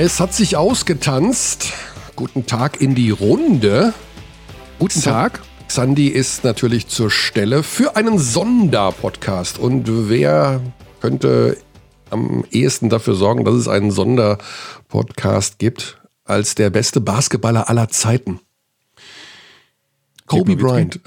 Es 0.00 0.20
hat 0.20 0.32
sich 0.32 0.56
ausgetanzt. 0.56 1.72
Guten 2.14 2.46
Tag 2.46 2.80
in 2.80 2.94
die 2.94 3.10
Runde. 3.10 3.92
Guten 4.78 5.02
Tag. 5.02 5.40
Xandi 5.66 6.06
ist 6.06 6.44
natürlich 6.44 6.86
zur 6.86 7.10
Stelle 7.10 7.64
für 7.64 7.96
einen 7.96 8.16
Sonderpodcast. 8.16 9.58
Und 9.58 10.08
wer 10.08 10.60
könnte 11.00 11.56
am 12.10 12.44
ehesten 12.52 12.90
dafür 12.90 13.16
sorgen, 13.16 13.44
dass 13.44 13.56
es 13.56 13.66
einen 13.66 13.90
Sonderpodcast 13.90 15.58
gibt, 15.58 15.98
als 16.24 16.54
der 16.54 16.70
beste 16.70 17.00
Basketballer 17.00 17.68
aller 17.68 17.88
Zeiten? 17.88 18.38
Kobe 20.26 20.54
Bryant. 20.54 21.00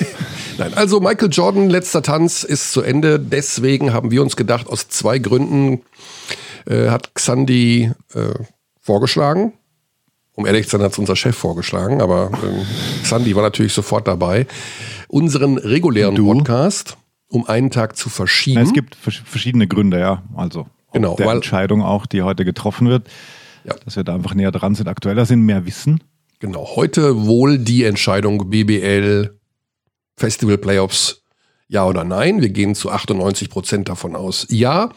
Nein, 0.58 0.74
also 0.74 1.00
Michael 1.00 1.30
Jordan, 1.32 1.70
letzter 1.70 2.02
Tanz 2.02 2.42
ist 2.42 2.72
zu 2.72 2.82
Ende. 2.82 3.18
Deswegen 3.18 3.94
haben 3.94 4.10
wir 4.10 4.20
uns 4.20 4.36
gedacht, 4.36 4.66
aus 4.66 4.90
zwei 4.90 5.18
Gründen 5.18 5.80
äh, 6.66 6.88
hat 6.90 7.14
Xandi 7.14 7.90
äh, 8.14 8.20
vorgeschlagen. 8.80 9.52
Um 10.36 10.46
ehrlich 10.46 10.64
zu 10.66 10.72
sein, 10.72 10.82
hat 10.84 10.92
es 10.92 10.98
unser 10.98 11.14
Chef 11.16 11.36
vorgeschlagen, 11.36 12.00
aber 12.02 12.30
ähm, 12.42 12.66
Xandi 13.02 13.36
war 13.36 13.42
natürlich 13.42 13.72
sofort 13.72 14.08
dabei. 14.08 14.46
Unseren 15.08 15.58
regulären 15.58 16.14
Du? 16.16 16.26
Podcast 16.32 16.96
um 17.28 17.46
einen 17.46 17.70
Tag 17.70 17.96
zu 17.96 18.08
verschieben. 18.10 18.60
Es 18.60 18.72
gibt 18.72 18.94
vers- 18.94 19.20
verschiedene 19.24 19.66
Gründe, 19.66 19.98
ja. 19.98 20.22
Also 20.36 20.66
Genau, 20.92 21.16
der 21.16 21.26
weil- 21.26 21.36
Entscheidung 21.36 21.82
auch, 21.82 22.06
die 22.06 22.22
heute 22.22 22.44
getroffen 22.44 22.88
wird, 22.88 23.08
Ja. 23.64 23.74
dass 23.84 23.96
wir 23.96 24.04
da 24.04 24.14
einfach 24.14 24.34
näher 24.34 24.52
dran 24.52 24.74
sind, 24.76 24.88
aktueller 24.88 25.24
sind, 25.26 25.42
mehr 25.42 25.66
wissen. 25.66 26.02
Genau, 26.38 26.76
heute 26.76 27.26
wohl 27.26 27.58
die 27.58 27.84
Entscheidung 27.84 28.50
BBL 28.50 29.36
Festival 30.16 30.58
Playoffs 30.58 31.23
ja 31.68 31.86
oder 31.86 32.04
nein. 32.04 32.40
Wir 32.40 32.50
gehen 32.50 32.74
zu 32.74 32.90
98 32.90 33.50
Prozent 33.50 33.88
davon 33.88 34.16
aus 34.16 34.46
ja, 34.50 34.90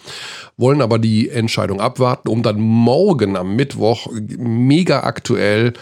wollen 0.57 0.81
aber 0.81 0.99
die 0.99 1.29
Entscheidung 1.29 1.79
abwarten, 1.81 2.29
um 2.29 2.43
dann 2.43 2.59
morgen 2.59 3.35
am 3.35 3.55
Mittwoch 3.55 4.07
mega 4.11 5.03
aktuell 5.03 5.73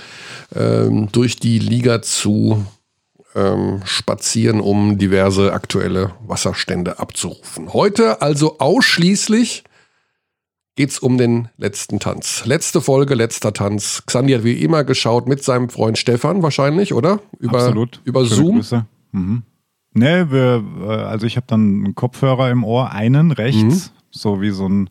ähm, 0.56 1.09
durch 1.11 1.38
die 1.38 1.59
Liga 1.59 2.02
zu 2.02 2.66
ähm, 3.36 3.81
spazieren, 3.83 4.61
um 4.61 4.97
diverse 4.97 5.53
aktuelle 5.53 6.13
Wasserstände 6.25 7.00
abzurufen. 7.00 7.73
Heute 7.73 8.22
also 8.22 8.59
ausschließlich 8.59 9.63
geht's 10.75 11.00
um 11.00 11.17
den 11.17 11.50
letzten 11.58 12.00
Tanz. 12.00 12.44
Letzte 12.45 12.81
Folge, 12.81 13.16
letzter 13.16 13.53
Tanz. 13.53 14.03
Xandi 14.06 14.33
hat 14.33 14.44
wie 14.44 14.61
immer 14.61 14.83
geschaut 14.83 15.28
mit 15.28 15.44
seinem 15.44 15.69
Freund 15.69 15.97
Stefan 15.97 16.44
wahrscheinlich, 16.44 16.94
oder? 16.94 17.19
Über, 17.39 17.59
Absolut. 17.59 18.02
Über 18.03 18.25
Schöne 18.25 18.63
Zoom. 18.63 18.86
Mhm. 19.11 19.44
Nee, 19.97 20.29
wir, 20.29 20.63
äh, 20.83 20.88
also 21.03 21.25
ich 21.25 21.38
habe 21.38 21.47
dann 21.47 21.83
einen 21.85 21.95
Kopfhörer 21.95 22.51
im 22.51 22.63
Ohr, 22.63 22.91
einen 22.91 23.31
rechts, 23.31 23.63
Mhm. 23.63 23.81
so 24.11 24.41
wie 24.41 24.49
so 24.51 24.67
ein, 24.67 24.89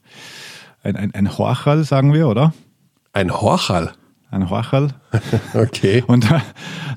ein, 0.82 0.96
ein, 0.96 1.14
ein 1.14 1.36
Horchal, 1.38 1.84
sagen 1.84 2.12
wir, 2.14 2.26
oder? 2.26 2.52
Ein 3.12 3.30
Horchal. 3.30 3.92
Ein 4.34 4.50
Horchal. 4.50 4.88
Okay. 5.54 6.02
Und 6.06 6.28
da, 6.28 6.42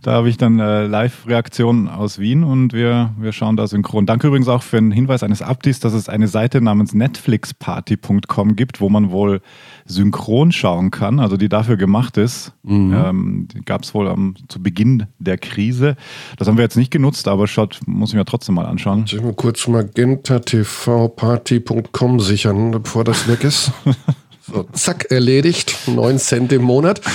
da 0.02 0.14
habe 0.14 0.28
ich 0.30 0.38
dann 0.38 0.60
äh, 0.60 0.88
Live-Reaktionen 0.88 1.88
aus 1.88 2.18
Wien 2.18 2.44
und 2.44 2.74
wir, 2.74 3.12
wir 3.20 3.32
schauen 3.32 3.56
da 3.56 3.68
synchron. 3.68 4.08
Danke 4.08 4.26
übrigens 4.28 4.48
auch 4.48 4.64
für 4.64 4.78
den 4.78 4.90
Hinweis 4.92 5.22
eines 5.22 5.44
Abdis, 5.44 5.80
dass 5.80 5.94
es 5.94 6.10
eine 6.10 6.28
Seite 6.28 6.60
namens 6.60 6.96
netflixparty.com 6.96 8.56
gibt, 8.56 8.82
wo 8.82 8.90
man 8.90 9.12
wohl 9.12 9.42
synchron 9.86 10.52
schauen 10.52 10.90
kann, 10.90 11.20
also 11.20 11.38
die 11.38 11.50
dafür 11.50 11.78
gemacht 11.78 12.18
ist. 12.18 12.54
Ähm, 12.68 13.48
die 13.54 13.62
gab 13.62 13.84
es 13.84 13.94
wohl 13.94 14.08
am, 14.08 14.34
zu 14.48 14.64
Beginn 14.64 15.06
der 15.20 15.38
Krise. 15.38 15.96
Das 16.38 16.48
haben 16.48 16.58
wir 16.58 16.64
jetzt 16.64 16.78
nicht 16.78 16.90
genutzt, 16.90 17.28
aber 17.28 17.46
schaut, 17.48 17.82
muss 17.86 18.10
ich 18.10 18.16
mir 18.16 18.26
trotzdem 18.26 18.56
mal 18.56 18.66
anschauen. 18.66 19.04
Ich 19.06 19.22
mal 19.22 19.34
kurz 19.34 19.68
magentatvparty.com 19.68 22.20
sichern, 22.20 22.72
bevor 22.72 23.04
das 23.04 23.28
weg 23.28 23.44
ist. 23.44 23.72
So, 24.48 24.64
zack, 24.74 25.12
erledigt. 25.12 25.76
9 25.88 26.18
Cent 26.20 26.54
im 26.54 26.64
Monat. 26.64 27.02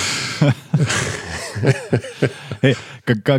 Hey, 2.61 2.75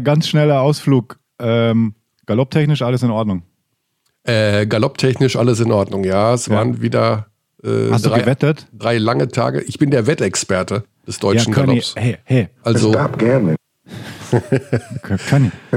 ganz 0.03 0.29
schneller 0.29 0.61
Ausflug. 0.61 1.19
Ähm, 1.39 1.95
galopptechnisch 2.27 2.81
alles 2.83 3.03
in 3.03 3.11
Ordnung. 3.11 3.43
Äh, 4.25 4.67
galopptechnisch 4.67 5.37
alles 5.37 5.61
in 5.61 5.71
Ordnung, 5.73 6.05
ja. 6.05 6.33
Es 6.35 6.47
Ja. 6.47 6.57
waren 6.57 6.81
wieder 6.81 7.27
äh, 7.63 7.91
Hast 7.91 8.05
du 8.07 8.11
drei, 8.11 8.21
gewettet? 8.21 8.67
drei 8.73 8.99
lange 8.99 9.29
Tage. 9.29 9.61
Ich 9.63 9.79
bin 9.79 9.91
der 9.91 10.07
Wettexperte 10.07 10.85
des 11.07 11.19
deutschen 11.19 11.53
Conny, 11.53 11.67
Galopps. 11.81 11.95
hey, 11.97 12.19
hey, 12.25 12.49
Also, 12.63 12.93
Stop 12.93 13.19
gambling. 13.19 13.57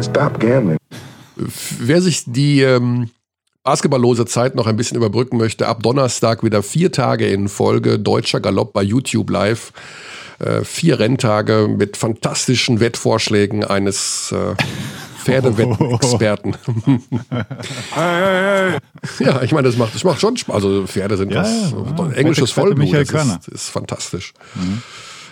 Stop 0.01 0.39
gambling. 0.39 0.77
wer 1.35 2.01
sich 2.01 2.23
die 2.25 2.61
ähm, 2.61 3.09
basketballlose 3.67 4.25
Zeit 4.25 4.55
noch 4.55 4.65
ein 4.65 4.77
bisschen 4.77 4.95
überbrücken 4.95 5.35
möchte, 5.35 5.67
ab 5.67 5.83
Donnerstag 5.83 6.41
wieder 6.41 6.63
vier 6.63 6.89
Tage 6.89 7.27
in 7.27 7.49
Folge 7.49 7.99
Deutscher 7.99 8.39
Galopp 8.39 8.71
bei 8.71 8.81
YouTube 8.81 9.29
live. 9.29 9.73
Äh, 10.39 10.63
vier 10.63 10.99
Renntage 10.99 11.67
mit 11.67 11.97
fantastischen 11.97 12.79
Wettvorschlägen 12.79 13.65
eines 13.65 14.31
äh, 14.31 14.55
Pferdewettenexperten. 15.25 16.55
ja, 19.19 19.41
ich 19.41 19.51
meine, 19.51 19.67
das 19.67 19.75
macht, 19.77 19.93
das 19.95 20.05
macht 20.05 20.21
schon 20.21 20.37
Spaß. 20.37 20.55
Also 20.55 20.87
Pferde 20.87 21.17
sind 21.17 21.33
Ja, 21.33 21.41
was 21.41 21.51
ja, 21.51 22.11
englisches 22.13 22.51
Vollblut. 22.51 22.93
Das 22.93 23.11
ist, 23.11 23.47
ist 23.49 23.69
fantastisch. 23.69 24.33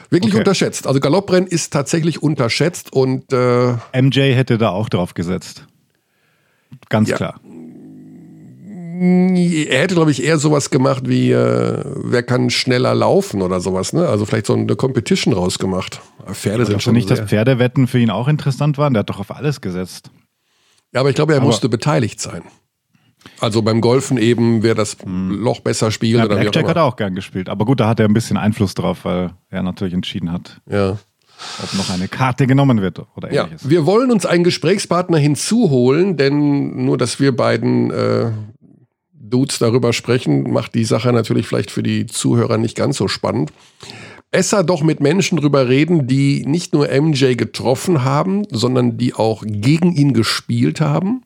Wirklich 0.10 0.34
Okay. 0.34 0.40
unterschätzt. 0.40 0.88
Also 0.88 1.00
Galopprennen 1.00 1.48
ist 1.48 1.72
tatsächlich 1.72 2.22
unterschätzt 2.22 2.92
und 2.92 3.32
äh, 3.32 3.76
MJ 4.02 4.34
hätte 4.34 4.58
da 4.58 4.72
auch 4.72 4.90
drauf 4.90 5.14
gesetzt. 5.14 5.66
Ganz 6.90 7.08
Ja. 7.10 7.16
klar. 7.16 7.40
Er 8.98 9.80
hätte, 9.82 9.96
glaube 9.96 10.12
ich, 10.12 10.24
eher 10.24 10.38
sowas 10.38 10.70
gemacht 10.70 11.04
wie, 11.08 11.32
äh, 11.32 11.84
wer 12.04 12.24
kann 12.24 12.50
schneller 12.50 12.94
laufen 12.96 13.42
oder 13.42 13.60
sowas, 13.60 13.94
ne? 13.94 14.08
Also 14.08 14.26
vielleicht 14.26 14.46
so 14.46 14.54
eine 14.54 14.76
Competition 14.76 15.34
rausgemacht. 15.34 16.02
Aber 16.20 16.34
Pferde 16.34 16.66
sind 16.66 16.74
Glaubst 16.74 16.84
du 16.86 16.90
schon 16.90 16.94
nicht, 16.96 17.10
dass 17.12 17.20
Pferdewetten 17.22 17.88
für 17.88 18.00
ihn 18.00 18.10
auch 18.10 18.28
interessant 18.28 18.78
waren? 18.78 18.94
Der 18.94 19.02
hat 19.02 19.10
doch 19.10 19.20
auf 19.20 19.32
alles 19.36 19.60
gesetzt. 19.62 20.12
Ja, 20.94 21.02
aber 21.02 21.10
ich 21.10 21.16
glaube, 21.16 21.34
er 21.34 21.38
Aber- 21.40 21.48
musste 21.48 21.68
beteiligt 21.70 22.20
sein. 22.22 22.44
Also 23.40 23.64
beim 23.64 23.82
Golfen 23.82 24.18
eben, 24.20 24.62
wer 24.62 24.76
das 24.76 24.98
Loch 25.06 25.60
besser 25.60 25.90
spielt 25.92 26.20
Ja, 26.20 26.26
oder 26.26 26.36
wie 26.36 26.40
auch 26.48 26.52
Blackjack 26.52 26.66
hat 26.68 26.76
immer. 26.76 26.82
er 26.82 26.86
auch 26.86 26.96
gern 26.96 27.16
gespielt. 27.16 27.50
Aber 27.50 27.66
gut, 27.66 27.80
da 27.80 27.88
hat 27.88 28.00
er 28.00 28.08
ein 28.08 28.14
bisschen 28.14 28.38
Einfluss 28.38 28.76
drauf, 28.76 29.00
weil 29.04 29.32
er 29.50 29.64
natürlich 29.64 29.96
entschieden 29.96 30.32
hat, 30.32 30.62
Ja. 30.70 30.92
ob 31.64 31.74
noch 31.74 31.90
eine 31.90 32.08
Karte 32.08 32.46
genommen 32.46 32.82
wird 32.82 33.02
oder 33.18 33.34
ja, 33.34 33.44
ähnliches. 33.46 33.68
wir 33.68 33.86
wollen 33.88 34.12
uns 34.12 34.28
einen 34.28 34.44
Gesprächspartner 34.44 35.18
hinzuholen, 35.18 36.18
denn 36.18 36.86
nur, 36.86 37.00
dass 37.00 37.20
wir 37.20 37.36
beiden 37.36 37.90
äh, 37.90 38.32
Dudes 39.20 39.60
darüber 39.60 39.94
sprechen, 39.94 40.52
macht 40.52 40.76
die 40.76 40.86
Sache 40.86 41.12
natürlich 41.12 41.48
vielleicht 41.48 41.72
für 41.72 41.84
die 41.84 42.06
Zuhörer 42.06 42.58
nicht 42.58 42.76
ganz 42.76 42.98
so 42.98 43.08
spannend. 43.08 43.52
Besser 44.32 44.64
doch 44.64 44.84
mit 44.84 45.00
Menschen 45.00 45.38
drüber 45.38 45.70
reden, 45.70 46.08
die 46.08 46.46
nicht 46.46 46.74
nur 46.74 46.90
MJ 46.90 47.36
getroffen 47.36 48.04
haben, 48.04 48.46
sondern 48.52 48.98
die 48.98 49.14
auch 49.14 49.44
gegen 49.46 49.96
ihn 49.96 50.14
gespielt 50.14 50.82
haben 50.82 51.22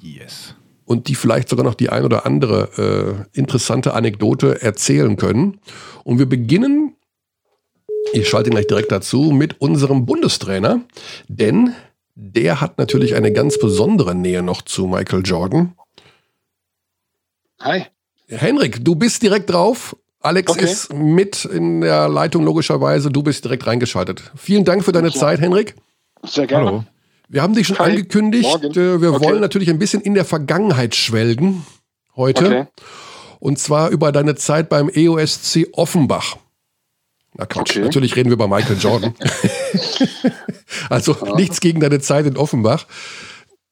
Yes. 0.00 0.54
und 0.84 1.08
die 1.08 1.14
vielleicht 1.14 1.48
sogar 1.48 1.64
noch 1.64 1.74
die 1.74 1.88
ein 1.88 2.04
oder 2.04 2.26
andere 2.26 3.26
äh, 3.32 3.38
interessante 3.38 3.94
Anekdote 3.94 4.60
erzählen 4.60 5.16
können. 5.16 5.60
Und 6.04 6.18
wir 6.18 6.26
beginnen, 6.26 6.96
ich 8.12 8.28
schalte 8.28 8.50
ihn 8.50 8.54
gleich 8.54 8.66
direkt 8.66 8.92
dazu, 8.92 9.30
mit 9.30 9.60
unserem 9.60 10.06
Bundestrainer, 10.06 10.80
denn 11.28 11.72
der 12.14 12.60
hat 12.60 12.78
natürlich 12.78 13.14
eine 13.14 13.32
ganz 13.32 13.58
besondere 13.58 14.14
Nähe 14.14 14.42
noch 14.42 14.62
zu 14.62 14.86
Michael 14.86 15.22
Jordan. 15.24 15.74
Hi. 17.60 17.86
Henrik, 18.28 18.84
du 18.84 18.94
bist 18.94 19.22
direkt 19.22 19.50
drauf. 19.50 19.96
Alex 20.20 20.50
Okay. 20.52 20.64
ist 20.64 20.92
mit 20.92 21.44
in 21.44 21.80
der 21.80 22.08
Leitung 22.08 22.44
logischerweise. 22.44 23.10
Du 23.10 23.22
bist 23.22 23.44
direkt 23.44 23.66
reingeschaltet. 23.66 24.32
Vielen 24.36 24.64
Dank 24.64 24.84
für 24.84 24.92
deine 24.92 25.08
Ja. 25.08 25.14
Zeit, 25.14 25.40
Henrik. 25.40 25.76
Sehr 26.24 26.46
gerne. 26.46 26.66
Hallo. 26.66 26.84
Wir 27.28 27.42
haben 27.42 27.54
dich 27.54 27.66
schon 27.68 27.78
Hi. 27.78 27.90
angekündigt. 27.90 28.44
Morgen. 28.48 28.70
Äh, 28.72 29.00
Wir 29.00 29.12
Okay. 29.14 29.24
wollen 29.24 29.40
natürlich 29.40 29.70
ein 29.70 29.78
bisschen 29.78 30.00
in 30.00 30.14
der 30.14 30.24
Vergangenheit 30.24 30.94
schwelgen 30.94 31.64
heute. 32.16 32.46
Okay. 32.46 32.66
Und 33.38 33.58
zwar 33.58 33.90
über 33.90 34.12
deine 34.12 34.34
Zeit 34.34 34.68
beim 34.68 34.88
EOSC 34.92 35.68
Offenbach. 35.72 36.36
Na 37.34 37.46
Quatsch, 37.46 37.72
Okay. 37.72 37.80
natürlich 37.82 38.16
reden 38.16 38.30
wir 38.30 38.34
über 38.34 38.48
Michael 38.48 38.78
Jordan. 38.78 39.14
also 40.90 41.16
nichts 41.36 41.60
gegen 41.60 41.80
deine 41.80 42.00
Zeit 42.00 42.26
in 42.26 42.36
Offenbach. 42.36 42.86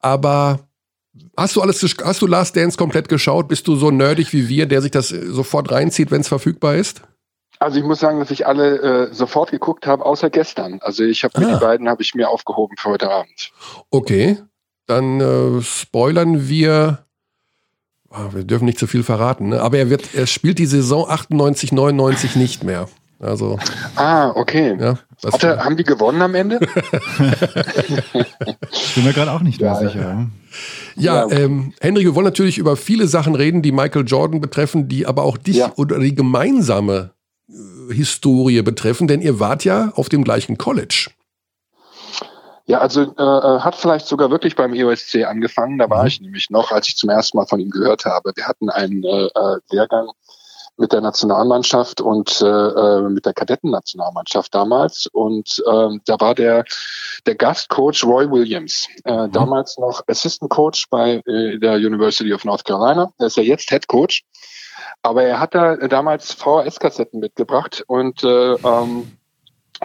Aber 0.01 0.69
hast 1.37 1.57
du 1.57 1.63
alles, 1.63 1.83
hast 2.05 2.23
du 2.23 2.27
Last 2.27 2.57
Dance 2.57 2.77
komplett 2.77 3.09
geschaut? 3.09 3.49
Bist 3.49 3.67
du 3.69 3.77
so 3.77 3.91
nerdig 3.91 4.33
wie 4.33 4.49
wir, 4.49 4.67
der 4.67 4.83
sich 4.83 4.91
das 4.91 5.13
äh, 5.13 5.27
sofort 5.27 5.71
reinzieht, 5.71 6.11
wenn 6.11 6.21
es 6.21 6.29
verfügbar 6.29 6.75
ist? 6.77 7.03
Also 7.61 7.79
ich 7.79 7.85
muss 7.85 8.01
sagen, 8.01 8.19
dass 8.19 8.31
ich 8.31 8.47
alle 8.47 9.09
äh, 9.11 9.15
sofort 9.15 9.51
geguckt 9.51 9.87
habe, 9.87 10.05
außer 10.05 10.29
gestern. 10.29 10.81
Also 10.83 11.05
ich 11.05 11.25
habe 11.25 11.39
mir 11.41 11.49
Ah. 11.49 11.55
die 11.55 11.65
beiden 11.65 11.89
habe 11.89 12.03
ich 12.03 12.15
mir 12.15 12.29
aufgehoben 12.29 12.77
für 12.77 12.91
heute 12.91 13.11
Abend. 13.11 13.53
Okay, 13.91 14.39
dann 14.87 15.21
äh, 15.21 15.63
spoilern 15.63 16.49
wir. 16.49 16.99
Ah, 18.11 18.29
wir 18.33 18.45
dürfen 18.45 18.65
nicht 18.67 18.79
zu 18.79 18.87
viel 18.87 19.03
verraten, 19.03 19.49
ne? 19.49 19.61
aber 19.61 19.79
er, 19.79 19.91
wird, 19.91 20.15
er 20.15 20.27
spielt 20.27 20.59
die 20.59 20.67
Saison 20.67 21.09
98, 21.09 21.73
99 21.73 22.37
nicht 22.37 22.63
mehr. 22.63 22.89
Also, 23.19 23.59
Ah, 23.97 24.31
okay. 24.37 24.77
ja. 24.79 24.99
Hat 25.33 25.45
er, 25.45 25.65
haben 25.65 25.77
die 25.77 25.85
gewonnen 25.85 26.23
am 26.23 26.35
Ende? 26.35 26.61
Ich 28.71 28.95
bin 28.95 29.05
mir 29.05 29.13
gerade 29.13 29.33
auch 29.33 29.41
nicht 29.41 29.61
mehr 29.61 29.73
Ja, 29.73 29.77
sicher. 29.77 30.29
Ja, 30.97 31.27
Ja. 31.27 31.31
ähm, 31.31 31.73
Henry, 31.81 32.05
wir 32.05 32.15
wollen 32.15 32.25
natürlich 32.25 32.59
über 32.59 32.77
viele 32.77 33.09
Sachen 33.09 33.35
reden, 33.35 33.63
die 33.63 33.73
Michael 33.73 34.05
Jordan 34.07 34.41
betreffen, 34.41 34.89
die 34.89 35.07
aber 35.07 35.23
auch 35.23 35.37
dich 35.37 35.57
Ja. 35.57 35.73
oder 35.77 35.99
die 35.99 36.15
gemeinsame 36.15 37.11
Historie 37.91 38.63
betreffen, 38.63 39.07
denn 39.07 39.21
ihr 39.21 39.41
wart 39.41 39.65
ja 39.65 39.93
auf 39.95 40.09
dem 40.09 40.25
gleichen 40.25 40.59
College. 40.59 41.11
Ja, 42.67 42.79
also 42.79 43.03
äh, 43.03 43.23
äh 43.23 43.61
hat 43.61 43.75
vielleicht 43.75 44.07
sogar 44.07 44.31
wirklich 44.31 44.57
beim 44.57 44.73
EOSC 44.73 45.25
angefangen. 45.25 45.79
Da 45.79 45.91
war 45.91 46.03
mhm. 46.03 46.09
ich 46.09 46.21
nämlich 46.21 46.49
noch, 46.49 46.73
als 46.73 46.89
ich 46.89 46.97
zum 46.97 47.11
ersten 47.11 47.37
Mal 47.37 47.47
von 47.47 47.61
ihm 47.61 47.71
gehört 47.71 48.07
habe. 48.07 48.33
Wir 48.35 48.47
hatten 48.47 48.71
einen 48.71 49.05
äh, 49.05 49.27
äh 49.27 49.59
Lehrgang 49.71 50.09
mit 50.77 50.93
der 50.93 51.01
Nationalmannschaft 51.01 52.01
und 52.01 52.41
äh, 52.43 52.47
äh, 52.47 53.09
mit 53.09 53.27
der 53.27 53.35
Kadettennationalmannschaft 53.35 54.55
damals. 54.55 55.07
Und 55.13 55.63
ähm, 55.71 56.01
da 56.07 56.21
war 56.21 56.35
der, 56.35 56.65
der 57.27 57.35
Gastcoach 57.35 58.05
Roy 58.05 58.31
Williams, 58.31 58.89
äh, 59.05 59.27
mhm. 59.27 59.33
damals 59.33 59.79
noch 59.79 60.03
Assistant 60.09 60.51
Coach 60.51 60.87
bei 60.91 61.23
äh, 61.27 61.59
der 61.59 61.75
University 61.75 62.33
of 62.33 62.45
North 62.45 62.65
Carolina. 62.65 63.13
Er 63.19 63.27
ist 63.27 63.37
ja 63.37 63.43
jetzt 63.43 63.71
Head 63.71 63.87
Coach. 63.87 64.25
Aber 65.03 65.23
er 65.23 65.39
hat 65.39 65.55
da 65.55 65.77
damals 65.77 66.33
VHS-Kassetten 66.33 67.21
mitgebracht 67.21 67.85
und 67.87 68.25
äh, 68.25 68.55
ähm, 68.55 69.13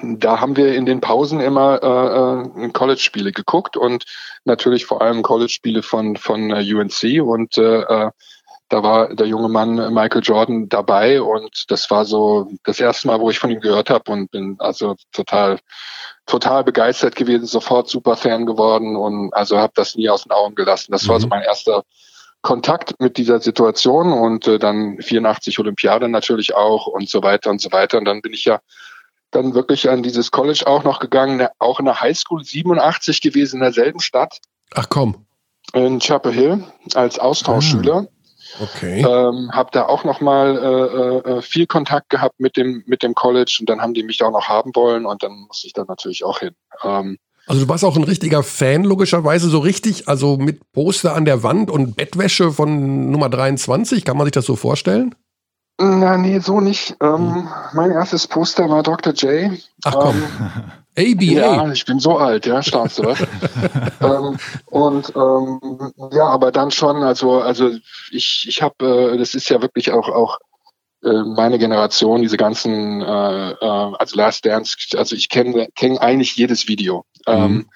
da 0.02 0.40
haben 0.40 0.56
wir 0.56 0.76
in 0.76 0.86
den 0.86 1.02
Pausen 1.02 1.40
immer 1.40 1.84
äh, 1.84 2.66
äh 2.66 2.70
College-Spiele 2.70 3.32
geguckt 3.32 3.76
und 3.76 4.06
natürlich 4.46 4.86
vor 4.86 5.02
allem 5.02 5.22
College-Spiele 5.22 5.84
von 5.84 6.16
von 6.16 6.52
äh, 6.52 6.74
UNC 6.74 7.22
und 7.22 7.58
äh, 7.58 7.82
äh 7.82 8.12
da 8.70 8.84
war 8.84 9.14
der 9.14 9.28
junge 9.28 9.50
Mann 9.50 9.94
Michael 9.94 10.22
Jordan 10.24 10.70
dabei 10.70 11.22
und 11.22 11.66
das 11.70 11.90
war 11.90 12.06
so 12.06 12.50
das 12.64 12.80
erste 12.80 13.08
Mal, 13.08 13.20
wo 13.20 13.30
ich 13.30 13.40
von 13.40 13.50
ihm 13.50 13.60
gehört 13.60 13.90
habe 13.90 14.12
und 14.12 14.32
bin 14.32 14.56
also 14.60 14.96
total 15.12 15.60
total 16.28 16.64
begeistert 16.64 17.16
gewesen, 17.16 17.48
sofort 17.48 17.90
super 17.90 18.16
Fan 18.16 18.46
geworden 18.46 18.96
und 18.96 19.34
also 19.34 19.58
habe 19.58 19.74
das 19.76 19.96
nie 19.96 20.10
aus 20.10 20.24
den 20.24 20.32
Augen 20.32 20.54
gelassen. 20.54 20.92
Das 20.92 21.04
mhm. 21.04 21.10
war 21.10 21.20
so 21.20 21.26
mhm. 21.26 21.32
mein 21.32 21.42
erster 21.42 21.84
Kontakt 22.42 23.00
mit 23.00 23.18
dieser 23.18 23.40
Situation 23.40 24.14
und 24.14 24.48
äh, 24.48 24.60
dann 24.60 25.02
84 25.02 25.58
Olympiade 25.60 26.08
natürlich 26.08 26.56
auch 26.56 26.88
und 26.88 27.10
so 27.10 27.24
weiter 27.24 27.50
und 27.50 27.60
so 27.60 27.72
weiter 27.72 27.98
und 27.98 28.06
dann 28.06 28.22
bin 28.22 28.34
ich 28.34 28.46
ja 28.46 28.60
dann 29.32 29.54
wirklich 29.54 29.90
an 29.90 30.04
dieses 30.04 30.32
College 30.32 30.64
auch 30.66 30.84
noch 30.84 31.00
gegangen, 31.00 31.48
auch 31.60 31.80
in 31.80 31.86
der 31.86 32.00
Highschool 32.02 32.44
87 32.44 33.22
gewesen 33.22 33.58
in 33.58 33.62
derselben 33.62 34.00
Stadt. 34.00 34.40
Ach 34.74 34.88
komm. 34.90 35.26
In 35.74 36.00
Chapel 36.00 36.32
Hill 36.32 36.64
als 36.96 37.20
Austauschschüler. 37.20 38.08
Ah. 38.08 38.19
Okay. 38.60 39.00
Ähm, 39.00 39.52
habe 39.52 39.70
da 39.72 39.86
auch 39.86 40.04
noch 40.04 40.22
mal 40.22 40.58
äh, 40.58 41.30
äh, 41.30 41.42
viel 41.42 41.68
Kontakt 41.68 42.10
gehabt 42.10 42.40
mit 42.40 42.58
dem 42.58 42.84
mit 42.88 43.04
dem 43.04 43.14
College 43.14 43.58
und 43.60 43.70
dann 43.70 43.82
haben 43.82 43.94
die 43.94 44.04
mich 44.04 44.22
auch 44.24 44.32
noch 44.32 44.48
haben 44.48 44.72
wollen 44.76 45.06
und 45.06 45.24
dann 45.24 45.46
musste 45.48 45.68
ich 45.68 45.74
da 45.74 45.86
natürlich 45.88 46.24
auch 46.24 46.40
hin. 46.40 46.56
Ähm, 46.84 47.18
also 47.46 47.64
du 47.64 47.70
warst 47.70 47.84
auch 47.84 47.96
ein 47.96 48.04
richtiger 48.04 48.44
Fan 48.44 48.84
logischerweise 48.84 49.50
so 49.50 49.58
richtig, 49.58 50.08
also 50.08 50.38
mit 50.38 50.72
Poster 50.72 51.16
an 51.16 51.26
der 51.26 51.42
Wand 51.42 51.72
und 51.72 51.96
Bettwäsche 51.96 52.52
von 52.52 53.10
Nummer 53.10 53.28
23, 53.28 54.06
kann 54.06 54.18
man 54.18 54.26
sich 54.28 54.34
das 54.34 54.46
so 54.46 54.56
vorstellen? 54.56 55.16
Na, 55.82 56.18
nee, 56.18 56.40
so 56.40 56.60
nicht. 56.60 56.98
Ähm, 57.02 57.36
hm. 57.36 57.50
Mein 57.74 57.92
erstes 57.92 58.28
Poster 58.28 58.70
war 58.70 58.84
Dr. 58.84 59.14
J. 59.14 59.60
Ach 59.86 59.94
komm. 59.94 60.24
Ähm, 60.96 61.16
ABA. 61.16 61.24
Ja, 61.24 61.72
ich 61.72 61.86
bin 61.86 62.00
so 62.00 62.18
alt, 62.18 62.46
ja, 62.46 62.62
staunst 62.62 63.00
du 63.00 63.04
was? 63.04 63.20
ähm, 64.02 64.38
und 64.66 65.14
ähm, 65.16 65.94
ja, 66.12 66.26
aber 66.26 66.52
dann 66.52 66.72
schon, 66.72 67.04
also, 67.04 67.40
also 67.40 67.72
ich, 68.12 68.46
ich 68.50 68.62
habe, 68.62 69.14
äh, 69.14 69.18
das 69.18 69.34
ist 69.34 69.48
ja 69.50 69.62
wirklich 69.62 69.92
auch, 69.94 70.10
auch 70.10 70.40
äh, 71.04 71.24
meine 71.24 71.58
Generation, 71.58 72.22
diese 72.22 72.36
ganzen, 72.36 73.02
äh, 73.02 73.52
äh, 73.52 73.56
also 73.62 74.18
Last 74.18 74.46
Dance, 74.46 74.76
also 74.98 75.16
ich 75.16 75.30
kenne 75.30 75.70
kenn 75.76 75.98
eigentlich 75.98 76.36
jedes 76.36 76.68
Video. 76.68 77.06
Ähm, 77.26 77.52
mhm. 77.52 77.70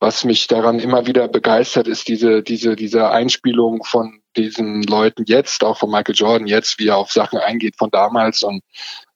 Was 0.00 0.24
mich 0.24 0.46
daran 0.46 0.78
immer 0.78 1.06
wieder 1.06 1.28
begeistert, 1.28 1.88
ist 1.88 2.08
diese, 2.08 2.42
diese, 2.42 2.76
diese 2.76 3.10
Einspielung 3.10 3.82
von 3.84 4.20
diesen 4.36 4.82
Leuten 4.84 5.24
jetzt, 5.26 5.64
auch 5.64 5.78
von 5.78 5.90
Michael 5.90 6.14
Jordan 6.14 6.46
jetzt, 6.46 6.78
wie 6.78 6.88
er 6.88 6.96
auf 6.96 7.10
Sachen 7.10 7.38
eingeht 7.38 7.76
von 7.76 7.90
damals 7.90 8.42
und 8.42 8.62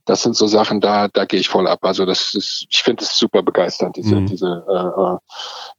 das 0.04 0.22
sind 0.22 0.34
so 0.34 0.46
Sachen, 0.46 0.80
da, 0.80 1.08
da 1.08 1.24
gehe 1.24 1.38
ich 1.38 1.48
voll 1.48 1.68
ab. 1.68 1.78
Also 1.82 2.04
das 2.04 2.34
ist, 2.34 2.66
ich 2.68 2.82
finde 2.82 3.04
es 3.04 3.16
super 3.16 3.42
begeisternd, 3.42 3.96
diese, 3.96 4.16
mhm. 4.16 4.26
diese, 4.26 4.64
äh, 4.68 5.00
äh, 5.00 5.18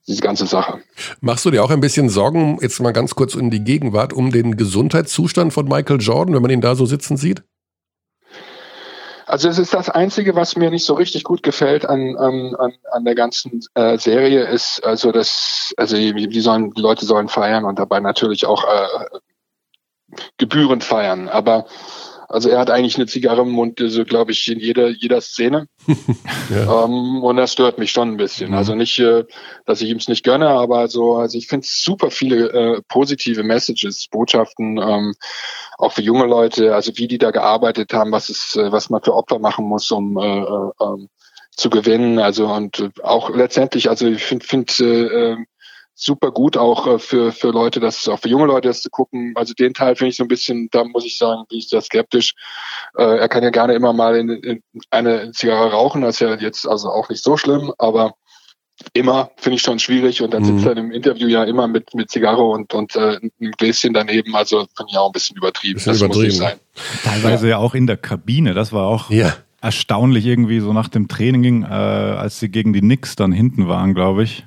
diese 0.07 0.21
ganze 0.21 0.45
Sache. 0.45 0.81
Machst 1.19 1.43
du 1.43 1.51
dir 1.51 1.63
auch 1.63 1.71
ein 1.71 1.81
bisschen 1.81 2.09
Sorgen, 2.09 2.57
jetzt 2.61 2.79
mal 2.79 2.93
ganz 2.93 3.15
kurz 3.15 3.35
in 3.35 3.49
die 3.49 3.63
Gegenwart, 3.63 4.13
um 4.13 4.31
den 4.31 4.55
Gesundheitszustand 4.55 5.51
von 5.51 5.67
Michael 5.67 5.99
Jordan, 5.99 6.35
wenn 6.35 6.41
man 6.41 6.51
ihn 6.51 6.61
da 6.61 6.75
so 6.75 6.85
sitzen 6.85 7.17
sieht? 7.17 7.43
Also 9.33 9.49
es 9.49 9.57
ist 9.57 9.73
das 9.73 9.89
Einzige, 9.89 10.35
was 10.35 10.55
mir 10.57 10.69
nicht 10.69 10.85
so 10.85 10.93
richtig 10.93 11.23
gut 11.23 11.41
gefällt 11.41 11.87
an, 11.87 12.15
an, 12.17 12.55
an 12.91 13.03
der 13.03 13.15
ganzen 13.15 13.61
äh, 13.73 13.97
Serie, 13.97 14.43
ist 14.43 14.85
also 14.85 15.11
das, 15.11 15.73
also 15.75 15.95
die, 15.95 16.39
sollen, 16.39 16.71
die 16.75 16.81
Leute 16.81 17.07
sollen 17.07 17.29
feiern 17.29 17.65
und 17.65 17.79
dabei 17.79 17.99
natürlich 17.99 18.45
auch 18.45 18.63
äh, 18.63 20.19
gebührend 20.37 20.83
feiern. 20.83 21.29
Aber 21.29 21.65
also 22.33 22.49
er 22.49 22.59
hat 22.59 22.71
eigentlich 22.71 22.95
eine 22.95 23.05
Zigarre 23.05 23.43
im 23.43 23.51
Mund, 23.51 23.79
so 23.85 24.03
glaube 24.05 24.31
ich, 24.31 24.51
in 24.51 24.59
jeder, 24.59 24.89
jeder 24.89 25.21
Szene. 25.21 25.67
ja. 26.49 26.85
ähm, 26.85 27.23
und 27.23 27.37
das 27.37 27.53
stört 27.53 27.77
mich 27.77 27.91
schon 27.91 28.09
ein 28.09 28.17
bisschen. 28.17 28.49
Mhm. 28.49 28.57
Also 28.57 28.73
nicht, 28.73 28.97
äh, 28.97 29.23
dass 29.65 29.81
ich 29.81 29.89
ihm 29.89 29.97
es 29.97 30.07
nicht 30.07 30.23
gönne, 30.23 30.49
aber 30.49 30.87
so, 30.87 31.15
also 31.15 31.37
ich 31.37 31.47
finde 31.47 31.67
super 31.69 32.09
viele 32.09 32.49
äh, 32.49 32.81
positive 32.87 33.43
Messages, 33.43 34.07
Botschaften, 34.09 34.79
ähm, 34.79 35.13
auch 35.77 35.91
für 35.91 36.01
junge 36.01 36.25
Leute, 36.25 36.73
also 36.73 36.91
wie 36.95 37.07
die 37.07 37.19
da 37.19 37.29
gearbeitet 37.29 37.93
haben, 37.93 38.11
was 38.11 38.29
es, 38.29 38.55
äh, 38.55 38.71
was 38.71 38.89
man 38.89 39.03
für 39.03 39.13
Opfer 39.13 39.37
machen 39.37 39.65
muss, 39.65 39.91
um 39.91 40.17
äh, 40.17 40.39
äh, 40.39 40.71
ähm, 40.81 41.09
zu 41.51 41.69
gewinnen. 41.69 42.17
Also 42.17 42.47
und 42.47 42.89
auch 43.03 43.29
letztendlich, 43.29 43.91
also 43.91 44.07
ich 44.07 44.23
finde 44.23 44.45
find, 44.45 44.79
äh, 44.79 45.35
super 45.95 46.31
gut 46.31 46.57
auch 46.57 46.87
äh, 46.87 46.99
für, 46.99 47.31
für 47.31 47.49
Leute, 47.49 47.79
das 47.79 48.07
auch 48.07 48.19
für 48.19 48.29
junge 48.29 48.45
Leute 48.45 48.67
das 48.67 48.81
zu 48.81 48.89
gucken. 48.89 49.33
Also 49.35 49.53
den 49.53 49.73
Teil 49.73 49.95
finde 49.95 50.09
ich 50.09 50.17
so 50.17 50.23
ein 50.23 50.27
bisschen, 50.27 50.69
da 50.71 50.83
muss 50.83 51.05
ich 51.05 51.17
sagen, 51.17 51.43
bin 51.49 51.59
ich 51.59 51.69
sehr 51.69 51.81
skeptisch. 51.81 52.33
Äh, 52.97 53.17
er 53.17 53.29
kann 53.29 53.43
ja 53.43 53.49
gerne 53.49 53.73
immer 53.73 53.93
mal 53.93 54.15
in, 54.15 54.29
in 54.29 54.63
eine 54.89 55.31
Zigarre 55.31 55.71
rauchen, 55.71 56.01
das 56.01 56.15
ist 56.15 56.19
ja 56.21 56.35
jetzt 56.35 56.67
also 56.67 56.89
auch 56.89 57.09
nicht 57.09 57.23
so 57.23 57.37
schlimm, 57.37 57.71
aber 57.77 58.15
immer 58.93 59.29
finde 59.37 59.57
ich 59.57 59.61
schon 59.61 59.77
schwierig 59.77 60.21
und 60.23 60.33
dann 60.33 60.41
mhm. 60.41 60.57
sitzt 60.57 60.65
er 60.65 60.75
im 60.75 60.91
Interview 60.91 61.27
ja 61.27 61.43
immer 61.43 61.67
mit, 61.67 61.93
mit 61.93 62.09
Zigarre 62.09 62.43
und, 62.43 62.73
und 62.73 62.95
äh, 62.95 63.19
einem 63.39 63.51
Gläschen 63.57 63.93
daneben, 63.93 64.35
also 64.35 64.65
finde 64.75 64.91
ich 64.91 64.97
auch 64.97 65.09
ein 65.09 65.11
bisschen 65.11 65.37
übertrieben. 65.37 65.75
Bisschen 65.75 65.93
das 65.93 66.01
übertrieben. 66.01 66.25
muss 66.25 66.39
nicht 66.39 66.39
sein. 66.39 66.59
Teilweise 67.03 67.45
ja. 67.45 67.51
ja 67.51 67.57
auch 67.59 67.75
in 67.75 67.85
der 67.85 67.97
Kabine, 67.97 68.55
das 68.55 68.73
war 68.73 68.87
auch 68.87 69.11
ja. 69.11 69.31
erstaunlich 69.61 70.25
irgendwie 70.25 70.59
so 70.59 70.73
nach 70.73 70.87
dem 70.87 71.07
Training, 71.07 71.63
äh, 71.63 71.67
als 71.67 72.39
sie 72.39 72.49
gegen 72.49 72.73
die 72.73 72.81
Knicks 72.81 73.15
dann 73.15 73.31
hinten 73.31 73.67
waren, 73.67 73.93
glaube 73.93 74.23
ich 74.23 74.43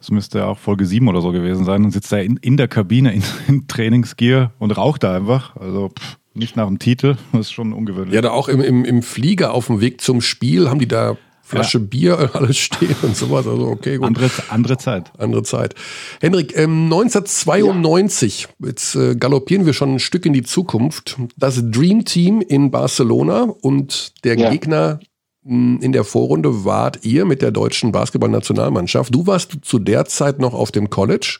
das 0.00 0.10
müsste 0.10 0.46
auch 0.46 0.58
Folge 0.58 0.86
7 0.86 1.06
oder 1.08 1.20
so 1.20 1.30
gewesen 1.30 1.64
sein, 1.64 1.84
und 1.84 1.90
sitzt 1.90 2.10
da 2.10 2.16
in, 2.18 2.38
in 2.38 2.56
der 2.56 2.68
Kabine 2.68 3.12
in, 3.12 3.22
in 3.48 3.68
Trainingsgear 3.68 4.52
und 4.58 4.72
raucht 4.72 5.02
da 5.02 5.14
einfach. 5.14 5.54
Also 5.56 5.90
pff, 5.90 6.16
nicht 6.34 6.56
nach 6.56 6.66
dem 6.66 6.78
Titel, 6.78 7.16
das 7.32 7.42
ist 7.42 7.52
schon 7.52 7.72
ungewöhnlich. 7.72 8.14
Ja, 8.14 8.22
da 8.22 8.30
auch 8.30 8.48
im, 8.48 8.60
im, 8.60 8.84
im 8.84 9.02
Flieger 9.02 9.52
auf 9.52 9.66
dem 9.66 9.80
Weg 9.80 10.00
zum 10.00 10.22
Spiel 10.22 10.70
haben 10.70 10.78
die 10.78 10.88
da 10.88 11.16
Flasche 11.42 11.78
ja. 11.78 11.84
Bier 11.84 12.30
alles 12.34 12.56
stehen 12.56 12.96
und 13.02 13.16
sowas. 13.16 13.46
Also 13.46 13.66
okay, 13.66 13.96
gut. 13.96 14.06
Andere, 14.06 14.30
andere 14.48 14.78
Zeit. 14.78 15.10
Andere 15.18 15.42
Zeit. 15.42 15.74
Henrik, 16.20 16.56
ähm, 16.56 16.84
1992, 16.84 18.42
ja. 18.42 18.68
jetzt 18.68 18.94
äh, 18.94 19.16
galoppieren 19.16 19.66
wir 19.66 19.72
schon 19.72 19.94
ein 19.94 19.98
Stück 19.98 20.24
in 20.24 20.32
die 20.32 20.44
Zukunft. 20.44 21.18
Das 21.36 21.60
Dream 21.70 22.04
Team 22.04 22.40
in 22.40 22.70
Barcelona 22.70 23.52
und 23.62 24.24
der 24.24 24.38
ja. 24.38 24.50
Gegner 24.50 25.00
in 25.42 25.92
der 25.92 26.04
Vorrunde 26.04 26.64
wart 26.64 27.04
ihr 27.04 27.24
mit 27.24 27.40
der 27.40 27.50
deutschen 27.50 27.92
Basketballnationalmannschaft. 27.92 29.14
Du 29.14 29.26
warst 29.26 29.58
zu 29.62 29.78
der 29.78 30.04
Zeit 30.04 30.38
noch 30.38 30.52
auf 30.52 30.70
dem 30.70 30.90
College 30.90 31.38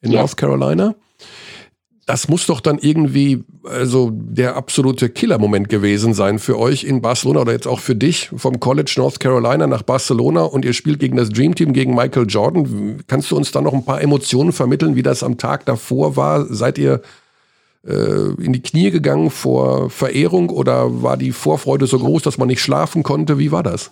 in 0.00 0.10
ja. 0.10 0.20
North 0.20 0.36
Carolina. 0.36 0.96
Das 2.04 2.28
muss 2.28 2.46
doch 2.46 2.60
dann 2.60 2.78
irgendwie 2.78 3.44
also 3.64 4.10
der 4.12 4.56
absolute 4.56 5.08
Killer-Moment 5.08 5.68
gewesen 5.68 6.14
sein 6.14 6.40
für 6.40 6.58
euch 6.58 6.82
in 6.82 7.00
Barcelona 7.00 7.42
oder 7.42 7.52
jetzt 7.52 7.68
auch 7.68 7.78
für 7.78 7.94
dich 7.94 8.28
vom 8.34 8.58
College 8.58 8.92
North 8.96 9.20
Carolina 9.20 9.68
nach 9.68 9.82
Barcelona 9.82 10.42
und 10.42 10.64
ihr 10.64 10.72
spielt 10.72 10.98
gegen 10.98 11.16
das 11.16 11.28
Dream 11.28 11.54
Team, 11.54 11.72
gegen 11.72 11.94
Michael 11.94 12.26
Jordan. 12.28 13.04
Kannst 13.06 13.30
du 13.30 13.36
uns 13.36 13.52
da 13.52 13.60
noch 13.60 13.72
ein 13.72 13.84
paar 13.84 14.02
Emotionen 14.02 14.50
vermitteln, 14.50 14.96
wie 14.96 15.04
das 15.04 15.22
am 15.22 15.38
Tag 15.38 15.64
davor 15.64 16.16
war? 16.16 16.52
Seid 16.52 16.76
ihr 16.76 17.02
in 17.84 18.52
die 18.52 18.62
Knie 18.62 18.92
gegangen 18.92 19.30
vor 19.30 19.90
Verehrung 19.90 20.50
oder 20.50 21.02
war 21.02 21.16
die 21.16 21.32
Vorfreude 21.32 21.86
so 21.86 21.98
groß, 21.98 22.22
dass 22.22 22.38
man 22.38 22.46
nicht 22.46 22.60
schlafen 22.60 23.02
konnte? 23.02 23.38
Wie 23.38 23.50
war 23.50 23.64
das? 23.64 23.90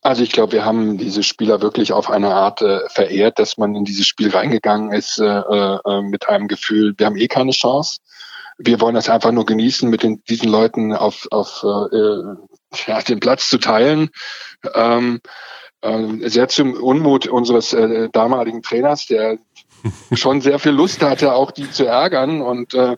Also 0.00 0.22
ich 0.22 0.32
glaube, 0.32 0.52
wir 0.52 0.64
haben 0.64 0.96
diese 0.96 1.22
Spieler 1.22 1.60
wirklich 1.60 1.92
auf 1.92 2.08
eine 2.08 2.32
Art 2.34 2.62
äh, 2.62 2.88
verehrt, 2.88 3.38
dass 3.38 3.58
man 3.58 3.74
in 3.74 3.84
dieses 3.84 4.06
Spiel 4.06 4.30
reingegangen 4.30 4.92
ist 4.92 5.18
äh, 5.18 5.24
äh, 5.26 6.02
mit 6.02 6.28
einem 6.28 6.48
Gefühl, 6.48 6.94
wir 6.96 7.06
haben 7.06 7.16
eh 7.16 7.28
keine 7.28 7.50
Chance. 7.50 7.98
Wir 8.58 8.80
wollen 8.80 8.94
das 8.94 9.08
einfach 9.08 9.32
nur 9.32 9.44
genießen, 9.44 9.88
mit 9.90 10.02
den, 10.02 10.22
diesen 10.28 10.48
Leuten 10.48 10.92
auf, 10.92 11.26
auf 11.30 11.64
äh, 11.64 12.86
ja, 12.86 13.02
den 13.02 13.20
Platz 13.20 13.50
zu 13.50 13.58
teilen. 13.58 14.10
Ähm, 14.74 15.20
äh, 15.80 16.28
sehr 16.28 16.48
zum 16.48 16.74
Unmut 16.74 17.26
unseres 17.26 17.72
äh, 17.72 18.08
damaligen 18.10 18.62
Trainers, 18.62 19.06
der 19.06 19.38
schon 20.12 20.40
sehr 20.40 20.58
viel 20.58 20.72
Lust 20.72 21.02
hatte, 21.02 21.32
auch 21.32 21.50
die 21.50 21.70
zu 21.70 21.84
ärgern 21.84 22.40
und 22.40 22.74
äh, 22.74 22.96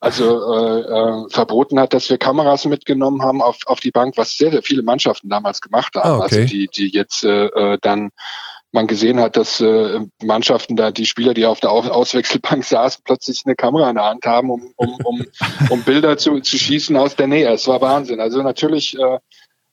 also 0.00 0.54
äh, 0.54 0.80
äh, 0.80 1.28
verboten 1.28 1.78
hat, 1.78 1.92
dass 1.92 2.08
wir 2.08 2.16
Kameras 2.16 2.64
mitgenommen 2.64 3.22
haben 3.22 3.42
auf, 3.42 3.58
auf 3.66 3.80
die 3.80 3.90
Bank, 3.90 4.16
was 4.16 4.36
sehr, 4.36 4.50
sehr 4.50 4.62
viele 4.62 4.82
Mannschaften 4.82 5.28
damals 5.28 5.60
gemacht 5.60 5.94
haben. 5.94 6.22
Ah, 6.22 6.24
okay. 6.24 6.40
Also 6.40 6.44
die, 6.46 6.68
die 6.68 6.88
jetzt 6.88 7.22
äh, 7.22 7.46
äh 7.46 7.78
dann 7.82 8.10
man 8.72 8.86
gesehen 8.86 9.20
hat, 9.20 9.36
dass 9.36 9.60
äh, 9.60 10.00
Mannschaften 10.22 10.76
da, 10.76 10.90
die 10.90 11.06
Spieler, 11.06 11.34
die 11.34 11.44
auf 11.44 11.60
der 11.60 11.70
Auswechselbank 11.72 12.64
saßen, 12.64 13.02
plötzlich 13.04 13.42
eine 13.44 13.56
Kamera 13.56 13.90
in 13.90 13.96
der 13.96 14.04
Hand 14.04 14.24
haben, 14.26 14.50
um, 14.50 14.72
um, 14.76 14.96
um, 15.04 15.26
um 15.70 15.82
Bilder 15.82 16.16
zu, 16.16 16.40
zu 16.40 16.56
schießen 16.56 16.96
aus 16.96 17.16
der 17.16 17.26
Nähe. 17.26 17.48
Es 17.50 17.66
war 17.66 17.80
Wahnsinn. 17.80 18.20
Also 18.20 18.42
natürlich 18.42 18.96
äh, 18.98 19.18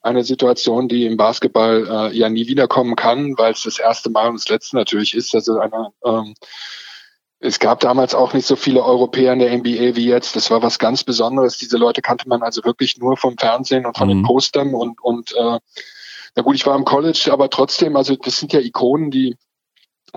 eine 0.08 0.24
Situation, 0.24 0.88
die 0.88 1.06
im 1.06 1.16
Basketball 1.16 1.86
äh, 1.88 2.16
ja 2.16 2.28
nie 2.28 2.46
wiederkommen 2.48 2.96
kann, 2.96 3.36
weil 3.38 3.52
es 3.52 3.62
das 3.62 3.78
erste 3.78 4.10
Mal 4.10 4.28
und 4.28 4.40
das 4.40 4.48
letzte 4.48 4.76
natürlich 4.76 5.14
ist. 5.14 5.34
Also 5.34 5.58
eine, 5.58 5.92
ähm, 6.04 6.34
es 7.40 7.58
gab 7.60 7.80
damals 7.80 8.14
auch 8.14 8.32
nicht 8.32 8.46
so 8.46 8.56
viele 8.56 8.82
Europäer 8.82 9.32
in 9.32 9.38
der 9.38 9.56
NBA 9.56 9.96
wie 9.96 10.08
jetzt. 10.08 10.34
Das 10.34 10.50
war 10.50 10.62
was 10.62 10.78
ganz 10.78 11.04
Besonderes. 11.04 11.58
Diese 11.58 11.76
Leute 11.76 12.02
kannte 12.02 12.28
man 12.28 12.42
also 12.42 12.64
wirklich 12.64 12.98
nur 12.98 13.16
vom 13.16 13.38
Fernsehen 13.38 13.86
und 13.86 13.96
von 13.96 14.08
mhm. 14.08 14.12
den 14.12 14.22
Postern 14.24 14.74
und, 14.74 15.00
und 15.02 15.32
äh, 15.36 15.58
na 16.34 16.42
gut, 16.42 16.56
ich 16.56 16.66
war 16.66 16.76
im 16.76 16.84
College, 16.84 17.30
aber 17.32 17.50
trotzdem, 17.50 17.96
also 17.96 18.16
das 18.16 18.38
sind 18.38 18.52
ja 18.52 18.60
Ikonen, 18.60 19.10
die 19.10 19.36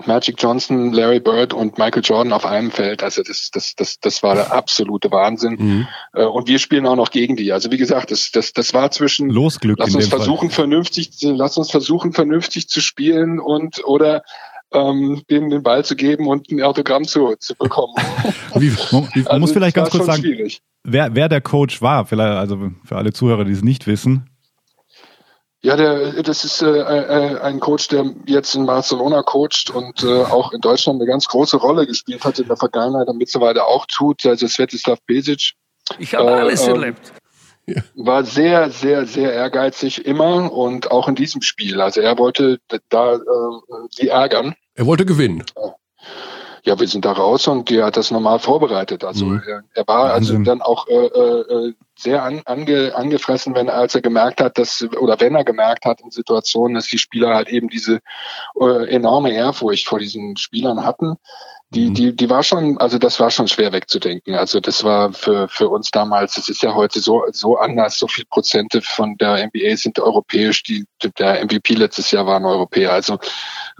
Magic 0.06 0.36
Johnson, 0.38 0.92
Larry 0.92 1.20
Bird 1.20 1.52
und 1.52 1.78
Michael 1.78 2.02
Jordan 2.04 2.32
auf 2.32 2.46
einem 2.46 2.70
Feld. 2.70 3.02
Also 3.02 3.22
das, 3.22 3.50
das, 3.50 3.74
das, 3.74 4.00
das 4.00 4.22
war 4.22 4.34
der 4.34 4.52
absolute 4.52 5.10
Wahnsinn. 5.10 5.56
Mhm. 5.58 5.88
Äh, 6.12 6.24
und 6.24 6.48
wir 6.48 6.58
spielen 6.58 6.86
auch 6.86 6.96
noch 6.96 7.10
gegen 7.10 7.36
die. 7.36 7.52
Also 7.52 7.70
wie 7.70 7.78
gesagt, 7.78 8.10
das, 8.10 8.30
das, 8.30 8.52
das 8.52 8.74
war 8.74 8.90
zwischen 8.90 9.30
Losglück. 9.30 9.78
Lass 9.78 9.94
uns 9.94 10.08
versuchen 10.08 10.50
Fall. 10.50 10.64
vernünftig, 10.64 11.10
lass 11.22 11.56
uns 11.56 11.70
versuchen 11.70 12.12
vernünftig 12.12 12.68
zu 12.68 12.80
spielen 12.80 13.40
und 13.40 13.84
oder 13.84 14.22
ähm, 14.72 15.22
denen 15.30 15.50
den 15.50 15.62
Ball 15.62 15.84
zu 15.84 15.96
geben 15.96 16.26
und 16.26 16.50
ein 16.50 16.62
Autogramm 16.62 17.04
zu, 17.04 17.34
zu 17.38 17.54
bekommen. 17.54 17.94
wie, 18.54 18.70
man, 18.70 19.08
man 19.14 19.26
also 19.26 19.38
muss 19.38 19.52
vielleicht 19.52 19.76
ganz 19.76 19.90
kurz 19.90 20.06
sagen, 20.06 20.24
wer, 20.84 21.14
wer 21.14 21.28
der 21.28 21.40
Coach 21.40 21.82
war. 21.82 22.06
Vielleicht 22.06 22.36
also 22.36 22.70
für 22.84 22.96
alle 22.96 23.12
Zuhörer, 23.12 23.44
die 23.44 23.52
es 23.52 23.62
nicht 23.62 23.86
wissen. 23.86 24.30
Ja, 25.64 25.76
der, 25.76 26.22
das 26.24 26.44
ist 26.44 26.60
äh, 26.60 26.66
äh, 26.66 27.38
ein 27.40 27.60
Coach, 27.60 27.86
der 27.88 28.12
jetzt 28.26 28.54
in 28.56 28.66
Barcelona 28.66 29.22
coacht 29.22 29.70
und 29.72 30.02
äh, 30.02 30.22
auch 30.22 30.52
in 30.52 30.60
Deutschland 30.60 31.00
eine 31.00 31.08
ganz 31.08 31.28
große 31.28 31.56
Rolle 31.56 31.86
gespielt 31.86 32.24
hat 32.24 32.40
in 32.40 32.48
der 32.48 32.56
Vergangenheit 32.56 33.06
und 33.06 33.16
mittlerweile 33.16 33.64
auch 33.64 33.86
tut, 33.86 34.26
also 34.26 34.48
Svetislav 34.48 34.98
Besic. 35.06 35.52
Ich 35.98 36.14
habe 36.14 36.30
äh, 36.30 36.34
alles 36.34 36.66
ähm, 36.66 36.74
erlebt. 36.74 37.12
War 37.94 38.24
sehr, 38.24 38.70
sehr, 38.70 39.06
sehr 39.06 39.32
ehrgeizig 39.32 40.04
immer 40.04 40.52
und 40.52 40.90
auch 40.90 41.06
in 41.06 41.14
diesem 41.14 41.42
Spiel. 41.42 41.80
Also 41.80 42.00
er 42.00 42.18
wollte 42.18 42.58
da 42.88 43.14
äh, 43.14 43.18
die 44.00 44.08
ärgern. 44.08 44.56
Er 44.74 44.86
wollte 44.86 45.06
gewinnen. 45.06 45.44
Ja 45.56 45.76
ja, 46.64 46.78
wir 46.78 46.86
sind 46.86 47.04
da 47.04 47.12
raus 47.12 47.48
und 47.48 47.70
die 47.70 47.82
hat 47.82 47.96
das 47.96 48.10
normal 48.10 48.38
vorbereitet. 48.38 49.04
Also 49.04 49.26
mhm. 49.26 49.42
er, 49.46 49.64
er, 49.74 49.88
war 49.88 50.12
also 50.12 50.34
Wahnsinn. 50.34 50.36
also 50.36 50.50
dann 50.50 50.62
auch 50.62 50.86
äh, 50.86 50.94
äh, 50.94 51.74
sehr 51.98 52.22
an, 52.22 52.42
ange, 52.44 52.94
angefressen, 52.94 53.54
wenn 53.54 53.68
als 53.68 53.94
er 53.96 54.00
gemerkt 54.00 54.40
hat, 54.40 54.58
dass 54.58 54.86
oder 55.00 55.20
wenn 55.20 55.34
er 55.34 55.44
gemerkt 55.44 55.84
hat 55.84 56.00
in 56.00 56.10
Situationen, 56.10 56.74
dass 56.74 56.86
die 56.86 56.98
Spieler 56.98 57.34
halt 57.34 57.48
eben 57.48 57.68
diese 57.68 57.98
äh, 58.60 58.88
enorme 58.88 59.32
Ehrfurcht 59.32 59.88
vor 59.88 59.98
diesen 59.98 60.36
Spielern 60.36 60.84
hatten. 60.84 61.16
Die, 61.70 61.88
mhm. 61.88 61.94
die, 61.94 62.14
die 62.14 62.30
war 62.30 62.42
schon, 62.42 62.78
also 62.78 62.98
das 62.98 63.18
war 63.18 63.30
schon 63.30 63.48
schwer 63.48 63.72
wegzudenken. 63.72 64.34
Also 64.34 64.60
das 64.60 64.84
war 64.84 65.12
für, 65.12 65.48
für 65.48 65.68
uns 65.68 65.90
damals, 65.90 66.34
das 66.34 66.48
ist 66.48 66.62
ja 66.62 66.74
heute 66.74 67.00
so, 67.00 67.24
so 67.32 67.56
anders, 67.56 67.98
so 67.98 68.06
viel 68.06 68.26
Prozente 68.26 68.82
von 68.82 69.16
der 69.16 69.46
NBA 69.46 69.76
sind 69.76 69.98
europäisch, 69.98 70.62
die, 70.62 70.84
der 71.18 71.42
MVP 71.44 71.74
letztes 71.74 72.10
Jahr 72.10 72.26
war 72.26 72.36
ein 72.36 72.44
Europäer. 72.44 72.92
Also 72.92 73.18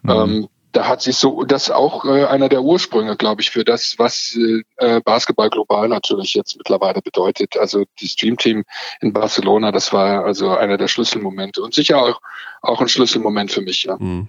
mhm. 0.03 0.11
ähm, 0.11 0.49
da 0.73 0.89
hat 0.89 1.03
sich 1.03 1.17
so, 1.17 1.45
das 1.45 1.71
auch 1.71 2.05
äh, 2.05 2.25
einer 2.25 2.49
der 2.49 2.63
Ursprünge, 2.63 3.17
glaube 3.17 3.43
ich, 3.43 3.51
für 3.51 3.65
das, 3.65 3.99
was 3.99 4.37
äh, 4.79 5.01
Basketball 5.03 5.51
global 5.51 5.89
natürlich 5.89 6.35
jetzt 6.35 6.57
mittlerweile 6.57 7.01
bedeutet. 7.03 7.57
Also 7.57 7.85
die 8.01 8.09
Stream 8.09 8.37
Team 8.37 8.65
in 9.01 9.13
Barcelona, 9.13 9.73
das 9.73 9.93
war 9.93 10.25
also 10.25 10.51
einer 10.51 10.79
der 10.79 10.89
Schlüsselmomente 10.89 11.63
und 11.63 11.75
sicher 11.75 12.03
auch, 12.03 12.21
auch 12.63 12.81
ein 12.81 12.89
Schlüsselmoment 12.89 13.53
für 13.53 13.61
mich. 13.63 13.85
Ja. 13.85 13.97
Mhm. 13.99 14.29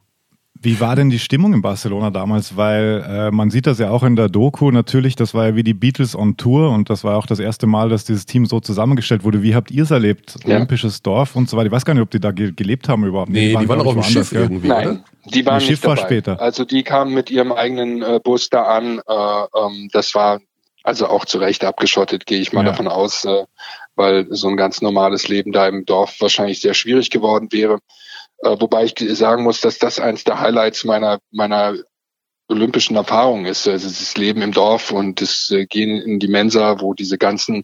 Wie 0.63 0.79
war 0.79 0.96
denn 0.96 1.10
die 1.10 1.20
Stimmung 1.20 1.53
in 1.53 1.62
Barcelona 1.62 2.10
damals? 2.10 2.55
Weil 2.55 3.03
äh, 3.05 3.32
man 3.32 3.50
sieht 3.50 3.67
das 3.67 3.79
ja 3.79 3.89
auch 3.89 4.01
in 4.03 4.15
der 4.15 4.29
Doku 4.29 4.72
natürlich, 4.72 5.17
das 5.17 5.34
war 5.34 5.48
ja 5.48 5.55
wie 5.58 5.63
die 5.63 5.74
Beatles 5.74 6.15
on 6.15 6.38
Tour 6.38 6.70
und 6.70 6.89
das 6.89 7.03
war 7.03 7.17
auch 7.17 7.25
das 7.25 7.39
erste 7.39 7.67
Mal, 7.67 7.89
dass 7.89 8.05
dieses 8.05 8.25
Team 8.25 8.46
so 8.46 8.62
zusammengestellt 8.62 9.25
wurde. 9.25 9.43
Wie 9.43 9.55
habt 9.55 9.72
ihr 9.72 9.84
es 9.84 9.91
erlebt? 9.91 10.36
Ja. 10.46 10.55
Olympisches 10.55 11.01
Dorf 11.01 11.36
und 11.36 11.50
so 11.50 11.58
weiter. 11.58 11.67
Ich 11.67 11.72
weiß 11.74 11.84
gar 11.84 11.93
nicht, 11.93 12.03
ob 12.03 12.12
die 12.12 12.22
da 12.22 12.32
ge 12.32 12.53
gelebt 12.55 12.88
haben 12.88 13.03
überhaupt. 13.03 13.29
Nee, 13.29 13.50
die 13.50 13.53
waren, 13.55 13.63
die 13.63 13.70
waren 13.70 13.82
auch 13.82 13.86
auf 13.88 13.93
dem 13.93 14.03
Schiff 14.03 14.29
gell? 14.29 14.43
irgendwie, 14.43 14.70
Nein, 14.70 14.88
oder? 14.88 15.03
die 15.25 15.46
waren 15.46 15.55
das 15.55 15.65
Schiff 15.65 15.84
war 15.84 15.98
später. 15.98 16.39
Also 16.39 16.63
die 16.63 16.84
kamen 16.84 17.13
mit 17.13 17.29
ihrem 17.29 17.51
eigenen 17.51 18.01
äh, 18.01 18.22
Bus 18.24 18.50
da 18.50 18.63
an. 18.63 19.01
Äh, 19.05 19.13
ähm, 19.13 19.89
das 19.91 20.15
war 20.15 20.39
also 20.84 21.08
auch 21.08 21.25
zu 21.25 21.39
Recht 21.39 21.65
abgeschottet, 21.65 22.25
gehe 22.25 22.39
ich 22.39 22.53
mal 22.53 22.63
ja. 22.63 22.72
davon 22.72 22.88
aus, 22.88 23.25
äh, 23.25 23.46
weil 23.96 24.27
so 24.29 24.48
ein 24.48 24.58
ganz 24.58 24.82
normales 24.82 25.27
Leben 25.27 25.51
da 25.51 25.67
im 25.67 25.86
Dorf 25.86 26.15
wahrscheinlich 26.20 26.62
sehr 26.62 26.74
schwierig 26.74 27.10
geworden 27.10 27.50
wäre. 27.51 27.79
Äh, 28.44 28.60
wobei 28.60 28.86
ich 28.86 28.96
sagen 29.18 29.44
muss, 29.44 29.62
dass 29.62 29.80
das 29.80 30.00
eins 30.00 30.24
der 30.24 30.40
Highlights 30.40 30.84
meiner, 30.84 31.20
meiner 31.32 31.76
olympischen 32.50 32.96
Erfahrung 32.96 33.46
ist. 33.46 33.68
Also 33.68 33.88
das 33.88 34.18
Leben 34.18 34.42
im 34.42 34.52
Dorf 34.52 34.92
und 34.92 35.22
das 35.22 35.50
äh, 35.50 35.66
Gehen 35.66 36.02
in 36.02 36.20
die 36.20 36.28
Mensa, 36.28 36.82
wo 36.82 36.94
diese 36.94 37.18
ganzen 37.18 37.64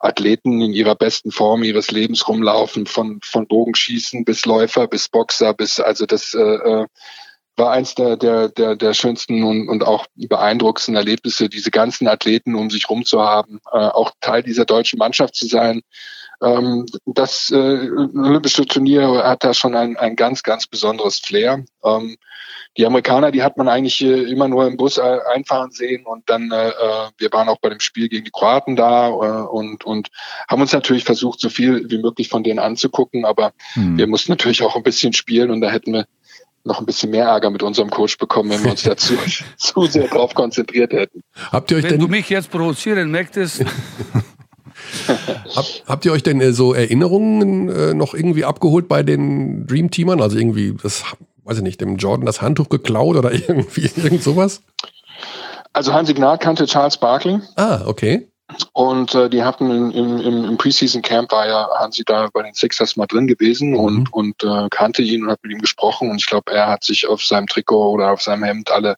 Athleten 0.00 0.60
in 0.60 0.72
ihrer 0.72 0.94
besten 0.94 1.30
Form 1.30 1.62
ihres 1.62 1.90
Lebens 1.90 2.26
rumlaufen, 2.28 2.86
von, 2.86 3.20
von 3.22 3.46
Bogenschießen 3.46 4.24
bis 4.24 4.46
Läufer, 4.46 4.88
bis 4.88 5.08
Boxer, 5.08 5.54
bis, 5.54 5.80
also 5.80 6.06
das 6.06 6.34
äh, 6.34 6.40
äh 6.40 6.86
war 7.54 7.72
eins 7.72 7.94
der, 7.94 8.16
der, 8.16 8.48
der, 8.48 8.76
der 8.76 8.94
schönsten 8.94 9.44
und, 9.44 9.68
und 9.68 9.84
auch 9.84 10.06
beeindruckendsten 10.14 10.96
Erlebnisse, 10.96 11.50
diese 11.50 11.70
ganzen 11.70 12.08
Athleten 12.08 12.54
um 12.54 12.70
sich 12.70 12.88
rum 12.88 13.04
zu 13.04 13.20
haben, 13.20 13.60
äh, 13.70 13.76
auch 13.76 14.12
Teil 14.20 14.42
dieser 14.42 14.64
deutschen 14.64 14.98
Mannschaft 14.98 15.34
zu 15.34 15.46
sein. 15.46 15.82
Ähm, 16.42 16.86
das 17.06 17.50
äh, 17.50 17.90
Olympische 17.90 18.66
Turnier 18.66 19.22
hat 19.24 19.44
da 19.44 19.54
schon 19.54 19.74
ein, 19.74 19.96
ein 19.96 20.16
ganz, 20.16 20.42
ganz 20.42 20.66
besonderes 20.66 21.18
Flair. 21.18 21.64
Ähm, 21.84 22.16
die 22.76 22.86
Amerikaner, 22.86 23.30
die 23.30 23.42
hat 23.42 23.58
man 23.58 23.68
eigentlich 23.68 24.02
äh, 24.02 24.22
immer 24.22 24.48
nur 24.48 24.66
im 24.66 24.76
Bus 24.76 24.96
äh, 24.96 25.18
einfahren 25.34 25.70
sehen 25.72 26.06
und 26.06 26.28
dann, 26.28 26.50
äh, 26.50 26.70
äh, 26.70 27.10
wir 27.18 27.32
waren 27.32 27.48
auch 27.48 27.58
bei 27.60 27.68
dem 27.68 27.80
Spiel 27.80 28.08
gegen 28.08 28.24
die 28.24 28.30
Kroaten 28.30 28.76
da 28.76 29.08
äh, 29.08 29.46
und, 29.46 29.84
und 29.84 30.08
haben 30.48 30.62
uns 30.62 30.72
natürlich 30.72 31.04
versucht, 31.04 31.40
so 31.40 31.50
viel 31.50 31.90
wie 31.90 31.98
möglich 31.98 32.28
von 32.28 32.42
denen 32.42 32.58
anzugucken, 32.58 33.24
aber 33.26 33.52
hm. 33.74 33.98
wir 33.98 34.06
mussten 34.06 34.32
natürlich 34.32 34.62
auch 34.62 34.74
ein 34.74 34.82
bisschen 34.82 35.12
spielen 35.12 35.50
und 35.50 35.60
da 35.60 35.70
hätten 35.70 35.92
wir 35.92 36.06
noch 36.64 36.78
ein 36.78 36.86
bisschen 36.86 37.10
mehr 37.10 37.26
Ärger 37.26 37.50
mit 37.50 37.62
unserem 37.62 37.90
Coach 37.90 38.16
bekommen, 38.18 38.50
wenn 38.50 38.64
wir 38.64 38.70
uns 38.70 38.84
dazu 38.84 39.18
zu 39.56 39.86
sehr 39.86 40.08
drauf 40.08 40.34
konzentriert 40.34 40.92
hätten. 40.92 41.22
Habt 41.50 41.70
ihr 41.70 41.76
euch 41.76 41.82
wenn 41.84 41.90
denn 41.90 42.00
du 42.00 42.08
mich 42.08 42.28
jetzt 42.30 42.50
provozieren 42.50 43.10
möchtest, 43.10 43.64
Hab, 45.56 45.64
habt 45.86 46.04
ihr 46.04 46.12
euch 46.12 46.22
denn 46.22 46.40
äh, 46.40 46.52
so 46.52 46.74
Erinnerungen 46.74 47.68
äh, 47.68 47.94
noch 47.94 48.14
irgendwie 48.14 48.44
abgeholt 48.44 48.88
bei 48.88 49.02
den 49.02 49.66
Dream 49.66 49.90
Teamern? 49.90 50.20
Also 50.20 50.38
irgendwie, 50.38 50.74
das, 50.82 51.04
weiß 51.44 51.58
ich 51.58 51.62
nicht, 51.62 51.80
dem 51.80 51.96
Jordan 51.96 52.26
das 52.26 52.42
Handtuch 52.42 52.68
geklaut 52.68 53.16
oder 53.16 53.32
irgendwie 53.48 53.90
irgend 53.96 54.22
sowas? 54.22 54.62
Also 55.72 55.92
Hansi 55.92 56.14
Gnad 56.14 56.40
kannte 56.40 56.66
Charles 56.66 56.96
Barkley. 56.96 57.40
Ah, 57.56 57.82
okay. 57.86 58.28
Und 58.72 59.14
äh, 59.14 59.28
die 59.28 59.42
hatten 59.42 59.70
im, 59.70 59.90
im, 59.90 60.44
im 60.44 60.56
Preseason 60.56 61.02
Camp 61.02 61.32
war 61.32 61.46
ja 61.46 61.68
Hansi 61.78 62.04
da 62.04 62.28
bei 62.32 62.42
den 62.42 62.54
Sixers 62.54 62.96
mal 62.96 63.06
drin 63.06 63.26
gewesen 63.26 63.70
mhm. 63.70 63.78
und, 63.78 64.12
und 64.12 64.44
äh, 64.44 64.68
kannte 64.70 65.02
ihn 65.02 65.24
und 65.24 65.30
hat 65.30 65.40
mit 65.42 65.52
ihm 65.52 65.60
gesprochen. 65.60 66.10
Und 66.10 66.16
ich 66.16 66.26
glaube, 66.26 66.52
er 66.52 66.68
hat 66.68 66.84
sich 66.84 67.06
auf 67.06 67.22
seinem 67.22 67.46
Trikot 67.46 67.92
oder 67.92 68.12
auf 68.12 68.22
seinem 68.22 68.44
Hemd 68.44 68.70
alle 68.70 68.96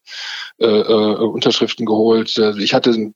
äh, 0.58 0.66
äh, 0.66 1.16
Unterschriften 1.16 1.86
geholt. 1.86 2.36
Äh, 2.38 2.58
ich 2.58 2.74
hatte 2.74 3.12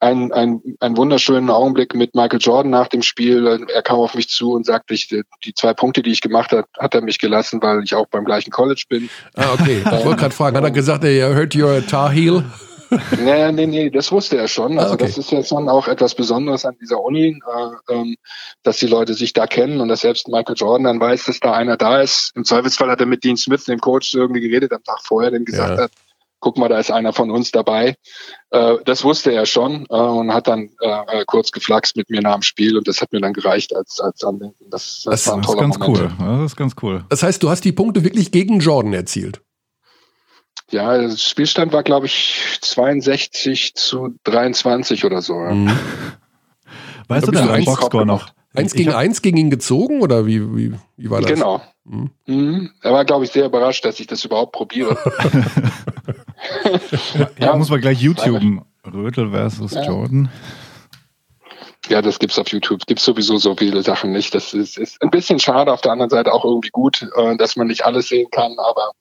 einen, 0.00 0.32
einen, 0.32 0.62
einen 0.80 0.96
wunderschönen 0.96 1.50
Augenblick 1.50 1.94
mit 1.94 2.14
Michael 2.14 2.40
Jordan 2.40 2.70
nach 2.70 2.88
dem 2.88 3.02
Spiel. 3.02 3.66
Er 3.72 3.82
kam 3.82 3.98
auf 3.98 4.14
mich 4.14 4.28
zu 4.28 4.52
und 4.52 4.66
sagte, 4.66 4.94
ich, 4.94 5.08
die 5.08 5.54
zwei 5.54 5.74
Punkte, 5.74 6.02
die 6.02 6.10
ich 6.10 6.20
gemacht 6.20 6.52
habe, 6.52 6.64
hat 6.78 6.94
er 6.94 7.02
mich 7.02 7.18
gelassen, 7.18 7.60
weil 7.62 7.82
ich 7.84 7.94
auch 7.94 8.06
beim 8.06 8.24
gleichen 8.24 8.50
College 8.50 8.84
bin. 8.88 9.10
Ah, 9.36 9.52
okay. 9.52 9.82
Ich 9.84 10.04
wollte 10.04 10.20
gerade 10.20 10.34
fragen, 10.34 10.56
hat 10.56 10.64
er 10.64 10.70
gesagt, 10.70 11.04
er 11.04 11.34
hört 11.34 11.54
your 11.54 11.86
Tar 11.86 12.10
Heel? 12.10 12.44
Nee, 13.18 13.52
nee, 13.52 13.66
nee, 13.66 13.90
das 13.90 14.10
wusste 14.10 14.36
er 14.36 14.48
schon. 14.48 14.78
Also 14.78 14.92
ah, 14.92 14.94
okay. 14.94 15.06
das 15.06 15.18
ist 15.18 15.30
ja 15.30 15.42
schon 15.42 15.68
auch 15.68 15.88
etwas 15.88 16.14
Besonderes 16.14 16.64
an 16.64 16.76
dieser 16.80 17.02
Uni, 17.02 17.40
äh, 17.46 17.92
ähm, 17.94 18.16
dass 18.62 18.78
die 18.78 18.86
Leute 18.86 19.14
sich 19.14 19.32
da 19.32 19.46
kennen 19.46 19.80
und 19.80 19.88
dass 19.88 20.00
selbst 20.00 20.28
Michael 20.28 20.56
Jordan 20.56 20.84
dann 20.84 21.00
weiß, 21.00 21.26
dass 21.26 21.40
da 21.40 21.52
einer 21.52 21.76
da 21.76 22.00
ist. 22.00 22.32
Im 22.34 22.44
Zweifelsfall 22.44 22.90
hat 22.90 23.00
er 23.00 23.06
mit 23.06 23.24
Dean 23.24 23.36
Smith, 23.36 23.64
dem 23.64 23.80
Coach, 23.80 24.14
irgendwie 24.14 24.40
geredet 24.40 24.72
am 24.72 24.82
Tag 24.82 25.00
vorher, 25.02 25.30
dem 25.30 25.44
gesagt 25.44 25.76
ja. 25.76 25.84
hat, 25.84 25.92
guck 26.40 26.58
mal, 26.58 26.68
da 26.68 26.78
ist 26.78 26.90
einer 26.90 27.12
von 27.12 27.30
uns 27.30 27.52
dabei. 27.52 27.94
Äh, 28.50 28.76
das 28.84 29.04
wusste 29.04 29.32
er 29.32 29.46
schon 29.46 29.86
äh, 29.88 29.94
und 29.94 30.32
hat 30.32 30.48
dann 30.48 30.70
äh, 30.80 31.20
äh 31.20 31.24
kurz 31.26 31.52
geflaxt 31.52 31.96
mit 31.96 32.10
mir 32.10 32.22
nach 32.22 32.34
dem 32.34 32.42
Spiel 32.42 32.76
und 32.76 32.88
das 32.88 33.00
hat 33.00 33.12
mir 33.12 33.20
dann 33.20 33.32
gereicht 33.32 33.74
als, 33.74 34.00
als 34.00 34.24
Andenken. 34.24 34.70
Das, 34.70 35.02
das, 35.04 35.24
das 35.24 35.26
war 35.28 35.34
ein 35.36 35.42
toller 35.42 35.58
ist 35.58 35.62
ganz 35.62 35.78
Moment. 35.78 36.12
cool. 36.18 36.26
Das 36.38 36.52
ist 36.52 36.56
ganz 36.56 36.74
cool. 36.82 37.04
Das 37.08 37.22
heißt, 37.22 37.42
du 37.42 37.50
hast 37.50 37.64
die 37.64 37.72
Punkte 37.72 38.04
wirklich 38.04 38.32
gegen 38.32 38.58
Jordan 38.58 38.94
erzielt? 38.94 39.42
Ja, 40.70 40.96
der 40.96 41.16
Spielstand 41.16 41.72
war, 41.72 41.82
glaube 41.82 42.06
ich, 42.06 42.58
62 42.60 43.74
zu 43.74 44.14
23 44.24 45.04
oder 45.04 45.20
so. 45.20 45.34
Ja. 45.34 45.50
Mhm. 45.52 45.78
Weißt 47.08 47.26
du 47.26 47.32
deinen 47.32 47.64
Boxscore 47.64 48.06
noch? 48.06 48.28
Eins 48.54 48.72
gegen 48.72 48.92
eins 48.92 49.22
gegen 49.22 49.36
ihn 49.36 49.50
gezogen 49.50 50.02
oder 50.02 50.26
wie, 50.26 50.40
wie, 50.56 50.74
wie 50.96 51.10
war 51.10 51.20
das? 51.20 51.30
Genau. 51.30 51.62
Mhm. 51.84 52.10
Mhm. 52.26 52.70
Er 52.82 52.92
war, 52.92 53.04
glaube 53.04 53.24
ich, 53.24 53.30
sehr 53.30 53.46
überrascht, 53.46 53.84
dass 53.84 54.00
ich 54.00 54.06
das 54.06 54.24
überhaupt 54.24 54.52
probiere. 54.52 54.96
ja, 57.14 57.30
ja, 57.38 57.56
muss 57.56 57.70
man 57.70 57.80
gleich 57.80 58.00
YouTube. 58.00 58.42
Rötel 58.92 59.30
versus 59.30 59.72
ja. 59.72 59.84
Jordan. 59.84 60.30
Ja, 61.88 62.02
das 62.02 62.18
gibt's 62.18 62.38
auf 62.38 62.48
YouTube. 62.48 62.86
Gibt 62.86 63.00
sowieso 63.00 63.36
so 63.38 63.54
viele 63.56 63.82
Sachen 63.82 64.12
nicht. 64.12 64.34
Das 64.34 64.54
ist, 64.54 64.78
ist 64.78 65.02
ein 65.02 65.10
bisschen 65.10 65.38
schade, 65.38 65.72
auf 65.72 65.80
der 65.80 65.92
anderen 65.92 66.10
Seite 66.10 66.32
auch 66.32 66.44
irgendwie 66.44 66.70
gut, 66.70 67.08
äh, 67.16 67.36
dass 67.36 67.56
man 67.56 67.66
nicht 67.66 67.84
alles 67.84 68.08
sehen 68.08 68.28
kann, 68.30 68.56
aber 68.58 68.92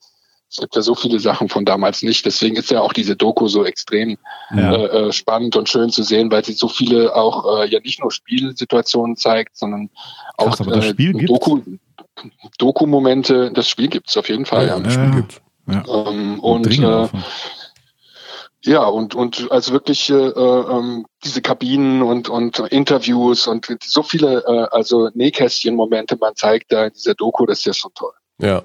Es 0.49 0.57
gibt 0.57 0.75
ja 0.75 0.81
so 0.81 0.95
viele 0.95 1.19
Sachen 1.19 1.47
von 1.47 1.63
damals 1.63 2.01
nicht. 2.01 2.25
Deswegen 2.25 2.55
ist 2.55 2.71
ja 2.71 2.81
auch 2.81 2.91
diese 2.91 3.15
Doku 3.15 3.47
so 3.47 3.63
extrem 3.65 4.17
ja. 4.55 4.73
äh, 4.73 4.85
äh 4.85 5.11
spannend 5.11 5.55
und 5.55 5.69
schön 5.69 5.91
zu 5.91 6.01
sehen, 6.01 6.31
weil 6.31 6.43
sie 6.43 6.53
so 6.53 6.67
viele 6.67 7.15
auch 7.15 7.59
äh, 7.59 7.69
ja 7.69 7.79
nicht 7.81 8.01
nur 8.01 8.11
Spielsituationen 8.11 9.15
zeigt, 9.15 9.57
sondern 9.57 9.89
auch 10.37 10.57
Krass, 10.57 10.67
äh, 10.67 10.81
Spiel 10.81 11.13
Doku, 11.13 11.61
Doku-Momente. 12.57 13.51
Das 13.51 13.69
Spiel 13.69 13.89
gibt's 13.89 14.17
auf 14.17 14.27
jeden 14.27 14.45
Fall. 14.45 14.67
Ja, 14.67 14.77
ja. 14.77 14.79
Das 14.81 14.93
Spiel 14.93 15.11
gibt's. 15.11 15.41
Ja. 15.67 15.83
Ähm, 15.87 16.39
und, 16.39 16.65
und 16.65 16.83
äh, 16.83 17.07
ja, 18.65 18.83
und, 18.85 19.15
und 19.15 19.49
also 19.51 19.71
wirklich 19.71 20.09
äh, 20.09 20.15
ähm, 20.15 21.05
diese 21.23 21.41
Kabinen 21.41 22.01
und, 22.01 22.27
und 22.27 22.59
Interviews 22.59 23.47
und 23.47 23.67
so 23.83 24.03
viele 24.03 24.43
äh, 24.45 24.67
also 24.75 25.09
Nähkästchen-Momente 25.13 26.17
man 26.19 26.35
zeigt 26.35 26.71
da 26.71 26.85
in 26.85 26.93
dieser 26.93 27.13
Doku, 27.13 27.45
das 27.45 27.59
ist 27.59 27.65
ja 27.65 27.73
schon 27.73 27.91
toll. 27.93 28.11
Ja. 28.41 28.63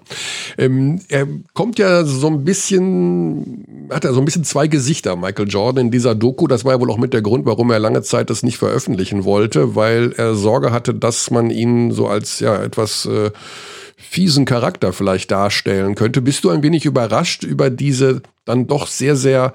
Ähm, 0.57 1.01
er 1.09 1.27
kommt 1.53 1.81
ja 1.81 2.05
so 2.05 2.29
ein 2.29 2.45
bisschen, 2.45 3.89
hat 3.91 4.05
er 4.05 4.15
so 4.15 4.21
ein 4.21 4.25
bisschen 4.25 4.45
zwei 4.45 4.69
Gesichter, 4.69 5.17
Michael 5.17 5.49
Jordan, 5.49 5.87
in 5.87 5.91
dieser 5.91 6.15
Doku. 6.15 6.47
Das 6.47 6.65
war 6.65 6.75
ja 6.75 6.81
wohl 6.81 6.91
auch 6.91 6.99
mit 6.99 7.13
der 7.13 7.23
Grund, 7.23 7.45
warum 7.45 7.71
er 7.71 7.81
lange 7.81 8.03
Zeit 8.03 8.31
das 8.31 8.45
nicht 8.45 8.57
veröffentlichen 8.57 9.25
wollte, 9.25 9.75
weil 9.75 10.13
er 10.17 10.37
Sorge 10.37 10.71
hatte, 10.71 10.95
dass 10.95 11.31
man 11.33 11.51
ihn 11.51 11.91
so 11.91 12.07
als 12.07 12.39
ja 12.39 12.63
etwas 12.63 13.07
äh, 13.07 13.33
fiesen 13.97 14.45
Charakter 14.45 14.93
vielleicht 14.93 15.33
darstellen 15.33 15.97
könnte. 15.97 16.23
Bist 16.23 16.45
du 16.45 16.51
ein 16.51 16.63
wenig 16.63 16.85
überrascht 16.85 17.43
über 17.43 17.69
diese 17.69 18.23
dann 18.45 18.69
doch 18.69 18.87
sehr, 18.87 19.17
sehr 19.17 19.55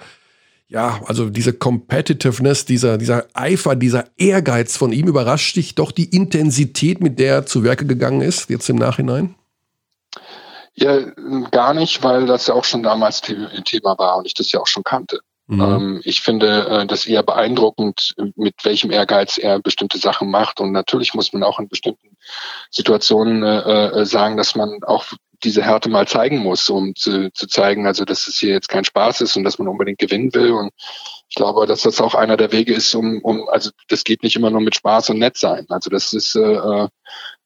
ja, 0.68 1.02
also 1.06 1.32
diese 1.32 1.54
Competitiveness, 1.54 2.66
dieser, 2.66 3.00
dieser 3.00 3.26
Eifer, 3.34 3.76
dieser 3.76 4.06
Ehrgeiz 4.18 4.78
von 4.78 4.92
ihm, 4.92 5.08
überrascht 5.08 5.56
dich 5.56 5.74
doch 5.74 5.92
die 5.92 6.16
Intensität, 6.16 7.02
mit 7.02 7.18
der 7.18 7.34
er 7.34 7.46
zu 7.48 7.64
Werke 7.64 7.88
gegangen 7.88 8.22
ist, 8.22 8.52
jetzt 8.52 8.70
im 8.70 8.76
Nachhinein? 8.76 9.34
Ja, 10.80 11.00
gar 11.52 11.74
nicht, 11.74 12.04
weil 12.04 12.26
das 12.26 12.48
ja 12.48 12.54
auch 12.54 12.64
schon 12.64 12.84
damals 12.84 13.22
Thema 13.22 13.98
war 13.98 14.18
und 14.18 14.26
ich 14.26 14.34
das 14.34 14.52
ja 14.52 14.60
auch 14.60 14.68
schon 14.68 14.84
kannte. 14.84 15.20
Mhm. 15.48 15.62
Ähm, 15.62 16.02
ich 16.04 16.22
finde 16.22 16.68
äh, 16.68 16.86
das 16.86 17.08
eher 17.08 17.24
beeindruckend, 17.24 18.14
mit 18.36 18.54
welchem 18.64 18.92
Ehrgeiz 18.92 19.40
er 19.40 19.60
bestimmte 19.60 19.98
Sachen 19.98 20.30
macht. 20.30 20.60
Und 20.60 20.72
natürlich 20.72 21.16
muss 21.16 21.34
man 21.34 21.44
auch 21.44 21.60
in 21.60 21.68
bestimmten 21.68 22.16
Situationen 22.70 23.42
äh, 23.42 23.88
äh 23.88 24.06
sagen, 24.06 24.38
dass 24.38 24.56
man 24.56 24.84
auch 24.84 25.06
diese 25.44 25.64
Härte 25.64 25.90
mal 25.90 26.08
zeigen 26.08 26.40
muss, 26.40 26.70
um 26.70 26.96
zu, 26.96 27.32
zu 27.32 27.48
zeigen, 27.48 27.88
also 27.88 28.06
dass 28.06 28.28
es 28.28 28.40
hier 28.40 28.54
jetzt 28.54 28.70
kein 28.70 28.84
Spaß 28.84 29.22
ist 29.22 29.36
und 29.36 29.44
dass 29.44 29.60
man 29.60 29.68
unbedingt 29.68 30.00
gewinnen 30.00 30.34
will. 30.34 30.52
Und 30.52 30.72
ich 31.30 31.36
glaube, 31.36 31.66
dass 31.66 31.84
das 31.84 32.02
auch 32.02 32.16
einer 32.16 32.38
der 32.38 32.52
Wege 32.52 32.74
ist, 32.74 32.94
um, 32.96 33.22
um 33.22 33.48
also 33.50 33.72
das 33.88 34.04
geht 34.04 34.24
nicht 34.24 34.36
immer 34.36 34.50
nur 34.50 34.62
mit 34.62 34.76
Spaß 34.76 35.12
und 35.12 35.20
nett 35.20 35.38
sein. 35.38 35.66
Also 35.70 35.90
das 35.90 36.14
ist 36.14 36.36
äh, 36.36 36.88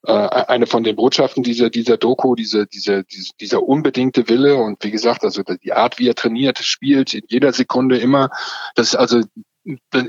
äh, 0.05 0.11
eine 0.11 0.67
von 0.67 0.83
den 0.83 0.95
Botschaften 0.95 1.43
dieser 1.43 1.69
dieser 1.69 1.97
Doku, 1.97 2.35
diese, 2.35 2.65
diese, 2.67 3.03
diese 3.03 3.31
dieser 3.39 3.63
unbedingte 3.63 4.27
Wille 4.27 4.55
und 4.55 4.83
wie 4.83 4.91
gesagt, 4.91 5.23
also 5.23 5.43
die 5.43 5.73
Art, 5.73 5.99
wie 5.99 6.09
er 6.09 6.15
trainiert, 6.15 6.59
spielt, 6.59 7.13
in 7.13 7.23
jeder 7.27 7.53
Sekunde 7.53 7.97
immer, 7.97 8.29
das 8.75 8.89
ist 8.89 8.95
also 8.95 9.21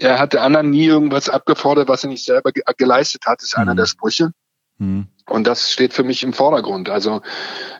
er 0.01 0.19
hat 0.19 0.33
der 0.33 0.43
anderen 0.43 0.71
nie 0.71 0.87
irgendwas 0.87 1.29
abgefordert, 1.29 1.89
was 1.89 2.03
er 2.03 2.11
nicht 2.11 2.25
selber 2.25 2.51
ge 2.51 2.65
geleistet 2.77 3.27
hat, 3.27 3.43
ist 3.43 3.57
einer 3.57 3.75
mhm. 3.75 3.79
der 3.79 3.87
Sprüche. 3.87 4.33
Mhm. 4.79 5.09
Und 5.27 5.47
das 5.47 5.73
steht 5.73 5.95
für 5.95 6.05
mich 6.05 6.23
im 6.23 6.35
Vordergrund. 6.35 6.91
Also 6.91 7.23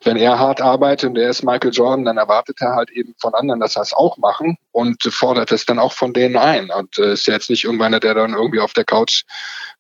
wenn 0.03 0.17
er 0.17 0.39
hart 0.39 0.63
arbeitet 0.63 1.11
und 1.11 1.19
er 1.19 1.29
ist 1.29 1.43
Michael 1.43 1.73
Jordan, 1.73 2.07
dann 2.07 2.17
erwartet 2.17 2.57
er 2.61 2.75
halt 2.75 2.91
eben 2.91 3.15
von 3.21 3.35
anderen, 3.35 3.61
dass 3.61 3.77
er 3.77 3.83
es 3.83 3.93
auch 3.93 4.17
machen 4.17 4.57
und 4.73 5.03
fordert 5.03 5.53
es 5.53 5.67
dann 5.67 5.79
auch 5.79 5.93
von 5.93 6.15
denen 6.15 6.37
ein. 6.37 6.71
Und 6.71 6.99
äh, 6.99 7.13
ist 7.13 7.27
ja 7.27 7.35
jetzt 7.35 7.51
nicht 7.51 7.65
irgendeiner, 7.65 8.01
der 8.01 8.15
dann 8.15 8.33
irgendwie 8.33 8.61
auf 8.61 8.73
der 8.73 8.85
Couch 8.85 9.25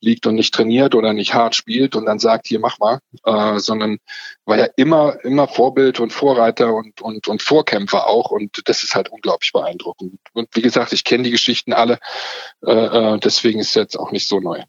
liegt 0.00 0.26
und 0.26 0.34
nicht 0.34 0.52
trainiert 0.52 0.94
oder 0.94 1.14
nicht 1.14 1.32
hart 1.32 1.54
spielt 1.54 1.96
und 1.96 2.04
dann 2.04 2.18
sagt, 2.18 2.48
hier 2.48 2.60
mach 2.60 2.78
mal, 2.78 2.98
äh, 3.24 3.58
sondern 3.58 3.96
war 4.44 4.58
ja 4.58 4.68
immer, 4.76 5.24
immer 5.24 5.48
Vorbild 5.48 6.00
und 6.00 6.12
Vorreiter 6.12 6.74
und, 6.74 7.00
und, 7.00 7.28
und 7.28 7.40
Vorkämpfer 7.40 8.06
auch. 8.06 8.30
Und 8.30 8.60
das 8.66 8.82
ist 8.82 8.94
halt 8.94 9.08
unglaublich 9.08 9.52
beeindruckend. 9.52 10.20
Und 10.34 10.48
wie 10.52 10.62
gesagt, 10.62 10.92
ich 10.92 11.02
kenne 11.02 11.22
die 11.22 11.30
Geschichten 11.30 11.72
alle, 11.72 11.98
äh, 12.62 12.72
äh 12.72 13.18
deswegen 13.20 13.60
ist 13.60 13.68
es 13.68 13.74
jetzt 13.74 13.98
auch 13.98 14.12
nicht 14.12 14.28
so 14.28 14.38
neu. 14.38 14.62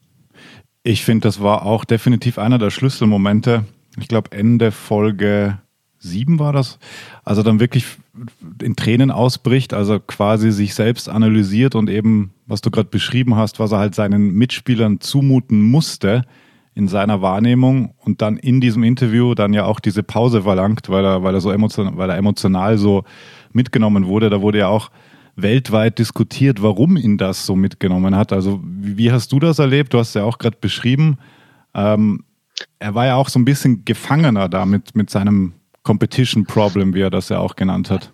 Ich 0.88 1.04
finde, 1.04 1.28
das 1.28 1.42
war 1.42 1.66
auch 1.66 1.84
definitiv 1.84 2.38
einer 2.38 2.60
der 2.60 2.70
Schlüsselmomente. 2.70 3.66
Ich 4.00 4.08
glaube, 4.08 4.32
Ende 4.34 4.72
Folge 4.72 5.58
7 5.98 6.38
war 6.38 6.54
das. 6.54 6.78
Also 7.24 7.42
dann 7.42 7.60
wirklich 7.60 7.88
in 8.62 8.76
Tränen 8.76 9.10
ausbricht, 9.10 9.74
also 9.74 10.00
quasi 10.00 10.52
sich 10.52 10.76
selbst 10.76 11.10
analysiert 11.10 11.74
und 11.74 11.90
eben, 11.90 12.36
was 12.46 12.62
du 12.62 12.70
gerade 12.70 12.90
beschrieben 12.90 13.36
hast, 13.36 13.60
was 13.60 13.72
er 13.72 13.80
halt 13.80 13.96
seinen 13.96 14.36
Mitspielern 14.36 15.00
zumuten 15.00 15.60
musste 15.60 16.22
in 16.76 16.88
seiner 16.88 17.20
Wahrnehmung 17.20 17.96
und 17.98 18.22
dann 18.22 18.38
in 18.38 18.62
diesem 18.62 18.84
Interview 18.84 19.34
dann 19.34 19.54
ja 19.54 19.66
auch 19.66 19.80
diese 19.80 20.04
Pause 20.04 20.44
verlangt, 20.44 20.88
weil 20.90 21.04
er, 21.04 21.24
weil 21.24 21.34
er 21.34 21.42
so 21.42 21.50
emotional, 21.50 21.98
weil 21.98 22.12
er 22.12 22.18
emotional 22.18 22.78
so 22.78 23.06
mitgenommen 23.54 24.06
wurde. 24.06 24.30
Da 24.30 24.40
wurde 24.40 24.60
ja 24.60 24.68
auch 24.68 24.92
weltweit 25.36 26.00
diskutiert, 26.00 26.62
warum 26.62 26.98
ihn 26.98 27.18
das 27.18 27.46
so 27.46 27.56
mitgenommen 27.56 28.16
hat. 28.16 28.32
Also 28.32 28.62
wie 28.64 29.12
hast 29.12 29.32
du 29.32 29.40
das 29.40 29.60
erlebt? 29.60 29.94
Du 29.94 30.00
hast 30.00 30.16
ja 30.16 30.24
auch 30.24 30.38
gerade 30.38 30.58
beschrieben. 30.60 31.18
Ähm, 31.74 32.24
er 32.80 32.96
war 32.96 33.06
ja 33.06 33.16
auch 33.16 33.30
so 33.30 33.40
ein 33.40 33.46
bisschen 33.46 33.84
Gefangener 33.86 34.48
da 34.48 34.66
mit, 34.66 34.96
mit 34.96 35.10
seinem 35.10 35.54
Competition 35.84 36.46
Problem, 36.46 36.94
wie 36.94 37.02
er 37.02 37.10
das 37.10 37.30
ja 37.30 37.40
auch 37.40 37.56
genannt 37.56 37.92
hat. 37.92 38.14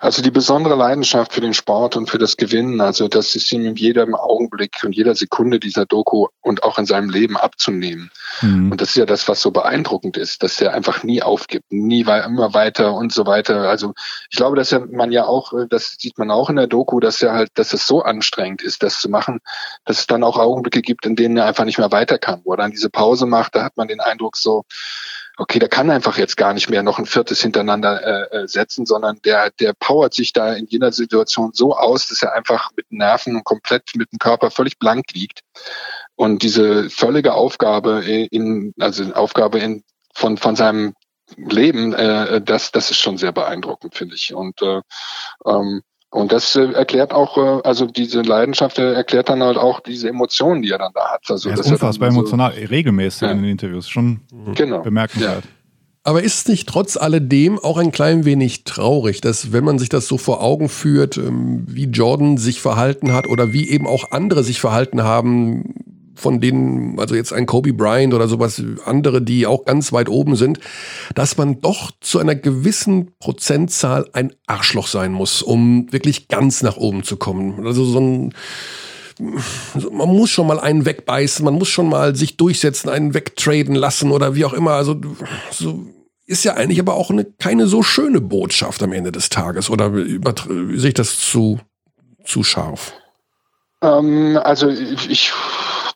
Also 0.00 0.22
die 0.22 0.30
besondere 0.30 0.76
Leidenschaft 0.76 1.34
für 1.34 1.42
den 1.42 1.52
Sport 1.52 1.94
und 1.94 2.08
für 2.08 2.16
das 2.16 2.38
Gewinnen, 2.38 2.80
also 2.80 3.06
das 3.06 3.34
ist 3.34 3.52
ihm 3.52 3.66
in 3.66 3.76
jedem 3.76 4.14
Augenblick 4.14 4.82
und 4.82 4.96
jeder 4.96 5.14
Sekunde 5.14 5.60
dieser 5.60 5.84
Doku 5.84 6.28
und 6.40 6.62
auch 6.62 6.78
in 6.78 6.86
seinem 6.86 7.10
Leben 7.10 7.36
abzunehmen. 7.36 8.10
Mhm. 8.40 8.72
Und 8.72 8.80
das 8.80 8.90
ist 8.90 8.96
ja 8.96 9.04
das, 9.04 9.28
was 9.28 9.42
so 9.42 9.50
beeindruckend 9.50 10.16
ist, 10.16 10.42
dass 10.42 10.58
er 10.58 10.72
einfach 10.72 11.02
nie 11.02 11.22
aufgibt, 11.22 11.70
nie 11.70 12.00
immer 12.00 12.54
weiter 12.54 12.94
und 12.94 13.12
so 13.12 13.26
weiter. 13.26 13.68
Also 13.68 13.92
ich 14.30 14.38
glaube, 14.38 14.56
dass 14.56 14.72
er, 14.72 14.86
man 14.86 15.12
ja 15.12 15.26
auch, 15.26 15.52
das 15.68 15.96
sieht 15.98 16.16
man 16.16 16.30
auch 16.30 16.48
in 16.48 16.56
der 16.56 16.66
Doku, 16.66 16.98
dass 16.98 17.20
er 17.20 17.32
halt, 17.32 17.50
dass 17.56 17.74
es 17.74 17.86
so 17.86 18.00
anstrengend 18.00 18.62
ist, 18.62 18.82
das 18.82 19.00
zu 19.00 19.10
machen, 19.10 19.40
dass 19.84 19.98
es 19.98 20.06
dann 20.06 20.24
auch 20.24 20.38
Augenblicke 20.38 20.80
gibt, 20.80 21.04
in 21.04 21.14
denen 21.14 21.36
er 21.36 21.44
einfach 21.44 21.66
nicht 21.66 21.78
mehr 21.78 21.92
weiter 21.92 22.16
kann, 22.16 22.40
wo 22.44 22.54
er 22.54 22.56
dann 22.56 22.70
diese 22.70 22.88
Pause 22.88 23.26
macht, 23.26 23.54
da 23.54 23.64
hat 23.64 23.76
man 23.76 23.86
den 23.86 24.00
Eindruck 24.00 24.38
so, 24.38 24.64
okay, 25.40 25.58
der 25.58 25.70
kann 25.70 25.90
einfach 25.90 26.18
jetzt 26.18 26.36
gar 26.36 26.52
nicht 26.52 26.68
mehr 26.68 26.82
noch 26.82 26.98
ein 26.98 27.06
viertes 27.06 27.40
hintereinander 27.40 28.02
äh, 28.04 28.42
äh, 28.42 28.46
setzen, 28.46 28.84
sondern 28.84 29.20
der, 29.24 29.50
der 29.50 29.72
powert 29.72 30.12
sich 30.12 30.34
da 30.34 30.52
in 30.52 30.66
jeder 30.66 30.92
Situation 30.92 31.52
so 31.54 31.74
aus, 31.74 32.08
dass 32.08 32.22
er 32.22 32.34
einfach 32.34 32.70
mit 32.76 32.92
Nerven 32.92 33.34
und 33.34 33.44
komplett 33.44 33.90
mit 33.96 34.12
dem 34.12 34.18
Körper 34.18 34.50
völlig 34.50 34.78
blank 34.78 35.06
liegt. 35.14 35.40
Und 36.14 36.42
diese 36.42 36.90
völlige 36.90 37.32
Aufgabe 37.32 38.04
in, 38.04 38.74
also 38.78 39.14
Aufgabe 39.14 39.60
in, 39.60 39.82
von, 40.14 40.36
von 40.36 40.56
seinem 40.56 40.94
Leben, 41.36 41.94
äh, 41.94 42.42
das, 42.42 42.70
das 42.70 42.90
ist 42.90 42.98
schon 42.98 43.16
sehr 43.16 43.32
beeindruckend, 43.32 43.94
finde 43.94 44.16
ich. 44.16 44.34
Und 44.34 44.60
äh, 44.60 44.82
ähm, 45.46 45.80
und 46.10 46.32
das 46.32 46.56
äh, 46.56 46.72
erklärt 46.72 47.12
auch, 47.12 47.38
äh, 47.38 47.62
also 47.62 47.86
diese 47.86 48.22
Leidenschaft 48.22 48.78
äh, 48.78 48.94
erklärt 48.94 49.28
dann 49.28 49.42
halt 49.42 49.56
auch 49.56 49.78
diese 49.80 50.08
Emotionen, 50.08 50.62
die 50.62 50.70
er 50.70 50.78
dann 50.78 50.92
da 50.92 51.12
hat. 51.12 51.22
Also 51.28 51.48
er 51.48 51.58
ist 51.58 51.70
unfassbar 51.70 52.08
emotional, 52.08 52.52
so, 52.52 52.66
regelmäßig 52.66 53.22
ja. 53.22 53.30
in 53.30 53.42
den 53.42 53.50
Interviews, 53.52 53.88
schon 53.88 54.20
genau. 54.54 54.82
bemerkenswert. 54.82 55.44
Ja. 55.44 55.50
Aber 56.02 56.22
ist 56.22 56.38
es 56.38 56.48
nicht 56.48 56.68
trotz 56.68 56.96
alledem 56.96 57.58
auch 57.58 57.76
ein 57.76 57.92
klein 57.92 58.24
wenig 58.24 58.64
traurig, 58.64 59.20
dass 59.20 59.52
wenn 59.52 59.64
man 59.64 59.78
sich 59.78 59.90
das 59.90 60.08
so 60.08 60.18
vor 60.18 60.42
Augen 60.42 60.68
führt, 60.68 61.16
ähm, 61.16 61.64
wie 61.68 61.84
Jordan 61.84 62.38
sich 62.38 62.60
verhalten 62.60 63.12
hat 63.12 63.28
oder 63.28 63.52
wie 63.52 63.68
eben 63.68 63.86
auch 63.86 64.10
andere 64.10 64.42
sich 64.42 64.60
verhalten 64.60 65.04
haben, 65.04 65.74
von 66.20 66.40
denen, 66.40 66.98
also 66.98 67.14
jetzt 67.14 67.32
ein 67.32 67.46
Kobe 67.46 67.72
Bryant 67.72 68.14
oder 68.14 68.28
sowas, 68.28 68.62
andere, 68.84 69.22
die 69.22 69.46
auch 69.46 69.64
ganz 69.64 69.92
weit 69.92 70.08
oben 70.08 70.36
sind, 70.36 70.60
dass 71.14 71.36
man 71.36 71.60
doch 71.60 71.90
zu 72.00 72.18
einer 72.18 72.34
gewissen 72.34 73.12
Prozentzahl 73.18 74.08
ein 74.12 74.32
Arschloch 74.46 74.86
sein 74.86 75.12
muss, 75.12 75.42
um 75.42 75.92
wirklich 75.92 76.28
ganz 76.28 76.62
nach 76.62 76.76
oben 76.76 77.02
zu 77.02 77.16
kommen. 77.16 77.66
Also 77.66 77.84
so 77.84 78.00
ein, 78.00 78.34
man 79.18 80.08
muss 80.08 80.30
schon 80.30 80.46
mal 80.46 80.60
einen 80.60 80.86
wegbeißen, 80.86 81.44
man 81.44 81.54
muss 81.54 81.68
schon 81.68 81.88
mal 81.88 82.14
sich 82.16 82.36
durchsetzen, 82.36 82.88
einen 82.88 83.14
wegtraden 83.14 83.74
lassen 83.74 84.10
oder 84.10 84.34
wie 84.34 84.44
auch 84.44 84.52
immer. 84.52 84.72
Also 84.72 85.00
so 85.50 85.86
ist 86.26 86.44
ja 86.44 86.54
eigentlich 86.54 86.78
aber 86.78 86.94
auch 86.94 87.10
eine, 87.10 87.24
keine 87.24 87.66
so 87.66 87.82
schöne 87.82 88.20
Botschaft 88.20 88.82
am 88.82 88.92
Ende 88.92 89.10
des 89.10 89.30
Tages. 89.30 89.68
Oder 89.68 89.92
sehe 89.92 90.88
ich 90.88 90.94
das 90.94 91.18
zu, 91.18 91.58
zu 92.24 92.44
scharf? 92.44 92.92
Ähm, 93.82 94.38
also 94.42 94.68
ich 94.68 95.32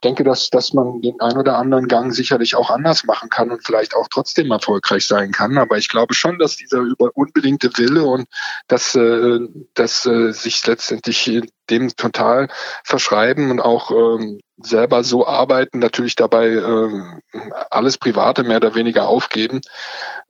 denke, 0.05 0.23
dass, 0.23 0.51
dass 0.51 0.73
man 0.73 1.01
den 1.01 1.21
ein 1.21 1.37
oder 1.37 1.59
anderen 1.59 1.89
Gang 1.89 2.13
sicherlich 2.13 2.55
auch 2.55 2.71
anders 2.71 3.05
machen 3.05 3.31
kann 3.31 3.51
und 3.51 3.65
vielleicht 3.65 3.97
auch 3.97 4.09
trotzdem 4.09 4.51
erfolgreich 4.51 5.07
sein 5.07 5.33
kann. 5.33 5.59
Aber 5.59 5.79
ich 5.79 5.89
glaube 5.89 6.15
schon, 6.15 6.39
dass 6.39 6.57
dieser 6.57 6.79
über 6.79 7.11
unbedingte 7.15 7.71
Wille 7.79 8.05
und 8.05 8.29
dass, 8.69 8.95
äh, 8.95 9.41
dass 9.75 10.07
äh, 10.07 10.33
sich 10.33 10.67
letztendlich 10.67 11.43
dem 11.71 11.89
total 11.97 12.49
verschreiben 12.85 13.51
und 13.51 13.61
auch 13.61 13.91
ähm, 13.91 14.41
selber 14.57 15.03
so 15.03 15.27
arbeiten, 15.27 15.81
natürlich 15.81 16.15
dabei 16.15 16.49
äh, 16.49 17.41
alles 17.71 17.99
Private 17.99 18.45
mehr 18.45 18.59
oder 18.59 18.75
weniger 18.75 19.09
aufgeben, 19.09 19.61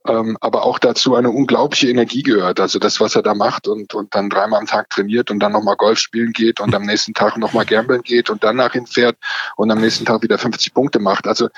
ähm, 0.07 0.35
aber 0.41 0.63
auch 0.63 0.79
dazu 0.79 1.15
eine 1.15 1.29
unglaubliche 1.29 1.89
Energie 1.89 2.23
gehört. 2.23 2.59
Also 2.59 2.79
das, 2.79 2.99
was 2.99 3.15
er 3.15 3.21
da 3.21 3.35
macht 3.35 3.67
und, 3.67 3.93
und 3.93 4.15
dann 4.15 4.29
dreimal 4.29 4.59
am 4.59 4.65
Tag 4.65 4.89
trainiert 4.89 5.29
und 5.29 5.39
dann 5.39 5.51
nochmal 5.51 5.75
Golf 5.75 5.99
spielen 5.99 6.33
geht 6.33 6.59
und 6.59 6.73
am 6.73 6.83
nächsten 6.83 7.13
Tag 7.13 7.37
nochmal 7.37 7.65
gambeln 7.65 8.01
geht 8.01 8.31
und 8.31 8.43
dann 8.43 8.55
nach 8.55 8.73
hinfährt 8.73 9.15
und 9.57 9.69
am 9.69 9.79
nächsten 9.79 10.05
Tag 10.05 10.23
wieder 10.23 10.39
50 10.39 10.73
Punkte 10.73 10.99
macht. 10.99 11.27
Also 11.27 11.49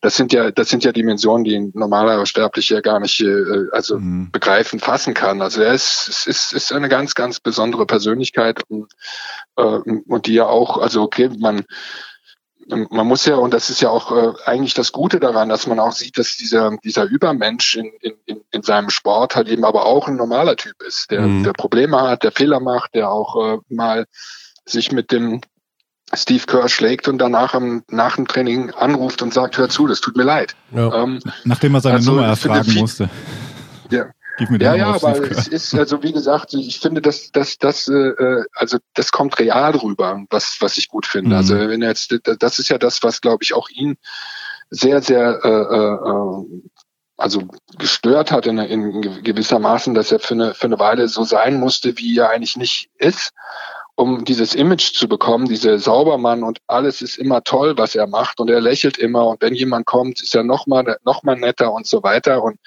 das 0.00 0.16
sind 0.16 0.32
ja, 0.32 0.50
das 0.50 0.68
sind 0.68 0.82
ja 0.82 0.90
Dimensionen, 0.90 1.44
die 1.44 1.54
ein 1.54 1.70
normaler 1.74 2.26
Sterblicher 2.26 2.82
gar 2.82 2.98
nicht 2.98 3.20
äh, 3.20 3.66
also 3.70 3.98
mhm. 3.98 4.32
begreifen, 4.32 4.80
fassen 4.80 5.14
kann. 5.14 5.42
Also 5.42 5.62
er 5.62 5.74
ist, 5.74 6.08
ist, 6.08 6.26
ist, 6.26 6.52
ist 6.52 6.72
eine 6.72 6.88
ganz, 6.88 7.14
ganz 7.14 7.38
besondere 7.38 7.86
Persönlichkeit 7.86 8.62
und, 8.68 8.92
äh, 9.56 9.62
und 9.62 10.26
die 10.26 10.34
ja 10.34 10.46
auch, 10.46 10.78
also 10.78 11.02
okay, 11.02 11.30
man 11.38 11.64
man 12.68 13.06
muss 13.06 13.24
ja, 13.26 13.36
und 13.36 13.54
das 13.54 13.70
ist 13.70 13.80
ja 13.80 13.90
auch 13.90 14.10
äh, 14.12 14.32
eigentlich 14.44 14.74
das 14.74 14.92
Gute 14.92 15.20
daran, 15.20 15.48
dass 15.48 15.66
man 15.66 15.78
auch 15.78 15.92
sieht, 15.92 16.18
dass 16.18 16.36
dieser, 16.36 16.76
dieser 16.82 17.04
Übermensch 17.04 17.76
in, 17.76 17.92
in, 18.00 18.40
in 18.50 18.62
seinem 18.62 18.90
Sport 18.90 19.36
halt 19.36 19.48
eben 19.48 19.64
aber 19.64 19.86
auch 19.86 20.08
ein 20.08 20.16
normaler 20.16 20.56
Typ 20.56 20.82
ist, 20.82 21.10
der, 21.10 21.22
mhm. 21.22 21.44
der 21.44 21.52
Probleme 21.52 22.00
hat, 22.00 22.24
der 22.24 22.32
Fehler 22.32 22.60
macht, 22.60 22.94
der 22.94 23.10
auch 23.10 23.54
äh, 23.54 23.58
mal 23.68 24.06
sich 24.64 24.90
mit 24.90 25.12
dem 25.12 25.40
Steve 26.14 26.44
Kerr 26.46 26.68
schlägt 26.68 27.08
und 27.08 27.18
danach 27.18 27.54
am, 27.54 27.82
nach 27.90 28.16
dem 28.16 28.26
Training 28.28 28.70
anruft 28.70 29.22
und 29.22 29.34
sagt, 29.34 29.58
hör 29.58 29.68
zu, 29.68 29.86
das 29.86 30.00
tut 30.00 30.16
mir 30.16 30.24
leid. 30.24 30.54
Ja. 30.72 31.02
Ähm, 31.02 31.20
Nachdem 31.44 31.74
er 31.74 31.80
seine 31.80 31.96
also, 31.96 32.12
Nummer 32.12 32.26
erfragen 32.26 32.74
musste. 32.74 33.10
Ja, 33.90 34.06
Gib 34.38 34.50
mir 34.50 34.58
ja, 34.58 34.74
ja, 34.74 34.94
aber 34.94 35.30
es 35.30 35.48
ist 35.48 35.74
also 35.74 36.02
wie 36.02 36.12
gesagt, 36.12 36.52
ich 36.54 36.80
finde, 36.80 37.00
dass 37.00 37.32
das, 37.32 37.58
das, 37.58 37.88
äh, 37.88 38.44
also 38.54 38.78
das 38.94 39.10
kommt 39.10 39.38
real 39.38 39.74
rüber, 39.76 40.24
was 40.30 40.58
was 40.60 40.76
ich 40.76 40.88
gut 40.88 41.06
finde. 41.06 41.36
Also, 41.36 41.54
mhm. 41.54 41.60
Also 41.60 41.72
wenn 41.72 41.82
er 41.82 41.88
jetzt, 41.88 42.14
das 42.40 42.58
ist 42.58 42.68
ja 42.68 42.78
das, 42.78 43.02
was 43.02 43.20
glaube 43.20 43.44
ich 43.44 43.54
auch 43.54 43.68
ihn 43.70 43.96
sehr, 44.70 45.00
sehr 45.00 45.40
äh, 45.42 45.48
äh, 45.48 46.62
also 47.16 47.42
gestört 47.78 48.30
hat 48.30 48.46
in, 48.46 48.58
in 48.58 49.22
gewisser 49.22 49.58
Maßen, 49.58 49.94
dass 49.94 50.12
er 50.12 50.18
für 50.18 50.34
eine, 50.34 50.54
für 50.54 50.66
eine 50.66 50.78
Weile 50.78 51.08
so 51.08 51.24
sein 51.24 51.58
musste, 51.58 51.96
wie 51.96 52.18
er 52.18 52.30
eigentlich 52.30 52.56
nicht 52.56 52.90
ist, 52.98 53.32
um 53.94 54.24
dieses 54.24 54.54
Image 54.54 54.92
zu 54.94 55.08
bekommen, 55.08 55.46
diese 55.46 55.78
Saubermann 55.78 56.42
und 56.42 56.58
alles 56.66 57.00
ist 57.00 57.16
immer 57.16 57.42
toll, 57.42 57.78
was 57.78 57.94
er 57.94 58.06
macht 58.06 58.38
und 58.38 58.50
er 58.50 58.60
lächelt 58.60 58.98
immer 58.98 59.26
und 59.26 59.40
wenn 59.40 59.54
jemand 59.54 59.86
kommt, 59.86 60.20
ist 60.20 60.34
er 60.34 60.44
noch 60.44 60.66
mal, 60.66 60.98
noch 61.04 61.22
mal 61.22 61.36
netter 61.36 61.72
und 61.72 61.86
so 61.86 62.02
weiter 62.02 62.42
und 62.42 62.58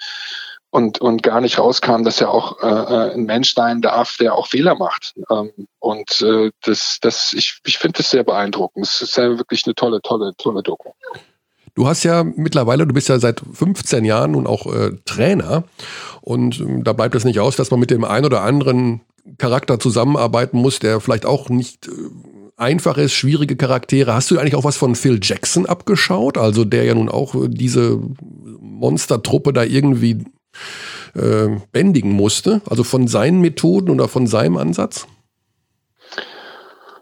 und, 0.70 1.00
und 1.00 1.22
gar 1.22 1.40
nicht 1.40 1.58
rauskam, 1.58 2.04
dass 2.04 2.20
er 2.20 2.30
auch 2.30 2.62
äh, 2.62 2.66
äh, 2.66 3.14
ein 3.14 3.24
Mensch 3.24 3.54
sein 3.54 3.80
darf, 3.80 4.16
der 4.18 4.34
auch 4.34 4.46
Fehler 4.46 4.76
macht. 4.76 5.14
Ähm, 5.30 5.50
und 5.80 6.20
äh, 6.22 6.50
das, 6.62 6.98
das, 7.00 7.32
ich, 7.32 7.60
ich 7.66 7.78
finde 7.78 7.98
das 7.98 8.10
sehr 8.10 8.24
beeindruckend. 8.24 8.86
Es 8.86 9.02
ist 9.02 9.16
ja 9.16 9.36
wirklich 9.36 9.66
eine 9.66 9.74
tolle, 9.74 10.00
tolle, 10.02 10.32
tolle 10.38 10.62
Doku. 10.62 10.90
Du 11.74 11.86
hast 11.86 12.04
ja 12.04 12.24
mittlerweile, 12.24 12.86
du 12.86 12.94
bist 12.94 13.08
ja 13.08 13.18
seit 13.18 13.40
15 13.52 14.04
Jahren 14.04 14.32
nun 14.32 14.46
auch 14.46 14.66
äh, 14.66 14.92
Trainer 15.04 15.64
und 16.20 16.60
äh, 16.60 16.82
da 16.82 16.92
bleibt 16.92 17.14
es 17.14 17.24
nicht 17.24 17.40
aus, 17.40 17.56
dass 17.56 17.70
man 17.70 17.80
mit 17.80 17.90
dem 17.90 18.04
einen 18.04 18.26
oder 18.26 18.42
anderen 18.42 19.00
Charakter 19.38 19.78
zusammenarbeiten 19.78 20.58
muss, 20.58 20.78
der 20.78 21.00
vielleicht 21.00 21.26
auch 21.26 21.48
nicht 21.48 21.88
äh, 21.88 21.90
einfach 22.56 22.96
ist, 22.98 23.12
schwierige 23.12 23.56
Charaktere. 23.56 24.14
Hast 24.14 24.30
du 24.30 24.38
eigentlich 24.38 24.54
auch 24.54 24.64
was 24.64 24.76
von 24.76 24.94
Phil 24.94 25.18
Jackson 25.22 25.66
abgeschaut? 25.66 26.38
Also 26.38 26.64
der 26.64 26.84
ja 26.84 26.94
nun 26.94 27.08
auch 27.08 27.34
äh, 27.34 27.48
diese 27.48 28.00
Monstertruppe 28.60 29.52
da 29.52 29.64
irgendwie 29.64 30.24
äh, 31.14 31.48
bändigen 31.72 32.12
musste? 32.12 32.62
Also 32.66 32.84
von 32.84 33.08
seinen 33.08 33.40
Methoden 33.40 33.90
oder 33.90 34.08
von 34.08 34.26
seinem 34.26 34.56
Ansatz? 34.56 35.06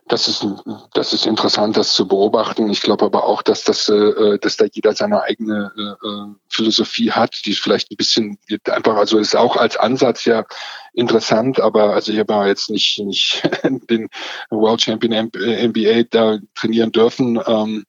Das 0.08 0.26
ist, 0.26 0.46
das 0.94 1.12
ist 1.12 1.26
interessant, 1.26 1.76
das 1.76 1.92
zu 1.92 2.08
beobachten. 2.08 2.70
Ich 2.70 2.80
glaube 2.80 3.04
aber 3.04 3.24
auch, 3.24 3.42
dass 3.42 3.64
das, 3.64 3.90
äh, 3.90 4.38
dass 4.38 4.56
da 4.56 4.64
jeder 4.72 4.94
seine 4.94 5.22
eigene 5.22 5.70
äh, 5.76 6.34
Philosophie 6.48 7.10
hat, 7.12 7.44
die 7.44 7.52
vielleicht 7.52 7.90
ein 7.90 7.96
bisschen 7.96 8.38
einfach, 8.70 8.96
also 8.96 9.18
ist 9.18 9.36
auch 9.36 9.56
als 9.56 9.76
Ansatz 9.76 10.24
ja 10.24 10.46
interessant, 10.94 11.60
aber 11.60 11.92
also 11.92 12.10
ich 12.10 12.18
habe 12.18 12.48
jetzt 12.48 12.70
nicht, 12.70 12.98
nicht 13.00 13.42
den 13.90 14.08
World 14.48 14.80
Champion 14.80 15.30
NBA 15.36 16.04
da 16.10 16.38
trainieren 16.54 16.90
dürfen. 16.90 17.38
Ähm, 17.46 17.84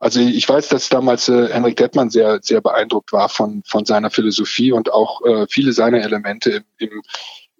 also 0.00 0.20
ich 0.20 0.48
weiß, 0.48 0.68
dass 0.68 0.88
damals 0.88 1.28
äh, 1.28 1.48
Henrik 1.52 1.76
Dettmann 1.76 2.10
sehr, 2.10 2.40
sehr 2.42 2.60
beeindruckt 2.60 3.12
war 3.12 3.28
von, 3.28 3.62
von 3.66 3.84
seiner 3.84 4.10
Philosophie 4.10 4.72
und 4.72 4.92
auch 4.92 5.24
äh, 5.24 5.46
viele 5.48 5.72
seiner 5.72 6.00
Elemente 6.00 6.50
im, 6.50 6.64
im 6.78 7.02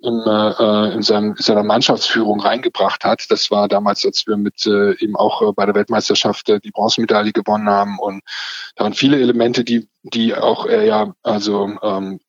in, 0.02 0.18
äh, 0.26 0.94
in 0.94 1.02
seinem, 1.02 1.34
seiner 1.36 1.62
Mannschaftsführung 1.62 2.40
reingebracht 2.40 3.04
hat. 3.04 3.30
Das 3.30 3.50
war 3.50 3.68
damals, 3.68 4.04
als 4.04 4.26
wir 4.26 4.36
mit 4.36 4.66
äh, 4.66 4.92
ihm 4.94 5.16
auch 5.16 5.42
äh, 5.42 5.52
bei 5.52 5.66
der 5.66 5.74
Weltmeisterschaft 5.74 6.48
äh, 6.48 6.60
die 6.60 6.70
Bronzemedaille 6.70 7.32
gewonnen 7.32 7.68
haben. 7.68 7.98
Und 7.98 8.22
da 8.76 8.84
waren 8.84 8.94
viele 8.94 9.20
Elemente, 9.20 9.64
die, 9.64 9.88
die 10.02 10.34
auch 10.34 10.66
er 10.66 10.84
ja 10.84 11.14
also 11.22 11.70
ähm, 11.82 12.20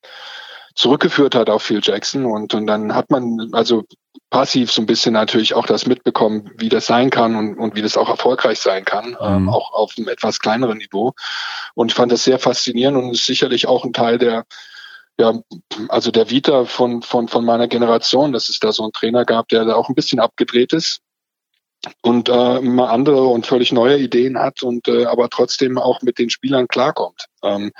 zurückgeführt 0.74 1.34
hat 1.34 1.48
auf 1.48 1.62
Phil 1.62 1.80
Jackson. 1.82 2.26
Und, 2.26 2.52
und 2.54 2.66
dann 2.66 2.94
hat 2.94 3.10
man 3.10 3.48
also 3.52 3.84
passiv 4.32 4.72
so 4.72 4.82
ein 4.82 4.86
bisschen 4.86 5.12
natürlich 5.12 5.54
auch 5.54 5.66
das 5.66 5.86
mitbekommen, 5.86 6.50
wie 6.56 6.70
das 6.70 6.86
sein 6.86 7.10
kann 7.10 7.36
und, 7.36 7.58
und 7.58 7.76
wie 7.76 7.82
das 7.82 7.98
auch 7.98 8.08
erfolgreich 8.08 8.58
sein 8.58 8.84
kann, 8.84 9.16
ähm, 9.20 9.32
mhm. 9.32 9.36
ähm, 9.36 9.48
auch 9.50 9.72
auf 9.72 9.92
einem 9.96 10.08
etwas 10.08 10.40
kleineren 10.40 10.78
Niveau. 10.78 11.12
Und 11.74 11.92
ich 11.92 11.94
fand 11.94 12.10
das 12.10 12.24
sehr 12.24 12.38
faszinierend 12.38 12.96
und 12.96 13.12
ist 13.12 13.26
sicherlich 13.26 13.68
auch 13.68 13.84
ein 13.84 13.92
Teil 13.92 14.18
der 14.18 14.44
ja, 15.20 15.34
also 15.90 16.10
der 16.10 16.30
Vita 16.30 16.64
von, 16.64 17.02
von, 17.02 17.28
von 17.28 17.44
meiner 17.44 17.68
Generation, 17.68 18.32
dass 18.32 18.48
es 18.48 18.58
da 18.58 18.72
so 18.72 18.82
einen 18.82 18.92
Trainer 18.92 19.26
gab, 19.26 19.46
der 19.50 19.66
da 19.66 19.74
auch 19.74 19.90
ein 19.90 19.94
bisschen 19.94 20.18
abgedreht 20.18 20.72
ist 20.72 21.02
und 22.00 22.28
äh, 22.28 22.60
mal 22.60 22.90
andere 22.90 23.24
und 23.24 23.46
völlig 23.46 23.72
neue 23.72 23.98
Ideen 23.98 24.38
hat 24.38 24.62
und 24.62 24.86
äh, 24.88 25.06
aber 25.06 25.28
trotzdem 25.28 25.78
auch 25.78 26.02
mit 26.02 26.18
den 26.18 26.30
Spielern 26.30 26.68
klarkommt. 26.68 27.26
Ähm, 27.42 27.72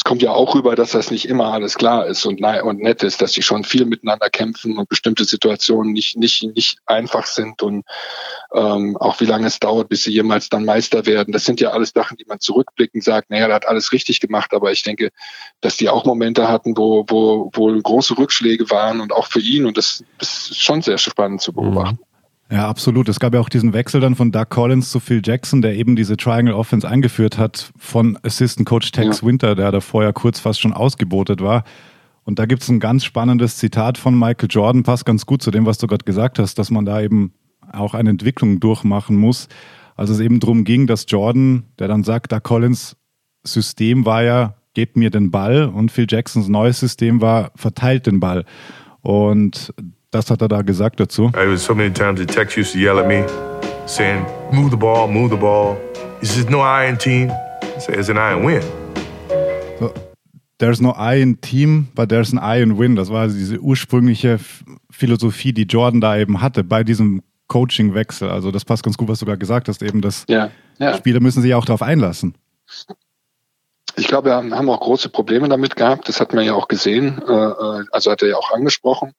es 0.00 0.04
kommt 0.04 0.22
ja 0.22 0.32
auch 0.32 0.54
rüber, 0.54 0.76
dass 0.76 0.92
das 0.92 1.10
nicht 1.10 1.26
immer 1.28 1.52
alles 1.52 1.74
klar 1.74 2.06
ist 2.06 2.24
und, 2.24 2.42
und 2.42 2.80
nett 2.80 3.02
ist, 3.02 3.20
dass 3.20 3.32
sie 3.32 3.42
schon 3.42 3.64
viel 3.64 3.84
miteinander 3.84 4.30
kämpfen 4.30 4.78
und 4.78 4.88
bestimmte 4.88 5.24
Situationen 5.24 5.92
nicht, 5.92 6.16
nicht, 6.16 6.42
nicht 6.54 6.78
einfach 6.86 7.26
sind 7.26 7.62
und 7.62 7.84
ähm, 8.54 8.96
auch 8.96 9.20
wie 9.20 9.26
lange 9.26 9.46
es 9.46 9.58
dauert, 9.58 9.90
bis 9.90 10.04
sie 10.04 10.12
jemals 10.12 10.48
dann 10.48 10.64
Meister 10.64 11.04
werden. 11.04 11.32
Das 11.32 11.44
sind 11.44 11.60
ja 11.60 11.70
alles 11.70 11.90
Sachen, 11.94 12.16
die 12.16 12.24
man 12.26 12.40
zurückblickend 12.40 13.04
sagt, 13.04 13.30
naja, 13.30 13.46
der 13.46 13.56
hat 13.56 13.68
alles 13.68 13.92
richtig 13.92 14.20
gemacht, 14.20 14.54
aber 14.54 14.72
ich 14.72 14.82
denke, 14.82 15.10
dass 15.60 15.76
die 15.76 15.90
auch 15.90 16.06
Momente 16.06 16.48
hatten, 16.48 16.76
wo, 16.76 17.04
wo, 17.08 17.50
wo 17.52 17.78
große 17.78 18.16
Rückschläge 18.16 18.70
waren 18.70 19.00
und 19.00 19.12
auch 19.12 19.26
für 19.26 19.40
ihn 19.40 19.66
und 19.66 19.76
das, 19.76 20.02
das 20.18 20.50
ist 20.50 20.62
schon 20.62 20.80
sehr 20.80 20.98
spannend 20.98 21.42
zu 21.42 21.52
beobachten. 21.52 21.98
Mhm. 22.00 22.09
Ja, 22.50 22.68
absolut. 22.68 23.08
Es 23.08 23.20
gab 23.20 23.32
ja 23.32 23.40
auch 23.40 23.48
diesen 23.48 23.72
Wechsel 23.72 24.00
dann 24.00 24.16
von 24.16 24.32
Doug 24.32 24.46
Collins 24.50 24.90
zu 24.90 24.98
Phil 24.98 25.22
Jackson, 25.24 25.62
der 25.62 25.76
eben 25.76 25.94
diese 25.94 26.16
Triangle 26.16 26.54
Offense 26.54 26.88
eingeführt 26.88 27.38
hat 27.38 27.72
von 27.76 28.18
Assistant 28.24 28.68
Coach 28.68 28.90
Tex 28.90 29.20
ja. 29.20 29.26
Winter, 29.26 29.54
der 29.54 29.70
da 29.70 29.80
vorher 29.80 30.12
kurz 30.12 30.40
fast 30.40 30.60
schon 30.60 30.72
ausgebotet 30.72 31.40
war. 31.40 31.62
Und 32.24 32.40
da 32.40 32.46
gibt 32.46 32.62
es 32.62 32.68
ein 32.68 32.80
ganz 32.80 33.04
spannendes 33.04 33.56
Zitat 33.56 33.98
von 33.98 34.18
Michael 34.18 34.48
Jordan, 34.50 34.82
passt 34.82 35.04
ganz 35.04 35.26
gut 35.26 35.42
zu 35.42 35.52
dem, 35.52 35.64
was 35.64 35.78
du 35.78 35.86
gerade 35.86 36.04
gesagt 36.04 36.40
hast, 36.40 36.58
dass 36.58 36.70
man 36.70 36.84
da 36.84 37.00
eben 37.00 37.32
auch 37.72 37.94
eine 37.94 38.10
Entwicklung 38.10 38.58
durchmachen 38.58 39.16
muss. 39.16 39.48
Also 39.94 40.12
es 40.12 40.20
eben 40.20 40.40
darum 40.40 40.64
ging, 40.64 40.88
dass 40.88 41.06
Jordan, 41.08 41.64
der 41.78 41.86
dann 41.86 42.02
sagt, 42.02 42.32
Doug 42.32 42.42
Collins 42.42 42.96
System 43.44 44.04
war 44.06 44.22
ja, 44.22 44.54
gebt 44.74 44.96
mir 44.96 45.10
den 45.10 45.30
Ball 45.30 45.64
und 45.64 45.92
Phil 45.92 46.06
Jacksons 46.08 46.48
neues 46.48 46.80
System 46.80 47.20
war, 47.20 47.52
verteilt 47.54 48.06
den 48.06 48.18
Ball. 48.18 48.44
Und 49.02 49.72
das 50.10 50.30
hat 50.30 50.42
er 50.42 50.48
da 50.48 50.62
gesagt 50.62 51.00
dazu. 51.00 51.28
It 51.28 51.48
was 51.48 51.64
so 51.64 51.74
many 51.74 51.92
times 51.92 52.20
the 52.20 52.26
Tex 52.26 52.56
used 52.56 52.72
to 52.72 52.78
yell 52.78 52.98
at 52.98 53.06
me, 53.06 53.24
saying, 53.86 54.24
move 54.52 54.70
the 54.70 54.76
ball, 54.76 55.06
move 55.08 55.30
the 55.30 55.40
ball. 55.40 55.76
He 56.20 56.26
says, 56.26 56.48
no 56.48 56.60
I 56.60 56.88
in 56.88 56.98
team. 56.98 57.30
I 57.30 57.80
say, 57.80 57.94
it's 57.94 58.08
an 58.08 58.18
I 58.18 58.34
in 58.36 58.44
win. 58.44 58.62
So, 59.78 59.92
there's 60.58 60.80
no 60.80 60.90
I 60.90 61.20
in 61.20 61.40
team, 61.40 61.88
but 61.94 62.08
there's 62.08 62.32
an 62.32 62.38
I 62.38 62.60
in 62.60 62.76
win. 62.78 62.96
Das 62.96 63.10
war 63.10 63.22
also 63.22 63.36
diese 63.36 63.58
ursprüngliche 63.58 64.38
Philosophie, 64.90 65.52
die 65.52 65.64
Jordan 65.64 66.00
da 66.00 66.16
eben 66.16 66.40
hatte 66.40 66.64
bei 66.64 66.84
diesem 66.84 67.22
Coaching-Wechsel. 67.48 68.30
Also 68.30 68.50
das 68.50 68.64
passt 68.64 68.82
ganz 68.82 68.96
gut, 68.96 69.08
was 69.08 69.18
du 69.20 69.26
gerade 69.26 69.38
gesagt 69.38 69.68
hast, 69.68 69.82
eben, 69.82 70.00
dass 70.00 70.24
ja, 70.28 70.50
ja. 70.78 70.94
Spieler 70.94 71.20
müssen 71.20 71.42
sich 71.42 71.54
auch 71.54 71.64
darauf 71.64 71.82
einlassen. 71.82 72.34
Ich 73.96 74.06
glaube, 74.06 74.30
wir 74.30 74.34
haben 74.34 74.70
auch 74.70 74.80
große 74.80 75.08
Probleme 75.08 75.48
damit 75.48 75.74
gehabt. 75.74 76.08
Das 76.08 76.20
hat 76.20 76.32
man 76.32 76.44
ja 76.44 76.54
auch 76.54 76.68
gesehen. 76.68 77.20
Äh, 77.26 77.32
äh, 77.32 77.84
also 77.90 78.10
hat 78.10 78.22
er 78.22 78.28
ja 78.28 78.36
auch 78.36 78.52
angesprochen, 78.52 79.14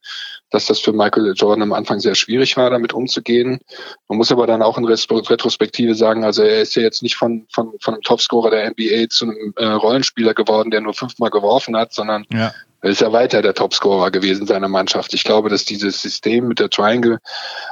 dass 0.52 0.66
das 0.66 0.80
für 0.80 0.94
Michael 0.94 1.34
Jordan 1.36 1.64
am 1.64 1.74
Anfang 1.74 2.00
sehr 2.00 2.16
schwierig 2.16 2.58
war, 2.58 2.70
damit 2.70 2.94
umzugehen. 2.94 3.60
Man 4.08 4.18
muss 4.18 4.32
aber 4.32 4.46
dann 4.46 4.62
auch 4.62 4.78
in 4.78 4.86
Retrospektive 4.86 5.96
sagen, 5.96 6.24
also 6.24 6.44
er 6.44 6.62
ist 6.62 6.76
ja 6.76 6.84
jetzt 6.84 7.02
nicht 7.02 7.16
von, 7.16 7.48
von, 7.50 7.74
von 7.80 7.96
einem 7.96 8.04
Topscorer 8.04 8.52
der 8.52 8.70
NBA 8.70 9.10
zu 9.10 9.26
einem 9.26 9.54
äh, 9.56 9.66
Rollenspieler 9.66 10.34
geworden, 10.34 10.70
der 10.70 10.82
nur 10.82 10.94
fünfmal 10.94 11.30
geworfen 11.30 11.76
hat, 11.76 11.94
sondern 11.94 12.26
ja. 12.32 12.54
er 12.82 12.90
ist 12.90 13.02
ja 13.02 13.12
weiter 13.14 13.42
der 13.42 13.54
Topscorer 13.54 14.12
gewesen 14.12 14.46
seiner 14.46 14.68
Mannschaft. 14.68 15.14
Ich 15.14 15.24
glaube, 15.24 15.50
dass 15.50 15.64
dieses 15.64 16.02
System 16.02 16.50
mit 16.50 16.60
der 16.60 16.70
Triangle 16.70 17.20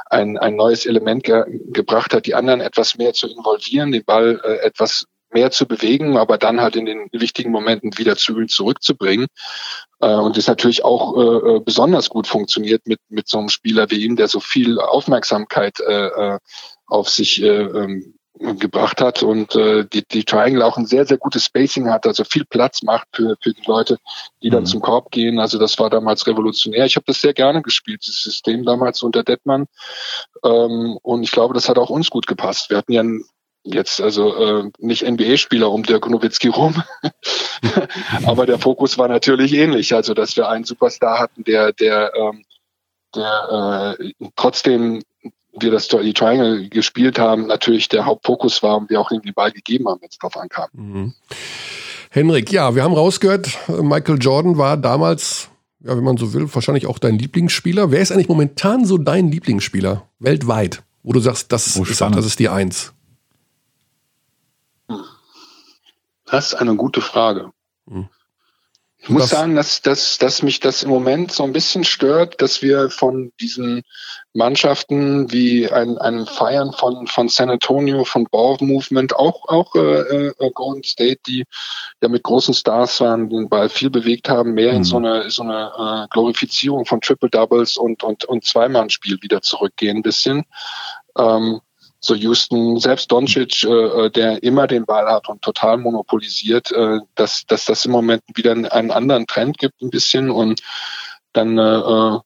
ein, 0.06 0.38
ein 0.38 0.56
neues 0.56 0.86
Element 0.86 1.24
ge 1.24 1.44
gebracht 1.72 2.14
hat, 2.14 2.26
die 2.26 2.34
anderen 2.34 2.62
etwas 2.62 2.96
mehr 2.96 3.12
zu 3.12 3.28
involvieren, 3.28 3.92
den 3.92 4.04
Ball 4.04 4.40
äh, 4.42 4.66
etwas 4.66 5.04
mehr 5.32 5.50
zu 5.50 5.66
bewegen, 5.66 6.16
aber 6.16 6.38
dann 6.38 6.60
halt 6.60 6.76
in 6.76 6.86
den 6.86 7.08
wichtigen 7.12 7.50
Momenten 7.50 7.96
wieder 7.98 8.16
zu 8.16 8.38
ihm 8.38 8.48
zurückzubringen. 8.48 9.26
Äh, 10.00 10.14
und 10.14 10.36
das 10.36 10.46
natürlich 10.46 10.84
auch 10.84 11.16
äh, 11.16 11.56
äh, 11.56 11.60
besonders 11.60 12.08
gut 12.08 12.26
funktioniert 12.26 12.86
mit, 12.86 13.00
mit 13.08 13.28
so 13.28 13.38
einem 13.38 13.48
Spieler 13.48 13.90
wie 13.90 14.04
ihm, 14.04 14.16
der 14.16 14.28
so 14.28 14.40
viel 14.40 14.80
Aufmerksamkeit 14.80 15.80
äh, 15.80 16.06
äh 16.06 16.38
auf 16.86 17.08
sich 17.08 17.40
äh, 17.40 17.46
ähm, 17.46 18.14
gebracht 18.40 19.00
hat 19.00 19.22
und 19.22 19.54
äh, 19.54 19.84
die, 19.84 20.02
die 20.06 20.24
Triangle 20.24 20.62
auch 20.62 20.78
ein 20.78 20.86
sehr, 20.86 21.06
sehr 21.06 21.18
gutes 21.18 21.44
Spacing 21.44 21.90
hat, 21.90 22.06
also 22.06 22.24
viel 22.24 22.44
Platz 22.46 22.82
macht 22.82 23.06
für, 23.12 23.36
für 23.40 23.52
die 23.52 23.62
Leute, 23.66 23.98
die 24.42 24.48
dann 24.48 24.62
mhm. 24.62 24.66
zum 24.66 24.80
Korb 24.80 25.10
gehen. 25.10 25.38
Also 25.38 25.58
das 25.58 25.78
war 25.78 25.90
damals 25.90 26.26
revolutionär. 26.26 26.86
Ich 26.86 26.96
habe 26.96 27.04
das 27.06 27.20
sehr 27.20 27.34
gerne 27.34 27.60
gespielt, 27.60 28.02
dieses 28.04 28.22
System 28.22 28.64
damals 28.64 29.02
unter 29.02 29.24
Detmann. 29.24 29.66
Ähm, 30.42 30.98
und 31.02 31.22
ich 31.22 31.32
glaube, 31.32 31.52
das 31.52 31.68
hat 31.68 31.76
auch 31.76 31.90
uns 31.90 32.08
gut 32.08 32.26
gepasst. 32.26 32.70
Wir 32.70 32.78
hatten 32.78 32.92
ja 32.92 33.02
jetzt 33.62 34.00
also 34.00 34.34
äh, 34.36 34.70
nicht 34.78 35.06
NBA-Spieler 35.06 35.70
um 35.70 35.82
Dirk 35.82 36.08
Nowitzki 36.08 36.48
rum, 36.48 36.82
aber 38.26 38.46
der 38.46 38.58
Fokus 38.58 38.98
war 38.98 39.08
natürlich 39.08 39.54
ähnlich. 39.54 39.94
Also 39.94 40.14
dass 40.14 40.36
wir 40.36 40.48
einen 40.48 40.64
Superstar 40.64 41.18
hatten, 41.18 41.44
der 41.44 41.72
der 41.72 42.12
ähm, 42.14 42.44
der 43.14 43.96
äh, 43.98 44.12
trotzdem 44.36 45.02
wir 45.52 45.70
das 45.70 45.88
die 45.88 46.12
Triangle 46.12 46.68
gespielt 46.68 47.18
haben, 47.18 47.46
natürlich 47.46 47.88
der 47.88 48.06
Hauptfokus 48.06 48.62
war 48.62 48.76
und 48.76 48.90
wir 48.90 49.00
auch 49.00 49.10
irgendwie 49.10 49.32
Ball 49.32 49.50
gegeben 49.50 49.88
haben, 49.88 50.00
wenn 50.00 50.08
es 50.08 50.18
drauf 50.18 50.36
ankam. 50.36 50.68
Mhm. 50.72 51.14
Henrik, 52.10 52.50
ja, 52.52 52.74
wir 52.74 52.82
haben 52.82 52.94
rausgehört, 52.94 53.48
Michael 53.68 54.18
Jordan 54.20 54.58
war 54.58 54.76
damals, 54.76 55.48
ja, 55.80 55.96
wenn 55.96 56.04
man 56.04 56.16
so 56.16 56.32
will, 56.32 56.52
wahrscheinlich 56.52 56.86
auch 56.86 56.98
dein 56.98 57.18
Lieblingsspieler. 57.18 57.90
Wer 57.90 58.00
ist 58.00 58.10
eigentlich 58.10 58.28
momentan 58.28 58.84
so 58.84 58.98
dein 58.98 59.30
Lieblingsspieler 59.30 60.08
weltweit, 60.18 60.82
wo 61.02 61.12
du 61.12 61.20
sagst, 61.20 61.52
das, 61.52 61.76
oh, 61.78 61.84
ist, 61.84 62.00
das 62.00 62.26
ist 62.26 62.38
die 62.38 62.48
Eins? 62.48 62.92
Das 66.30 66.52
ist 66.52 66.54
eine 66.54 66.76
gute 66.76 67.00
Frage. 67.00 67.52
Hm. 67.88 68.08
Ich 69.02 69.08
muss 69.08 69.22
das 69.22 69.30
sagen, 69.30 69.56
dass, 69.56 69.80
dass, 69.80 70.18
dass 70.18 70.42
mich 70.42 70.60
das 70.60 70.82
im 70.82 70.90
Moment 70.90 71.32
so 71.32 71.42
ein 71.42 71.54
bisschen 71.54 71.84
stört, 71.84 72.42
dass 72.42 72.60
wir 72.60 72.90
von 72.90 73.32
diesen 73.40 73.82
Mannschaften 74.34 75.32
wie 75.32 75.70
ein, 75.70 75.96
einem 75.96 76.26
Feiern 76.26 76.72
von, 76.72 77.06
von 77.06 77.30
San 77.30 77.48
Antonio, 77.48 78.04
von 78.04 78.26
Ball 78.30 78.58
Movement, 78.60 79.16
auch, 79.16 79.48
auch 79.48 79.74
äh, 79.74 80.28
äh, 80.28 80.50
Golden 80.52 80.84
State, 80.84 81.20
die 81.26 81.44
ja 82.02 82.10
mit 82.10 82.22
großen 82.22 82.52
Stars 82.52 83.00
waren, 83.00 83.30
den 83.30 83.48
Ball 83.48 83.70
viel 83.70 83.88
bewegt 83.88 84.28
haben, 84.28 84.52
mehr 84.52 84.72
mhm. 84.72 84.76
in 84.76 84.84
so 84.84 84.98
eine, 84.98 85.30
so 85.30 85.44
eine 85.44 86.04
äh, 86.04 86.08
Glorifizierung 86.10 86.84
von 86.84 87.00
Triple 87.00 87.30
Doubles 87.30 87.78
und, 87.78 88.02
und, 88.02 88.26
und 88.26 88.44
Zweimannspiel 88.44 89.16
wieder 89.22 89.40
zurückgehen 89.40 89.98
ein 89.98 90.02
bisschen. 90.02 90.44
Ähm, 91.16 91.62
so 92.00 92.14
Houston, 92.14 92.78
selbst 92.78 93.12
Doncic, 93.12 93.62
äh, 93.64 93.68
äh, 93.68 94.10
der 94.10 94.42
immer 94.42 94.66
den 94.66 94.86
Ball 94.86 95.06
hat 95.06 95.28
und 95.28 95.42
total 95.42 95.76
monopolisiert, 95.76 96.72
äh, 96.72 96.98
dass, 97.14 97.44
dass 97.46 97.66
das 97.66 97.84
im 97.84 97.92
Moment 97.92 98.22
wieder 98.34 98.52
einen 98.52 98.90
anderen 98.90 99.26
Trend 99.26 99.58
gibt 99.58 99.80
ein 99.82 99.90
bisschen 99.90 100.30
und 100.30 100.62
dann 101.32 101.58
äh, 101.58 101.62
äh 101.62 102.18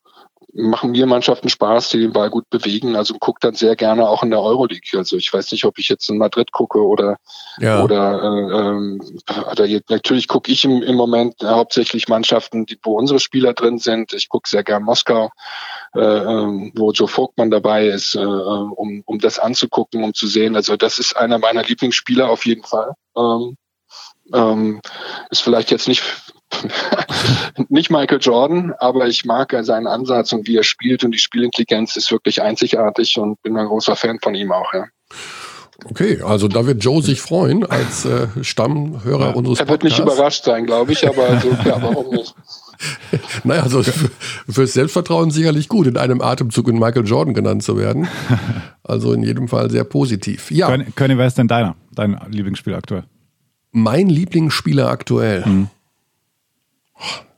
machen 0.54 0.92
mir 0.92 1.06
Mannschaften 1.06 1.48
Spaß, 1.48 1.90
die 1.90 2.00
den 2.00 2.12
Ball 2.12 2.30
gut 2.30 2.48
bewegen. 2.48 2.96
Also 2.96 3.14
gucke 3.14 3.40
dann 3.40 3.54
sehr 3.54 3.74
gerne 3.76 4.08
auch 4.08 4.22
in 4.22 4.30
der 4.30 4.40
Euroleague. 4.40 4.98
Also 4.98 5.16
ich 5.16 5.32
weiß 5.32 5.50
nicht, 5.52 5.64
ob 5.64 5.78
ich 5.78 5.88
jetzt 5.88 6.08
in 6.08 6.18
Madrid 6.18 6.52
gucke 6.52 6.80
oder 6.80 7.18
ja. 7.58 7.82
oder 7.82 8.22
äh, 8.22 8.58
ähm, 8.58 9.00
oder 9.50 9.66
jetzt, 9.66 9.90
natürlich 9.90 10.28
gucke 10.28 10.52
ich 10.52 10.64
im, 10.64 10.82
im 10.82 10.94
Moment 10.94 11.34
hauptsächlich 11.42 12.08
Mannschaften, 12.08 12.66
die, 12.66 12.78
wo 12.82 12.96
unsere 12.96 13.18
Spieler 13.18 13.52
drin 13.52 13.78
sind. 13.78 14.12
Ich 14.12 14.28
gucke 14.28 14.48
sehr 14.48 14.62
gern 14.62 14.84
Moskau, 14.84 15.30
äh, 15.94 16.00
ähm, 16.00 16.72
wo 16.76 16.92
Joe 16.92 17.08
Vogtmann 17.08 17.50
dabei 17.50 17.88
ist, 17.88 18.14
äh, 18.14 18.24
um, 18.24 19.02
um 19.04 19.18
das 19.18 19.38
anzugucken, 19.38 20.04
um 20.04 20.14
zu 20.14 20.26
sehen. 20.26 20.54
Also 20.54 20.76
das 20.76 20.98
ist 20.98 21.16
einer 21.16 21.38
meiner 21.38 21.64
Lieblingsspieler 21.64 22.28
auf 22.30 22.46
jeden 22.46 22.64
Fall. 22.64 22.94
Ähm, 23.16 23.56
ähm, 24.32 24.80
ist 25.30 25.42
vielleicht 25.42 25.70
jetzt 25.70 25.88
nicht 25.88 26.02
nicht 27.68 27.90
Michael 27.90 28.18
Jordan, 28.20 28.74
aber 28.78 29.06
ich 29.06 29.24
mag 29.24 29.54
seinen 29.62 29.86
Ansatz 29.86 30.32
und 30.32 30.46
wie 30.46 30.56
er 30.56 30.64
spielt 30.64 31.04
und 31.04 31.12
die 31.12 31.18
Spielintelligenz 31.18 31.96
ist 31.96 32.10
wirklich 32.10 32.42
einzigartig 32.42 33.18
und 33.18 33.42
bin 33.42 33.56
ein 33.56 33.66
großer 33.66 33.96
Fan 33.96 34.18
von 34.20 34.34
ihm 34.34 34.52
auch, 34.52 34.72
ja. 34.74 34.86
Okay, 35.90 36.22
also 36.22 36.46
da 36.48 36.66
wird 36.66 36.84
Joe 36.84 37.02
sich 37.02 37.20
freuen 37.20 37.66
als 37.66 38.04
äh, 38.04 38.28
Stammhörer 38.42 39.30
ja. 39.30 39.32
unseres 39.32 39.58
Podcasts. 39.58 39.60
Er 39.60 39.68
wird 39.68 39.84
nicht 39.84 39.98
überrascht 39.98 40.44
sein, 40.44 40.66
glaube 40.66 40.92
ich, 40.92 41.06
aber 41.06 41.24
also, 41.24 41.48
ja, 41.64 41.82
warum 41.82 42.14
nicht? 42.14 42.34
naja, 43.44 43.62
also 43.62 43.82
fürs 43.82 44.72
Selbstvertrauen 44.72 45.30
sicherlich 45.30 45.68
gut, 45.68 45.86
in 45.86 45.96
einem 45.96 46.20
Atemzug 46.20 46.68
in 46.68 46.78
Michael 46.78 47.06
Jordan 47.06 47.34
genannt 47.34 47.62
zu 47.62 47.76
werden. 47.76 48.08
Also 48.86 49.14
in 49.14 49.22
jedem 49.22 49.48
Fall 49.48 49.70
sehr 49.70 49.84
positiv. 49.84 50.50
Ja. 50.50 50.66
König, 50.66 51.16
wer 51.16 51.26
ist 51.26 51.38
denn 51.38 51.48
deiner, 51.48 51.74
dein 51.94 52.20
Lieblingsspieler 52.28 52.76
aktuell? 52.76 53.04
Mein 53.72 54.10
Lieblingsspieler 54.10 54.90
aktuell. 54.90 55.42
Mhm. 55.46 55.68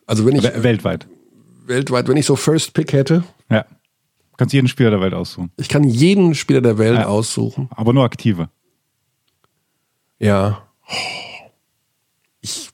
Also 0.07 0.27
wenn 0.27 0.37
ich. 0.37 0.45
Weltweit. 0.45 1.07
Weltweit, 1.67 2.09
wenn 2.09 2.17
ich 2.17 2.27
so 2.27 2.37
First 2.37 2.75
Pick 2.75 2.93
hätte. 2.93 3.25
Ja. 3.51 3.63
Du 3.63 4.37
kannst 4.39 4.53
jeden 4.53 4.69
Spieler 4.69 4.91
der 4.91 5.01
Welt 5.01 5.15
aussuchen. 5.15 5.51
Ich 5.57 5.69
kann 5.69 5.85
jeden 5.85 6.35
Spieler 6.35 6.61
der 6.61 6.79
Welt 6.79 6.99
ja. 6.99 7.07
aussuchen. 7.07 7.69
Aber 7.75 7.93
nur 7.93 8.05
aktive. 8.05 8.49
Ja. 10.19 10.63
Ich, 12.41 12.71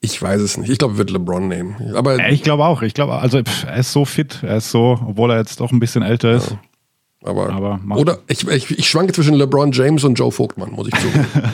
ich 0.00 0.20
weiß 0.20 0.40
es 0.40 0.58
nicht. 0.58 0.68
Ich 0.68 0.78
glaube, 0.78 0.98
wird 0.98 1.10
LeBron 1.10 1.48
nehmen. 1.48 1.94
Aber 1.94 2.28
ich 2.28 2.42
glaube 2.42 2.64
auch. 2.64 2.82
Ich 2.82 2.94
glaube, 2.94 3.14
also 3.14 3.40
er 3.66 3.76
ist 3.76 3.92
so 3.92 4.04
fit. 4.04 4.40
Er 4.42 4.58
ist 4.58 4.70
so, 4.70 4.98
obwohl 5.06 5.30
er 5.30 5.38
jetzt 5.38 5.60
doch 5.60 5.72
ein 5.72 5.80
bisschen 5.80 6.02
älter 6.02 6.32
ist. 6.32 6.50
Ja. 6.50 6.58
Aber, 7.24 7.50
Aber 7.50 7.80
oder 7.96 8.18
ich, 8.28 8.46
ich, 8.46 8.78
ich 8.78 8.88
schwanke 8.88 9.14
zwischen 9.14 9.34
LeBron 9.34 9.72
James 9.72 10.04
und 10.04 10.16
Joe 10.16 10.30
Vogtmann, 10.30 10.72
muss 10.72 10.88
ich 10.88 10.94
zugeben. 11.00 11.26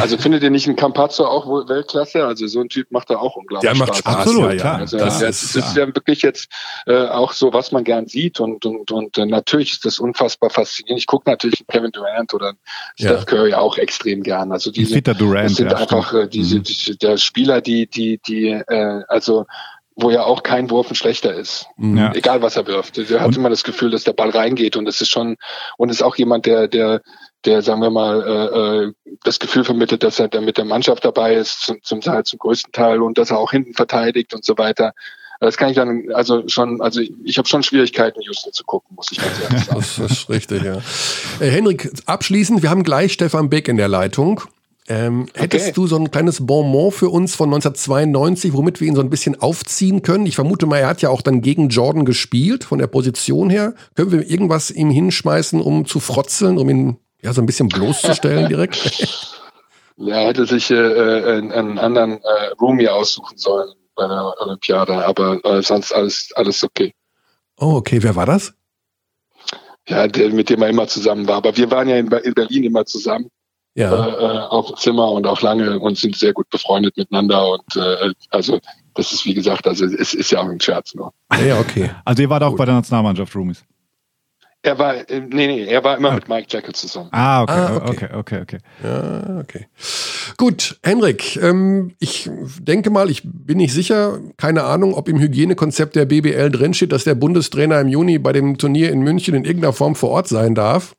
Also 0.00 0.18
findet 0.18 0.42
ihr 0.42 0.50
nicht 0.50 0.66
einen 0.66 0.76
Campazzo 0.76 1.24
auch 1.24 1.46
Weltklasse? 1.68 2.24
Also 2.24 2.46
so 2.46 2.60
ein 2.60 2.68
Typ 2.68 2.90
macht 2.90 3.10
da 3.10 3.16
auch 3.16 3.36
unglaublich 3.36 3.70
Der 3.70 3.78
macht 3.78 3.96
Spaß. 3.96 4.16
Absolut, 4.16 4.54
ja. 4.54 4.76
Also 4.76 4.98
das, 4.98 5.20
das, 5.20 5.42
ist, 5.42 5.56
ist 5.56 5.76
ja 5.76 5.86
wirklich 5.86 6.22
jetzt 6.22 6.48
äh, 6.86 7.06
auch 7.06 7.32
so, 7.32 7.52
was 7.52 7.72
man 7.72 7.84
gern 7.84 8.06
sieht 8.06 8.40
und 8.40 8.64
und 8.64 8.90
und 8.90 9.18
äh, 9.18 9.26
natürlich 9.26 9.72
ist 9.72 9.84
das 9.84 9.98
unfassbar 9.98 10.50
faszinierend. 10.50 11.00
Ich 11.00 11.06
gucke 11.06 11.30
natürlich 11.30 11.64
Kevin 11.68 11.90
Durant 11.92 12.34
oder 12.34 12.54
ja. 12.96 13.10
Steph 13.10 13.26
Curry 13.26 13.54
auch 13.54 13.78
extrem 13.78 14.22
gern. 14.22 14.52
Also 14.52 14.70
diese 14.70 14.94
Peter 14.94 15.14
Durant, 15.14 15.50
das 15.50 15.56
sind 15.56 15.70
ja, 15.70 15.78
einfach 15.78 16.12
äh, 16.14 16.28
diese, 16.28 16.58
mhm. 16.58 16.62
diese 16.62 16.96
der 16.96 17.16
Spieler, 17.16 17.60
die 17.60 17.86
die 17.86 18.20
die 18.26 18.48
äh, 18.48 19.02
also 19.08 19.46
wo 19.96 20.10
ja 20.10 20.24
auch 20.24 20.42
kein 20.42 20.68
Wurf 20.70 20.90
ein 20.90 20.94
schlechter 20.94 21.34
ist. 21.34 21.66
Mhm. 21.78 21.96
Ja. 21.96 22.12
Egal 22.14 22.42
was 22.42 22.56
er 22.56 22.66
wirft. 22.66 22.98
Er 22.98 23.20
hat 23.20 23.28
und? 23.28 23.36
immer 23.36 23.48
das 23.48 23.64
Gefühl, 23.64 23.90
dass 23.90 24.04
der 24.04 24.12
Ball 24.12 24.30
reingeht 24.30 24.76
und 24.76 24.86
es 24.86 25.00
ist 25.00 25.08
schon, 25.08 25.36
und 25.78 25.90
ist 25.90 26.02
auch 26.02 26.16
jemand, 26.16 26.44
der, 26.44 26.68
der, 26.68 27.00
der, 27.46 27.62
sagen 27.62 27.80
wir 27.80 27.90
mal, 27.90 28.22
äh, 28.22 28.86
äh, 28.86 28.92
das 29.24 29.38
Gefühl 29.38 29.64
vermittelt, 29.64 30.02
dass 30.02 30.18
er 30.18 30.28
da 30.28 30.40
mit 30.40 30.58
der 30.58 30.64
Mannschaft 30.64 31.04
dabei 31.04 31.34
ist, 31.34 31.62
zum, 31.62 31.82
zum 31.82 32.00
zum 32.00 32.38
größten 32.38 32.72
Teil 32.72 33.02
und 33.02 33.18
dass 33.18 33.30
er 33.30 33.38
auch 33.38 33.50
hinten 33.50 33.74
verteidigt 33.74 34.34
und 34.34 34.44
so 34.44 34.58
weiter. 34.58 34.92
Das 35.40 35.56
kann 35.56 35.68
ich 35.68 35.76
dann, 35.76 36.10
also 36.14 36.48
schon, 36.48 36.80
also 36.80 37.00
ich 37.24 37.36
habe 37.36 37.46
schon 37.46 37.62
Schwierigkeiten, 37.62 38.20
Houston 38.22 38.52
zu 38.52 38.64
gucken, 38.64 38.96
muss 38.96 39.12
ich 39.12 39.18
ganz 39.18 39.40
ehrlich 39.42 39.64
sagen. 39.64 39.80
das 39.98 39.98
ist 39.98 40.30
richtig, 40.30 40.62
ja. 40.62 40.78
Äh, 41.40 41.50
Henrik, 41.50 41.90
abschließend, 42.06 42.62
wir 42.62 42.70
haben 42.70 42.84
gleich 42.84 43.12
Stefan 43.12 43.50
Beck 43.50 43.68
in 43.68 43.76
der 43.76 43.88
Leitung. 43.88 44.42
Ähm, 44.88 45.26
hättest 45.34 45.66
okay. 45.66 45.72
du 45.74 45.86
so 45.88 45.96
ein 45.96 46.10
kleines 46.12 46.46
Bonbon 46.46 46.92
für 46.92 47.08
uns 47.08 47.34
von 47.34 47.48
1992, 47.48 48.52
womit 48.52 48.80
wir 48.80 48.86
ihn 48.86 48.94
so 48.94 49.00
ein 49.00 49.10
bisschen 49.10 49.40
aufziehen 49.40 50.02
können? 50.02 50.26
Ich 50.26 50.36
vermute 50.36 50.66
mal, 50.66 50.78
er 50.78 50.88
hat 50.88 51.02
ja 51.02 51.08
auch 51.10 51.22
dann 51.22 51.42
gegen 51.42 51.68
Jordan 51.68 52.04
gespielt, 52.04 52.62
von 52.62 52.78
der 52.78 52.86
Position 52.86 53.50
her. 53.50 53.74
Können 53.96 54.12
wir 54.12 54.30
irgendwas 54.30 54.70
ihm 54.70 54.90
hinschmeißen, 54.90 55.60
um 55.60 55.86
zu 55.86 55.98
frotzeln, 55.98 56.56
um 56.56 56.70
ihn 56.70 56.96
ja 57.26 57.32
so 57.32 57.42
ein 57.42 57.46
bisschen 57.46 57.68
bloßzustellen 57.68 58.48
direkt? 58.48 59.28
er 59.98 60.26
hätte 60.26 60.46
sich 60.46 60.70
äh, 60.70 60.74
äh, 60.74 61.38
einen, 61.38 61.52
einen 61.52 61.78
anderen 61.78 62.12
äh, 62.22 62.48
Roomie 62.60 62.88
aussuchen 62.88 63.36
sollen 63.36 63.68
bei 63.94 64.06
der 64.06 64.34
Olympiade, 64.40 65.04
aber 65.06 65.44
äh, 65.44 65.62
sonst 65.62 65.92
alles, 65.92 66.30
alles 66.36 66.62
okay. 66.62 66.94
Oh, 67.58 67.76
okay. 67.76 68.02
Wer 68.02 68.14
war 68.14 68.26
das? 68.26 68.54
Ja, 69.88 70.06
der, 70.06 70.30
mit 70.30 70.50
dem 70.50 70.62
er 70.62 70.68
immer 70.68 70.86
zusammen 70.86 71.26
war. 71.26 71.36
Aber 71.36 71.56
wir 71.56 71.70
waren 71.70 71.88
ja 71.88 71.96
in, 71.96 72.08
in 72.08 72.34
Berlin 72.34 72.64
immer 72.64 72.84
zusammen 72.84 73.30
ja. 73.74 73.92
Äh, 73.92 74.10
äh, 74.10 74.38
auf 74.48 74.66
dem 74.68 74.76
Zimmer 74.76 75.10
und 75.10 75.26
auch 75.26 75.42
lange 75.42 75.78
und 75.78 75.98
sind 75.98 76.16
sehr 76.16 76.32
gut 76.32 76.48
befreundet 76.50 76.96
miteinander. 76.96 77.50
Und 77.52 77.76
äh, 77.76 78.12
also 78.30 78.58
das 78.94 79.12
ist 79.12 79.24
wie 79.24 79.34
gesagt, 79.34 79.66
also 79.66 79.84
es 79.84 80.14
ist 80.14 80.30
ja 80.30 80.40
auch 80.40 80.48
ein 80.48 80.60
Scherz 80.60 80.94
nur. 80.94 81.12
Ja, 81.46 81.58
okay. 81.58 81.90
Also 82.04 82.22
ihr 82.22 82.30
wart 82.30 82.42
auch 82.42 82.50
gut. 82.50 82.58
bei 82.58 82.64
der 82.64 82.74
Nationalmannschaft 82.74 83.34
Roomies. 83.34 83.64
Er 84.66 84.78
war, 84.78 85.08
äh, 85.08 85.20
nee, 85.20 85.46
nee, 85.46 85.64
er 85.64 85.84
war 85.84 85.96
immer 85.96 86.10
ah. 86.10 86.14
mit 86.16 86.28
Mike 86.28 86.48
Jekyll 86.50 86.74
zusammen. 86.74 87.08
Ah, 87.12 87.42
okay, 87.42 87.52
ah, 87.52 87.76
okay, 87.76 87.86
okay, 87.86 88.08
okay, 88.14 88.40
okay. 88.40 88.58
Ja, 88.82 89.38
okay. 89.38 89.66
Gut, 90.36 90.78
Henrik, 90.82 91.36
ähm, 91.36 91.94
ich 92.00 92.28
denke 92.60 92.90
mal, 92.90 93.08
ich 93.08 93.22
bin 93.24 93.58
nicht 93.58 93.72
sicher, 93.72 94.18
keine 94.36 94.64
Ahnung, 94.64 94.94
ob 94.94 95.08
im 95.08 95.20
Hygienekonzept 95.20 95.94
der 95.94 96.06
BBL 96.06 96.50
drinsteht, 96.50 96.90
dass 96.90 97.04
der 97.04 97.14
Bundestrainer 97.14 97.80
im 97.80 97.88
Juni 97.88 98.18
bei 98.18 98.32
dem 98.32 98.58
Turnier 98.58 98.90
in 98.90 99.02
München 99.02 99.34
in 99.34 99.44
irgendeiner 99.44 99.72
Form 99.72 99.94
vor 99.94 100.10
Ort 100.10 100.26
sein 100.26 100.56
darf. 100.56 100.96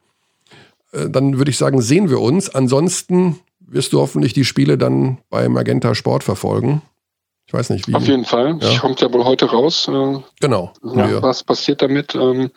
Äh, 0.93 1.09
dann 1.09 1.37
würde 1.37 1.51
ich 1.51 1.57
sagen, 1.57 1.81
sehen 1.81 2.09
wir 2.09 2.21
uns. 2.21 2.49
Ansonsten 2.49 3.37
wirst 3.59 3.91
du 3.91 3.99
hoffentlich 3.99 4.31
die 4.31 4.45
Spiele 4.45 4.77
dann 4.77 5.17
bei 5.29 5.49
Magenta 5.49 5.93
Sport 5.93 6.23
verfolgen. 6.23 6.81
Ich 7.47 7.53
weiß 7.53 7.69
nicht, 7.69 7.87
wie. 7.87 7.95
Auf 7.95 8.05
jeden 8.05 8.25
Fall. 8.25 8.59
Ja. 8.61 8.77
Kommt 8.79 8.99
ja 8.99 9.11
wohl 9.11 9.23
heute 9.23 9.45
raus. 9.45 9.87
Äh, 9.87 10.19
genau. 10.41 10.73
Ja, 10.83 11.21
was 11.21 11.43
passiert 11.43 11.81
damit? 11.81 12.13
Ähm, 12.13 12.51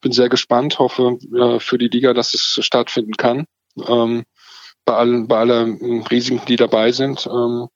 bin 0.00 0.12
sehr 0.12 0.28
gespannt. 0.28 0.78
Hoffe 0.78 1.18
äh, 1.36 1.58
für 1.58 1.78
die 1.78 1.88
Liga, 1.88 2.14
dass 2.14 2.32
es 2.32 2.64
stattfinden 2.64 3.14
kann. 3.14 3.46
Ähm, 3.88 4.22
bei 4.84 4.94
allen, 4.94 5.26
bei 5.26 5.38
allen 5.38 6.02
Risiken, 6.04 6.42
die 6.46 6.54
dabei 6.56 6.92
sind. 6.92 7.26
Ähm, 7.26 7.66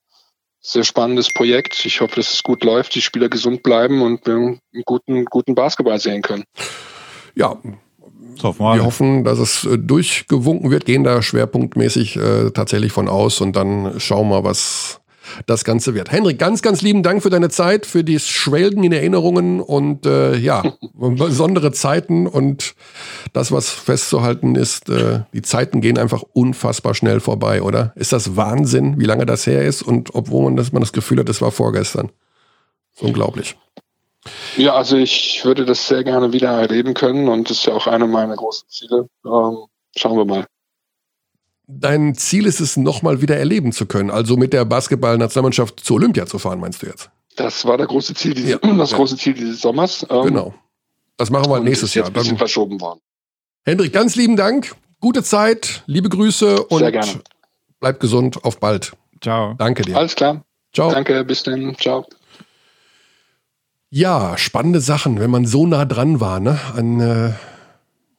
sehr 0.61 0.83
spannendes 0.83 1.31
Projekt. 1.31 1.85
Ich 1.85 1.99
hoffe, 2.01 2.15
dass 2.15 2.33
es 2.33 2.41
gut 2.41 2.63
läuft, 2.63 2.95
die 2.95 3.01
Spieler 3.01 3.29
gesund 3.29 3.61
bleiben 3.61 4.01
und 4.01 4.25
wir 4.25 4.33
einen 4.35 4.59
guten, 4.85 5.25
guten 5.25 5.55
Basketball 5.55 5.99
sehen 5.99 6.21
können. 6.21 6.45
Ja, 7.35 7.57
So, 8.37 8.57
wir 8.57 8.83
hoffen, 8.83 9.23
dass 9.25 9.39
es 9.39 9.65
äh, 9.65 9.77
durchgewunken 9.77 10.71
wird, 10.71 10.85
gehen 10.85 11.03
da 11.03 11.21
schwerpunktmäßig 11.21 12.15
äh, 12.15 12.51
tatsächlich 12.51 12.93
von 12.93 13.09
aus 13.09 13.41
und 13.41 13.55
dann 13.57 13.99
schauen 13.99 14.29
wir, 14.29 14.43
was 14.43 15.01
das 15.45 15.63
Ganze 15.63 15.93
wird. 15.93 16.11
Henrik, 16.11 16.39
ganz, 16.39 16.61
ganz 16.61 16.81
lieben 16.81 17.03
Dank 17.03 17.23
für 17.23 17.29
deine 17.29 17.49
Zeit, 17.49 17.85
für 17.85 18.03
das 18.03 18.27
Schwelgen 18.27 18.83
in 18.83 18.91
Erinnerungen 18.91 19.61
und 19.61 20.05
äh, 20.05 20.35
ja, 20.37 20.63
besondere 20.93 21.71
Zeiten 21.71 22.27
und 22.27 22.75
das, 23.33 23.51
was 23.51 23.69
festzuhalten 23.69 24.55
ist, 24.55 24.89
äh, 24.89 25.21
die 25.33 25.41
Zeiten 25.41 25.81
gehen 25.81 25.97
einfach 25.97 26.23
unfassbar 26.33 26.93
schnell 26.93 27.19
vorbei, 27.19 27.61
oder? 27.61 27.93
Ist 27.95 28.13
das 28.13 28.35
Wahnsinn, 28.35 28.99
wie 28.99 29.05
lange 29.05 29.25
das 29.25 29.45
her 29.47 29.65
ist 29.65 29.81
und 29.81 30.13
obwohl 30.15 30.45
man 30.45 30.55
das, 30.55 30.71
man 30.71 30.81
das 30.81 30.93
Gefühl 30.93 31.19
hat, 31.19 31.29
das 31.29 31.41
war 31.41 31.51
vorgestern. 31.51 32.11
unglaublich. 32.99 33.55
Ja, 34.57 34.73
also 34.73 34.97
ich 34.97 35.41
würde 35.43 35.65
das 35.65 35.87
sehr 35.87 36.03
gerne 36.03 36.33
wieder 36.33 36.49
erleben 36.49 36.93
können 36.93 37.27
und 37.27 37.49
das 37.49 37.57
ist 37.57 37.65
ja 37.65 37.73
auch 37.73 37.87
eine 37.87 38.07
meiner 38.07 38.35
großen 38.35 38.67
Ziele. 38.69 39.09
Ähm, 39.25 39.65
schauen 39.95 40.17
wir 40.17 40.25
mal. 40.25 40.45
Dein 41.67 42.15
Ziel 42.15 42.45
ist 42.45 42.59
es, 42.59 42.77
nochmal 42.77 43.21
wieder 43.21 43.37
erleben 43.37 43.71
zu 43.71 43.85
können, 43.85 44.11
also 44.11 44.37
mit 44.37 44.53
der 44.53 44.65
Basketball-Nationalmannschaft 44.65 45.79
zur 45.79 45.97
Olympia 45.97 46.27
zu 46.27 46.37
fahren, 46.37 46.59
meinst 46.59 46.83
du 46.83 46.87
jetzt? 46.87 47.09
Das 47.35 47.65
war 47.65 47.77
der 47.77 47.87
große 47.87 48.13
Ziel 48.13 48.33
dieses, 48.33 48.51
ja. 48.51 48.57
das 48.77 48.91
ja. 48.91 48.97
große 48.97 49.17
Ziel 49.17 49.33
dieses 49.33 49.61
Sommers. 49.61 50.05
Ähm, 50.09 50.23
genau. 50.25 50.53
Das 51.17 51.29
machen 51.29 51.49
wir 51.49 51.59
nächstes 51.59 51.93
Jahr. 51.93 52.07
Ein 52.07 52.13
bisschen 52.13 52.37
verschoben 52.37 52.79
worden. 52.81 52.99
Hendrik, 53.63 53.93
ganz 53.93 54.15
lieben 54.15 54.35
Dank. 54.35 54.75
Gute 54.99 55.23
Zeit, 55.23 55.83
liebe 55.87 56.09
Grüße 56.09 56.63
und 56.65 56.79
Sehr 56.79 56.91
gerne. 56.91 57.21
bleib 57.79 57.99
gesund. 57.99 58.43
Auf 58.43 58.59
bald. 58.59 58.93
Ciao. 59.21 59.55
Danke 59.57 59.83
dir. 59.83 59.97
Alles 59.97 60.15
klar. 60.15 60.43
Ciao. 60.73 60.91
Danke, 60.91 61.23
bis 61.23 61.43
dann. 61.43 61.75
Ciao. 61.77 62.05
Ja, 63.89 64.37
spannende 64.37 64.81
Sachen, 64.81 65.19
wenn 65.19 65.31
man 65.31 65.45
so 65.45 65.65
nah 65.65 65.85
dran 65.85 66.19
war, 66.19 66.39
ne? 66.39 66.59
An, 66.75 66.99
äh, 66.99 67.33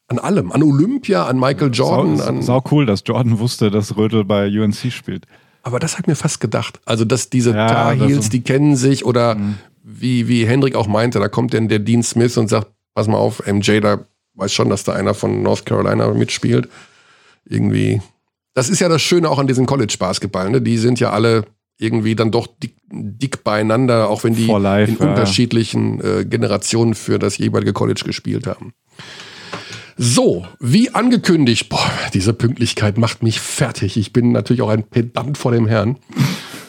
an 0.08 0.18
allem. 0.18 0.52
An 0.52 0.62
Olympia, 0.62 1.26
an 1.26 1.38
Michael 1.38 1.70
Jordan. 1.72 2.16
Sau, 2.16 2.24
an 2.24 2.42
sau 2.42 2.64
cool, 2.70 2.86
dass 2.86 3.02
Jordan 3.04 3.38
wusste, 3.38 3.70
dass 3.70 3.96
Rödel 3.96 4.24
bei 4.24 4.48
UNC 4.48 4.92
spielt. 4.92 5.26
Aber 5.62 5.80
das 5.80 5.98
hat 5.98 6.06
mir 6.06 6.14
fast 6.14 6.40
gedacht. 6.40 6.80
Also, 6.84 7.04
dass 7.04 7.28
diese 7.28 7.50
ja, 7.50 7.66
Tar 7.66 7.94
Heels, 7.94 8.28
die 8.28 8.42
kennen 8.42 8.76
sich 8.76 9.04
oder 9.04 9.34
mhm. 9.34 9.56
wie, 9.82 10.28
wie 10.28 10.46
Hendrik 10.46 10.76
auch 10.76 10.86
meinte, 10.86 11.18
da 11.18 11.28
kommt 11.28 11.54
dann 11.54 11.68
der 11.68 11.80
Dean 11.80 12.04
Smith 12.04 12.36
und 12.36 12.48
sagt, 12.48 12.68
pass 12.94 13.08
mal 13.08 13.16
auf, 13.16 13.44
MJ, 13.46 13.80
da 13.80 14.06
weiß 14.34 14.52
schon, 14.52 14.70
dass 14.70 14.84
da 14.84 14.92
einer 14.92 15.14
von 15.14 15.42
North 15.42 15.66
Carolina 15.66 16.08
mitspielt. 16.14 16.68
Irgendwie. 17.44 18.00
Das 18.54 18.68
ist 18.68 18.80
ja 18.80 18.88
das 18.88 19.02
Schöne 19.02 19.28
auch 19.28 19.38
an 19.38 19.46
diesem 19.46 19.66
College-Basketball. 19.66 20.50
Ne? 20.50 20.62
Die 20.62 20.78
sind 20.78 21.00
ja 21.00 21.10
alle 21.10 21.44
irgendwie 21.78 22.14
dann 22.14 22.30
doch 22.30 22.46
dick, 22.46 22.76
dick 22.90 23.44
beieinander, 23.44 24.08
auch 24.08 24.24
wenn 24.24 24.34
die 24.34 24.46
life, 24.46 24.92
in 24.92 24.98
ja. 24.98 25.10
unterschiedlichen 25.10 26.00
äh, 26.00 26.24
Generationen 26.24 26.94
für 26.94 27.18
das 27.18 27.38
jeweilige 27.38 27.72
College 27.72 28.02
gespielt 28.04 28.46
haben. 28.46 28.72
So, 29.96 30.46
wie 30.61 30.94
angekündigt, 30.94 31.70
boah, 31.70 31.90
diese 32.12 32.35
Pünktlichkeit 32.35 32.98
macht 32.98 33.22
mich 33.22 33.40
fertig. 33.40 33.96
Ich 33.96 34.12
bin 34.12 34.32
natürlich 34.32 34.61
auch 34.61 34.68
ein 34.68 34.82
Pedant 34.82 35.38
vor 35.38 35.52
dem 35.52 35.66
Herrn. 35.66 35.96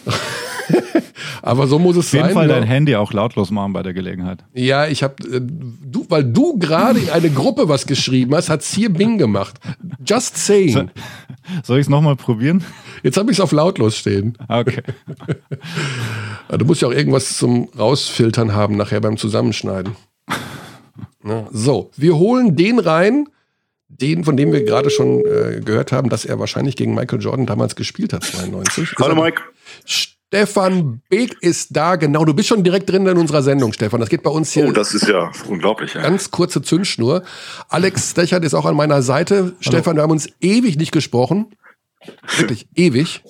Aber 1.41 1.67
so 1.67 1.77
muss 1.79 1.97
es 1.97 2.11
sein. 2.11 2.21
Auf 2.21 2.27
jeden 2.27 2.35
Fall 2.35 2.47
ne? 2.47 2.53
dein 2.53 2.63
Handy 2.63 2.95
auch 2.95 3.13
lautlos 3.13 3.51
machen 3.51 3.73
bei 3.73 3.83
der 3.83 3.93
Gelegenheit. 3.93 4.43
Ja, 4.53 4.87
ich 4.87 5.03
habe, 5.03 5.15
äh, 5.23 5.41
du, 5.41 6.05
weil 6.09 6.23
du 6.23 6.57
gerade 6.57 6.99
in 6.99 7.09
eine 7.09 7.29
Gruppe 7.29 7.69
was 7.69 7.85
geschrieben 7.85 8.33
hast, 8.35 8.49
hat's 8.49 8.73
hier 8.73 8.89
Bing 8.89 9.17
gemacht. 9.17 9.59
Just 10.05 10.37
saying. 10.37 10.89
Soll 11.63 11.79
ich 11.79 11.85
es 11.85 11.89
nochmal 11.89 12.15
probieren? 12.15 12.63
Jetzt 13.03 13.17
habe 13.17 13.31
ich 13.31 13.37
es 13.37 13.41
auf 13.41 13.51
lautlos 13.51 13.97
stehen. 13.97 14.37
Okay. 14.47 14.83
du 16.49 16.65
musst 16.65 16.81
ja 16.81 16.87
auch 16.87 16.93
irgendwas 16.93 17.37
zum 17.37 17.69
Rausfiltern 17.77 18.53
haben 18.53 18.75
nachher 18.75 19.01
beim 19.01 19.17
Zusammenschneiden. 19.17 19.95
So, 21.51 21.91
wir 21.97 22.17
holen 22.17 22.55
den 22.55 22.79
rein, 22.79 23.27
den, 23.89 24.23
von 24.23 24.37
dem 24.37 24.51
wir 24.51 24.63
gerade 24.63 24.89
schon 24.89 25.21
äh, 25.25 25.61
gehört 25.63 25.91
haben, 25.91 26.09
dass 26.09 26.25
er 26.25 26.39
wahrscheinlich 26.39 26.75
gegen 26.75 26.93
Michael 26.93 27.21
Jordan 27.21 27.45
damals 27.45 27.75
gespielt 27.75 28.13
hat, 28.13 28.23
92. 28.23 28.95
Hallo 28.99 29.15
Mike. 29.15 29.41
Stefan 29.85 31.01
Beek 31.09 31.37
ist 31.41 31.75
da, 31.75 31.95
genau. 31.95 32.25
Du 32.25 32.33
bist 32.33 32.49
schon 32.49 32.63
direkt 32.63 32.89
drin 32.89 33.07
in 33.07 33.17
unserer 33.17 33.41
Sendung, 33.41 33.71
Stefan. 33.71 34.01
Das 34.01 34.09
geht 34.09 34.23
bei 34.23 34.29
uns 34.29 34.51
hier. 34.51 34.67
Oh, 34.67 34.71
das 34.71 34.93
ist 34.93 35.07
ja 35.07 35.31
unglaublich. 35.47 35.93
Ja. 35.93 36.01
Ganz 36.01 36.31
kurze 36.31 36.61
Zündschnur. 36.61 37.23
Alex 37.69 38.11
Stechert 38.11 38.43
ist 38.43 38.53
auch 38.53 38.65
an 38.65 38.75
meiner 38.75 39.01
Seite. 39.01 39.35
Hallo. 39.35 39.55
Stefan, 39.61 39.95
wir 39.95 40.03
haben 40.03 40.11
uns 40.11 40.27
ewig 40.41 40.77
nicht 40.77 40.91
gesprochen. 40.91 41.55
Wirklich 42.37 42.67
ewig. 42.75 43.23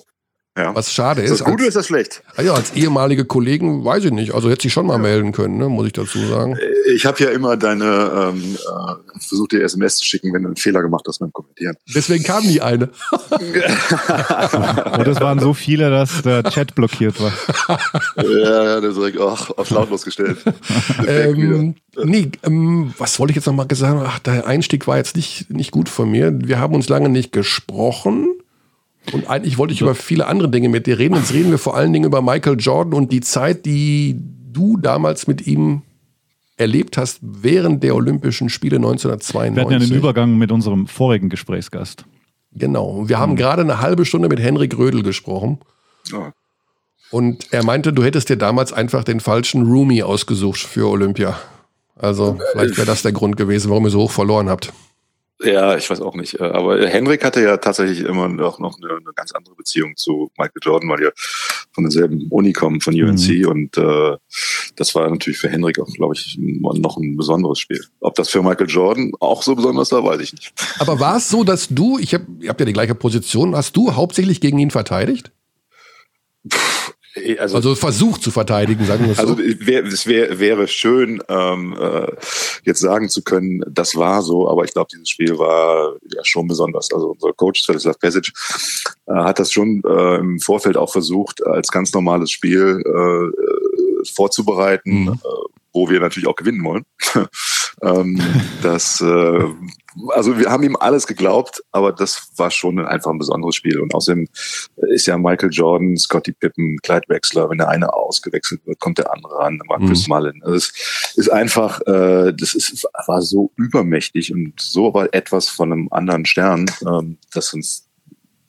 Ja. 0.58 0.74
Was 0.74 0.92
schade 0.92 1.22
ist. 1.22 1.30
Ist 1.30 1.40
das 1.40 1.44
gut 1.44 1.52
als, 1.52 1.60
oder 1.60 1.68
ist 1.68 1.76
das 1.76 1.86
schlecht? 1.86 2.22
Ah 2.36 2.42
ja, 2.42 2.52
als 2.52 2.72
ehemalige 2.72 3.24
Kollegen 3.24 3.84
weiß 3.84 4.06
ich 4.06 4.10
nicht. 4.10 4.34
Also 4.34 4.50
hätte 4.50 4.62
sich 4.62 4.72
schon 4.72 4.86
mal 4.86 4.94
ja. 4.94 4.98
melden 4.98 5.30
können, 5.30 5.56
ne, 5.56 5.68
muss 5.68 5.86
ich 5.86 5.92
dazu 5.92 6.18
sagen. 6.26 6.56
Äh, 6.56 6.92
ich 6.92 7.06
habe 7.06 7.22
ja 7.22 7.30
immer 7.30 7.56
deine 7.56 8.32
ähm, 8.34 8.56
äh, 8.56 9.20
versucht 9.20 9.52
dir 9.52 9.62
SMS 9.62 9.98
zu 9.98 10.04
schicken, 10.04 10.34
wenn 10.34 10.42
du 10.42 10.48
einen 10.48 10.56
Fehler 10.56 10.82
gemacht 10.82 11.04
hast 11.06 11.20
beim 11.20 11.32
Kommentieren. 11.32 11.76
Deswegen 11.94 12.24
kam 12.24 12.44
nie 12.44 12.60
eine. 12.60 12.90
Und 14.98 15.06
es 15.06 15.20
waren 15.20 15.38
so 15.38 15.54
viele, 15.54 15.90
dass 15.90 16.22
der 16.22 16.42
Chat 16.42 16.74
blockiert 16.74 17.20
war. 17.20 17.32
ja, 18.16 18.64
ja, 18.64 18.80
der 18.80 18.90
direkt 18.90 19.20
ach, 19.20 19.50
auf 19.50 19.70
lautlos 19.70 20.04
gestellt. 20.04 20.38
ähm, 21.06 21.76
nee, 22.02 22.32
ähm, 22.42 22.92
was 22.98 23.20
wollte 23.20 23.30
ich 23.30 23.36
jetzt 23.36 23.46
noch 23.46 23.54
mal 23.54 23.68
sagen? 23.72 24.02
Ach, 24.04 24.18
der 24.18 24.44
Einstieg 24.48 24.88
war 24.88 24.96
jetzt 24.96 25.14
nicht, 25.14 25.50
nicht 25.50 25.70
gut 25.70 25.88
von 25.88 26.10
mir. 26.10 26.32
Wir 26.34 26.58
haben 26.58 26.74
uns 26.74 26.88
lange 26.88 27.08
nicht 27.08 27.30
gesprochen. 27.30 28.37
Und 29.12 29.28
eigentlich 29.28 29.58
wollte 29.58 29.72
ich 29.72 29.80
über 29.80 29.94
viele 29.94 30.26
andere 30.26 30.50
Dinge 30.50 30.68
mit 30.68 30.86
dir 30.86 30.98
reden. 30.98 31.14
Jetzt 31.14 31.32
reden 31.32 31.50
wir 31.50 31.58
vor 31.58 31.76
allen 31.76 31.92
Dingen 31.92 32.04
über 32.04 32.22
Michael 32.22 32.56
Jordan 32.58 32.94
und 32.94 33.12
die 33.12 33.20
Zeit, 33.20 33.64
die 33.64 34.16
du 34.52 34.76
damals 34.76 35.26
mit 35.26 35.46
ihm 35.46 35.82
erlebt 36.56 36.98
hast 36.98 37.20
während 37.22 37.82
der 37.82 37.94
Olympischen 37.94 38.48
Spiele 38.48 38.76
1992. 38.76 39.56
Wir 39.56 39.62
hatten 39.62 39.72
ja 39.72 39.78
einen 39.78 39.96
Übergang 39.96 40.36
mit 40.36 40.52
unserem 40.52 40.86
vorigen 40.86 41.28
Gesprächsgast. 41.28 42.04
Genau. 42.52 43.08
Wir 43.08 43.18
haben 43.18 43.32
mhm. 43.32 43.36
gerade 43.36 43.62
eine 43.62 43.80
halbe 43.80 44.04
Stunde 44.04 44.28
mit 44.28 44.40
Henrik 44.40 44.76
Rödel 44.76 45.02
gesprochen. 45.02 45.58
Oh. 46.12 46.26
Und 47.10 47.52
er 47.52 47.64
meinte, 47.64 47.92
du 47.92 48.04
hättest 48.04 48.28
dir 48.28 48.36
damals 48.36 48.72
einfach 48.72 49.04
den 49.04 49.20
falschen 49.20 49.62
Roomie 49.66 50.02
ausgesucht 50.02 50.58
für 50.58 50.88
Olympia. 50.88 51.38
Also 51.96 52.38
vielleicht 52.52 52.76
wäre 52.76 52.86
das 52.86 53.02
der 53.02 53.12
Grund 53.12 53.36
gewesen, 53.36 53.70
warum 53.70 53.84
ihr 53.84 53.90
so 53.90 54.00
hoch 54.00 54.10
verloren 54.10 54.48
habt. 54.48 54.72
Ja, 55.40 55.76
ich 55.76 55.88
weiß 55.88 56.00
auch 56.00 56.16
nicht. 56.16 56.40
Äh, 56.40 56.44
aber 56.44 56.84
Henrik 56.86 57.24
hatte 57.24 57.42
ja 57.42 57.56
tatsächlich 57.58 58.00
immer 58.00 58.28
noch, 58.28 58.58
noch 58.58 58.76
eine, 58.82 58.96
eine 58.96 59.12
ganz 59.14 59.32
andere 59.32 59.54
Beziehung 59.54 59.96
zu 59.96 60.30
Michael 60.36 60.60
Jordan, 60.62 60.88
weil 60.90 60.98
die 60.98 61.08
von 61.72 61.84
derselben 61.84 62.26
Uni 62.30 62.52
kommen, 62.52 62.80
von 62.80 62.94
UNC. 62.94 63.28
Mhm. 63.28 63.46
Und 63.46 63.78
äh, 63.78 64.16
das 64.74 64.94
war 64.94 65.08
natürlich 65.08 65.38
für 65.38 65.48
Henrik 65.48 65.78
auch, 65.78 65.86
glaube 65.94 66.14
ich, 66.14 66.36
noch 66.38 66.96
ein 66.96 67.16
besonderes 67.16 67.60
Spiel. 67.60 67.84
Ob 68.00 68.14
das 68.16 68.28
für 68.28 68.42
Michael 68.42 68.68
Jordan 68.68 69.12
auch 69.20 69.42
so 69.42 69.54
besonders 69.54 69.92
war, 69.92 70.04
weiß 70.04 70.20
ich 70.20 70.32
nicht. 70.32 70.52
Aber 70.80 70.98
war 70.98 71.18
es 71.18 71.28
so, 71.28 71.44
dass 71.44 71.68
du, 71.68 71.98
ich 71.98 72.14
habe 72.14 72.26
ihr 72.40 72.48
habt 72.48 72.60
ja 72.60 72.66
die 72.66 72.72
gleiche 72.72 72.94
Position, 72.94 73.54
hast 73.54 73.76
du 73.76 73.94
hauptsächlich 73.94 74.40
gegen 74.40 74.58
ihn 74.58 74.70
verteidigt? 74.70 75.30
Puh, 77.18 77.40
also, 77.40 77.56
also 77.56 77.74
versucht 77.74 78.22
zu 78.22 78.30
verteidigen, 78.30 78.84
sagen 78.84 79.04
wir 79.04 79.12
es 79.12 79.18
also 79.18 79.34
so. 79.34 79.42
Also 79.42 79.66
wär, 79.66 79.84
es 79.84 80.06
wär, 80.06 80.38
wäre 80.38 80.68
schön, 80.68 81.22
ähm, 81.28 81.76
äh, 81.80 82.06
jetzt 82.64 82.80
sagen 82.80 83.08
zu 83.08 83.22
können, 83.22 83.62
das 83.68 83.96
war 83.96 84.22
so, 84.22 84.48
aber 84.48 84.64
ich 84.64 84.72
glaube, 84.72 84.88
dieses 84.92 85.08
Spiel 85.08 85.38
war 85.38 85.94
ja 86.14 86.24
schon 86.24 86.48
besonders. 86.48 86.92
Also 86.92 87.10
unser 87.10 87.32
Coach 87.32 87.62
Svetislav 87.62 87.98
Pesic 87.98 88.32
äh, 89.06 89.14
hat 89.14 89.38
das 89.38 89.52
schon 89.52 89.82
äh, 89.86 90.16
im 90.16 90.40
Vorfeld 90.40 90.76
auch 90.76 90.90
versucht, 90.90 91.44
als 91.46 91.68
ganz 91.68 91.92
normales 91.92 92.30
Spiel 92.30 92.82
äh, 92.84 94.04
vorzubereiten, 94.12 95.04
mhm. 95.04 95.08
äh, 95.12 95.58
wo 95.72 95.88
wir 95.90 96.00
natürlich 96.00 96.28
auch 96.28 96.36
gewinnen 96.36 96.64
wollen. 96.64 96.84
Ähm, 97.82 98.20
das 98.62 99.00
äh, 99.00 99.44
also 100.10 100.38
wir 100.38 100.50
haben 100.50 100.62
ihm 100.62 100.76
alles 100.76 101.06
geglaubt, 101.06 101.62
aber 101.72 101.92
das 101.92 102.30
war 102.36 102.50
schon 102.50 102.78
einfach 102.78 103.10
ein 103.10 103.18
besonderes 103.18 103.56
Spiel. 103.56 103.80
Und 103.80 103.94
außerdem 103.94 104.28
ist 104.94 105.06
ja 105.06 105.18
Michael 105.18 105.50
Jordan, 105.50 105.96
Scotty 105.96 106.32
Pippen, 106.32 106.78
Clyde 106.82 107.08
Wexler, 107.08 107.50
wenn 107.50 107.58
der 107.58 107.68
eine 107.68 107.92
ausgewechselt 107.92 108.64
wird, 108.66 108.78
kommt 108.78 108.98
der 108.98 109.12
andere 109.12 109.38
ran, 109.38 109.60
war 109.68 109.78
Chris 109.78 110.06
mhm. 110.06 110.14
Mullen. 110.14 110.42
Also 110.42 110.56
es 110.56 111.14
ist 111.16 111.28
einfach, 111.30 111.80
äh, 111.86 112.32
das 112.32 112.54
ist, 112.54 112.86
war 113.06 113.22
so 113.22 113.50
übermächtig 113.56 114.32
und 114.32 114.54
so 114.60 114.94
war 114.94 115.08
etwas 115.12 115.48
von 115.48 115.72
einem 115.72 115.88
anderen 115.90 116.26
Stern, 116.26 116.70
ähm, 116.86 117.18
dass 117.32 117.54
uns 117.54 117.87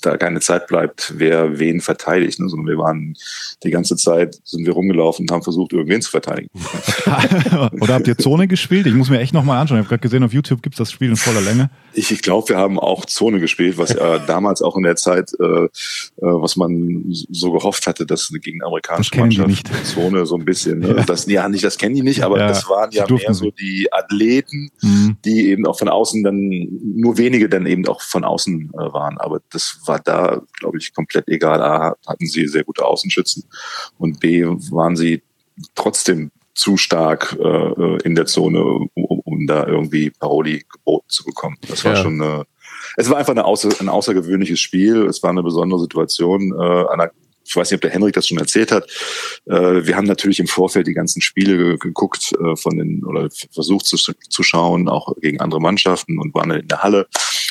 da 0.02 0.18
keine 0.18 0.40
Zeit 0.40 0.68
bleibt, 0.68 1.14
wer 1.18 1.60
wen 1.60 1.82
verteidigt, 1.82 2.40
ne? 2.40 2.50
sondern 2.50 2.68
wir 2.68 2.78
waren 2.78 3.16
die 3.64 3.70
ganze 3.70 3.96
Zeit, 3.96 4.40
sind 4.44 4.66
wir 4.66 4.74
rumgelaufen 4.74 5.24
und 5.24 5.32
haben 5.32 5.44
versucht, 5.44 5.74
irgendwen 5.74 6.02
zu 6.02 6.12
verteidigen. 6.12 6.50
Oder 7.82 7.96
habt 7.96 8.08
ihr 8.08 8.18
Zone 8.18 8.48
gespielt? 8.48 8.88
Ich 8.88 8.94
muss 8.94 9.10
mir 9.10 9.20
echt 9.20 9.34
nochmal 9.34 9.60
anschauen. 9.60 9.78
Ich 9.78 9.86
habe 9.86 9.90
gerade 9.90 10.02
gesehen, 10.02 10.24
auf 10.24 10.34
YouTube 10.34 10.62
gibt 10.62 10.76
es 10.76 10.78
das 10.78 10.92
Spiel 10.92 11.10
in 11.10 11.16
voller 11.16 11.42
Länge. 11.42 11.70
Ich, 11.94 12.12
ich 12.12 12.22
glaube, 12.22 12.50
wir 12.50 12.58
haben 12.58 12.80
auch 12.80 13.06
Zone 13.06 13.40
gespielt, 13.40 13.78
was 13.78 13.92
äh, 13.92 14.20
damals 14.28 14.62
auch 14.62 14.78
in 14.78 14.84
der 14.84 14.96
Zeit, 14.96 15.32
äh, 15.40 15.44
äh, 15.44 15.70
was 16.18 16.56
man 16.56 17.06
so 17.10 17.52
gehofft 17.52 17.88
hatte, 17.88 18.06
dass 18.06 18.30
gegen 18.42 18.64
amerikanische 18.64 19.18
Mannschaft 19.18 19.70
Zone 19.86 20.26
so 20.26 20.36
ein 20.36 20.46
bisschen, 20.46 20.80
ne? 20.80 20.88
ja. 20.98 21.04
das, 21.04 21.26
ja, 21.26 21.50
nicht, 21.50 21.64
das 21.64 21.78
kennen 21.78 21.96
die 21.96 22.04
nicht, 22.04 22.24
aber 22.24 22.40
ja, 22.40 22.48
das 22.48 22.70
waren 22.70 22.92
ja 22.92 23.06
mehr 23.10 23.34
so 23.34 23.52
die 23.52 23.92
Athleten, 23.92 24.70
mhm. 24.82 25.18
die 25.26 25.50
eben 25.50 25.66
auch 25.66 25.78
von 25.78 25.90
außen 25.90 26.24
dann, 26.24 26.68
nur 26.96 27.18
wenige 27.18 27.50
dann 27.50 27.66
eben 27.66 27.88
auch 27.88 28.02
von 28.02 28.24
außen 28.24 28.72
äh, 28.74 28.78
waren. 28.78 29.18
Aber 29.18 29.42
das 29.52 29.80
war 29.90 30.00
da, 30.00 30.42
glaube 30.60 30.78
ich, 30.78 30.94
komplett 30.94 31.28
egal. 31.28 31.62
A, 31.62 31.96
hatten 32.08 32.28
sie 32.28 32.48
sehr 32.48 32.64
gute 32.64 32.86
Außenschützen 32.86 33.44
und 33.98 34.22
B, 34.22 34.46
waren 34.46 34.96
sie 34.96 35.22
trotzdem 35.76 36.32
zu 36.54 36.78
stark 36.78 37.38
äh, 37.38 37.98
in 38.04 38.16
der 38.16 38.26
Zone, 38.26 38.64
um, 38.64 38.90
um 38.94 39.48
da 39.48 39.66
irgendwie 39.66 40.12
Paroli 40.12 40.66
geboten 40.72 41.10
zu 41.10 41.26
bekommen. 41.26 41.58
Das 41.68 41.84
war 41.84 41.96
ja. 41.96 42.02
schon 42.02 42.22
eine, 42.22 42.46
es 42.96 43.10
war 43.10 43.18
einfach 43.18 43.32
eine 43.32 43.46
außer, 43.46 43.70
ein 43.80 43.90
außergewöhnliches 43.90 44.60
Spiel. 44.60 45.06
Es 45.08 45.24
war 45.24 45.32
eine 45.32 45.44
besondere 45.44 45.80
Situation. 45.80 46.54
Äh, 46.58 46.88
einer 46.92 47.12
ich 47.50 47.56
weiß 47.56 47.72
nicht, 47.72 47.78
ob 47.78 47.82
der 47.82 47.90
Henrik 47.90 48.14
das 48.14 48.28
schon 48.28 48.38
erzählt 48.38 48.72
hat. 48.72 48.88
Äh, 49.46 49.86
wir 49.86 49.98
haben 49.98 50.06
natürlich 50.06 50.40
im 50.40 50.48
Vorfeld 50.48 50.86
die 50.86 50.94
ganzen 50.94 51.20
Spiele 51.22 51.80
geguckt 51.80 52.32
äh, 52.34 52.56
von 52.56 52.78
den 52.78 53.04
oder 53.04 53.28
versucht 53.52 53.88
zu, 53.88 53.98
zu 53.98 54.44
schauen, 54.44 54.88
auch 54.88 55.16
gegen 55.20 55.40
andere 55.40 55.60
Mannschaften 55.60 56.20
und 56.20 56.34
waren 56.36 56.52
in 56.52 56.68
der 56.68 56.84
Halle 56.84 57.08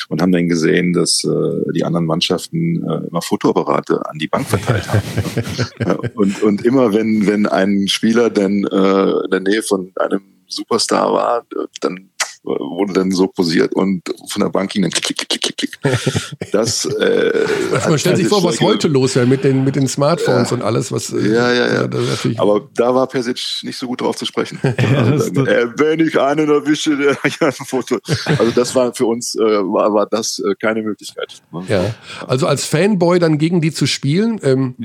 und 0.09 0.21
haben 0.21 0.31
dann 0.31 0.49
gesehen, 0.49 0.91
dass 0.91 1.23
äh, 1.23 1.71
die 1.73 1.85
anderen 1.85 2.05
Mannschaften 2.05 2.83
äh, 2.83 3.07
immer 3.07 3.21
Fotoapparate 3.21 4.05
an 4.09 4.17
die 4.17 4.27
Bank 4.27 4.47
verteilt 4.47 4.87
haben. 4.87 6.09
und, 6.15 6.41
und 6.43 6.65
immer 6.65 6.93
wenn, 6.93 7.25
wenn 7.27 7.45
ein 7.45 7.87
Spieler 7.87 8.29
dann 8.29 8.65
äh, 8.65 9.25
in 9.25 9.31
der 9.31 9.39
Nähe 9.39 9.61
von 9.61 9.91
einem 9.95 10.21
Superstar 10.47 11.13
war, 11.13 11.45
dann 11.79 12.08
wurde 12.57 12.93
dann 12.93 13.11
so 13.11 13.27
posiert 13.27 13.73
und 13.73 14.01
von 14.27 14.41
der 14.41 14.49
Bank 14.49 14.71
ging 14.71 14.81
dann 14.81 14.91
klick, 14.91 15.17
klick, 15.17 15.29
klick, 15.29 15.57
klick, 15.57 15.57
klick. 15.57 15.79
Das, 16.51 16.85
äh, 16.85 17.45
also 17.73 17.89
man 17.89 17.99
stellt 17.99 18.17
sich 18.17 18.27
vor, 18.27 18.43
was 18.43 18.59
heute 18.59 18.87
los 18.87 19.15
wäre 19.15 19.25
mit 19.25 19.43
den, 19.43 19.63
mit 19.63 19.75
den 19.75 19.87
Smartphones 19.87 20.49
ja. 20.49 20.57
und 20.57 20.63
alles, 20.63 20.91
was. 20.91 21.11
Äh, 21.11 21.33
ja, 21.33 21.53
ja, 21.53 21.67
ja. 21.67 21.89
ja 21.89 22.39
Aber 22.39 22.67
da 22.75 22.93
war 22.95 23.07
Persic 23.07 23.39
nicht 23.63 23.77
so 23.77 23.87
gut 23.87 24.01
drauf 24.01 24.17
zu 24.17 24.25
sprechen. 24.25 24.59
also 24.95 25.29
dann, 25.31 25.47
äh, 25.47 25.67
wenn 25.77 25.99
ich 25.99 26.19
einen 26.19 26.49
erwische, 26.49 26.97
der 26.97 27.17
ein 27.23 27.51
Foto. 27.51 27.99
Also 28.25 28.51
das 28.51 28.75
war 28.75 28.93
für 28.93 29.05
uns, 29.05 29.35
äh, 29.35 29.39
war, 29.39 29.93
war 29.93 30.07
das 30.07 30.39
äh, 30.39 30.55
keine 30.55 30.81
Möglichkeit. 30.81 31.41
Ja. 31.67 31.93
Also 32.27 32.47
als 32.47 32.65
Fanboy 32.65 33.19
dann 33.19 33.37
gegen 33.37 33.61
die 33.61 33.71
zu 33.71 33.85
spielen, 33.85 34.39
ähm, 34.43 34.75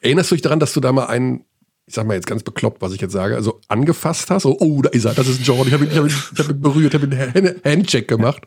erinnerst 0.00 0.30
du 0.30 0.34
dich 0.34 0.42
daran, 0.42 0.60
dass 0.60 0.72
du 0.72 0.80
da 0.80 0.92
mal 0.92 1.06
einen 1.06 1.44
ich 1.90 1.96
sag 1.96 2.06
mal 2.06 2.14
jetzt 2.14 2.28
ganz 2.28 2.44
bekloppt, 2.44 2.80
was 2.80 2.92
ich 2.92 3.00
jetzt 3.00 3.12
sage, 3.12 3.34
also 3.34 3.60
angefasst 3.66 4.30
hast, 4.30 4.44
so, 4.44 4.56
oh, 4.60 4.80
da 4.80 4.90
ist 4.90 5.06
er, 5.06 5.12
das 5.12 5.26
ist 5.26 5.44
Jordan, 5.44 5.66
ich 5.66 5.72
habe 5.74 5.84
ihn, 5.84 5.90
hab 5.90 6.04
ihn, 6.04 6.14
ich 6.32 6.38
hab 6.38 6.48
ihn 6.48 6.60
berührt, 6.60 6.94
ich 6.94 7.02
habe 7.02 7.34
einen 7.34 7.60
Handcheck 7.64 8.06
gemacht. 8.06 8.46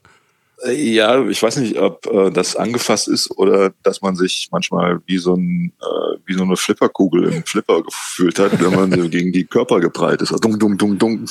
Ja, 0.66 1.28
ich 1.28 1.44
weiß 1.44 1.58
nicht, 1.58 1.78
ob 1.78 2.06
äh, 2.06 2.32
das 2.32 2.56
angefasst 2.56 3.10
ist 3.10 3.38
oder 3.38 3.74
dass 3.84 4.02
man 4.02 4.16
sich 4.16 4.48
manchmal 4.50 5.02
wie 5.08 5.18
so 5.18 5.36
ein 5.36 5.74
äh, 5.82 6.18
wie 6.26 6.36
so 6.36 6.44
eine 6.44 6.56
Flipperkugel 6.56 7.34
im 7.34 7.44
Flipper 7.44 7.84
gefühlt 7.84 8.40
hat, 8.40 8.64
wenn 8.64 8.74
man 8.74 8.94
so 8.94 9.10
gegen 9.10 9.34
die 9.34 9.44
Körper 9.44 9.82
geprallt 9.82 10.22
ist. 10.22 10.32
Dung, 10.42 10.58
dung, 10.58 10.78
dung, 10.78 10.98
dung. 10.98 11.26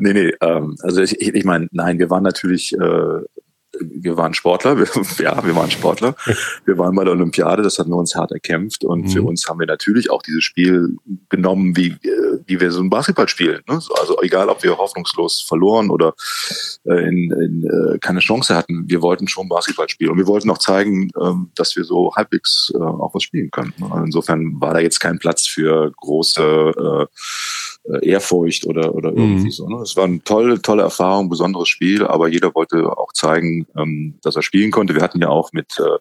Nee, 0.00 0.12
nee, 0.12 0.34
ähm, 0.42 0.76
also 0.82 1.00
ich, 1.00 1.18
ich, 1.22 1.34
ich 1.34 1.44
meine, 1.44 1.68
nein, 1.72 1.98
wir 1.98 2.10
waren 2.10 2.22
natürlich 2.22 2.74
äh, 2.74 3.20
wir 3.80 4.16
waren 4.16 4.34
Sportler, 4.34 4.78
wir, 4.78 4.86
ja, 5.24 5.44
wir 5.44 5.56
waren 5.56 5.70
Sportler. 5.70 6.14
Wir 6.64 6.78
waren 6.78 6.94
bei 6.94 7.04
der 7.04 7.12
Olympiade, 7.12 7.62
das 7.62 7.78
hatten 7.78 7.90
wir 7.90 7.96
uns 7.96 8.14
hart 8.14 8.32
erkämpft 8.32 8.84
und 8.84 9.06
mhm. 9.06 9.08
für 9.08 9.22
uns 9.22 9.48
haben 9.48 9.58
wir 9.58 9.66
natürlich 9.66 10.10
auch 10.10 10.22
dieses 10.22 10.44
Spiel 10.44 10.96
genommen, 11.28 11.76
wie, 11.76 11.96
wie 12.46 12.60
wir 12.60 12.70
so 12.70 12.80
ein 12.80 12.90
Basketball 12.90 13.28
spielen. 13.28 13.62
Ne? 13.68 13.80
Also 13.98 14.20
egal, 14.22 14.48
ob 14.48 14.62
wir 14.62 14.76
hoffnungslos 14.76 15.40
verloren 15.40 15.90
oder 15.90 16.14
äh, 16.84 17.08
in, 17.08 17.30
in, 17.30 17.64
äh, 17.64 17.98
keine 17.98 18.20
Chance 18.20 18.54
hatten, 18.54 18.84
wir 18.88 19.02
wollten 19.02 19.28
schon 19.28 19.48
Basketball 19.48 19.88
spielen 19.88 20.10
und 20.10 20.18
wir 20.18 20.26
wollten 20.26 20.50
auch 20.50 20.58
zeigen, 20.58 21.10
ähm, 21.20 21.50
dass 21.54 21.76
wir 21.76 21.84
so 21.84 22.14
halbwegs 22.14 22.72
äh, 22.74 22.78
auch 22.78 23.14
was 23.14 23.22
spielen 23.22 23.50
können. 23.50 23.72
Ne? 23.78 23.86
Also 23.90 24.04
insofern 24.04 24.60
war 24.60 24.74
da 24.74 24.80
jetzt 24.80 25.00
kein 25.00 25.18
Platz 25.18 25.46
für 25.46 25.90
große 25.96 26.72
äh, 26.76 27.00
äh, 27.00 27.06
Ehrfurcht 28.02 28.66
oder, 28.66 28.94
oder 28.94 29.10
irgendwie 29.10 29.46
mhm. 29.46 29.50
so. 29.50 29.68
Ne? 29.68 29.82
Es 29.82 29.96
war 29.96 30.04
eine 30.04 30.22
tolle, 30.22 30.60
tolle 30.60 30.82
Erfahrung, 30.82 31.28
besonderes 31.28 31.68
Spiel, 31.68 32.06
aber 32.06 32.28
jeder 32.28 32.54
wollte 32.54 32.86
auch 32.96 33.12
zeigen, 33.12 33.66
ähm, 33.76 34.18
dass 34.22 34.36
er 34.36 34.42
spielen 34.42 34.70
konnte. 34.70 34.94
Wir 34.94 35.02
hatten 35.02 35.20
ja 35.20 35.28
auch 35.28 35.52
mit, 35.52 35.78
äh, 35.78 35.98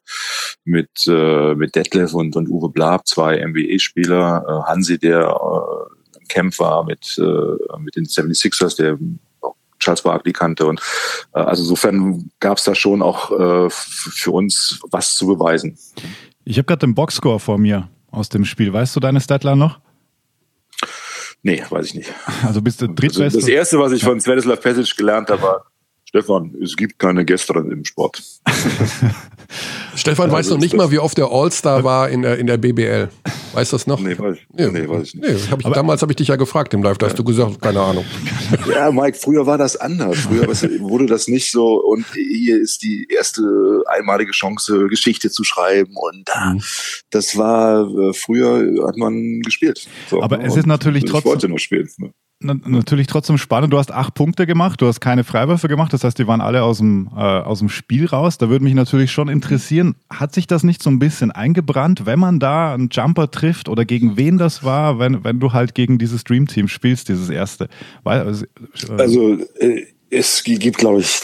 mit, 0.65 0.89
äh, 1.07 1.55
mit 1.55 1.75
Detlef 1.75 2.13
und, 2.13 2.36
und 2.36 2.49
Uwe 2.49 2.69
Blab 2.69 3.07
zwei 3.07 3.38
NBA-Spieler, 3.38 4.45
äh, 4.47 4.69
Hansi, 4.69 4.99
der 4.99 5.19
äh, 5.21 6.19
im 6.19 6.27
Camp 6.27 6.59
war, 6.59 6.84
mit, 6.84 7.17
äh, 7.17 7.80
mit 7.80 7.95
den 7.95 8.05
76ers, 8.05 8.75
der 8.75 8.97
Charles 9.80 10.01
Barkley 10.01 10.34
kannte. 10.34 10.65
Und 10.65 10.82
äh, 11.34 11.39
also 11.39 11.63
insofern 11.63 12.30
gab 12.39 12.57
es 12.57 12.65
da 12.65 12.75
schon 12.75 13.01
auch 13.01 13.32
äh, 13.32 13.69
für 13.69 14.32
uns 14.32 14.80
was 14.91 15.15
zu 15.15 15.27
beweisen. 15.27 15.77
Ich 16.43 16.57
habe 16.57 16.65
gerade 16.65 16.86
den 16.86 16.95
Boxscore 16.95 17.39
vor 17.39 17.57
mir 17.57 17.89
aus 18.11 18.30
dem 18.30 18.45
Spiel. 18.45 18.73
Weißt 18.73 18.95
du 18.95 18.99
deine 18.99 19.21
Statler 19.21 19.55
noch? 19.55 19.80
Nee, 21.41 21.63
weiß 21.69 21.85
ich 21.87 21.95
nicht. 21.95 22.13
Also 22.45 22.61
bist 22.61 22.81
du 22.81 22.87
drittbeste? 22.87 23.23
Also 23.23 23.39
das 23.39 23.47
erste, 23.47 23.79
was 23.79 23.91
ich 23.93 24.03
von 24.03 24.19
Svetislav 24.19 24.59
Pesic 24.61 24.95
gelernt 24.97 25.29
habe, 25.29 25.41
war, 25.41 25.65
Stefan, 26.05 26.55
es 26.61 26.75
gibt 26.75 26.99
keine 26.99 27.23
Gestern 27.23 27.71
im 27.71 27.85
Sport. 27.85 28.21
Stefan 29.95 30.32
weiß 30.32 30.50
noch 30.50 30.58
nicht 30.58 30.76
mal, 30.76 30.91
wie 30.91 31.00
oft 31.00 31.18
der 31.18 31.32
All-Star 31.32 31.84
war 31.84 32.10
in 32.10 32.22
der, 32.22 32.38
in 32.38 32.47
der 32.47 32.58
BBL. 32.58 33.10
Weißt 33.54 33.72
du 33.72 33.76
das 33.76 33.88
noch? 33.88 34.00
Nee, 34.00 34.18
weiß, 34.18 34.38
nee, 34.54 34.68
nee, 34.68 34.88
weiß 34.88 35.08
ich 35.08 35.16
nicht. 35.16 35.28
Nee, 35.28 35.52
hab 35.52 35.60
ich, 35.60 35.68
damals 35.68 36.02
habe 36.02 36.12
ich 36.12 36.18
dich 36.18 36.28
ja 36.28 36.36
gefragt 36.36 36.74
im 36.74 36.84
Live, 36.84 36.97
da 37.00 37.08
hast 37.08 37.18
du 37.18 37.24
gesagt, 37.24 37.62
keine 37.62 37.82
Ahnung. 37.82 38.06
Ja, 38.70 38.91
Mike, 38.91 39.18
früher 39.20 39.45
war 39.45 39.58
das 39.58 39.76
anders. 39.78 40.18
Früher 40.20 40.47
wurde 40.47 41.06
das 41.06 41.28
nicht 41.28 41.52
so 41.52 41.76
und 41.84 42.06
hier 42.14 42.60
ist 42.60 42.82
die 42.82 43.08
erste 43.14 43.84
einmalige 43.88 44.32
Chance, 44.32 44.88
Geschichte 44.89 45.30
zu 45.30 45.43
schreiben 45.43 45.93
und 45.95 46.30
mhm. 46.36 46.62
das 47.12 47.38
war, 47.38 47.88
äh, 47.88 48.14
früher 48.14 48.88
hat 48.88 48.97
man 48.97 49.41
gespielt. 49.41 49.88
So, 50.10 50.22
Aber 50.22 50.43
es 50.43 50.56
ist 50.56 50.66
natürlich 50.66 51.04
trotzdem... 51.06 51.20
Ich 51.20 51.26
wollte 51.26 51.50
nur 51.50 51.60
spielen. 51.60 51.89
Ne? 51.97 52.12
Natürlich 52.41 53.07
trotzdem 53.07 53.37
spannend. 53.37 53.73
Du 53.73 53.77
hast 53.77 53.91
acht 53.91 54.13
Punkte 54.13 54.47
gemacht, 54.47 54.81
du 54.81 54.87
hast 54.87 55.01
keine 55.01 55.23
Freiwürfe 55.23 55.67
gemacht, 55.67 55.91
das 55.91 56.03
heißt, 56.03 56.17
die 56.17 56.27
waren 56.27 56.41
alle 56.41 56.63
aus 56.63 56.77
dem, 56.77 57.09
äh, 57.15 57.19
aus 57.19 57.59
dem 57.59 57.69
Spiel 57.69 58.05
raus. 58.05 58.37
Da 58.37 58.49
würde 58.49 58.63
mich 58.63 58.73
natürlich 58.73 59.11
schon 59.11 59.27
interessieren, 59.27 59.95
hat 60.09 60.33
sich 60.33 60.47
das 60.47 60.63
nicht 60.63 60.81
so 60.81 60.89
ein 60.89 60.99
bisschen 60.99 61.31
eingebrannt, 61.31 62.05
wenn 62.05 62.19
man 62.19 62.39
da 62.39 62.73
einen 62.73 62.89
Jumper 62.91 63.29
trifft 63.29 63.67
oder 63.67 63.83
gegen 63.83 64.17
wen 64.17 64.37
das 64.37 64.63
war, 64.63 64.99
wenn, 64.99 65.23
wenn 65.23 65.39
du 65.39 65.51
halt 65.51 65.75
gegen 65.75 65.97
dieses 65.97 66.23
Dream 66.23 66.47
Team 66.47 66.67
spielst, 66.67 67.09
dieses 67.09 67.29
erste? 67.29 67.67
Weil, 68.03 68.21
also, 68.21 68.45
äh, 68.45 68.91
also 68.97 69.37
äh, 69.59 69.85
es 70.11 70.43
gibt, 70.43 70.77
glaube 70.77 71.01
ich, 71.01 71.21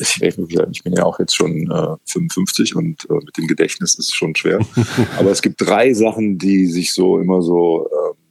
ich, 0.00 0.22
ich, 0.22 0.82
bin 0.82 0.92
ja 0.94 1.04
auch 1.04 1.20
jetzt 1.20 1.36
schon 1.36 1.70
äh, 1.70 1.96
55 2.06 2.74
und 2.74 3.04
äh, 3.08 3.14
mit 3.14 3.36
dem 3.36 3.46
Gedächtnis 3.46 3.94
ist 3.94 4.08
es 4.08 4.14
schon 4.14 4.34
schwer. 4.34 4.58
Aber 5.18 5.30
es 5.30 5.42
gibt 5.42 5.60
drei 5.60 5.92
Sachen, 5.92 6.38
die 6.38 6.66
sich 6.66 6.94
so 6.94 7.18
immer 7.18 7.42
so 7.42 7.86
äh, 7.86 8.23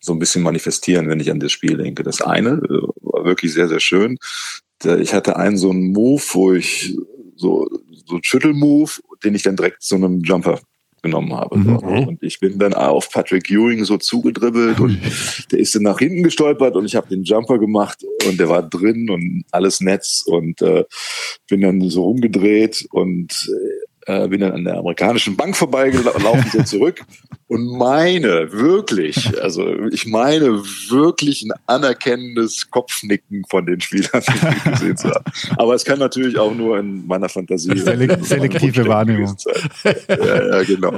so 0.00 0.12
ein 0.12 0.18
bisschen 0.18 0.42
manifestieren, 0.42 1.08
wenn 1.08 1.20
ich 1.20 1.30
an 1.30 1.40
das 1.40 1.52
Spiel 1.52 1.76
denke. 1.76 2.02
Das 2.02 2.20
eine 2.20 2.50
äh, 2.50 2.88
war 3.02 3.24
wirklich 3.24 3.52
sehr, 3.52 3.68
sehr 3.68 3.80
schön. 3.80 4.18
Ich 4.98 5.12
hatte 5.12 5.36
einen 5.36 5.58
so 5.58 5.70
einen 5.70 5.92
Move, 5.92 6.22
wo 6.32 6.54
ich 6.54 6.96
so, 7.36 7.68
so 8.06 8.14
einen 8.14 8.24
Schüttelmove, 8.24 9.00
den 9.22 9.34
ich 9.34 9.42
dann 9.42 9.56
direkt 9.56 9.82
zu 9.82 9.96
einem 9.96 10.20
Jumper 10.20 10.58
genommen 11.02 11.34
habe. 11.34 11.58
Mhm. 11.58 11.76
Und 12.08 12.22
ich 12.22 12.40
bin 12.40 12.58
dann 12.58 12.74
auf 12.74 13.10
Patrick 13.10 13.50
Ewing 13.50 13.84
so 13.84 13.96
zugedribbelt 13.96 14.80
und 14.80 14.98
der 15.52 15.58
ist 15.58 15.74
dann 15.74 15.82
nach 15.82 15.98
hinten 15.98 16.22
gestolpert 16.22 16.76
und 16.76 16.84
ich 16.84 16.94
habe 16.94 17.08
den 17.08 17.24
Jumper 17.24 17.58
gemacht 17.58 18.04
und 18.26 18.38
der 18.38 18.48
war 18.48 18.62
drin 18.62 19.10
und 19.10 19.44
alles 19.50 19.80
Netz 19.80 20.22
und 20.26 20.60
äh, 20.62 20.84
bin 21.48 21.62
dann 21.62 21.80
so 21.88 22.04
rumgedreht 22.04 22.86
und 22.90 23.50
äh, 24.06 24.28
bin 24.28 24.40
dann 24.40 24.52
an 24.52 24.64
der 24.64 24.78
amerikanischen 24.78 25.36
Bank 25.36 25.56
vorbeigelaufen, 25.56 26.50
so 26.52 26.62
zurück 26.62 27.04
und 27.50 27.66
meine 27.66 28.52
wirklich, 28.52 29.42
also 29.42 29.66
ich 29.90 30.06
meine 30.06 30.62
wirklich 30.88 31.42
ein 31.42 31.50
anerkennendes 31.66 32.70
Kopfnicken 32.70 33.42
von 33.50 33.66
den 33.66 33.80
Spielern 33.80 34.22
gesehen 34.70 34.96
zu 34.96 35.10
haben. 35.10 35.24
Aber 35.56 35.74
es 35.74 35.84
kann 35.84 35.98
natürlich 35.98 36.38
auch 36.38 36.54
nur 36.54 36.78
in 36.78 37.04
meiner 37.08 37.28
Fantasie 37.28 37.76
Selek 37.76 38.24
selektive 38.24 38.86
Wahrnehmung. 38.86 39.34
Ja, 39.84 40.58
ja, 40.58 40.62
genau. 40.62 40.92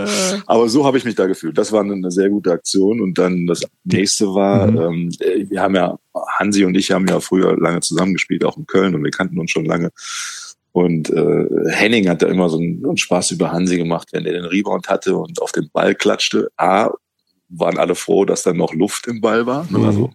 Aber 0.46 0.68
so 0.68 0.84
habe 0.84 0.98
ich 0.98 1.06
mich 1.06 1.14
da 1.14 1.24
gefühlt. 1.26 1.56
Das 1.56 1.72
war 1.72 1.80
eine 1.80 2.10
sehr 2.10 2.28
gute 2.28 2.52
Aktion. 2.52 3.00
Und 3.00 3.16
dann 3.16 3.46
das 3.46 3.62
nächste 3.84 4.26
war, 4.34 4.66
mhm. 4.66 5.10
ähm, 5.20 5.48
wir 5.48 5.62
haben 5.62 5.74
ja, 5.74 5.98
Hansi 6.38 6.66
und 6.66 6.76
ich 6.76 6.90
haben 6.92 7.06
ja 7.06 7.20
früher 7.20 7.58
lange 7.58 7.80
zusammengespielt, 7.80 8.44
auch 8.44 8.58
in 8.58 8.66
Köln, 8.66 8.94
und 8.94 9.02
wir 9.02 9.10
kannten 9.10 9.38
uns 9.38 9.50
schon 9.50 9.64
lange. 9.64 9.90
Und 10.72 11.10
äh, 11.10 11.46
Henning 11.70 12.08
hat 12.08 12.22
da 12.22 12.28
immer 12.28 12.48
so 12.48 12.56
einen, 12.56 12.84
einen 12.84 12.96
Spaß 12.96 13.32
über 13.32 13.52
Hansi 13.52 13.76
gemacht, 13.76 14.08
wenn 14.12 14.24
er 14.24 14.32
den 14.32 14.46
Rebound 14.46 14.88
hatte 14.88 15.16
und 15.16 15.40
auf 15.40 15.52
den 15.52 15.68
Ball 15.70 15.94
klatschte. 15.94 16.50
A, 16.56 16.90
waren 17.48 17.78
alle 17.78 17.94
froh, 17.94 18.24
dass 18.24 18.42
da 18.42 18.54
noch 18.54 18.72
Luft 18.72 19.06
im 19.06 19.20
Ball 19.20 19.46
war. 19.46 19.66
Ne? 19.70 19.86
Also, 19.86 20.10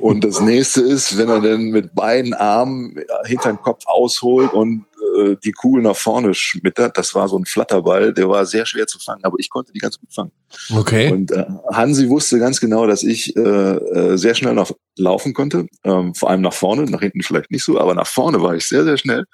und 0.00 0.24
das 0.24 0.40
nächste 0.40 0.82
ist, 0.82 1.16
wenn 1.16 1.28
er 1.28 1.40
dann 1.40 1.70
mit 1.70 1.94
beiden 1.94 2.34
Armen 2.34 2.96
hinter 3.24 3.52
den 3.52 3.60
Kopf 3.60 3.84
ausholt 3.86 4.52
und 4.52 4.84
äh, 5.16 5.36
die 5.42 5.52
Kugel 5.52 5.82
nach 5.82 5.96
vorne 5.96 6.34
schmittert. 6.34 6.98
Das 6.98 7.14
war 7.14 7.28
so 7.28 7.38
ein 7.38 7.44
Flatterball, 7.44 8.12
der 8.12 8.28
war 8.28 8.46
sehr 8.46 8.66
schwer 8.66 8.86
zu 8.86 8.98
fangen, 8.98 9.24
aber 9.24 9.36
ich 9.38 9.50
konnte 9.50 9.72
die 9.72 9.78
ganz 9.78 9.98
gut 9.98 10.12
fangen. 10.12 10.32
Okay. 10.74 11.10
Und 11.10 11.30
äh, 11.32 11.46
Hansi 11.72 12.08
wusste 12.08 12.38
ganz 12.38 12.60
genau, 12.60 12.86
dass 12.86 13.02
ich 13.02 13.36
äh, 13.36 13.40
äh, 13.40 14.16
sehr 14.16 14.34
schnell 14.34 14.54
noch 14.54 14.72
laufen 14.96 15.34
konnte, 15.34 15.66
ähm, 15.84 16.14
vor 16.14 16.30
allem 16.30 16.42
nach 16.42 16.52
vorne, 16.52 16.84
nach 16.84 17.00
hinten 17.00 17.22
vielleicht 17.22 17.50
nicht 17.50 17.64
so, 17.64 17.78
aber 17.78 17.94
nach 17.94 18.06
vorne 18.06 18.42
war 18.42 18.54
ich 18.54 18.66
sehr, 18.66 18.84
sehr 18.84 18.98
schnell. 18.98 19.24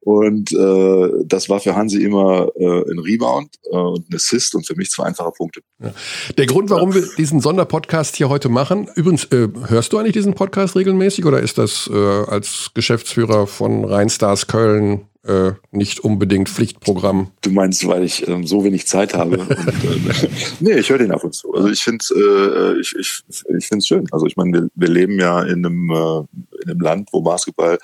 Und 0.00 0.52
äh, 0.52 1.10
das 1.24 1.48
war 1.48 1.60
für 1.60 1.74
Hansi 1.74 2.02
immer 2.02 2.48
äh, 2.56 2.90
ein 2.90 2.98
Rebound 2.98 3.50
äh, 3.70 3.76
und 3.76 4.08
ein 4.10 4.14
Assist 4.14 4.54
und 4.54 4.66
für 4.66 4.76
mich 4.76 4.90
zwei 4.90 5.04
einfache 5.04 5.32
Punkte. 5.32 5.60
Ja. 5.80 5.92
Der 6.38 6.46
Grund, 6.46 6.70
warum 6.70 6.94
wir 6.94 7.04
diesen 7.16 7.40
Sonderpodcast 7.40 8.16
hier 8.16 8.28
heute 8.28 8.48
machen, 8.48 8.88
übrigens, 8.94 9.24
äh, 9.26 9.48
hörst 9.66 9.92
du 9.92 9.98
eigentlich 9.98 10.12
diesen 10.12 10.34
Podcast 10.34 10.76
regelmäßig 10.76 11.24
oder 11.24 11.40
ist 11.40 11.58
das 11.58 11.90
äh, 11.92 11.96
als 11.96 12.70
Geschäftsführer 12.74 13.46
von 13.46 13.84
Rheinstars 13.84 14.46
Köln 14.46 15.06
äh, 15.24 15.52
nicht 15.70 16.00
unbedingt 16.00 16.48
Pflichtprogramm. 16.48 17.30
Du 17.42 17.50
meinst, 17.50 17.86
weil 17.86 18.02
ich 18.02 18.26
ähm, 18.26 18.46
so 18.46 18.64
wenig 18.64 18.86
Zeit 18.86 19.14
habe? 19.14 19.38
und, 19.38 19.50
äh, 19.50 20.28
nee, 20.60 20.72
ich 20.72 20.90
höre 20.90 20.98
den 20.98 21.12
ab 21.12 21.22
und 21.22 21.32
zu. 21.34 21.52
Also 21.54 21.68
ich 21.68 21.82
finde 21.82 22.02
es 22.02 22.10
äh, 22.10 22.80
ich, 22.80 22.94
ich, 22.98 23.22
ich 23.56 23.66
find's 23.66 23.86
schön. 23.86 24.06
Also 24.10 24.26
ich 24.26 24.36
meine, 24.36 24.52
wir, 24.52 24.68
wir 24.74 24.88
leben 24.88 25.20
ja 25.20 25.42
in 25.42 25.64
einem, 25.64 25.90
äh, 25.90 26.18
in 26.64 26.70
einem 26.70 26.80
Land, 26.80 27.08
wo 27.12 27.22
Basketball 27.22 27.78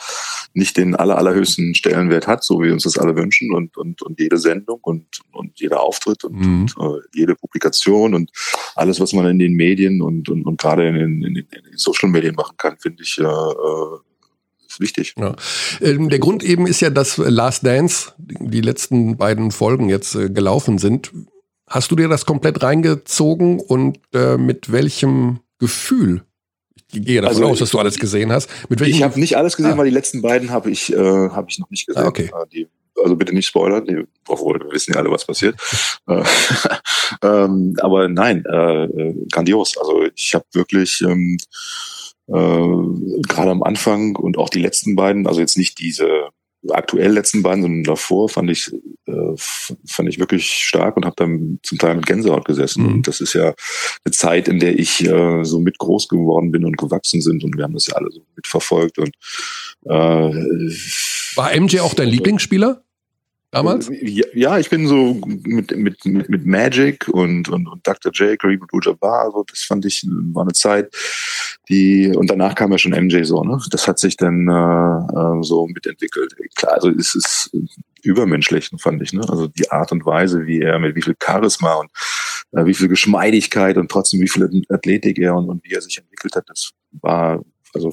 nicht 0.53 0.77
den 0.77 0.97
aller, 0.97 1.17
allerhöchsten 1.17 1.75
Stellenwert 1.75 2.27
hat, 2.27 2.43
so 2.43 2.61
wie 2.61 2.67
wir 2.67 2.73
uns 2.73 2.83
das 2.83 2.99
alle 2.99 3.15
wünschen 3.17 3.55
und, 3.55 3.77
und, 3.77 4.03
und 4.03 4.19
jede 4.19 4.39
Sendung 4.39 4.81
und, 4.83 5.21
und 5.33 5.61
jeder 5.61 5.81
Auftritt 5.81 6.25
und, 6.25 6.41
mhm. 6.41 6.67
und 6.77 6.99
äh, 6.99 7.01
jede 7.15 7.37
Publikation 7.37 8.15
und 8.15 8.31
alles, 8.75 8.99
was 8.99 9.13
man 9.13 9.27
in 9.27 9.39
den 9.39 9.55
Medien 9.55 10.03
und, 10.03 10.29
und, 10.29 10.45
und 10.45 10.61
gerade 10.61 10.89
in 10.89 10.95
den, 10.95 11.23
in 11.23 11.35
den 11.35 11.47
Social 11.77 12.09
Medien 12.09 12.35
machen 12.35 12.57
kann, 12.57 12.77
finde 12.79 13.03
ich 13.03 13.19
äh, 13.19 13.25
äh 14.79 14.83
wichtig. 14.83 15.15
Ja. 15.19 15.35
Ähm, 15.81 16.09
der 16.09 16.19
Grund 16.19 16.43
eben 16.43 16.67
ist 16.67 16.81
ja, 16.81 16.91
dass 16.91 17.19
Last 17.19 17.65
Dance, 17.67 18.13
die 18.19 18.61
letzten 18.61 19.17
beiden 19.17 19.51
Folgen 19.51 19.89
jetzt 19.89 20.15
äh, 20.15 20.31
gelaufen 20.31 20.79
sind. 20.79 21.13
Hast 21.69 21.91
du 21.91 21.97
dir 21.97 22.09
das 22.09 22.25
komplett 22.25 22.63
reingezogen 22.63 23.61
und 23.61 24.01
äh, 24.15 24.37
mit 24.37 24.73
welchem 24.73 25.41
Gefühl? 25.59 26.23
Ich 26.93 27.05
gehe 27.05 27.21
davon 27.21 27.37
also, 27.37 27.47
aus, 27.51 27.59
dass 27.59 27.71
du 27.71 27.79
alles 27.79 27.99
gesehen 27.99 28.33
hast. 28.33 28.49
Mit 28.71 28.81
ich 28.81 29.03
habe 29.03 29.21
nicht 29.21 29.37
alles 29.37 29.57
gesehen, 29.57 29.73
ah. 29.73 29.79
weil 29.79 29.87
die 29.87 29.95
letzten 29.95 30.23
beiden 30.23 30.51
habe 30.51 30.71
ich, 30.71 30.93
äh, 30.93 30.97
hab 30.97 31.51
ich 31.51 31.59
noch 31.59 31.69
nicht 31.69 31.87
gesehen. 31.87 32.03
Ah, 32.03 32.07
okay. 32.07 32.31
Äh, 32.33 32.47
die, 32.51 32.69
also 33.03 33.15
bitte 33.15 33.35
nicht 33.35 33.47
spoilern, 33.47 33.85
die, 33.85 34.05
obwohl 34.27 34.59
wir 34.59 34.73
wissen 34.73 34.95
ja 34.95 35.01
alle, 35.01 35.11
was 35.11 35.27
passiert. 35.27 35.57
Äh, 36.07 36.23
ähm, 37.23 37.77
aber 37.81 38.09
nein, 38.09 38.45
äh, 38.47 38.85
äh, 38.85 39.27
grandios. 39.31 39.77
Also 39.77 40.05
ich 40.15 40.35
habe 40.35 40.47
wirklich 40.53 41.03
ähm, 41.03 41.37
äh, 42.29 43.23
gerade 43.29 43.51
am 43.51 43.63
Anfang 43.63 44.17
und 44.17 44.39
auch 44.39 44.49
die 44.49 44.61
letzten 44.61 44.97
beiden, 44.97 45.27
also 45.27 45.41
jetzt 45.41 45.57
nicht 45.57 45.79
diese 45.79 46.29
aktuell 46.71 47.13
letzten 47.13 47.43
beiden, 47.43 47.63
sondern 47.63 47.85
davor 47.85 48.29
fand 48.29 48.51
ich 48.51 48.73
äh, 49.07 49.35
fand 49.37 50.09
ich 50.09 50.19
wirklich 50.19 50.47
stark 50.47 50.97
und 50.97 51.05
habe 51.05 51.15
dann 51.17 51.61
zum 51.63 51.79
Teil 51.79 51.95
mit 51.95 52.07
Gänsehaut 52.07 52.45
gesessen. 52.45 52.85
Mhm. 52.85 52.93
Und 52.95 53.09
das 53.09 53.21
ist 53.21 53.35
ja 53.35 53.55
eine 54.05 54.13
Zeit, 54.13 54.49
in 54.49 54.59
der 54.59 54.79
ich 54.79 55.05
äh, 55.07 55.45
so 55.45 55.61
mit 55.61 55.79
groß 55.79 56.09
geworden 56.09 56.51
bin 56.51 56.65
und 56.65 56.77
gewachsen 56.77 57.21
sind 57.21 57.45
und 57.45 57.57
wir 57.57 57.65
haben 57.65 57.75
das 57.75 57.87
ja 57.87 57.95
alle 57.95 58.11
so 58.11 58.23
mitverfolgt. 58.37 58.99
Und 58.99 59.15
äh, 59.85 59.91
war 61.37 61.57
MJ 61.57 61.81
auch 61.81 61.95
dein 61.95 62.09
Lieblingsspieler? 62.09 62.83
Damals? 63.51 63.91
Ja, 64.35 64.59
ich 64.59 64.71
bin 64.71 64.87
so 64.87 65.21
mit, 65.25 65.77
mit, 65.77 66.05
mit, 66.05 66.29
mit 66.29 66.47
Magic 66.47 67.09
und, 67.09 67.49
und, 67.49 67.67
und 67.69 67.87
Dr. 67.87 68.13
J, 68.13 68.39
Kareem 68.39 68.63
und 68.63 68.73
Ujabbar, 68.73 69.25
also 69.25 69.45
das 69.45 69.61
fand 69.61 69.85
ich, 69.85 70.07
war 70.33 70.43
eine 70.43 70.53
Zeit, 70.53 70.95
die, 71.69 72.09
und 72.09 72.31
danach 72.31 72.55
kam 72.55 72.73
ja 72.73 72.79
schon 72.79 72.93
MJ 72.93 73.25
so, 73.25 73.43
ne? 73.43 73.59
Das 73.71 73.87
hat 73.87 73.99
sich 73.99 74.17
dann 74.17 74.49
äh, 74.49 75.39
äh, 75.39 75.43
so 75.43 75.67
mitentwickelt. 75.67 76.35
Klar, 76.57 76.75
also 76.75 76.91
es 76.91 77.15
ist 77.15 77.51
übermenschlich, 78.03 78.71
fand 78.79 79.03
ich, 79.03 79.13
ne? 79.13 79.21
Also 79.29 79.49
die 79.49 79.71
Art 79.71 79.93
und 79.93 80.07
Weise, 80.07 80.47
wie 80.47 80.61
er 80.63 80.79
mit 80.79 80.97
wie 80.97 81.03
viel 81.03 81.17
Charisma 81.23 81.75
und 81.75 81.91
äh, 82.53 82.65
wie 82.65 82.75
viel 82.75 82.89
Geschmeidigkeit 82.89 83.77
und 83.77 83.91
trotzdem 83.91 84.21
wie 84.21 84.29
viel 84.29 84.63
Athletik 84.71 85.19
er 85.19 85.35
und, 85.37 85.49
und 85.49 85.65
wie 85.65 85.75
er 85.75 85.83
sich 85.83 85.99
entwickelt 85.99 86.37
hat, 86.37 86.45
das 86.49 86.71
war 86.93 87.45
also 87.75 87.93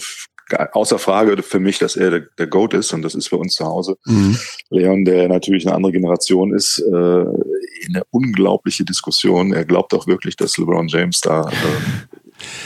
außer 0.74 1.00
Frage 1.00 1.42
für 1.42 1.60
mich, 1.60 1.80
dass 1.80 1.96
er 1.96 2.12
der, 2.12 2.20
der 2.38 2.48
Goat 2.48 2.74
ist 2.74 2.94
und 2.94 3.02
das 3.02 3.16
ist 3.16 3.28
für 3.28 3.38
uns 3.38 3.56
zu 3.56 3.66
Hause. 3.66 3.98
Mhm. 4.06 4.38
Leon, 4.70 5.06
der 5.06 5.28
natürlich 5.28 5.66
eine 5.66 5.76
andere 5.76 5.92
Generation 5.92 6.54
ist, 6.54 6.80
äh, 6.80 6.92
eine 6.92 8.04
unglaubliche 8.12 8.84
Diskussion. 8.84 9.54
Er 9.54 9.66
glaubt 9.66 9.94
auch 9.94 10.08
wirklich, 10.08 10.36
dass 10.36 10.58
LeBron 10.58 10.88
James 10.88 11.22
da 11.22 11.50
äh, 11.50 12.16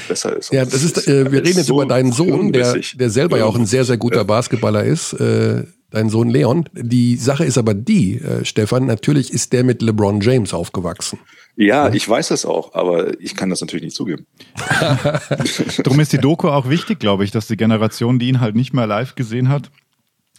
besser 0.08 0.36
ist. 0.38 0.52
Ja, 0.52 0.66
das 0.66 0.84
ist, 0.84 1.08
äh, 1.08 1.32
wir 1.32 1.44
reden 1.44 1.58
jetzt 1.58 1.68
so 1.68 1.76
über 1.76 1.86
deinen 1.86 2.12
Sohn, 2.12 2.52
der, 2.52 2.80
der 2.94 3.10
selber 3.10 3.38
ja 3.38 3.46
auch 3.46 3.56
ein 3.56 3.66
sehr, 3.66 3.86
sehr 3.86 3.98
guter 3.98 4.26
Basketballer 4.26 4.84
ist. 4.84 5.14
Äh, 5.14 5.64
dein 5.92 6.10
Sohn 6.10 6.30
Leon. 6.30 6.66
Die 6.74 7.16
Sache 7.16 7.46
ist 7.46 7.58
aber 7.58 7.74
die, 7.74 8.20
äh, 8.20 8.46
Stefan, 8.46 8.86
natürlich 8.86 9.34
ist 9.34 9.54
der 9.54 9.64
mit 9.64 9.82
LeBron 9.82 10.22
James 10.22 10.54
aufgewachsen. 10.54 11.20
Ja, 11.56 11.92
ich 11.92 12.08
weiß 12.08 12.30
das 12.30 12.46
auch, 12.46 12.74
aber 12.74 13.20
ich 13.20 13.36
kann 13.36 13.50
das 13.50 13.62
natürlich 13.62 13.84
nicht 13.84 13.96
zugeben. 13.96 14.26
Darum 15.84 16.00
ist 16.00 16.14
die 16.14 16.18
Doku 16.18 16.48
auch 16.50 16.70
wichtig, 16.70 17.00
glaube 17.00 17.24
ich, 17.24 17.32
dass 17.32 17.48
die 17.48 17.58
Generation, 17.58 18.20
die 18.20 18.30
ihn 18.30 18.40
halt 18.40 18.56
nicht 18.56 18.74
mehr 18.74 18.88
live 18.88 19.16
gesehen 19.16 19.50
hat, 19.50 19.70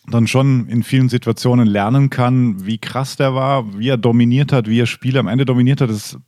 dann 0.09 0.27
schon 0.27 0.69
in 0.69 0.83
vielen 0.83 1.09
Situationen 1.09 1.67
lernen 1.67 2.11
kann, 2.11 2.65
wie 2.67 2.79
krass 2.79 3.17
der 3.17 3.35
war, 3.35 3.79
wie 3.79 3.89
er 3.89 3.97
dominiert 3.97 4.53
hat, 4.53 4.69
wie 4.69 4.81
er 4.81 4.87
Spiele 4.87 5.21
am 5.21 5.29
Ende 5.29 5.45
dominiert 5.45 5.81
hat. 5.81 5.91
Das, 5.91 6.19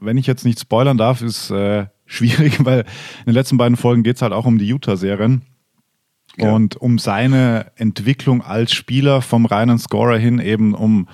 wenn 0.00 0.16
ich 0.16 0.26
jetzt 0.26 0.44
nicht 0.44 0.60
spoilern 0.60 0.98
darf, 0.98 1.22
ist 1.22 1.50
äh, 1.50 1.86
schwierig, 2.06 2.64
weil 2.64 2.80
in 2.80 3.26
den 3.26 3.34
letzten 3.34 3.56
beiden 3.56 3.76
Folgen 3.76 4.02
geht 4.02 4.16
es 4.16 4.22
halt 4.22 4.32
auch 4.32 4.44
um 4.44 4.58
die 4.58 4.68
Utah-Serien. 4.68 5.42
Ja. 6.36 6.52
Und 6.52 6.76
um 6.76 6.98
seine 6.98 7.66
Entwicklung 7.76 8.42
als 8.42 8.72
Spieler 8.72 9.22
vom 9.22 9.46
reinen 9.46 9.78
Scorer 9.78 10.18
hin 10.18 10.38
eben 10.38 10.74
um 10.74 11.08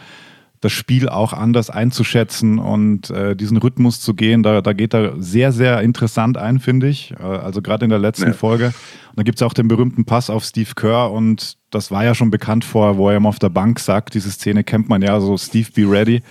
das 0.60 0.72
Spiel 0.72 1.08
auch 1.08 1.32
anders 1.32 1.70
einzuschätzen 1.70 2.58
und 2.58 3.10
äh, 3.10 3.36
diesen 3.36 3.56
Rhythmus 3.58 4.00
zu 4.00 4.14
gehen. 4.14 4.42
Da, 4.42 4.60
da 4.60 4.72
geht 4.72 4.92
er 4.92 5.14
sehr, 5.22 5.52
sehr 5.52 5.82
interessant 5.82 6.36
ein, 6.36 6.58
finde 6.58 6.88
ich. 6.88 7.12
Äh, 7.18 7.22
also 7.22 7.62
gerade 7.62 7.84
in 7.84 7.90
der 7.90 8.00
letzten 8.00 8.28
ja. 8.28 8.32
Folge. 8.32 8.66
Und 8.66 9.18
da 9.18 9.22
gibt 9.22 9.38
es 9.38 9.42
auch 9.42 9.52
den 9.52 9.68
berühmten 9.68 10.04
Pass 10.04 10.30
auf 10.30 10.44
Steve 10.44 10.70
Kerr 10.74 11.12
und 11.12 11.56
das 11.70 11.90
war 11.90 12.04
ja 12.04 12.14
schon 12.14 12.30
bekannt 12.30 12.64
vor, 12.64 12.96
wo 12.96 13.08
er 13.08 13.16
ihm 13.16 13.26
auf 13.26 13.38
der 13.38 13.50
Bank 13.50 13.78
sagt, 13.78 14.14
diese 14.14 14.30
Szene 14.30 14.64
kennt 14.64 14.88
man 14.88 15.02
ja, 15.02 15.20
so 15.20 15.36
Steve 15.36 15.68
be 15.74 15.88
ready 15.88 16.22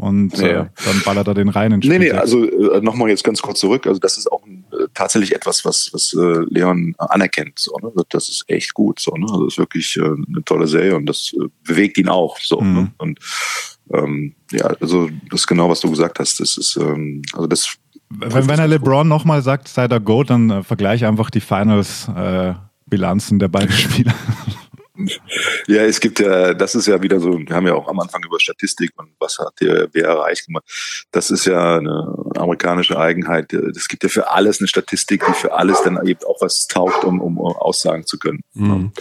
und 0.00 0.38
ja. 0.38 0.46
äh, 0.46 0.66
dann 0.86 1.02
ballert 1.04 1.28
er 1.28 1.34
den 1.34 1.50
rein 1.50 1.72
in 1.72 1.80
Nee, 1.80 1.98
nee, 1.98 2.10
also 2.10 2.42
äh, 2.48 2.80
nochmal 2.80 3.10
jetzt 3.10 3.22
ganz 3.22 3.42
kurz 3.42 3.60
zurück. 3.60 3.86
Also 3.86 4.00
das 4.00 4.16
ist 4.16 4.32
auch 4.32 4.40
äh, 4.46 4.86
tatsächlich 4.94 5.34
etwas, 5.34 5.62
was, 5.66 5.90
was 5.92 6.14
äh, 6.14 6.44
Leon 6.48 6.94
anerkennt. 6.96 7.58
So, 7.58 7.76
ne? 7.82 7.88
Also 7.88 8.06
das 8.08 8.30
ist 8.30 8.44
echt 8.46 8.72
gut. 8.72 8.98
So, 8.98 9.12
ne? 9.12 9.26
Also 9.28 9.44
das 9.44 9.54
ist 9.54 9.58
wirklich 9.58 9.98
äh, 9.98 10.00
eine 10.00 10.42
tolle 10.46 10.66
Serie 10.66 10.96
und 10.96 11.04
das 11.04 11.34
äh, 11.34 11.48
bewegt 11.64 11.98
ihn 11.98 12.08
auch. 12.08 12.38
So, 12.38 12.62
mhm. 12.62 12.74
ne? 12.74 12.92
Und 12.96 13.18
ähm, 13.92 14.34
ja, 14.52 14.72
also 14.80 15.10
das 15.30 15.40
ist 15.40 15.46
genau, 15.46 15.68
was 15.68 15.80
du 15.80 15.90
gesagt 15.90 16.18
hast. 16.18 16.40
Das 16.40 16.56
ist, 16.56 16.78
ähm, 16.80 17.20
also 17.34 17.46
das 17.46 17.76
wenn, 18.08 18.48
wenn 18.48 18.58
er 18.58 18.68
LeBron 18.68 19.06
nochmal 19.06 19.42
sagt, 19.42 19.68
sei 19.68 19.86
der 19.86 20.00
Goat, 20.00 20.30
dann 20.30 20.48
äh, 20.48 20.62
vergleich 20.62 21.04
einfach 21.04 21.28
die 21.28 21.40
Finals-Bilanzen 21.40 23.36
äh, 23.36 23.38
der 23.38 23.48
beiden 23.48 23.70
Spieler. 23.76 24.14
Ja, 25.66 25.82
es 25.82 26.00
gibt 26.00 26.20
ja, 26.20 26.54
das 26.54 26.74
ist 26.74 26.86
ja 26.86 27.00
wieder 27.02 27.20
so, 27.20 27.38
wir 27.38 27.54
haben 27.54 27.66
ja 27.66 27.74
auch 27.74 27.88
am 27.88 28.00
Anfang 28.00 28.22
über 28.24 28.40
Statistik 28.40 28.90
und 28.96 29.10
was 29.18 29.38
hat 29.38 29.54
der, 29.60 29.88
wer 29.92 30.06
erreicht 30.06 30.46
gemacht. 30.46 30.64
Das 31.12 31.30
ist 31.30 31.46
ja 31.46 31.76
eine 31.78 32.14
amerikanische 32.36 32.98
Eigenheit. 32.98 33.52
Es 33.52 33.88
gibt 33.88 34.02
ja 34.02 34.08
für 34.08 34.30
alles 34.30 34.60
eine 34.60 34.68
Statistik, 34.68 35.24
die 35.26 35.34
für 35.34 35.52
alles 35.52 35.82
dann 35.82 35.98
eben 36.06 36.20
auch 36.26 36.40
was 36.40 36.66
taugt, 36.66 37.04
um, 37.04 37.20
um 37.20 37.38
Aussagen 37.38 38.06
zu 38.06 38.18
können. 38.18 38.40
Mhm. 38.54 38.92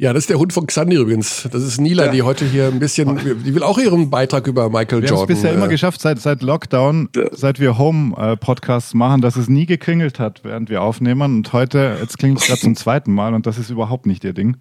Ja, 0.00 0.14
das 0.14 0.22
ist 0.22 0.30
der 0.30 0.38
Hund 0.38 0.50
von 0.54 0.66
Xandi 0.66 0.96
übrigens. 0.96 1.46
Das 1.52 1.62
ist 1.62 1.78
Nila, 1.78 2.06
ja. 2.06 2.10
die 2.10 2.22
heute 2.22 2.46
hier 2.46 2.68
ein 2.68 2.78
bisschen, 2.78 3.18
die 3.44 3.54
will 3.54 3.62
auch 3.62 3.76
ihren 3.76 4.08
Beitrag 4.08 4.46
über 4.46 4.70
Michael 4.70 5.02
wir 5.02 5.08
Jordan. 5.10 5.10
Wir 5.10 5.16
haben 5.18 5.22
es 5.24 5.26
bisher 5.36 5.50
äh, 5.50 5.54
immer 5.54 5.68
geschafft, 5.68 6.00
seit, 6.00 6.18
seit 6.20 6.40
Lockdown, 6.40 7.10
ja. 7.14 7.24
seit 7.32 7.60
wir 7.60 7.76
Home-Podcasts 7.76 8.94
machen, 8.94 9.20
dass 9.20 9.36
es 9.36 9.50
nie 9.50 9.66
geklingelt 9.66 10.18
hat, 10.18 10.40
während 10.42 10.70
wir 10.70 10.80
aufnehmen. 10.80 11.36
Und 11.36 11.52
heute, 11.52 11.98
jetzt 12.00 12.16
klingt 12.16 12.40
es 12.40 12.46
gerade 12.46 12.60
zum 12.60 12.76
zweiten 12.76 13.12
Mal 13.12 13.34
und 13.34 13.44
das 13.44 13.58
ist 13.58 13.68
überhaupt 13.68 14.06
nicht 14.06 14.24
ihr 14.24 14.32
Ding. 14.32 14.56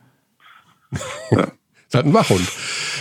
Ja. 1.31 1.47
ist 1.89 1.95
halt 1.95 2.05
ein 2.05 2.13
Wachhund. 2.13 2.47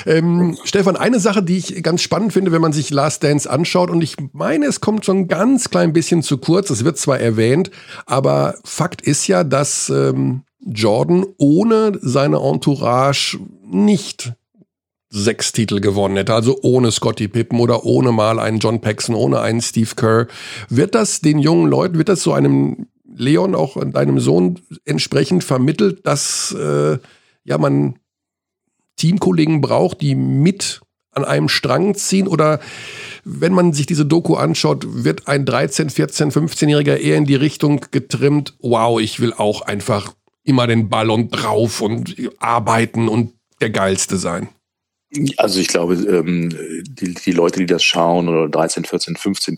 Ähm, 0.07 0.57
Stefan, 0.64 0.97
eine 0.97 1.20
Sache, 1.20 1.43
die 1.43 1.59
ich 1.59 1.82
ganz 1.82 2.01
spannend 2.01 2.32
finde, 2.32 2.53
wenn 2.53 2.62
man 2.62 2.72
sich 2.72 2.91
Last 2.91 3.22
Dance 3.22 3.49
anschaut, 3.49 3.91
und 3.91 4.03
ich 4.03 4.16
meine, 4.32 4.66
es 4.66 4.80
kommt 4.80 5.05
schon 5.05 5.18
ein 5.18 5.28
ganz 5.28 5.68
klein 5.68 5.93
bisschen 5.93 6.22
zu 6.22 6.39
kurz, 6.39 6.70
es 6.70 6.84
wird 6.84 6.99
zwar 6.99 7.20
erwähnt, 7.20 7.70
aber 8.07 8.55
Fakt 8.64 9.03
ist 9.03 9.26
ja, 9.26 9.45
dass 9.45 9.91
ähm, 9.91 10.43
Jordan 10.64 11.26
ohne 11.36 11.99
seine 12.01 12.39
Entourage 12.39 13.39
nicht 13.62 14.32
sechs 15.11 15.53
Titel 15.53 15.80
gewonnen 15.80 16.16
hätte, 16.16 16.34
also 16.34 16.59
ohne 16.62 16.91
Scotty 16.91 17.28
Pippen 17.28 17.61
oder 17.61 17.84
ohne 17.84 18.12
mal 18.12 18.39
einen 18.39 18.59
John 18.59 18.80
Paxson, 18.80 19.14
ohne 19.14 19.41
einen 19.41 19.62
Steve 19.62 19.95
Kerr. 19.97 20.26
Wird 20.68 20.95
das 20.95 21.20
den 21.20 21.39
jungen 21.39 21.70
Leuten, 21.70 21.97
wird 21.97 22.09
das 22.09 22.22
so 22.22 22.32
einem 22.32 22.89
Leon, 23.11 23.55
auch 23.55 23.76
deinem 23.91 24.20
Sohn 24.20 24.61
entsprechend 24.84 25.45
vermittelt, 25.45 26.07
dass 26.07 26.53
äh, 26.53 26.99
ja 27.49 27.59
man 27.59 27.99
Teamkollegen 28.97 29.61
braucht, 29.61 30.01
die 30.01 30.15
mit 30.15 30.81
an 31.13 31.25
einem 31.25 31.49
Strang 31.49 31.95
ziehen 31.95 32.29
oder 32.29 32.61
wenn 33.25 33.53
man 33.53 33.73
sich 33.73 33.87
diese 33.87 34.07
Doku 34.07 34.35
anschaut, 34.35 34.87
wird 35.05 35.27
ein 35.27 35.45
13, 35.45 35.91
14, 35.91 36.31
15-Jähriger 36.31 36.97
eher 36.97 37.17
in 37.17 37.25
die 37.25 37.35
Richtung 37.35 37.85
getrimmt, 37.91 38.55
wow, 38.61 39.01
ich 39.01 39.21
will 39.21 39.33
auch 39.33 39.63
einfach 39.63 40.15
immer 40.45 40.67
den 40.67 40.89
Ballon 40.89 41.31
drauf 41.31 41.81
und 41.81 42.15
arbeiten 42.39 43.09
und 43.09 43.35
der 43.61 43.71
Geilste 43.71 44.17
sein? 44.17 44.49
Also 45.39 45.59
ich 45.59 45.69
glaube, 45.69 45.95
ähm, 45.95 46.55
die 46.87 47.33
Leute, 47.33 47.61
die 47.61 47.67
das 47.67 47.83
schauen, 47.83 48.29
oder 48.29 48.49
13, 48.49 48.85
14, 48.85 49.17
15, 49.17 49.57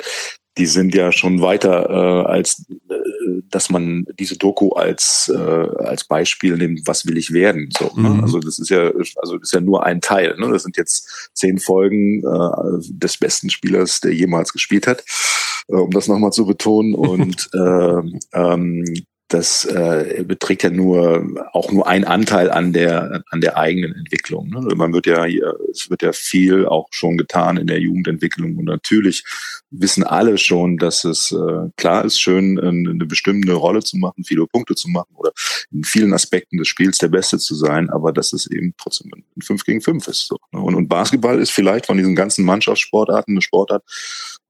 die 0.59 0.67
sind 0.67 0.95
ja 0.95 1.13
schon 1.13 1.41
weiter 1.41 1.89
äh, 1.89 2.27
als 2.27 2.65
äh, 2.69 3.43
dass 3.51 3.71
man 3.71 4.05
diese 4.19 4.37
Doku 4.37 4.71
als 4.71 5.33
äh, 5.35 5.39
als 5.39 6.05
Beispiel 6.05 6.57
nimmt, 6.57 6.87
was 6.87 7.07
will 7.07 7.17
ich 7.17 7.33
werden. 7.33 7.69
So, 7.77 7.91
ne? 7.97 8.09
Mhm. 8.11 8.25
Also 8.25 8.41
das 8.41 8.59
ist 8.59 8.71
ja 8.71 8.91
also 9.17 9.39
das 9.39 9.49
ist 9.49 9.53
ja 9.53 9.61
nur 9.61 9.85
ein 9.85 10.01
Teil. 10.01 10.37
Ne? 10.39 10.51
Das 10.51 10.63
sind 10.63 10.77
jetzt 10.77 11.31
zehn 11.35 11.59
Folgen 11.59 12.25
äh, 12.25 12.81
des 12.91 13.19
besten 13.19 13.51
Spielers, 13.51 14.01
der 14.01 14.13
jemals 14.13 14.53
gespielt 14.53 14.87
hat, 14.87 15.05
äh, 15.69 15.75
um 15.75 15.91
das 15.91 16.09
nochmal 16.09 16.33
zu 16.33 16.47
betonen. 16.47 16.95
Und 16.95 17.49
äh, 17.55 18.19
ähm, 18.33 18.85
das 19.31 19.65
äh, 19.65 20.25
beträgt 20.27 20.65
ja 20.65 20.71
nur 20.71 21.25
auch 21.53 21.71
nur 21.71 21.87
ein 21.87 22.05
Anteil 22.05 22.51
an 22.51 22.73
der 22.73 23.23
an 23.31 23.41
der 23.41 23.57
eigenen 23.57 23.95
Entwicklung. 23.95 24.49
Ne? 24.49 24.61
Man 24.75 24.93
wird 24.93 25.07
ja 25.07 25.25
hier, 25.25 25.57
es 25.71 25.89
wird 25.89 26.03
ja 26.03 26.13
viel 26.13 26.67
auch 26.67 26.89
schon 26.91 27.17
getan 27.17 27.57
in 27.57 27.69
der 27.69 27.81
Jugendentwicklung 27.81 28.57
und 28.57 28.65
natürlich 28.65 29.25
wissen 29.71 30.03
alle 30.03 30.37
schon, 30.37 30.79
dass 30.79 31.05
es 31.05 31.31
äh, 31.31 31.71
klar 31.77 32.05
ist, 32.05 32.21
schön 32.21 32.59
eine 32.59 33.07
bestimmte 33.07 33.53
Rolle 33.53 33.81
zu 33.81 33.97
machen, 33.99 34.25
viele 34.25 34.47
Punkte 34.47 34.75
zu 34.75 34.89
machen 34.89 35.15
oder 35.15 35.31
in 35.71 35.85
vielen 35.85 36.13
Aspekten 36.13 36.59
des 36.59 36.67
Spiels 36.67 36.99
der 36.99 37.09
Beste 37.09 37.39
zu 37.39 37.55
sein, 37.55 37.89
aber 37.89 38.13
dass 38.13 38.33
es 38.33 38.51
eben 38.51 38.75
trotzdem 38.77 39.13
ein 39.15 39.43
5 39.43 39.65
gegen 39.65 39.81
5 39.81 40.09
ist. 40.09 40.27
So. 40.27 40.37
Ne? 40.53 40.61
Und, 40.61 40.75
und 40.75 40.89
Basketball 40.89 41.39
ist 41.39 41.53
vielleicht 41.53 41.87
von 41.87 41.97
diesen 41.97 42.17
ganzen 42.17 42.45
Mannschaftssportarten 42.45 43.35
eine 43.35 43.43
Sportart, 43.43 43.85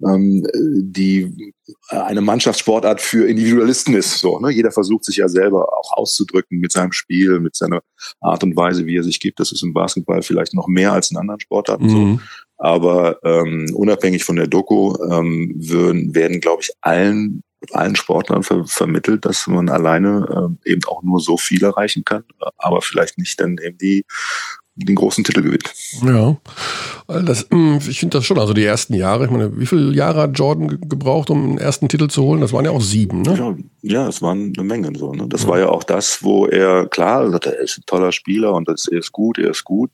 ähm, 0.07 0.47
die 0.55 1.53
eine 1.89 2.21
Mannschaftssportart 2.21 3.01
für 3.01 3.29
Individualisten 3.29 3.95
ist. 3.95 4.19
So, 4.19 4.39
ne? 4.39 4.51
Jeder 4.51 4.73
versucht 4.73 5.05
sich 5.05 5.17
ja 5.17 5.29
selber 5.29 5.69
auch 5.73 5.93
auszudrücken 5.93 6.59
mit 6.59 6.73
seinem 6.73 6.93
Spiel, 6.93 7.41
mit 7.41 7.57
seiner 7.57 7.83
Art 8.21 8.43
und 8.43 8.57
Weise, 8.57 8.87
wie 8.87 8.97
er 8.97 9.03
sich 9.03 9.21
gibt. 9.21 9.41
Das 9.41 9.53
ist 9.53 9.63
im 9.63 9.73
Basketball 9.73 10.23
vielleicht 10.23 10.55
noch 10.55 10.67
mehr 10.67 10.93
als 10.93 11.11
in 11.11 11.17
anderen 11.17 11.41
Sportarten 11.41 11.87
mhm. 11.87 12.17
so. 12.17 12.21
Aber 12.59 13.19
ähm, 13.25 13.71
unabhängig 13.75 14.25
von 14.25 14.37
der 14.37 14.47
Doku 14.47 14.95
ähm, 15.11 15.53
würden, 15.57 16.15
werden, 16.15 16.41
glaube 16.41 16.63
ich, 16.63 16.71
allen 16.83 17.43
allen 17.73 17.95
Sportlern 17.95 18.43
ver 18.43 18.65
vermittelt, 18.65 19.25
dass 19.25 19.47
man 19.47 19.69
alleine 19.69 20.57
äh, 20.65 20.71
eben 20.71 20.83
auch 20.87 21.03
nur 21.03 21.21
so 21.21 21.37
viel 21.37 21.63
erreichen 21.63 22.05
kann, 22.05 22.25
aber 22.57 22.81
vielleicht 22.81 23.19
nicht 23.19 23.39
dann 23.41 23.59
eben 23.63 23.77
die 23.77 24.05
den 24.75 24.95
großen 24.95 25.25
Titel 25.25 25.43
gewinnt. 25.43 25.73
Ja, 26.05 26.37
das, 27.23 27.47
hm, 27.51 27.81
ich 27.89 28.01
finde 28.01 28.19
das 28.19 28.25
schon. 28.25 28.39
Also 28.39 28.55
die 28.55 28.65
ersten 28.65 28.95
Jahre, 28.95 29.25
ich 29.25 29.31
meine, 29.31 29.59
wie 29.59 29.67
viele 29.67 29.93
Jahre 29.95 30.23
hat 30.23 30.39
Jordan 30.39 30.69
gebraucht, 30.89 31.31
um 31.31 31.57
den 31.57 31.59
ersten 31.59 31.89
Titel 31.89 32.09
zu 32.09 32.23
holen? 32.23 32.41
Das 32.41 32.53
waren 32.53 32.65
ja 32.65 32.71
auch 32.71 32.81
sieben, 32.81 33.23
ne? 33.23 33.37
Ja, 33.37 33.57
ja 33.83 34.09
es 34.09 34.23
waren 34.23 34.53
eine 34.57 34.67
Menge 34.67 34.97
so. 34.97 35.13
Ne? 35.13 35.27
Das 35.29 35.43
ja. 35.43 35.49
war 35.49 35.59
ja 35.59 35.69
auch 35.69 35.85
das, 35.85 36.23
wo 36.23 36.47
er, 36.47 36.87
klar, 36.87 37.33
er 37.33 37.61
ist 37.61 37.79
ein 37.79 37.83
toller 37.87 38.13
Spieler 38.13 38.55
und 38.55 38.69
das, 38.69 38.87
er 38.87 38.99
ist 38.99 39.13
gut, 39.13 39.39
er 39.39 39.51
ist 39.51 39.65
gut. 39.65 39.91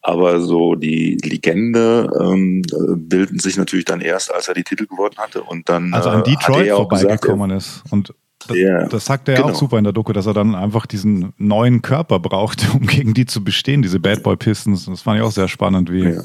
Aber 0.00 0.40
so 0.40 0.74
die 0.74 1.18
Legende 1.22 2.08
ähm, 2.20 2.62
bilden 2.96 3.38
sich 3.40 3.56
natürlich 3.56 3.84
dann 3.84 4.00
erst, 4.00 4.32
als 4.32 4.48
er 4.48 4.54
die 4.54 4.64
Titel 4.64 4.86
gewonnen 4.86 5.16
hatte 5.16 5.42
und 5.42 5.68
dann. 5.68 5.92
Also 5.92 6.08
an 6.10 6.20
äh, 6.20 6.22
Detroit 6.22 6.70
vorbeigekommen 6.70 7.50
ist. 7.50 7.82
Und 7.90 8.14
das, 8.46 8.56
yeah, 8.56 8.86
das 8.86 9.04
sagt 9.04 9.28
er 9.28 9.34
ja 9.34 9.40
genau. 9.40 9.52
auch 9.52 9.58
super 9.58 9.78
in 9.78 9.84
der 9.84 9.92
Doku, 9.92 10.12
dass 10.12 10.26
er 10.26 10.34
dann 10.34 10.54
einfach 10.54 10.86
diesen 10.86 11.32
neuen 11.38 11.82
Körper 11.82 12.20
braucht, 12.20 12.66
um 12.74 12.86
gegen 12.86 13.14
die 13.14 13.26
zu 13.26 13.42
bestehen, 13.42 13.82
diese 13.82 14.00
Bad 14.00 14.22
Boy 14.22 14.36
Pistons. 14.36 14.86
Das 14.86 15.02
fand 15.02 15.18
ich 15.18 15.24
auch 15.24 15.32
sehr 15.32 15.48
spannend, 15.48 15.90
wie. 15.90 16.04
Ja. 16.04 16.22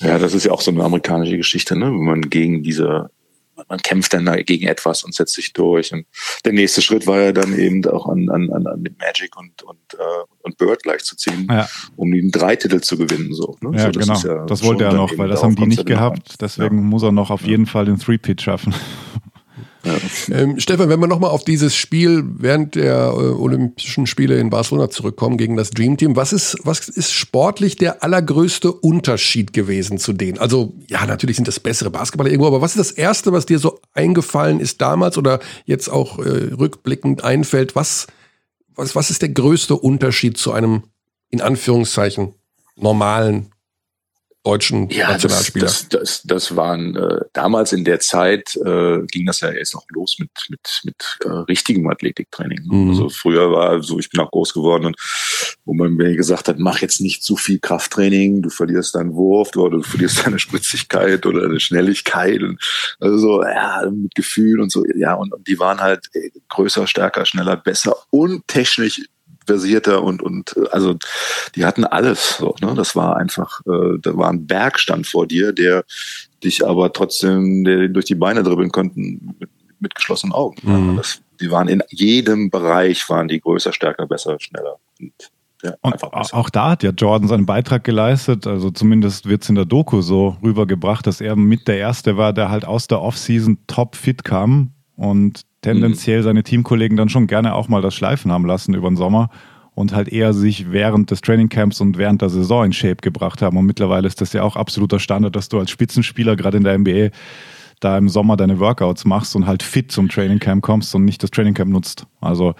ja 0.00 0.18
das 0.18 0.34
ist 0.34 0.44
ja 0.44 0.52
auch 0.52 0.60
so 0.60 0.70
eine 0.70 0.82
amerikanische 0.82 1.36
Geschichte, 1.36 1.76
ne? 1.76 1.86
wenn 1.86 2.04
man 2.04 2.30
gegen 2.30 2.62
diese 2.62 3.10
man 3.68 3.78
kämpft 3.78 4.12
dann 4.12 4.26
gegen 4.44 4.66
etwas 4.66 5.02
und 5.02 5.14
setzt 5.14 5.34
sich 5.34 5.52
durch. 5.52 5.92
Und 5.92 6.06
der 6.44 6.52
nächste 6.52 6.82
Schritt 6.82 7.06
war 7.06 7.20
ja 7.20 7.32
dann 7.32 7.58
eben 7.58 7.84
auch 7.86 8.06
an, 8.08 8.28
an, 8.28 8.50
an 8.50 8.82
mit 8.82 8.98
Magic 8.98 9.36
und, 9.36 9.62
und, 9.62 9.78
äh, 9.94 10.24
und 10.42 10.58
Bird 10.58 10.82
gleichzuziehen, 10.82 11.46
ja. 11.50 11.68
um 11.96 12.12
den 12.12 12.30
drei 12.30 12.56
Titel 12.56 12.80
zu 12.80 12.96
gewinnen. 12.96 13.32
So, 13.32 13.56
ne? 13.60 13.76
Ja, 13.76 13.86
so, 13.86 13.90
das 13.92 14.06
genau. 14.06 14.36
Ja 14.36 14.44
das 14.44 14.62
wollte 14.62 14.84
er 14.84 14.92
noch, 14.92 15.16
weil 15.16 15.28
das 15.28 15.42
haben 15.42 15.56
die 15.56 15.66
nicht 15.66 15.86
gehabt. 15.86 16.40
Deswegen 16.40 16.84
muss 16.84 17.02
er 17.02 17.12
noch 17.12 17.30
auf 17.30 17.42
jeden 17.42 17.66
Fall 17.66 17.86
den 17.86 17.98
Three-Pit 17.98 18.42
schaffen. 18.42 18.74
Ähm, 20.30 20.58
Stefan, 20.58 20.88
wenn 20.88 21.00
wir 21.00 21.06
nochmal 21.06 21.30
auf 21.30 21.44
dieses 21.44 21.76
Spiel 21.76 22.24
während 22.26 22.74
der 22.74 23.08
äh, 23.08 23.32
Olympischen 23.32 24.06
Spiele 24.06 24.38
in 24.38 24.50
Barcelona 24.50 24.90
zurückkommen 24.90 25.36
gegen 25.36 25.56
das 25.56 25.70
Dream 25.70 25.96
Team, 25.96 26.16
was 26.16 26.32
ist, 26.32 26.56
was 26.64 26.88
ist 26.88 27.12
sportlich 27.12 27.76
der 27.76 28.02
allergrößte 28.02 28.72
Unterschied 28.72 29.52
gewesen 29.52 29.98
zu 29.98 30.12
denen? 30.12 30.38
Also, 30.38 30.74
ja, 30.88 31.06
natürlich 31.06 31.36
sind 31.36 31.48
das 31.48 31.60
bessere 31.60 31.90
Basketballer 31.90 32.30
irgendwo, 32.30 32.48
aber 32.48 32.60
was 32.60 32.76
ist 32.76 32.90
das 32.90 32.90
Erste, 32.92 33.32
was 33.32 33.46
dir 33.46 33.58
so 33.58 33.80
eingefallen 33.92 34.60
ist 34.60 34.80
damals 34.80 35.18
oder 35.18 35.40
jetzt 35.64 35.88
auch 35.88 36.18
äh, 36.18 36.54
rückblickend 36.54 37.24
einfällt? 37.24 37.76
Was, 37.76 38.06
was, 38.74 38.94
was 38.94 39.10
ist 39.10 39.22
der 39.22 39.30
größte 39.30 39.76
Unterschied 39.76 40.36
zu 40.36 40.52
einem, 40.52 40.84
in 41.30 41.40
Anführungszeichen, 41.40 42.34
normalen 42.76 43.50
deutschen 44.46 44.88
ja, 44.90 45.10
Nationalspieler. 45.10 45.66
Das, 45.66 45.88
das, 45.88 46.00
das, 46.00 46.22
das 46.22 46.56
waren 46.56 46.94
äh, 46.94 47.20
damals 47.32 47.72
in 47.72 47.84
der 47.84 47.98
Zeit 47.98 48.56
äh, 48.56 49.00
ging 49.06 49.26
das 49.26 49.40
ja 49.40 49.50
erst 49.50 49.74
noch 49.74 49.84
los 49.90 50.18
mit 50.18 50.30
mit 50.48 50.82
mit 50.84 51.18
äh, 51.24 51.28
richtigem 51.28 51.88
Athletiktraining. 51.88 52.60
Mhm. 52.64 52.90
Also 52.90 53.08
früher 53.08 53.50
war 53.50 53.82
so, 53.82 53.98
ich 53.98 54.08
bin 54.08 54.20
auch 54.20 54.30
groß 54.30 54.54
geworden 54.54 54.86
und 54.86 54.96
wo 55.64 55.74
man 55.74 55.94
mir 55.94 56.14
gesagt 56.14 56.46
hat, 56.46 56.58
mach 56.58 56.80
jetzt 56.80 57.00
nicht 57.00 57.24
zu 57.24 57.36
viel 57.36 57.58
Krafttraining, 57.58 58.42
du 58.42 58.50
verlierst 58.50 58.94
deinen 58.94 59.14
Wurf 59.14 59.56
oder 59.56 59.78
du 59.78 59.82
verlierst 59.82 60.24
deine 60.24 60.38
Spritzigkeit 60.38 61.26
oder 61.26 61.42
deine 61.42 61.58
Schnelligkeit 61.58 62.42
und 62.42 62.60
also 63.00 63.42
ja 63.42 63.82
mit 63.90 64.14
Gefühl 64.14 64.60
und 64.60 64.70
so 64.70 64.84
ja 64.94 65.14
und, 65.14 65.32
und 65.32 65.46
die 65.48 65.58
waren 65.58 65.80
halt 65.80 66.08
äh, 66.12 66.30
größer, 66.48 66.86
stärker, 66.86 67.26
schneller, 67.26 67.56
besser 67.56 67.96
und 68.10 68.46
technisch 68.46 69.00
versierter 69.46 70.02
und 70.02 70.22
und 70.22 70.54
also 70.72 70.96
die 71.54 71.64
hatten 71.64 71.84
alles 71.84 72.38
so 72.38 72.54
ne 72.60 72.74
das 72.74 72.96
war 72.96 73.16
einfach 73.16 73.60
äh, 73.66 73.98
da 74.00 74.16
war 74.16 74.30
ein 74.30 74.46
Bergstand 74.46 75.06
vor 75.06 75.26
dir 75.26 75.52
der 75.52 75.84
dich 76.42 76.66
aber 76.66 76.92
trotzdem 76.92 77.64
der, 77.64 77.88
durch 77.88 78.06
die 78.06 78.14
Beine 78.14 78.42
dribbeln 78.42 78.70
konnten 78.70 79.34
mit, 79.38 79.50
mit 79.80 79.94
geschlossenen 79.94 80.32
Augen 80.32 80.56
mhm. 80.62 80.96
das, 80.96 81.20
die 81.40 81.50
waren 81.50 81.68
in 81.68 81.82
jedem 81.90 82.50
Bereich 82.50 83.08
waren 83.08 83.28
die 83.28 83.40
größer 83.40 83.72
stärker 83.72 84.06
besser 84.06 84.38
schneller 84.40 84.76
und 85.00 85.12
ja, 85.62 85.74
und 85.80 86.02
auch 86.02 86.50
da 86.50 86.70
hat 86.70 86.82
ja 86.82 86.90
Jordan 86.90 87.28
seinen 87.28 87.46
Beitrag 87.46 87.82
geleistet. 87.82 88.46
Also 88.46 88.70
zumindest 88.70 89.26
wird 89.26 89.42
es 89.42 89.48
in 89.48 89.54
der 89.54 89.64
Doku 89.64 90.02
so 90.02 90.36
rübergebracht, 90.42 91.06
dass 91.06 91.22
er 91.22 91.34
mit 91.34 91.66
der 91.66 91.78
Erste 91.78 92.18
war, 92.18 92.34
der 92.34 92.50
halt 92.50 92.66
aus 92.66 92.88
der 92.88 93.00
Offseason 93.00 93.58
top 93.66 93.96
fit 93.96 94.22
kam 94.22 94.72
und 94.96 95.42
tendenziell 95.66 96.22
seine 96.22 96.42
Teamkollegen 96.42 96.96
dann 96.96 97.08
schon 97.08 97.26
gerne 97.26 97.54
auch 97.54 97.68
mal 97.68 97.82
das 97.82 97.94
Schleifen 97.94 98.30
haben 98.30 98.46
lassen 98.46 98.74
über 98.74 98.88
den 98.88 98.96
Sommer 98.96 99.30
und 99.74 99.94
halt 99.94 100.08
eher 100.08 100.32
sich 100.32 100.70
während 100.70 101.10
des 101.10 101.20
Trainingcamps 101.20 101.80
und 101.80 101.98
während 101.98 102.22
der 102.22 102.30
Saison 102.30 102.64
in 102.64 102.72
Shape 102.72 102.96
gebracht 102.96 103.42
haben. 103.42 103.56
Und 103.56 103.66
mittlerweile 103.66 104.06
ist 104.06 104.20
das 104.20 104.32
ja 104.32 104.42
auch 104.42 104.56
absoluter 104.56 105.00
Standard, 105.00 105.34
dass 105.34 105.48
du 105.48 105.58
als 105.58 105.70
Spitzenspieler 105.70 106.36
gerade 106.36 106.56
in 106.56 106.64
der 106.64 106.78
NBA 106.78 107.08
da 107.80 107.98
im 107.98 108.08
Sommer 108.08 108.36
deine 108.36 108.58
Workouts 108.58 109.04
machst 109.04 109.36
und 109.36 109.46
halt 109.46 109.62
fit 109.62 109.92
zum 109.92 110.08
Trainingcamp 110.08 110.62
kommst 110.62 110.94
und 110.94 111.04
nicht 111.04 111.22
das 111.22 111.30
Trainingcamp 111.30 111.70
nutzt. 111.70 112.06
Also 112.20 112.54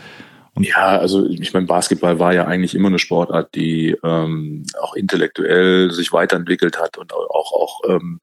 ja, 0.59 0.99
also 0.99 1.27
ich 1.27 1.53
meine, 1.53 1.67
Basketball 1.67 2.19
war 2.19 2.33
ja 2.33 2.47
eigentlich 2.47 2.75
immer 2.75 2.89
eine 2.89 2.99
Sportart, 2.99 3.55
die 3.55 3.95
ähm, 4.03 4.65
auch 4.81 4.95
intellektuell 4.95 5.91
sich 5.91 6.13
weiterentwickelt 6.13 6.79
hat 6.79 6.97
und 6.97 7.13
auch 7.13 7.53
auch 7.53 7.81
ähm, 7.89 8.21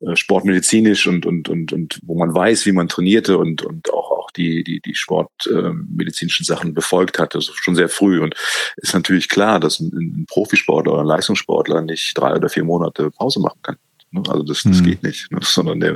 äh, 0.00 0.14
sportmedizinisch 0.14 1.06
und 1.06 1.24
und 1.24 1.48
und 1.48 1.72
und 1.72 1.98
wo 2.04 2.18
man 2.18 2.34
weiß, 2.34 2.66
wie 2.66 2.72
man 2.72 2.88
trainierte 2.88 3.38
und 3.38 3.62
und 3.62 3.92
auch 3.92 4.11
die 4.36 4.64
die 4.64 4.80
die 4.80 4.94
sportmedizinischen 4.94 6.44
äh, 6.44 6.46
Sachen 6.46 6.74
befolgt 6.74 7.18
hat, 7.18 7.34
also 7.34 7.52
schon 7.54 7.74
sehr 7.74 7.88
früh 7.88 8.20
und 8.20 8.34
ist 8.76 8.94
natürlich 8.94 9.28
klar, 9.28 9.60
dass 9.60 9.80
ein, 9.80 9.92
ein 9.92 10.26
Profisportler 10.28 10.92
oder 10.92 11.02
ein 11.02 11.06
Leistungssportler 11.06 11.82
nicht 11.82 12.16
drei 12.16 12.34
oder 12.34 12.48
vier 12.48 12.64
Monate 12.64 13.10
Pause 13.10 13.40
machen 13.40 13.58
kann. 13.62 13.76
Ne? 14.12 14.22
Also 14.28 14.42
das, 14.42 14.62
das 14.62 14.80
mhm. 14.80 14.84
geht 14.84 15.02
nicht, 15.02 15.32
ne? 15.32 15.38
sondern 15.42 15.80
der, 15.80 15.94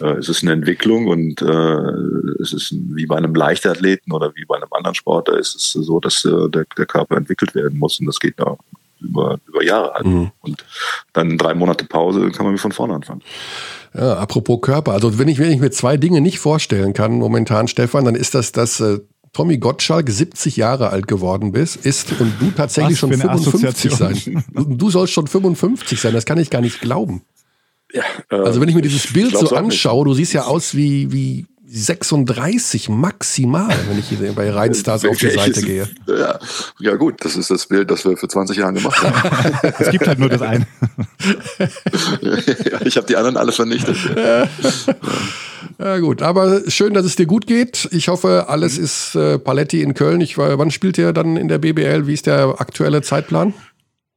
äh, 0.00 0.18
es 0.18 0.28
ist 0.28 0.42
eine 0.42 0.52
Entwicklung 0.52 1.06
und 1.06 1.40
äh, 1.42 2.42
es 2.42 2.52
ist 2.52 2.74
wie 2.94 3.06
bei 3.06 3.16
einem 3.16 3.34
Leichtathleten 3.34 4.12
oder 4.12 4.34
wie 4.34 4.44
bei 4.44 4.56
einem 4.56 4.72
anderen 4.72 4.94
Sportler 4.94 5.38
ist 5.38 5.54
es 5.54 5.72
so, 5.72 6.00
dass 6.00 6.24
äh, 6.24 6.48
der, 6.50 6.66
der 6.76 6.86
Körper 6.86 7.16
entwickelt 7.16 7.54
werden 7.54 7.78
muss 7.78 8.00
und 8.00 8.06
das 8.06 8.18
geht 8.18 8.34
da 8.38 8.56
über, 9.02 9.38
über 9.46 9.62
Jahre 9.62 9.94
halt. 9.94 10.06
Mhm. 10.06 10.30
Und 10.40 10.64
dann 11.12 11.38
drei 11.38 11.54
Monate 11.54 11.84
Pause, 11.84 12.30
kann 12.30 12.46
man 12.46 12.54
wie 12.54 12.58
von 12.58 12.72
vorne 12.72 12.94
anfangen. 12.94 13.22
Ja, 13.94 14.14
apropos 14.14 14.60
Körper, 14.62 14.92
also 14.92 15.18
wenn 15.18 15.28
ich, 15.28 15.38
wenn 15.38 15.52
ich 15.52 15.60
mir 15.60 15.70
zwei 15.70 15.96
Dinge 15.96 16.20
nicht 16.20 16.38
vorstellen 16.38 16.94
kann 16.94 17.18
momentan, 17.18 17.68
Stefan, 17.68 18.04
dann 18.04 18.14
ist 18.14 18.34
das, 18.34 18.52
dass 18.52 18.80
äh, 18.80 19.00
Tommy 19.32 19.58
Gottschalk 19.58 20.08
70 20.08 20.56
Jahre 20.56 20.90
alt 20.90 21.08
geworden 21.08 21.52
bist, 21.52 21.76
ist 21.86 22.12
und 22.20 22.34
du 22.38 22.50
tatsächlich 22.50 22.98
schon 22.98 23.12
55 23.12 23.92
sein. 23.92 24.44
Du, 24.52 24.90
sollst 24.90 25.12
schon 25.12 25.26
55 25.26 26.00
sein, 26.00 26.12
das 26.12 26.26
kann 26.26 26.38
ich 26.38 26.50
gar 26.50 26.60
nicht 26.60 26.80
glauben. 26.80 27.22
Ja, 27.92 28.02
äh, 28.30 28.36
also 28.36 28.60
wenn 28.60 28.68
ich 28.68 28.74
mir 28.74 28.82
dieses 28.82 29.12
Bild 29.12 29.36
so 29.36 29.54
anschaue, 29.54 30.04
du 30.04 30.14
siehst 30.14 30.32
ja 30.32 30.44
aus 30.44 30.74
wie, 30.74 31.12
wie 31.12 31.46
36 31.74 32.90
maximal, 32.90 33.74
wenn 33.88 33.98
ich 33.98 34.08
hier 34.08 34.32
bei 34.32 34.50
Rheinstars 34.50 35.06
auf 35.06 35.16
die 35.16 35.30
Seite 35.30 35.62
gehe. 35.62 35.88
Ja, 36.06 36.38
ja, 36.78 36.96
gut, 36.96 37.24
das 37.24 37.36
ist 37.36 37.50
das 37.50 37.66
Bild, 37.66 37.90
das 37.90 38.04
wir 38.04 38.14
für 38.18 38.28
20 38.28 38.58
Jahre 38.58 38.74
gemacht 38.74 39.02
haben. 39.02 39.72
es 39.78 39.90
gibt 39.90 40.06
halt 40.06 40.18
nur 40.18 40.28
das 40.28 40.42
eine. 40.42 40.66
ja, 42.20 42.80
ich 42.84 42.96
habe 42.96 43.06
die 43.06 43.16
anderen 43.16 43.38
alle 43.38 43.52
vernichtet. 43.52 43.96
Ja. 45.78 45.98
gut, 45.98 46.20
aber 46.20 46.68
schön, 46.68 46.92
dass 46.92 47.06
es 47.06 47.16
dir 47.16 47.26
gut 47.26 47.46
geht. 47.46 47.88
Ich 47.90 48.08
hoffe, 48.08 48.46
alles 48.48 48.76
ist 48.76 49.14
äh, 49.14 49.38
Paletti 49.38 49.80
in 49.80 49.94
Köln. 49.94 50.20
Ich, 50.20 50.36
wann 50.36 50.70
spielt 50.70 50.98
ihr 50.98 51.14
dann 51.14 51.38
in 51.38 51.48
der 51.48 51.58
BBL? 51.58 52.06
Wie 52.06 52.14
ist 52.14 52.26
der 52.26 52.60
aktuelle 52.60 53.00
Zeitplan? 53.00 53.54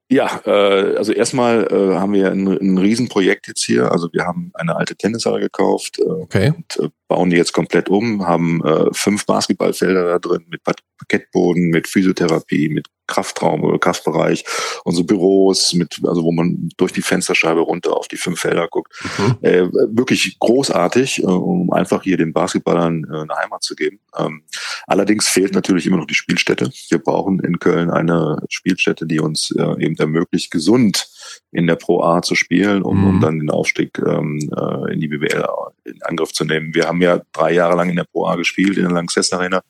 Ja, 0.09 0.41
äh, 0.45 0.97
also 0.97 1.11
erstmal 1.11 1.63
äh, 1.71 1.95
haben 1.95 2.13
wir 2.13 2.31
ein, 2.31 2.47
ein 2.47 2.77
Riesenprojekt 2.77 3.47
jetzt 3.47 3.63
hier. 3.63 3.91
Also 3.91 4.07
wir 4.13 4.25
haben 4.25 4.51
eine 4.53 4.75
alte 4.75 4.95
Tennishalle 4.95 5.39
gekauft 5.39 5.99
äh, 5.99 6.03
okay. 6.03 6.53
und 6.55 6.79
äh, 6.79 6.89
bauen 7.07 7.31
die 7.31 7.37
jetzt 7.37 7.53
komplett 7.53 7.89
um, 7.89 8.25
haben 8.27 8.63
äh, 8.63 8.85
fünf 8.91 9.25
Basketballfelder 9.25 10.05
da 10.05 10.19
drin 10.19 10.45
mit 10.47 10.61
Parkettboden, 10.63 11.69
mit 11.69 11.87
Physiotherapie, 11.87 12.69
mit 12.69 12.87
Kraftraum 13.07 13.63
oder 13.63 13.79
Kraftbereich, 13.79 14.45
unsere 14.83 15.05
Büros, 15.05 15.73
mit, 15.73 15.99
also 16.03 16.23
wo 16.23 16.31
man 16.31 16.69
durch 16.77 16.91
die 16.91 17.01
Fensterscheibe 17.01 17.61
runter 17.61 17.95
auf 17.95 18.07
die 18.07 18.17
fünf 18.17 18.39
Felder 18.39 18.67
guckt. 18.67 18.93
Mhm. 19.17 19.37
Äh, 19.41 19.67
wirklich 19.89 20.37
großartig, 20.39 21.23
äh, 21.23 21.25
um 21.25 21.71
einfach 21.71 22.03
hier 22.03 22.17
den 22.17 22.33
Basketballern 22.33 23.05
äh, 23.11 23.21
eine 23.21 23.35
Heimat 23.35 23.63
zu 23.63 23.75
geben. 23.75 23.99
Ähm, 24.17 24.43
Allerdings 24.87 25.27
fehlt 25.27 25.53
natürlich 25.53 25.87
immer 25.87 25.97
noch 25.97 26.05
die 26.05 26.13
Spielstätte. 26.13 26.69
Wir 26.89 26.99
brauchen 26.99 27.39
in 27.39 27.59
Köln 27.59 27.89
eine 27.89 28.41
Spielstätte, 28.49 29.05
die 29.05 29.19
uns 29.19 29.51
äh, 29.51 29.83
eben 29.83 29.95
ermöglicht, 29.97 30.51
gesund 30.51 31.09
in 31.51 31.67
der 31.67 31.75
Pro 31.75 32.03
A 32.03 32.21
zu 32.21 32.35
spielen, 32.35 32.83
um, 32.83 33.01
mhm. 33.01 33.07
um 33.07 33.21
dann 33.21 33.39
den 33.39 33.49
Aufstieg 33.49 33.97
ähm, 33.99 34.39
äh, 34.55 34.93
in 34.93 34.99
die 34.99 35.07
BBL 35.07 35.45
in 35.85 36.01
Angriff 36.03 36.33
zu 36.33 36.45
nehmen. 36.45 36.75
Wir 36.75 36.87
haben 36.87 37.01
ja 37.01 37.21
drei 37.31 37.51
Jahre 37.51 37.75
lang 37.75 37.89
in 37.89 37.95
der 37.95 38.03
Pro 38.03 38.27
A 38.27 38.35
gespielt, 38.35 38.77
in 38.77 38.83
der 38.83 38.91
Lanxess 38.91 39.33
Arena 39.33 39.63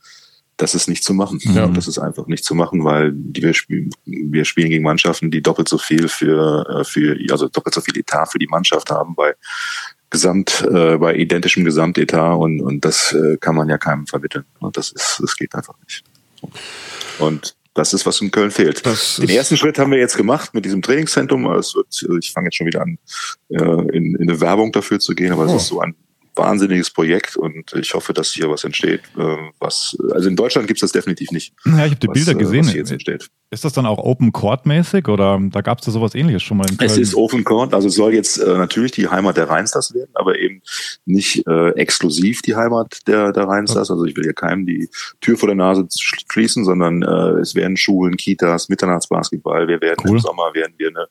das 0.57 0.73
ist 0.73 0.87
nicht 0.87 1.03
zu 1.03 1.13
machen. 1.13 1.39
Ja. 1.43 1.67
Das 1.67 1.87
ist 1.87 1.97
einfach 1.97 2.27
nicht 2.27 2.45
zu 2.45 2.55
machen, 2.55 2.83
weil 2.83 3.11
die, 3.13 3.41
wir, 3.41 3.53
spielen, 3.53 3.89
wir 4.05 4.45
spielen 4.45 4.69
gegen 4.69 4.83
Mannschaften, 4.83 5.31
die 5.31 5.41
doppelt 5.41 5.67
so 5.67 5.77
viel 5.77 6.07
für, 6.07 6.65
äh, 6.69 6.83
für, 6.83 7.17
also 7.31 7.49
doppelt 7.49 7.75
so 7.75 7.81
viel 7.81 7.97
Etat 7.97 8.27
für 8.27 8.39
die 8.39 8.47
Mannschaft 8.47 8.89
haben 8.89 9.15
bei 9.15 9.35
Gesamt, 10.09 10.65
äh, 10.71 10.97
bei 10.97 11.15
identischem 11.15 11.65
Gesamtetat 11.65 12.37
und, 12.37 12.61
und 12.61 12.85
das 12.85 13.11
äh, 13.11 13.37
kann 13.37 13.55
man 13.55 13.67
ja 13.67 13.77
keinem 13.77 14.07
vermitteln. 14.07 14.45
Und 14.59 14.77
das 14.77 14.91
ist, 14.91 15.19
das 15.21 15.35
geht 15.35 15.53
einfach 15.55 15.75
nicht. 15.83 16.03
Und 17.19 17.55
das 17.73 17.91
ist, 17.93 18.05
was 18.05 18.21
in 18.21 18.31
Köln 18.31 18.51
fehlt. 18.51 18.85
Das 18.85 19.17
Den 19.17 19.29
ersten 19.29 19.57
Schritt 19.57 19.77
haben 19.77 19.91
wir 19.91 19.97
jetzt 19.97 20.15
gemacht 20.15 20.53
mit 20.53 20.63
diesem 20.63 20.81
Trainingszentrum. 20.81 21.45
Es 21.51 21.75
wird, 21.75 21.87
ich 22.23 22.31
fange 22.31 22.47
jetzt 22.47 22.55
schon 22.55 22.67
wieder 22.67 22.81
an, 22.81 22.97
äh, 23.49 23.57
in, 23.97 24.15
in 24.15 24.21
eine 24.21 24.39
Werbung 24.39 24.71
dafür 24.71 24.99
zu 24.99 25.13
gehen, 25.13 25.33
aber 25.33 25.45
es 25.45 25.51
oh. 25.51 25.57
ist 25.57 25.67
so 25.67 25.81
ein 25.81 25.95
wahnsinniges 26.35 26.91
Projekt 26.91 27.35
und 27.37 27.73
ich 27.73 27.93
hoffe, 27.93 28.13
dass 28.13 28.31
hier 28.31 28.49
was 28.49 28.63
entsteht. 28.63 29.01
Äh, 29.17 29.37
was, 29.59 29.97
also 30.11 30.29
in 30.29 30.35
Deutschland 30.35 30.67
gibt 30.67 30.77
es 30.77 30.81
das 30.81 30.91
definitiv 30.91 31.31
nicht. 31.31 31.53
Ja, 31.65 31.85
ich 31.85 31.91
habe 31.91 31.95
die 31.95 32.07
Bilder 32.07 32.33
was, 32.33 32.35
äh, 32.35 32.43
gesehen. 32.43 32.65
Was 32.65 32.73
jetzt 32.73 32.91
entsteht. 32.91 33.29
Ist 33.55 33.63
das 33.63 33.71
dann 33.71 33.85
auch 33.85 33.99
Open 33.99 34.33
Court 34.33 34.65
mäßig 34.65 35.07
oder 35.07 35.39
da 35.49 35.61
gab 35.61 35.79
es 35.79 35.85
da 35.85 35.91
sowas 35.91 36.13
ähnliches 36.13 36.43
schon 36.43 36.57
mal 36.57 36.69
in 36.69 36.75
Köln? 36.75 36.91
Es 36.91 36.97
ist 36.97 37.15
Open 37.15 37.45
Court, 37.45 37.73
also 37.73 37.87
es 37.87 37.95
soll 37.95 38.13
jetzt 38.13 38.37
äh, 38.37 38.57
natürlich 38.57 38.91
die 38.91 39.07
Heimat 39.07 39.37
der 39.37 39.49
Rheinstars 39.49 39.93
werden, 39.93 40.11
aber 40.13 40.37
eben 40.37 40.61
nicht 41.05 41.47
äh, 41.47 41.69
exklusiv 41.69 42.41
die 42.41 42.57
Heimat 42.57 43.07
der, 43.07 43.31
der 43.31 43.45
Rheinstars. 43.45 43.89
Also 43.89 44.03
ich 44.03 44.17
will 44.17 44.25
hier 44.25 44.33
keinem 44.33 44.65
die 44.65 44.89
Tür 45.21 45.37
vor 45.37 45.47
der 45.47 45.55
Nase 45.55 45.87
schließen, 45.89 46.65
sondern 46.65 47.01
äh, 47.01 47.39
es 47.39 47.55
werden 47.55 47.77
Schulen, 47.77 48.17
Kitas, 48.17 48.67
Mitternachtsbasketball. 48.67 49.69
Wir 49.69 49.79
werden 49.79 50.03
cool. 50.03 50.17
im 50.17 50.19
Sommer 50.19 50.53
werden 50.53 50.73
wir 50.75 50.89
eine 50.89 51.07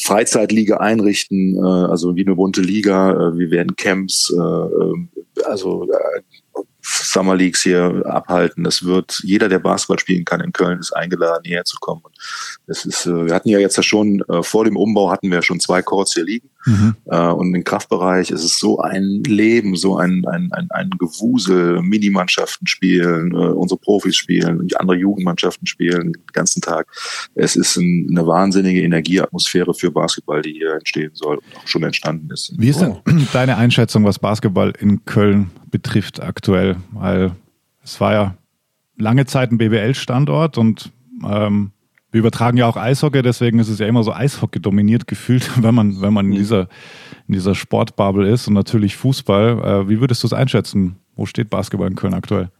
Freizeitliga 0.00 0.76
einrichten, 0.76 1.56
äh, 1.56 1.60
also 1.90 2.14
wie 2.14 2.24
eine 2.24 2.36
bunte 2.36 2.60
Liga. 2.60 3.10
Äh, 3.10 3.38
wir 3.38 3.50
werden 3.50 3.74
Camps 3.74 4.32
äh, 4.32 4.40
äh, 4.40 5.44
also 5.46 5.88
äh, 5.90 6.60
Summer 6.82 7.36
Leagues 7.36 7.62
hier 7.62 8.02
abhalten. 8.06 8.64
Das 8.64 8.84
wird 8.84 9.20
jeder, 9.22 9.48
der 9.48 9.60
Basketball 9.60 9.98
spielen 9.98 10.24
kann 10.24 10.40
in 10.40 10.52
Köln, 10.52 10.80
ist 10.80 10.92
eingeladen, 10.92 11.44
hierher 11.44 11.64
zu 11.64 11.76
kommen. 11.78 12.02
Das 12.66 12.84
ist, 12.84 13.06
äh, 13.06 13.26
wir 13.26 13.34
hatten 13.34 13.48
ja 13.48 13.58
jetzt 13.58 13.76
ja 13.76 13.82
schon 13.82 14.22
äh, 14.28 14.42
vor 14.42 14.64
dem 14.64 14.76
Umbau 14.76 15.10
hatten 15.10 15.30
wir 15.30 15.42
schon 15.42 15.58
zwei 15.58 15.82
Courts 15.82 16.14
hier 16.14 16.24
liegen. 16.24 16.48
Mhm. 16.64 16.94
Äh, 17.06 17.26
und 17.28 17.54
im 17.54 17.64
Kraftbereich 17.64 18.30
ist 18.30 18.44
es 18.44 18.58
so 18.58 18.78
ein 18.78 19.22
Leben, 19.24 19.74
so 19.74 19.96
ein, 19.96 20.24
ein, 20.26 20.52
ein, 20.52 20.70
ein 20.70 20.90
Gewusel, 20.90 21.82
Minimannschaften 21.82 22.66
spielen, 22.66 23.34
unsere 23.34 23.80
Profis 23.80 24.16
spielen, 24.16 24.60
und 24.60 24.78
andere 24.80 24.96
Jugendmannschaften 24.96 25.66
spielen 25.66 26.12
den 26.12 26.26
ganzen 26.32 26.62
Tag. 26.62 26.86
Es 27.34 27.56
ist 27.56 27.76
ein, 27.76 28.08
eine 28.10 28.26
wahnsinnige 28.26 28.82
Energieatmosphäre 28.82 29.74
für 29.74 29.90
Basketball, 29.90 30.42
die 30.42 30.52
hier 30.52 30.74
entstehen 30.74 31.10
soll 31.14 31.38
und 31.38 31.56
auch 31.56 31.66
schon 31.66 31.82
entstanden 31.82 32.30
ist. 32.30 32.54
Wie 32.56 32.68
ist 32.68 32.80
denn 32.80 32.96
deine 33.32 33.56
Einschätzung, 33.56 34.04
was 34.04 34.18
Basketball 34.18 34.72
in 34.78 35.04
Köln 35.04 35.50
betrifft 35.70 36.22
aktuell? 36.22 36.76
Weil 36.92 37.32
es 37.82 38.00
war 38.00 38.12
ja 38.12 38.36
lange 38.96 39.26
Zeit 39.26 39.50
ein 39.50 39.58
BBL-Standort 39.58 40.58
und 40.58 40.92
ähm, 41.28 41.72
wir 42.12 42.20
übertragen 42.20 42.58
ja 42.58 42.66
auch 42.66 42.76
Eishockey, 42.76 43.22
deswegen 43.22 43.58
ist 43.58 43.68
es 43.68 43.78
ja 43.78 43.86
immer 43.86 44.04
so 44.04 44.12
Eishockey 44.12 44.60
dominiert 44.60 45.06
gefühlt, 45.06 45.50
wenn 45.62 45.74
man, 45.74 46.00
wenn 46.00 46.12
man 46.12 46.26
in 46.26 46.38
dieser, 46.38 46.68
in 47.26 47.34
dieser 47.34 47.54
Sportbubble 47.54 48.28
ist 48.28 48.46
und 48.46 48.54
natürlich 48.54 48.96
Fußball. 48.96 49.58
Äh, 49.58 49.88
wie 49.88 50.00
würdest 50.00 50.22
du 50.22 50.26
es 50.28 50.32
einschätzen? 50.32 50.96
Wo 51.16 51.26
steht 51.26 51.50
Basketball 51.50 51.88
in 51.88 51.96
Köln 51.96 52.14
aktuell? 52.14 52.50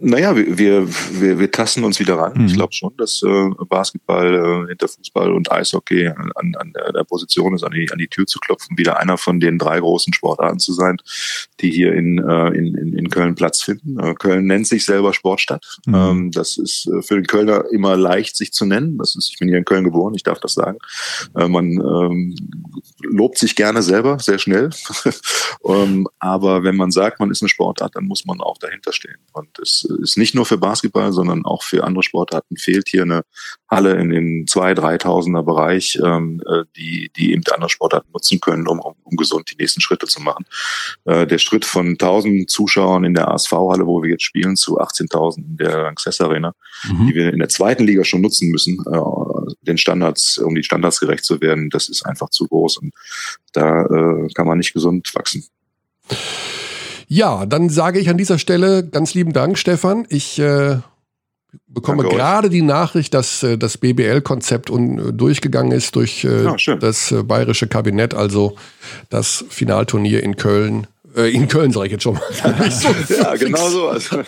Naja, 0.00 0.34
wir, 0.34 0.58
wir, 0.58 0.88
wir, 0.88 1.38
wir 1.38 1.50
tasten 1.50 1.84
uns 1.84 2.00
wieder 2.00 2.16
ran. 2.16 2.32
Mhm. 2.34 2.46
Ich 2.46 2.54
glaube 2.54 2.72
schon, 2.72 2.96
dass 2.96 3.22
äh, 3.22 3.50
Basketball 3.68 4.64
äh, 4.64 4.68
hinter 4.68 4.88
Fußball 4.88 5.30
und 5.30 5.52
Eishockey 5.52 6.08
an, 6.08 6.32
an 6.34 6.72
der, 6.94 7.04
Position 7.04 7.54
ist, 7.54 7.64
an 7.64 7.72
die, 7.72 7.90
an 7.92 7.98
die 7.98 8.08
Tür 8.08 8.26
zu 8.26 8.38
klopfen, 8.38 8.78
wieder 8.78 8.98
einer 8.98 9.18
von 9.18 9.40
den 9.40 9.58
drei 9.58 9.78
großen 9.78 10.14
Sportarten 10.14 10.58
zu 10.58 10.72
sein, 10.72 10.96
die 11.60 11.70
hier 11.70 11.92
in, 11.92 12.18
äh, 12.18 12.48
in, 12.48 12.74
in, 12.74 12.92
in 12.94 13.10
Köln 13.10 13.34
Platz 13.34 13.62
finden. 13.62 13.98
Äh, 13.98 14.14
Köln 14.14 14.46
nennt 14.46 14.66
sich 14.66 14.86
selber 14.86 15.12
Sportstadt. 15.12 15.64
Mhm. 15.84 15.94
Ähm, 15.94 16.30
das 16.30 16.56
ist 16.56 16.88
äh, 16.88 17.02
für 17.02 17.16
den 17.16 17.26
Kölner 17.26 17.64
immer 17.70 17.96
leicht, 17.96 18.36
sich 18.36 18.52
zu 18.52 18.64
nennen. 18.64 18.96
Das 18.96 19.16
ist, 19.16 19.30
ich 19.32 19.38
bin 19.38 19.48
hier 19.48 19.58
in 19.58 19.66
Köln 19.66 19.84
geboren, 19.84 20.14
ich 20.14 20.22
darf 20.22 20.40
das 20.40 20.54
sagen. 20.54 20.78
Äh, 21.36 21.48
man 21.48 21.72
ähm, 21.72 22.34
lobt 23.02 23.36
sich 23.36 23.54
gerne 23.54 23.82
selber, 23.82 24.18
sehr 24.18 24.38
schnell. 24.38 24.70
ähm, 25.66 26.08
aber 26.20 26.62
wenn 26.62 26.76
man 26.76 26.90
sagt, 26.90 27.20
man 27.20 27.30
ist 27.30 27.42
eine 27.42 27.50
Sportart, 27.50 27.96
dann 27.96 28.04
muss 28.04 28.24
man 28.24 28.40
auch 28.40 28.56
dahinter 28.56 28.92
stehen. 28.92 29.18
Und 29.32 29.58
es 29.58 29.73
ist 29.82 30.16
nicht 30.16 30.34
nur 30.34 30.46
für 30.46 30.58
Basketball, 30.58 31.12
sondern 31.12 31.44
auch 31.44 31.62
für 31.64 31.82
andere 31.82 32.04
Sportarten 32.04 32.56
fehlt 32.56 32.88
hier 32.88 33.02
eine 33.02 33.22
Halle 33.68 33.94
in 33.96 34.10
den 34.10 34.46
2.000, 34.46 35.02
3.000er 35.02 35.42
Bereich, 35.42 35.98
ähm, 36.04 36.40
äh, 36.46 36.64
die, 36.76 37.10
die 37.16 37.32
eben 37.32 37.42
andere 37.52 37.70
Sportarten 37.70 38.10
nutzen 38.12 38.40
können, 38.40 38.68
um, 38.68 38.78
um, 38.78 38.94
um 39.02 39.16
gesund 39.16 39.50
die 39.50 39.56
nächsten 39.60 39.80
Schritte 39.80 40.06
zu 40.06 40.20
machen. 40.22 40.44
Äh, 41.04 41.26
der 41.26 41.38
Schritt 41.38 41.64
von 41.64 41.96
1.000 41.96 42.46
Zuschauern 42.46 43.04
in 43.04 43.14
der 43.14 43.28
ASV-Halle, 43.28 43.86
wo 43.86 44.02
wir 44.02 44.10
jetzt 44.10 44.22
spielen, 44.22 44.56
zu 44.56 44.78
18.000 44.78 45.38
in 45.38 45.56
der 45.56 45.86
Access 45.86 46.20
Arena, 46.20 46.54
mhm. 46.88 47.06
die 47.06 47.14
wir 47.14 47.32
in 47.32 47.40
der 47.40 47.48
zweiten 47.48 47.84
Liga 47.84 48.04
schon 48.04 48.20
nutzen 48.20 48.50
müssen, 48.50 48.78
äh, 48.92 49.52
den 49.62 49.78
Standards, 49.78 50.38
um 50.38 50.54
die 50.54 50.62
Standards 50.62 51.00
gerecht 51.00 51.24
zu 51.24 51.40
werden, 51.40 51.70
das 51.70 51.88
ist 51.88 52.06
einfach 52.06 52.30
zu 52.30 52.46
groß 52.46 52.78
und 52.78 52.92
da 53.52 53.82
äh, 53.82 54.28
kann 54.34 54.46
man 54.46 54.58
nicht 54.58 54.72
gesund 54.72 55.14
wachsen. 55.14 55.44
Ja, 57.06 57.46
dann 57.46 57.68
sage 57.68 57.98
ich 57.98 58.08
an 58.08 58.18
dieser 58.18 58.38
Stelle 58.38 58.86
ganz 58.86 59.14
lieben 59.14 59.32
Dank, 59.32 59.58
Stefan. 59.58 60.06
Ich 60.08 60.38
äh, 60.38 60.78
bekomme 61.66 62.02
Danke 62.02 62.16
gerade 62.16 62.48
euch. 62.48 62.52
die 62.52 62.62
Nachricht, 62.62 63.14
dass 63.14 63.42
äh, 63.42 63.58
das 63.58 63.78
BBL-Konzept 63.78 64.70
äh, 64.70 65.12
durchgegangen 65.12 65.72
ist 65.72 65.96
durch 65.96 66.24
äh, 66.24 66.44
ja, 66.44 66.76
das 66.76 67.12
äh, 67.12 67.22
bayerische 67.22 67.66
Kabinett, 67.66 68.14
also 68.14 68.56
das 69.10 69.44
Finalturnier 69.48 70.22
in 70.22 70.36
Köln 70.36 70.86
in 71.16 71.46
Köln 71.46 71.70
sage 71.70 71.86
ich 71.86 71.92
jetzt 71.92 72.02
schon 72.02 72.14
mal. 72.14 72.70
so 72.70 72.88
ja, 73.14 73.36
genau 73.36 73.68
so. 73.68 73.88
Also. 73.88 74.22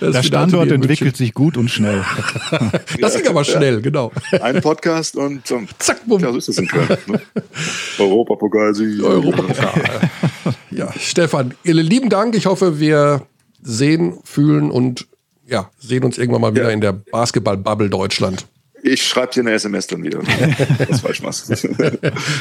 Der 0.00 0.22
Standort 0.22 0.70
entwickelt 0.70 1.16
sich 1.16 1.32
gut 1.32 1.56
und 1.56 1.70
schnell. 1.70 2.04
das 3.00 3.16
ging 3.16 3.26
aber 3.28 3.42
schnell, 3.44 3.80
genau. 3.80 4.12
Ein 4.42 4.60
Podcast 4.60 5.16
und 5.16 5.50
um, 5.50 5.66
zack, 5.78 6.06
bumm. 6.06 6.20
Ja, 6.20 6.30
so 6.30 6.38
ist 6.38 6.48
das 6.48 6.58
in 6.58 6.68
Köln. 6.68 6.88
Ne? 7.06 7.20
Europapokalsieg. 7.98 9.02
Europapokal. 9.02 10.10
ja, 10.70 10.92
Stefan, 10.98 11.54
lieben 11.64 12.10
Dank. 12.10 12.34
Ich 12.34 12.44
hoffe, 12.44 12.78
wir 12.78 13.22
sehen, 13.62 14.18
fühlen 14.24 14.70
und 14.70 15.06
ja, 15.46 15.70
sehen 15.78 16.04
uns 16.04 16.18
irgendwann 16.18 16.42
mal 16.42 16.54
wieder 16.54 16.64
ja. 16.64 16.70
in 16.70 16.82
der 16.82 16.92
Basketball-Bubble 16.92 17.88
Deutschland. 17.88 18.46
Ich 18.82 19.06
schreibe 19.06 19.32
dir 19.32 19.40
eine 19.40 19.52
SMS 19.52 19.86
dann 19.86 20.02
wieder. 20.02 20.20
das 20.88 21.00
falsch 21.00 21.22
machst. 21.22 21.66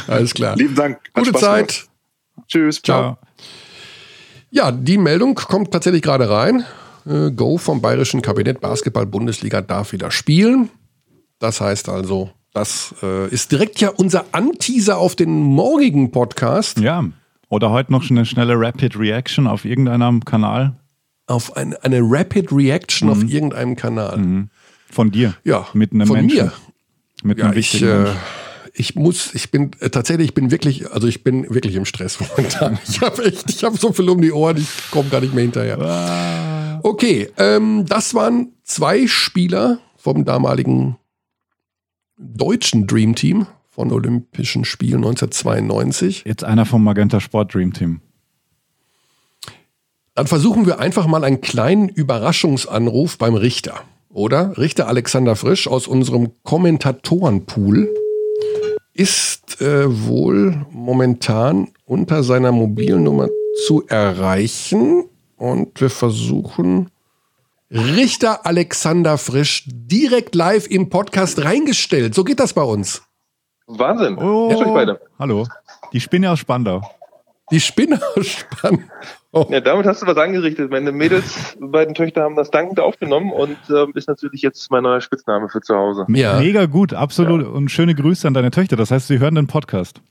Alles 0.08 0.34
klar. 0.34 0.56
Lieben 0.58 0.76
Dank. 0.76 1.00
Gute 1.14 1.34
Zeit. 1.34 1.86
Tschüss. 2.48 2.82
Ciao. 2.82 3.18
Ja, 4.50 4.72
die 4.72 4.98
Meldung 4.98 5.36
kommt 5.36 5.72
tatsächlich 5.72 6.02
gerade 6.02 6.30
rein. 6.30 6.66
Äh, 7.06 7.32
Go 7.32 7.58
vom 7.58 7.82
Bayerischen 7.82 8.22
Kabinett 8.22 8.60
Basketball 8.60 9.06
Bundesliga 9.06 9.62
darf 9.62 9.94
wieder 9.94 10.12
spielen. 10.12 10.70
Das 11.40 11.62
heißt 11.62 11.90
also, 11.90 12.32
das 12.54 12.94
äh, 13.02 13.30
ist 13.30 13.52
direkt 13.52 13.80
ja 13.80 13.90
unser 13.90 14.26
Anteaser 14.34 14.98
auf 14.98 15.16
den 15.16 15.42
morgigen 15.42 16.12
Podcast. 16.12 16.80
Ja. 16.80 17.06
Oder 17.48 17.72
heute 17.72 17.92
noch 17.92 18.10
eine 18.10 18.26
schnelle 18.26 18.54
Rapid 18.58 18.98
Reaction 18.98 19.48
auf 19.48 19.66
irgendeinem 19.66 20.24
Kanal. 20.26 20.76
Auf 21.28 21.56
ein, 21.56 21.76
eine 21.78 22.00
Rapid 22.02 22.52
Reaction 22.52 23.08
mhm. 23.08 23.12
auf 23.14 23.24
irgendeinem 23.24 23.76
Kanal. 23.76 24.18
Mhm. 24.18 24.50
Von 24.90 25.12
dir. 25.12 25.36
Ja. 25.44 25.68
Mit 25.74 25.94
einem 25.94 26.08
von 26.08 26.18
Menschen. 26.18 26.46
mir. 26.46 26.52
Mit 27.24 27.40
einem 27.40 27.52
ja, 27.52 27.56
wichtigen 27.56 28.06
ich, 28.06 28.10
äh, 28.10 28.16
ich 28.74 28.96
muss, 28.96 29.34
ich 29.36 29.52
bin 29.52 29.72
äh, 29.80 29.90
tatsächlich, 29.90 30.30
ich 30.30 30.34
bin 30.34 30.52
wirklich, 30.52 30.92
also 30.92 31.08
ich 31.08 31.24
bin 31.24 31.44
wirklich 31.54 31.76
im 31.76 31.86
Stress 31.86 32.20
momentan. 32.38 32.80
Ich 32.88 33.02
habe 33.02 33.26
echt, 33.26 33.50
ich 33.50 33.64
habe 33.64 33.78
so 33.78 33.92
viel 33.92 34.10
um 34.10 34.22
die 34.22 34.32
Ohren, 34.32 34.58
ich 34.58 34.92
komme 34.92 35.10
gar 35.10 35.22
nicht 35.22 35.34
mehr 35.34 35.44
hinterher. 35.44 35.80
Ah. 35.80 36.80
Okay, 36.84 37.30
ähm, 37.38 37.86
das 37.88 38.14
waren 38.14 38.54
zwei 38.64 39.08
Spieler 39.08 39.80
vom 39.98 40.26
damaligen 40.26 40.98
deutschen 42.18 42.88
Dream 42.88 43.16
Team 43.16 43.48
von 43.70 43.92
Olympischen 43.92 44.66
Spielen 44.66 44.98
1992. 44.98 46.24
Jetzt 46.26 46.44
einer 46.44 46.66
vom 46.66 46.84
Magenta 46.84 47.20
Sport 47.20 47.54
Dream 47.54 47.74
Team. 47.74 48.02
Dann 50.16 50.28
versuchen 50.28 50.66
wir 50.66 50.80
einfach 50.80 51.08
mal 51.08 51.24
einen 51.24 51.42
kleinen 51.42 51.88
Überraschungsanruf 51.88 53.18
beim 53.18 53.34
Richter, 53.34 53.82
oder? 54.10 54.58
Richter 54.58 54.88
Alexander 54.88 55.36
Frisch 55.36 55.68
aus 55.68 55.88
unserem 55.88 56.32
Kommentatorenpool 56.44 57.90
ist 58.94 59.62
äh, 59.62 59.86
wohl 60.08 60.66
momentan 60.72 61.70
unter 61.86 62.24
seiner 62.24 62.52
Mobilnummer 62.52 63.30
zu 63.66 63.86
erreichen. 63.88 65.06
Und 65.38 65.80
wir 65.82 65.90
versuchen 65.90 66.90
Richter 67.72 68.46
Alexander 68.46 69.18
Frisch 69.18 69.64
direkt 69.68 70.36
live 70.36 70.68
im 70.68 70.90
Podcast 70.90 71.44
reingestellt. 71.44 72.14
So 72.14 72.24
geht 72.24 72.40
das 72.40 72.54
bei 72.54 72.64
uns. 72.64 73.02
Wahnsinn. 73.68 74.18
Oh, 74.18 74.52
ja. 74.52 74.98
Hallo. 75.18 75.48
Die 75.94 76.00
Spinne 76.00 76.32
aus 76.32 76.40
Spandau. 76.40 76.82
Die 77.52 77.60
Spinne 77.60 78.00
ausspannen. 78.16 78.90
Oh. 79.34 79.46
Ja, 79.50 79.62
damit 79.62 79.86
hast 79.86 80.02
du 80.02 80.08
was 80.08 80.18
angerichtet. 80.18 80.72
Meine 80.72 80.92
Mädels, 80.92 81.56
beiden 81.60 81.96
Töchter 81.96 82.24
haben 82.24 82.36
das 82.36 82.52
dankend 82.52 82.80
aufgenommen 82.80 83.32
und 83.32 83.58
äh, 83.70 83.86
ist 83.94 84.10
natürlich 84.10 84.42
jetzt 84.42 84.70
mein 84.72 84.84
neuer 84.84 85.00
Spitzname 85.00 85.48
für 85.48 85.62
zu 85.62 85.76
Hause. 85.76 86.06
Ja. 86.10 86.40
Mega 86.40 86.66
gut, 86.66 86.94
absolut. 86.94 87.42
Ja. 87.44 87.48
Und 87.48 87.70
schöne 87.70 87.96
Grüße 87.96 88.28
an 88.28 88.34
deine 88.34 88.52
Töchter. 88.52 88.76
Das 88.76 88.92
heißt, 88.92 89.08
sie 89.08 89.20
hören 89.20 89.36
den 89.36 89.48
Podcast. 89.48 90.02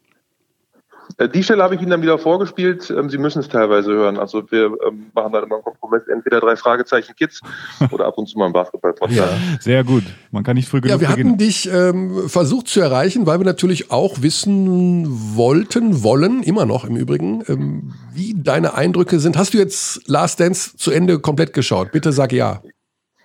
Äh, 1.21 1.29
die 1.29 1.43
Stelle 1.43 1.63
habe 1.63 1.75
ich 1.75 1.81
Ihnen 1.81 1.91
dann 1.91 2.03
wieder 2.03 2.19
vorgespielt. 2.19 2.91
Ähm, 2.91 3.11
Sie 3.11 3.19
müssen 3.19 3.41
es 3.41 3.49
teilweise 3.49 3.93
hören. 3.93 4.19
Also 4.19 4.51
wir 4.51 4.67
ähm, 4.87 5.07
machen 5.15 5.33
dann 5.33 5.45
immer 5.45 5.57
einen 5.57 5.65
Kompromiss, 5.65 6.03
entweder 6.09 6.41
drei 6.41 6.57
Fragezeichen 6.57 7.15
Kids 7.15 7.41
oder 7.91 8.07
ab 8.07 8.17
und 8.17 8.27
zu 8.27 8.39
mal 8.39 8.47
ein 8.47 8.53
Basketball-Podcast. 8.53 9.19
Ja, 9.19 9.29
sehr 9.61 9.85
gut. 9.85 10.05
Man 10.31 10.43
kann 10.43 10.57
nicht 10.57 10.69
früh 10.69 10.81
genug 10.81 11.01
Ja, 11.01 11.01
wir 11.01 11.09
beginnen. 11.09 11.31
hatten 11.33 11.39
dich 11.39 11.71
ähm, 11.71 12.29
versucht 12.29 12.69
zu 12.69 12.81
erreichen, 12.81 13.27
weil 13.27 13.39
wir 13.39 13.45
natürlich 13.45 13.91
auch 13.91 14.23
wissen 14.23 15.07
wollten, 15.37 16.03
wollen, 16.03 16.43
immer 16.43 16.65
noch 16.65 16.85
im 16.85 16.97
Übrigen, 16.97 17.45
ähm, 17.49 17.93
wie 18.13 18.35
deine 18.35 18.75
Eindrücke 18.75 19.21
sind. 19.21 19.37
Hast 19.37 19.55
du 19.55 19.59
jetzt 19.59 20.09
Last 20.09 20.41
Dance 20.41 20.77
zu 20.77 20.91
Ende 20.91 21.19
komplett 21.19 21.53
geschaut? 21.53 21.93
Bitte 21.93 22.13
sag 22.13 22.33
ja. 22.33 22.63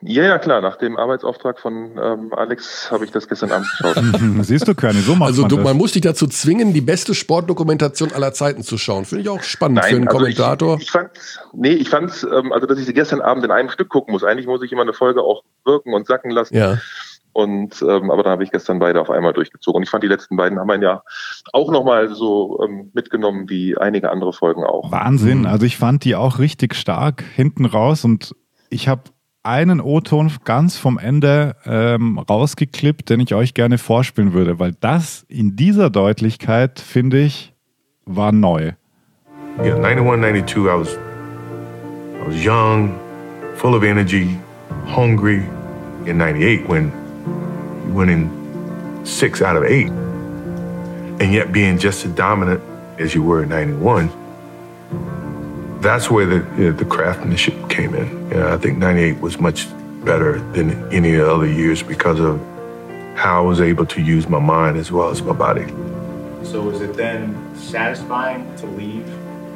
Ja, 0.01 0.23
ja, 0.23 0.37
klar. 0.37 0.61
Nach 0.61 0.75
dem 0.75 0.97
Arbeitsauftrag 0.97 1.59
von 1.59 1.97
ähm, 1.97 2.33
Alex 2.35 2.91
habe 2.91 3.05
ich 3.05 3.11
das 3.11 3.27
gestern 3.27 3.51
Abend 3.51 3.67
geschaut. 3.69 4.03
Siehst 4.41 4.67
du, 4.67 4.75
Körny, 4.75 4.99
so 4.99 5.15
macht 5.15 5.29
Also 5.29 5.43
man, 5.43 5.49
du, 5.49 5.57
man 5.57 5.77
muss 5.77 5.93
dich 5.93 6.01
dazu 6.01 6.27
zwingen, 6.27 6.73
die 6.73 6.81
beste 6.81 7.15
Sportdokumentation 7.15 8.11
aller 8.11 8.33
Zeiten 8.33 8.61
zu 8.63 8.77
schauen. 8.77 9.05
Finde 9.05 9.23
ich 9.23 9.29
auch 9.29 9.41
spannend 9.41 9.79
Nein, 9.79 9.89
für 9.89 9.95
einen 9.95 10.07
also 10.07 10.17
Kommentator. 10.17 10.75
Ich, 10.75 10.83
ich 10.83 10.91
fand, 10.91 11.11
nee, 11.53 11.73
ich 11.73 11.89
fand, 11.89 12.27
ähm, 12.31 12.51
also 12.51 12.67
dass 12.67 12.77
ich 12.77 12.85
sie 12.85 12.93
gestern 12.93 13.21
Abend 13.21 13.45
in 13.45 13.51
einem 13.51 13.69
Stück 13.69 13.89
gucken 13.89 14.11
muss. 14.11 14.23
Eigentlich 14.23 14.47
muss 14.47 14.61
ich 14.61 14.71
immer 14.71 14.83
eine 14.83 14.93
Folge 14.93 15.21
auch 15.21 15.43
wirken 15.63 15.93
und 15.93 16.05
sacken 16.07 16.29
lassen. 16.29 16.55
Ja. 16.55 16.77
Und 17.33 17.81
ähm, 17.81 18.11
aber 18.11 18.23
da 18.23 18.29
habe 18.29 18.43
ich 18.45 18.51
gestern 18.51 18.79
beide 18.79 19.01
auf 19.01 19.09
einmal 19.09 19.33
durchgezogen. 19.33 19.77
Und 19.77 19.83
ich 19.83 19.89
fand 19.89 20.03
die 20.03 20.07
letzten 20.07 20.37
beiden 20.37 20.57
haben 20.57 20.71
ein 20.71 20.81
ja 20.81 21.03
auch 21.51 21.69
nochmal 21.69 22.13
so 22.15 22.61
ähm, 22.63 22.91
mitgenommen 22.93 23.49
wie 23.49 23.77
einige 23.77 24.09
andere 24.09 24.31
Folgen 24.31 24.63
auch. 24.63 24.89
Wahnsinn. 24.89 25.45
Also 25.45 25.65
ich 25.65 25.75
fand 25.77 26.05
die 26.05 26.15
auch 26.15 26.39
richtig 26.39 26.75
stark 26.75 27.23
hinten 27.35 27.65
raus 27.65 28.05
und 28.05 28.35
ich 28.69 28.87
habe 28.87 29.01
einen 29.45 29.79
O-Ton 29.79 30.31
ganz 30.43 30.77
vom 30.77 30.97
Ende 30.97 31.55
ähm, 31.65 32.17
rausgeklippt, 32.17 33.09
den 33.09 33.19
ich 33.19 33.33
euch 33.35 33.53
gerne 33.53 33.77
vorspielen 33.77 34.33
würde, 34.33 34.59
weil 34.59 34.73
das 34.79 35.25
in 35.29 35.55
dieser 35.55 35.89
Deutlichkeit, 35.89 36.79
finde 36.79 37.21
ich, 37.21 37.53
war 38.05 38.31
neu. 38.31 38.71
Yeah, 39.63 39.77
91, 39.77 40.45
92, 40.45 40.57
I 40.57 40.79
was, 40.79 40.97
I 40.97 42.27
was 42.27 42.43
young, 42.43 42.99
full 43.55 43.75
of 43.75 43.83
energy, 43.83 44.37
hungry. 44.85 45.43
In 46.05 46.17
98, 46.17 46.67
when 46.67 46.91
winning 47.95 48.29
six 49.03 49.41
out 49.41 49.55
of 49.55 49.63
eight, 49.63 49.89
and 51.19 51.33
yet 51.33 51.51
being 51.51 51.79
just 51.79 52.05
as 52.05 52.11
dominant 52.13 52.61
as 52.99 53.15
you 53.15 53.23
were 53.23 53.43
in 53.43 53.49
91, 53.49 54.09
that's 55.85 56.09
where 56.09 56.25
the 56.25 56.35
you 56.57 56.65
know, 56.65 56.71
the 56.71 56.83
craftsmanship 56.83 57.69
came 57.69 57.93
in. 57.93 58.07
You 58.29 58.37
know, 58.37 58.53
I 58.53 58.57
think 58.57 58.79
'98 58.79 59.19
was 59.21 59.39
much 59.39 59.67
better 60.03 60.39
than 60.53 60.71
any 60.91 61.15
other 61.19 61.45
years 61.47 61.83
because 61.83 62.19
of 62.19 62.39
how 63.15 63.43
I 63.43 63.47
was 63.47 63.61
able 63.61 63.85
to 63.85 64.01
use 64.01 64.27
my 64.27 64.39
mind 64.39 64.77
as 64.77 64.91
well 64.91 65.09
as 65.09 65.21
my 65.21 65.33
body. 65.33 65.67
So 66.43 66.69
is 66.71 66.81
it 66.81 66.95
then 66.95 67.55
satisfying 67.55 68.53
to 68.57 68.65
leave 68.65 69.07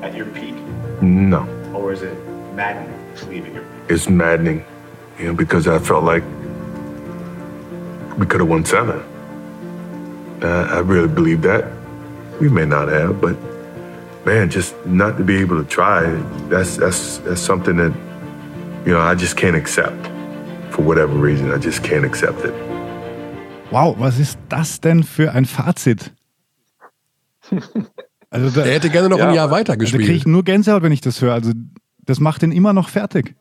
at 0.04 0.16
your 0.16 0.28
peak? 0.28 0.56
No. 1.02 1.48
Or 1.74 1.92
is 1.92 2.04
it 2.04 2.16
maddening 2.54 3.16
to 3.18 3.26
leave 3.26 3.46
at 3.46 3.54
your 3.54 3.64
peak? 3.64 3.90
It's 3.90 4.08
maddening, 4.08 4.66
you 5.18 5.26
know, 5.28 5.34
because 5.34 5.68
I 5.68 5.80
felt 5.80 6.04
like 6.04 6.24
we 8.18 8.26
could 8.26 8.40
have 8.40 8.50
won 8.50 8.66
seven. 8.66 9.00
Uh, 10.44 10.68
I 10.72 10.80
really 10.80 11.08
believe 11.08 11.42
that. 11.42 11.66
We 12.40 12.50
may 12.50 12.66
not 12.66 12.88
have, 12.88 13.20
but 13.20 13.36
man, 14.30 14.50
just 14.50 14.76
not 14.86 15.18
to 15.18 15.24
be 15.24 15.38
able 15.38 15.58
to 15.58 15.68
try, 15.68 16.04
that's 16.50 16.78
that's 16.78 17.20
that's 17.26 17.42
something 17.42 17.78
that 17.78 17.94
you 18.86 18.94
know 18.94 19.02
I 19.02 19.16
just 19.16 19.36
can't 19.36 19.56
accept 19.56 20.08
for 20.70 20.86
whatever 20.86 21.14
reason. 21.14 21.52
I 21.52 21.58
just 21.58 21.84
can't 21.84 22.06
accept 22.06 22.46
it. 22.46 22.54
Wow, 23.72 23.96
was 23.98 24.20
ist 24.20 24.38
das 24.50 24.80
denn 24.80 25.04
für 25.04 25.32
ein 25.34 25.46
Fazit? 25.46 26.12
Also 28.32 28.52
da, 28.52 28.64
er 28.64 28.76
hätte 28.76 28.92
gerne 28.92 29.10
noch 29.10 29.18
ja, 29.18 29.30
ein 29.30 29.34
Jahr 29.34 29.50
weiter 29.50 29.76
gespielt. 29.76 30.04
Da 30.04 30.06
kriege 30.06 30.18
ich 30.18 30.28
nur 30.28 30.44
Gänsehaut, 30.44 30.84
wenn 30.84 30.92
ich 30.92 31.02
das 31.02 31.20
höre. 31.20 31.34
Also 31.34 31.52
das 31.98 32.20
macht 32.20 32.44
ihn 32.44 32.52
immer 32.52 32.74
noch 32.74 32.88
fertig. 32.90 33.34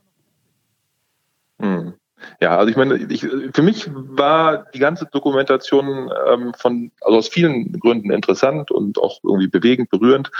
Hm. 1.61 1.93
Ja, 2.41 2.57
also 2.57 2.71
ich 2.71 2.77
meine, 2.77 2.95
ich, 3.11 3.27
für 3.53 3.63
mich 3.63 3.91
war 3.93 4.67
die 4.73 4.79
ganze 4.79 5.07
Dokumentation 5.07 6.09
ähm, 6.29 6.53
von, 6.57 6.93
also 7.01 7.19
aus 7.19 7.29
vielen 7.29 7.73
Gründen 7.81 8.13
interessant 8.13 8.71
und 8.71 8.99
auch 8.99 9.19
irgendwie 9.25 9.49
bewegend, 9.49 9.91
berührend. 9.91 10.31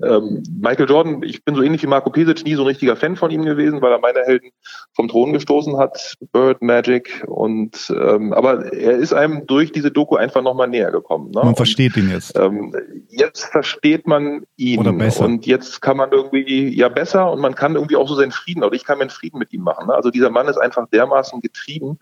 Ähm, 0.00 0.44
Michael 0.60 0.88
Jordan, 0.88 1.22
ich 1.24 1.44
bin 1.44 1.56
so 1.56 1.62
ähnlich 1.62 1.82
wie 1.82 1.88
Marco 1.88 2.10
Pesic 2.10 2.44
nie 2.44 2.54
so 2.54 2.62
ein 2.62 2.68
richtiger 2.68 2.94
Fan 2.94 3.16
von 3.16 3.32
ihm 3.32 3.44
gewesen, 3.44 3.82
weil 3.82 3.90
er 3.90 3.98
meine 3.98 4.20
Helden 4.20 4.50
vom 4.94 5.08
Thron 5.08 5.32
gestoßen 5.32 5.76
hat, 5.78 6.14
Bird, 6.30 6.62
Magic 6.62 7.24
und 7.26 7.90
ähm, 7.90 8.32
aber 8.32 8.72
er 8.72 8.92
ist 8.92 9.12
einem 9.12 9.44
durch 9.48 9.72
diese 9.72 9.90
Doku 9.90 10.14
einfach 10.14 10.42
nochmal 10.42 10.68
näher 10.68 10.92
gekommen. 10.92 11.32
Ne? 11.32 11.40
Man 11.42 11.56
versteht 11.56 11.96
und, 11.96 12.04
ihn 12.04 12.10
jetzt. 12.10 12.38
Ähm, 12.38 12.72
jetzt 13.08 13.46
versteht 13.46 14.06
man 14.06 14.44
ihn 14.56 14.78
Oder 14.78 14.92
besser. 14.92 15.24
und 15.24 15.44
jetzt 15.44 15.82
kann 15.82 15.96
man 15.96 16.12
irgendwie 16.12 16.68
ja 16.72 16.88
besser 16.88 17.32
und 17.32 17.40
man 17.40 17.56
kann 17.56 17.74
irgendwie 17.74 17.96
auch 17.96 18.08
so 18.08 18.14
seinen 18.14 18.30
Frieden, 18.30 18.62
oder 18.62 18.76
ich 18.76 18.84
kann 18.84 18.98
meinen 18.98 19.10
Frieden 19.10 19.40
mit 19.40 19.52
ihm 19.52 19.62
machen. 19.62 19.88
Ne? 19.88 19.94
Also 19.94 20.10
dieser 20.10 20.30
Mann 20.30 20.46
ist 20.46 20.58
einfach 20.58 20.86
dermaßen 20.90 21.40
getrieben 21.48 21.98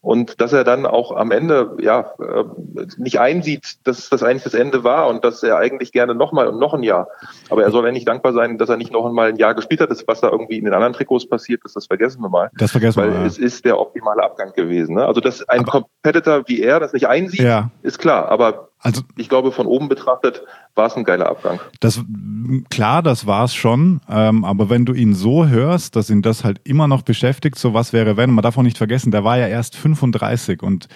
und 0.00 0.40
dass 0.40 0.52
er 0.52 0.64
dann 0.64 0.86
auch 0.86 1.14
am 1.14 1.30
Ende 1.30 1.76
ja 1.80 2.12
äh, 2.18 2.44
nicht 2.96 3.20
einsieht, 3.20 3.78
dass 3.84 4.08
das 4.08 4.22
eigentlich 4.22 4.44
das 4.44 4.54
Ende 4.54 4.84
war 4.84 5.08
und 5.08 5.24
dass 5.24 5.42
er 5.42 5.56
eigentlich 5.56 5.92
gerne 5.92 6.14
nochmal 6.14 6.48
und 6.48 6.58
noch 6.58 6.74
ein 6.74 6.82
Jahr. 6.82 7.08
Aber 7.48 7.62
er 7.62 7.70
soll 7.70 7.86
eigentlich 7.86 8.04
dankbar 8.04 8.32
sein, 8.32 8.58
dass 8.58 8.68
er 8.68 8.76
nicht 8.76 8.92
noch 8.92 9.06
einmal 9.06 9.28
ein 9.28 9.36
Jahr 9.36 9.54
gespielt 9.54 9.80
hat. 9.80 9.90
Das, 9.90 10.06
was 10.06 10.20
da 10.20 10.30
irgendwie 10.30 10.58
in 10.58 10.64
den 10.64 10.74
anderen 10.74 10.92
Trikots 10.92 11.28
passiert 11.28 11.62
ist, 11.64 11.76
das 11.76 11.86
vergessen 11.86 12.22
wir 12.22 12.28
mal. 12.28 12.50
Das 12.56 12.72
vergessen 12.72 13.00
Weil 13.00 13.12
wir. 13.12 13.20
Weil 13.20 13.26
es 13.26 13.38
ist 13.38 13.64
der 13.64 13.78
optimale 13.78 14.22
Abgang 14.22 14.52
gewesen. 14.52 14.96
Ne? 14.96 15.06
Also 15.06 15.20
dass 15.20 15.48
ein 15.48 15.60
aber 15.60 15.70
Competitor 16.02 16.42
wie 16.46 16.62
er 16.62 16.80
das 16.80 16.92
nicht 16.92 17.06
einsieht, 17.06 17.40
ja. 17.40 17.70
ist 17.82 17.98
klar. 17.98 18.28
Aber 18.28 18.69
also, 18.82 19.02
ich 19.16 19.28
glaube, 19.28 19.52
von 19.52 19.66
oben 19.66 19.88
betrachtet 19.88 20.42
war 20.74 20.86
es 20.86 20.96
ein 20.96 21.04
geiler 21.04 21.28
Abgang. 21.28 21.60
Das, 21.80 22.00
klar, 22.70 23.02
das 23.02 23.26
war 23.26 23.44
es 23.44 23.54
schon. 23.54 24.00
Ähm, 24.08 24.44
aber 24.44 24.70
wenn 24.70 24.86
du 24.86 24.94
ihn 24.94 25.14
so 25.14 25.46
hörst, 25.46 25.96
dass 25.96 26.08
ihn 26.08 26.22
das 26.22 26.44
halt 26.44 26.60
immer 26.64 26.88
noch 26.88 27.02
beschäftigt, 27.02 27.58
so 27.58 27.74
was 27.74 27.92
wäre, 27.92 28.16
wenn, 28.16 28.30
man 28.30 28.42
darf 28.42 28.56
auch 28.56 28.62
nicht 28.62 28.78
vergessen, 28.78 29.10
der 29.10 29.22
war 29.22 29.36
ja 29.36 29.48
erst 29.48 29.76
35 29.76 30.62
und 30.62 30.88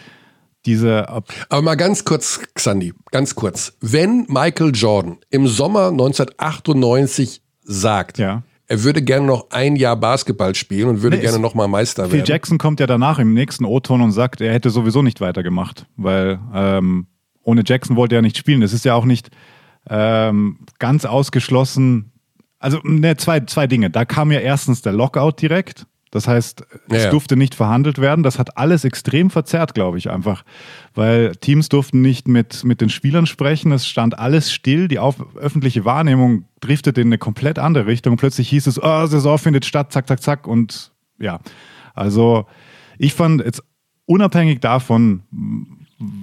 diese. 0.64 1.10
Aber 1.10 1.62
mal 1.62 1.74
ganz 1.74 2.04
kurz, 2.04 2.40
Xandi, 2.54 2.94
ganz 3.10 3.34
kurz. 3.34 3.76
Wenn 3.82 4.24
Michael 4.28 4.72
Jordan 4.74 5.18
im 5.28 5.46
Sommer 5.46 5.88
1998 5.88 7.42
sagt, 7.62 8.16
ja. 8.16 8.42
er 8.66 8.82
würde 8.82 9.02
gerne 9.02 9.26
noch 9.26 9.50
ein 9.50 9.76
Jahr 9.76 9.96
Basketball 9.96 10.54
spielen 10.54 10.88
und 10.88 11.02
würde 11.02 11.16
nee, 11.16 11.22
gerne 11.22 11.38
noch 11.38 11.54
mal 11.54 11.68
Meister 11.68 12.04
Phil 12.04 12.12
werden. 12.12 12.26
Phil 12.26 12.32
Jackson 12.32 12.56
kommt 12.56 12.80
ja 12.80 12.86
danach 12.86 13.18
im 13.18 13.34
nächsten 13.34 13.66
O-Ton 13.66 14.00
und 14.00 14.12
sagt, 14.12 14.40
er 14.40 14.54
hätte 14.54 14.70
sowieso 14.70 15.02
nicht 15.02 15.20
weitergemacht, 15.20 15.86
weil 15.96 16.38
ähm, 16.54 17.08
ohne 17.44 17.62
Jackson 17.64 17.96
wollte 17.96 18.16
er 18.16 18.22
nicht 18.22 18.36
spielen. 18.36 18.62
Es 18.62 18.72
ist 18.72 18.84
ja 18.84 18.94
auch 18.94 19.04
nicht 19.04 19.30
ähm, 19.88 20.58
ganz 20.78 21.04
ausgeschlossen. 21.04 22.12
Also 22.58 22.80
ne, 22.82 23.16
zwei, 23.16 23.40
zwei 23.40 23.66
Dinge. 23.66 23.90
Da 23.90 24.04
kam 24.04 24.32
ja 24.32 24.40
erstens 24.40 24.82
der 24.82 24.92
Lockout 24.92 25.40
direkt. 25.40 25.86
Das 26.10 26.28
heißt, 26.28 26.64
es 26.90 27.04
ja. 27.04 27.10
durfte 27.10 27.36
nicht 27.36 27.56
verhandelt 27.56 27.98
werden. 27.98 28.22
Das 28.22 28.38
hat 28.38 28.56
alles 28.56 28.84
extrem 28.84 29.30
verzerrt, 29.30 29.74
glaube 29.74 29.98
ich, 29.98 30.10
einfach. 30.10 30.44
Weil 30.94 31.34
Teams 31.34 31.68
durften 31.68 32.02
nicht 32.02 32.28
mit, 32.28 32.62
mit 32.62 32.80
den 32.80 32.88
Spielern 32.88 33.26
sprechen. 33.26 33.72
Es 33.72 33.88
stand 33.88 34.16
alles 34.16 34.52
still. 34.52 34.86
Die 34.86 35.00
auf, 35.00 35.16
öffentliche 35.34 35.84
Wahrnehmung 35.84 36.44
driftete 36.60 37.00
in 37.00 37.08
eine 37.08 37.18
komplett 37.18 37.58
andere 37.58 37.86
Richtung. 37.86 38.16
Plötzlich 38.16 38.48
hieß 38.48 38.68
es, 38.68 38.80
oh, 38.80 39.06
Saison 39.06 39.38
findet 39.38 39.64
statt, 39.64 39.92
zack, 39.92 40.06
zack, 40.06 40.22
zack. 40.22 40.46
Und 40.46 40.92
ja, 41.18 41.40
also 41.94 42.46
ich 42.96 43.12
fand 43.12 43.44
jetzt 43.44 43.64
unabhängig 44.06 44.60
davon, 44.60 45.24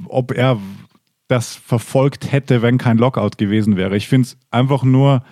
ob 0.07 0.31
er 0.31 0.57
das 1.31 1.55
verfolgt 1.55 2.31
hätte, 2.31 2.61
wenn 2.61 2.77
kein 2.77 2.97
Lockout 2.97 3.37
gewesen 3.37 3.77
wäre. 3.77 3.95
Ich 3.95 4.09
finde 4.09 4.27
es 4.27 4.37
einfach 4.51 4.83
nur, 4.83 5.23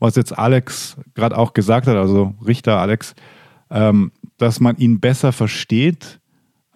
was 0.00 0.16
jetzt 0.16 0.36
Alex 0.36 0.96
gerade 1.14 1.38
auch 1.38 1.52
gesagt 1.52 1.86
hat, 1.86 1.96
also 1.96 2.34
Richter 2.44 2.80
Alex, 2.80 3.14
ähm, 3.70 4.10
dass 4.38 4.58
man 4.58 4.76
ihn 4.76 4.98
besser 4.98 5.30
versteht, 5.32 6.18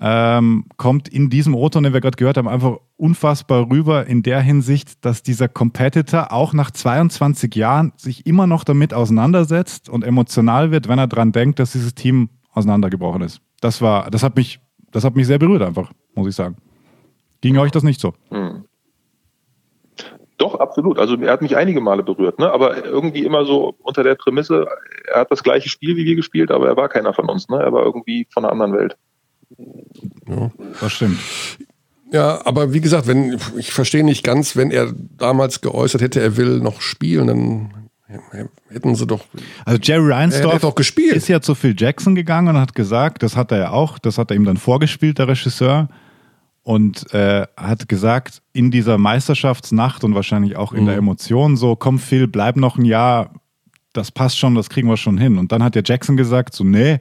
ähm, 0.01 0.67
kommt 0.77 1.09
in 1.09 1.31
diesem 1.31 1.55
O-Ton, 1.55 1.83
den 1.83 1.95
wir 1.95 2.01
gerade 2.01 2.17
gehört 2.17 2.37
haben, 2.37 2.47
einfach 2.47 2.77
unfassbar 2.97 3.71
rüber 3.71 4.07
in 4.07 4.23
der 4.23 4.41
Hinsicht, 4.41 5.05
dass 5.05 5.25
dieser 5.25 5.49
Competitor 5.49 6.31
auch 6.31 6.53
nach 6.53 6.71
22 6.71 7.55
Jahren 7.57 7.93
sich 7.97 8.25
immer 8.25 8.47
noch 8.47 8.63
damit 8.63 8.95
auseinandersetzt 8.95 9.89
und 9.89 10.05
emotional 10.05 10.71
wird, 10.71 10.87
wenn 10.89 10.99
er 10.99 11.09
daran 11.09 11.33
denkt, 11.33 11.59
dass 11.59 11.73
dieses 11.73 11.95
Team 11.95 12.29
auseinandergebrochen 12.53 13.23
ist. 13.23 13.41
Das 13.61 13.83
war, 13.83 14.11
das 14.11 14.23
hat 14.23 14.37
mich, 14.37 14.61
das 14.93 15.03
hat 15.03 15.17
mich 15.17 15.27
sehr 15.27 15.39
berührt 15.39 15.63
einfach, 15.63 15.91
muss 16.15 16.29
ich 16.29 16.37
sagen. 16.37 16.57
Ging 17.45 17.59
euch 17.59 17.73
das 17.73 17.83
nicht 17.83 18.01
so? 18.01 18.15
Hm. 18.31 18.65
Doch, 20.39 20.55
absolut. 20.55 20.99
Also 20.99 21.15
er 21.17 21.31
hat 21.31 21.43
mich 21.43 21.59
einige 21.59 21.83
Male 21.83 22.03
berührt, 22.03 22.39
ne? 22.39 22.51
aber 22.51 22.87
irgendwie 22.87 23.23
immer 23.23 23.45
so 23.45 23.77
unter 23.83 24.03
der 24.03 24.15
Prämisse, 24.15 24.67
er 25.13 25.21
hat 25.21 25.31
das 25.31 25.43
gleiche 25.43 25.69
Spiel 25.69 25.95
wie 25.99 26.07
wir 26.07 26.17
gespielt, 26.17 26.51
aber 26.51 26.69
er 26.69 26.79
war 26.79 26.89
keiner 26.89 27.13
von 27.13 27.29
uns. 27.29 27.51
Ne? 27.51 27.59
Er 27.59 27.71
war 27.71 27.85
irgendwie 27.85 28.27
von 28.33 28.47
einer 28.47 28.53
anderen 28.53 28.73
Welt. 28.73 28.97
Ja, 30.27 30.51
das 30.81 30.93
stimmt. 30.93 31.19
Ja, 32.13 32.41
aber 32.47 32.73
wie 32.73 32.81
gesagt, 32.81 33.07
wenn 33.09 33.39
ich 33.59 33.75
verstehe 33.75 34.05
nicht 34.05 34.25
ganz, 34.25 34.57
wenn 34.57 34.71
er 34.71 34.91
damals 35.19 35.61
geäußert 35.61 36.01
hätte, 36.01 36.23
er 36.23 36.39
will 36.39 36.61
noch 36.61 36.81
spielen, 36.81 37.27
dann 37.27 37.91
hätten 38.71 38.95
sie 38.95 39.07
doch. 39.07 39.27
Also 39.67 39.79
Jerry 39.83 40.11
Reinsdorf 40.11 40.63
doch 40.63 40.75
gespielt. 40.75 41.15
ist 41.15 41.29
ja 41.29 41.43
zu 41.43 41.55
Phil 41.55 41.75
Jackson 41.77 42.15
gegangen 42.15 42.57
und 42.57 42.59
hat 42.59 42.75
gesagt, 42.75 43.23
das 43.23 43.37
hat 43.37 43.53
er 43.53 43.59
ja 43.59 43.71
auch, 43.71 43.99
das 43.99 44.17
hat 44.17 44.31
er 44.31 44.37
ihm 44.37 44.45
dann 44.47 44.57
vorgespielt, 44.57 45.19
der 45.19 45.29
Regisseur, 45.29 45.91
und 46.65 47.13
äh, 47.13 47.47
hat 47.57 47.89
gesagt, 47.89 48.43
in 48.53 48.71
dieser 48.71 48.99
Meisterschaftsnacht 48.99 50.03
und 50.03 50.15
wahrscheinlich 50.15 50.57
auch 50.57 50.73
in 50.73 50.83
mhm. 50.83 50.87
der 50.87 50.97
Emotion 50.97 51.57
so, 51.57 51.77
komm 51.77 51.99
Phil, 51.99 52.27
bleib 52.27 52.57
noch 52.57 52.77
ein 52.77 52.87
Jahr, 52.87 53.35
das 53.93 54.11
passt 54.11 54.39
schon, 54.39 54.55
das 54.55 54.71
kriegen 54.71 54.89
wir 54.89 54.97
schon 54.97 55.19
hin. 55.19 55.39
Und 55.39 55.53
dann 55.53 55.63
hat 55.63 55.75
der 55.75 55.83
Jackson 55.85 56.17
gesagt, 56.17 56.55
so, 56.55 56.65
nee, 56.65 56.99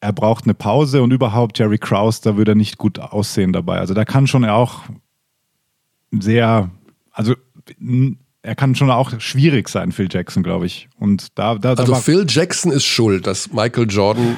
er 0.00 0.12
braucht 0.12 0.44
eine 0.44 0.54
Pause 0.54 1.02
und 1.02 1.12
überhaupt 1.12 1.58
Jerry 1.58 1.78
Krause, 1.78 2.20
da 2.22 2.36
würde 2.36 2.52
er 2.52 2.54
nicht 2.54 2.78
gut 2.78 2.98
aussehen 2.98 3.52
dabei. 3.52 3.78
Also 3.78 3.94
da 3.94 4.04
kann 4.04 4.26
schon 4.26 4.44
auch 4.44 4.82
sehr, 6.12 6.70
also 7.10 7.34
er 8.42 8.54
kann 8.54 8.74
schon 8.74 8.90
auch 8.90 9.18
schwierig 9.18 9.68
sein, 9.68 9.92
Phil 9.92 10.08
Jackson, 10.10 10.42
glaube 10.42 10.66
ich. 10.66 10.88
Und 10.98 11.38
da, 11.38 11.54
da, 11.54 11.74
da 11.74 11.82
also 11.82 11.94
Phil 11.96 12.26
Jackson 12.28 12.70
ist 12.70 12.84
schuld, 12.84 13.26
dass 13.26 13.52
Michael 13.52 13.86
Jordan. 13.88 14.36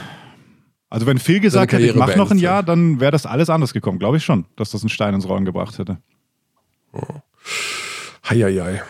Also 0.90 1.06
wenn 1.06 1.18
Phil 1.18 1.38
gesagt 1.38 1.72
hätte, 1.72 1.86
ich 1.86 1.94
mach 1.94 2.16
noch 2.16 2.32
ein 2.32 2.38
Jahr, 2.38 2.64
dann 2.64 3.00
wäre 3.00 3.12
das 3.12 3.24
alles 3.24 3.48
anders 3.48 3.72
gekommen, 3.72 4.00
glaube 4.00 4.16
ich 4.16 4.24
schon, 4.24 4.44
dass 4.56 4.70
das 4.70 4.82
einen 4.82 4.90
Stein 4.90 5.14
ins 5.14 5.28
Rollen 5.28 5.44
gebracht 5.44 5.78
hätte. 5.78 5.98
Oh. 6.92 7.00
Heieiei. 8.28 8.82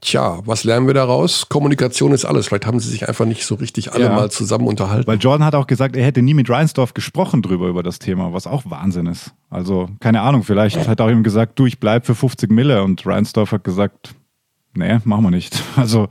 Tja, 0.00 0.40
was 0.44 0.62
lernen 0.62 0.86
wir 0.86 0.94
daraus? 0.94 1.48
Kommunikation 1.48 2.12
ist 2.12 2.24
alles. 2.24 2.46
Vielleicht 2.46 2.66
haben 2.66 2.78
sie 2.78 2.88
sich 2.88 3.08
einfach 3.08 3.24
nicht 3.24 3.44
so 3.44 3.56
richtig 3.56 3.92
alle 3.92 4.04
ja. 4.04 4.12
mal 4.14 4.30
zusammen 4.30 4.68
unterhalten. 4.68 5.08
Weil 5.08 5.18
Jordan 5.18 5.44
hat 5.44 5.54
auch 5.54 5.66
gesagt, 5.66 5.96
er 5.96 6.04
hätte 6.04 6.22
nie 6.22 6.34
mit 6.34 6.48
Reinsdorf 6.48 6.94
gesprochen 6.94 7.42
drüber 7.42 7.66
über 7.66 7.82
das 7.82 7.98
Thema, 7.98 8.32
was 8.32 8.46
auch 8.46 8.62
Wahnsinn 8.66 9.06
ist. 9.06 9.34
Also, 9.50 9.88
keine 9.98 10.20
Ahnung, 10.20 10.44
vielleicht 10.44 10.76
ja. 10.76 10.86
hat 10.86 11.00
er 11.00 11.06
auch 11.06 11.10
ihm 11.10 11.24
gesagt, 11.24 11.58
du, 11.58 11.66
ich 11.66 11.80
bleib 11.80 12.06
für 12.06 12.14
50 12.14 12.50
Mille 12.50 12.84
und 12.84 13.04
Reinsdorf 13.06 13.50
hat 13.50 13.64
gesagt, 13.64 14.14
nee, 14.74 14.98
machen 15.04 15.24
wir 15.24 15.30
nicht. 15.30 15.62
Also, 15.76 16.08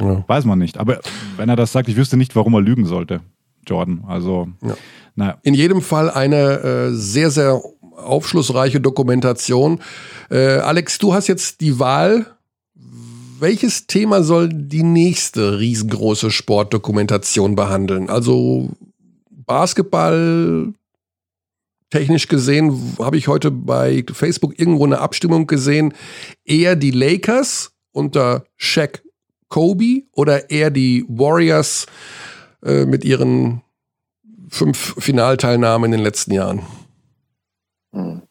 ja. 0.00 0.24
weiß 0.26 0.44
man 0.46 0.58
nicht. 0.58 0.78
Aber 0.78 1.00
wenn 1.36 1.48
er 1.48 1.56
das 1.56 1.72
sagt, 1.72 1.88
ich 1.88 1.96
wüsste 1.96 2.16
nicht, 2.16 2.36
warum 2.36 2.54
er 2.54 2.62
lügen 2.62 2.86
sollte, 2.86 3.20
Jordan. 3.66 4.04
Also, 4.06 4.48
ja. 4.62 4.76
naja. 5.14 5.38
In 5.42 5.54
jedem 5.54 5.82
Fall 5.82 6.10
eine 6.10 6.60
äh, 6.60 6.92
sehr, 6.92 7.30
sehr 7.30 7.60
aufschlussreiche 7.96 8.80
Dokumentation. 8.80 9.80
Äh, 10.30 10.58
Alex, 10.58 10.98
du 10.98 11.14
hast 11.14 11.26
jetzt 11.26 11.60
die 11.60 11.78
Wahl 11.78 12.38
welches 13.40 13.86
Thema 13.86 14.22
soll 14.22 14.48
die 14.48 14.82
nächste 14.82 15.58
riesengroße 15.58 16.30
Sportdokumentation 16.30 17.54
behandeln? 17.54 18.10
Also 18.10 18.70
Basketball, 19.30 20.72
technisch 21.90 22.28
gesehen, 22.28 22.96
habe 22.98 23.16
ich 23.16 23.28
heute 23.28 23.50
bei 23.50 24.04
Facebook 24.12 24.58
irgendwo 24.58 24.84
eine 24.84 24.98
Abstimmung 24.98 25.46
gesehen, 25.46 25.94
eher 26.44 26.76
die 26.76 26.90
Lakers 26.90 27.72
unter 27.92 28.44
Shaq 28.56 29.02
Kobe 29.48 30.02
oder 30.12 30.50
eher 30.50 30.70
die 30.70 31.04
Warriors 31.08 31.86
äh, 32.62 32.84
mit 32.84 33.04
ihren 33.04 33.62
fünf 34.48 34.94
Finalteilnahmen 34.98 35.86
in 35.86 35.92
den 35.92 36.04
letzten 36.04 36.32
Jahren? 36.32 36.62
Hm. 37.92 38.22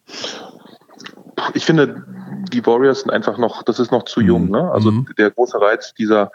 Ich 1.54 1.64
finde, 1.64 2.04
die 2.52 2.64
Warriors 2.66 3.00
sind 3.00 3.10
einfach 3.10 3.38
noch, 3.38 3.62
das 3.62 3.78
ist 3.78 3.92
noch 3.92 4.04
zu 4.04 4.20
jung. 4.20 4.46
Mhm. 4.46 4.50
Ne? 4.50 4.70
Also 4.72 4.90
mhm. 4.90 5.06
der 5.16 5.30
große 5.30 5.60
Reiz 5.60 5.94
dieser, 5.94 6.30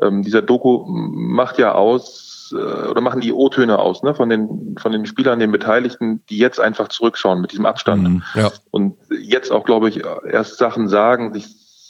ähm, 0.00 0.22
dieser 0.22 0.42
Doku 0.42 0.84
macht 0.86 1.58
ja 1.58 1.72
aus, 1.72 2.54
äh, 2.56 2.88
oder 2.88 3.00
machen 3.00 3.20
die 3.20 3.32
O-Töne 3.32 3.78
aus, 3.78 4.02
ne, 4.02 4.14
von 4.14 4.28
den, 4.28 4.76
von 4.78 4.92
den 4.92 5.06
Spielern, 5.06 5.38
den 5.38 5.52
Beteiligten, 5.52 6.24
die 6.28 6.38
jetzt 6.38 6.60
einfach 6.60 6.88
zurückschauen 6.88 7.40
mit 7.40 7.52
diesem 7.52 7.66
Abstand. 7.66 8.02
Mhm. 8.02 8.22
Ja. 8.34 8.50
Und 8.70 8.96
jetzt 9.10 9.52
auch, 9.52 9.64
glaube 9.64 9.88
ich, 9.88 10.02
erst 10.30 10.58
Sachen 10.58 10.88
sagen, 10.88 11.32
sich 11.32 11.46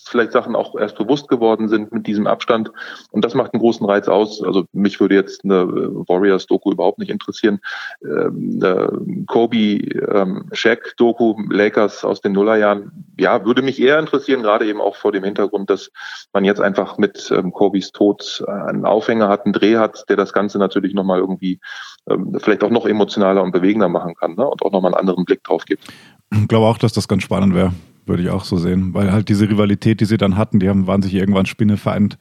vielleicht 0.08 0.32
Sachen 0.32 0.56
auch 0.56 0.74
erst 0.74 0.96
bewusst 0.96 1.28
geworden 1.28 1.68
sind 1.68 1.92
mit 1.92 2.06
diesem 2.06 2.26
Abstand. 2.26 2.70
Und 3.10 3.24
das 3.24 3.34
macht 3.34 3.54
einen 3.54 3.60
großen 3.60 3.86
Reiz 3.86 4.08
aus. 4.08 4.42
Also 4.42 4.64
mich 4.72 5.00
würde 5.00 5.14
jetzt 5.14 5.44
eine 5.44 5.66
Warriors-Doku 5.66 6.72
überhaupt 6.72 6.98
nicht 6.98 7.10
interessieren. 7.10 7.60
Ähm, 8.02 9.24
Kobe, 9.26 9.56
ähm, 9.56 10.48
Shaq-Doku, 10.52 11.36
Lakers 11.50 12.04
aus 12.04 12.20
den 12.20 12.32
Nullerjahren, 12.32 13.06
ja, 13.18 13.44
würde 13.44 13.62
mich 13.62 13.80
eher 13.80 13.98
interessieren, 13.98 14.42
gerade 14.42 14.66
eben 14.66 14.80
auch 14.80 14.96
vor 14.96 15.12
dem 15.12 15.24
Hintergrund, 15.24 15.70
dass 15.70 15.90
man 16.32 16.44
jetzt 16.44 16.60
einfach 16.60 16.98
mit 16.98 17.30
ähm, 17.30 17.52
Kobes 17.52 17.92
Tod 17.92 18.44
einen 18.46 18.84
Aufhänger 18.84 19.28
hat, 19.28 19.44
einen 19.44 19.52
Dreh 19.52 19.76
hat, 19.76 20.04
der 20.08 20.16
das 20.16 20.32
Ganze 20.32 20.58
natürlich 20.58 20.94
nochmal 20.94 21.18
irgendwie 21.18 21.60
ähm, 22.08 22.36
vielleicht 22.38 22.64
auch 22.64 22.70
noch 22.70 22.86
emotionaler 22.86 23.42
und 23.42 23.52
bewegender 23.52 23.88
machen 23.88 24.14
kann 24.14 24.34
ne? 24.34 24.46
und 24.46 24.62
auch 24.62 24.72
nochmal 24.72 24.94
einen 24.94 25.00
anderen 25.00 25.24
Blick 25.24 25.44
drauf 25.44 25.64
gibt. 25.64 25.84
Ich 26.32 26.48
glaube 26.48 26.66
auch, 26.66 26.78
dass 26.78 26.92
das 26.92 27.08
ganz 27.08 27.22
spannend 27.22 27.54
wäre. 27.54 27.72
Würde 28.08 28.22
ich 28.22 28.30
auch 28.30 28.44
so 28.44 28.56
sehen. 28.56 28.94
Weil 28.94 29.12
halt 29.12 29.28
diese 29.28 29.48
Rivalität, 29.48 30.00
die 30.00 30.06
sie 30.06 30.16
dann 30.16 30.36
hatten, 30.36 30.60
die 30.60 30.68
haben, 30.68 30.86
waren 30.86 31.02
sich 31.02 31.14
irgendwann 31.14 31.46
spinnefeind 31.46 32.18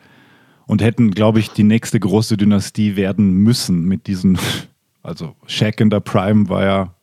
und 0.66 0.82
hätten, 0.82 1.12
glaube 1.12 1.40
ich, 1.40 1.52
die 1.52 1.64
nächste 1.64 2.00
große 2.00 2.38
Dynastie 2.38 2.96
werden 2.96 3.32
müssen 3.32 3.86
mit 3.86 4.08
diesen. 4.08 4.38
Also 5.04 5.38
Shaq 5.46 5.80
in 5.80 5.90
der 5.90 6.02
Prime 6.02 6.50
war 6.50 6.66
ja, 6.66 6.94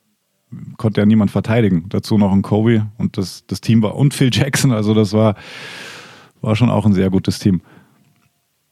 konnte 0.77 1.01
ja 1.01 1.07
niemand 1.07 1.31
verteidigen. 1.31 1.85
Dazu 1.89 2.19
noch 2.19 2.31
ein 2.31 2.43
Kobe 2.43 2.85
und 2.99 3.17
das, 3.17 3.47
das 3.47 3.61
Team 3.61 3.81
war 3.81 3.95
und 3.95 4.13
Phil 4.13 4.29
Jackson. 4.31 4.71
Also 4.71 4.93
das 4.93 5.11
war, 5.11 5.33
war 6.39 6.55
schon 6.55 6.69
auch 6.69 6.85
ein 6.85 6.93
sehr 6.93 7.09
gutes 7.09 7.39
Team. 7.39 7.61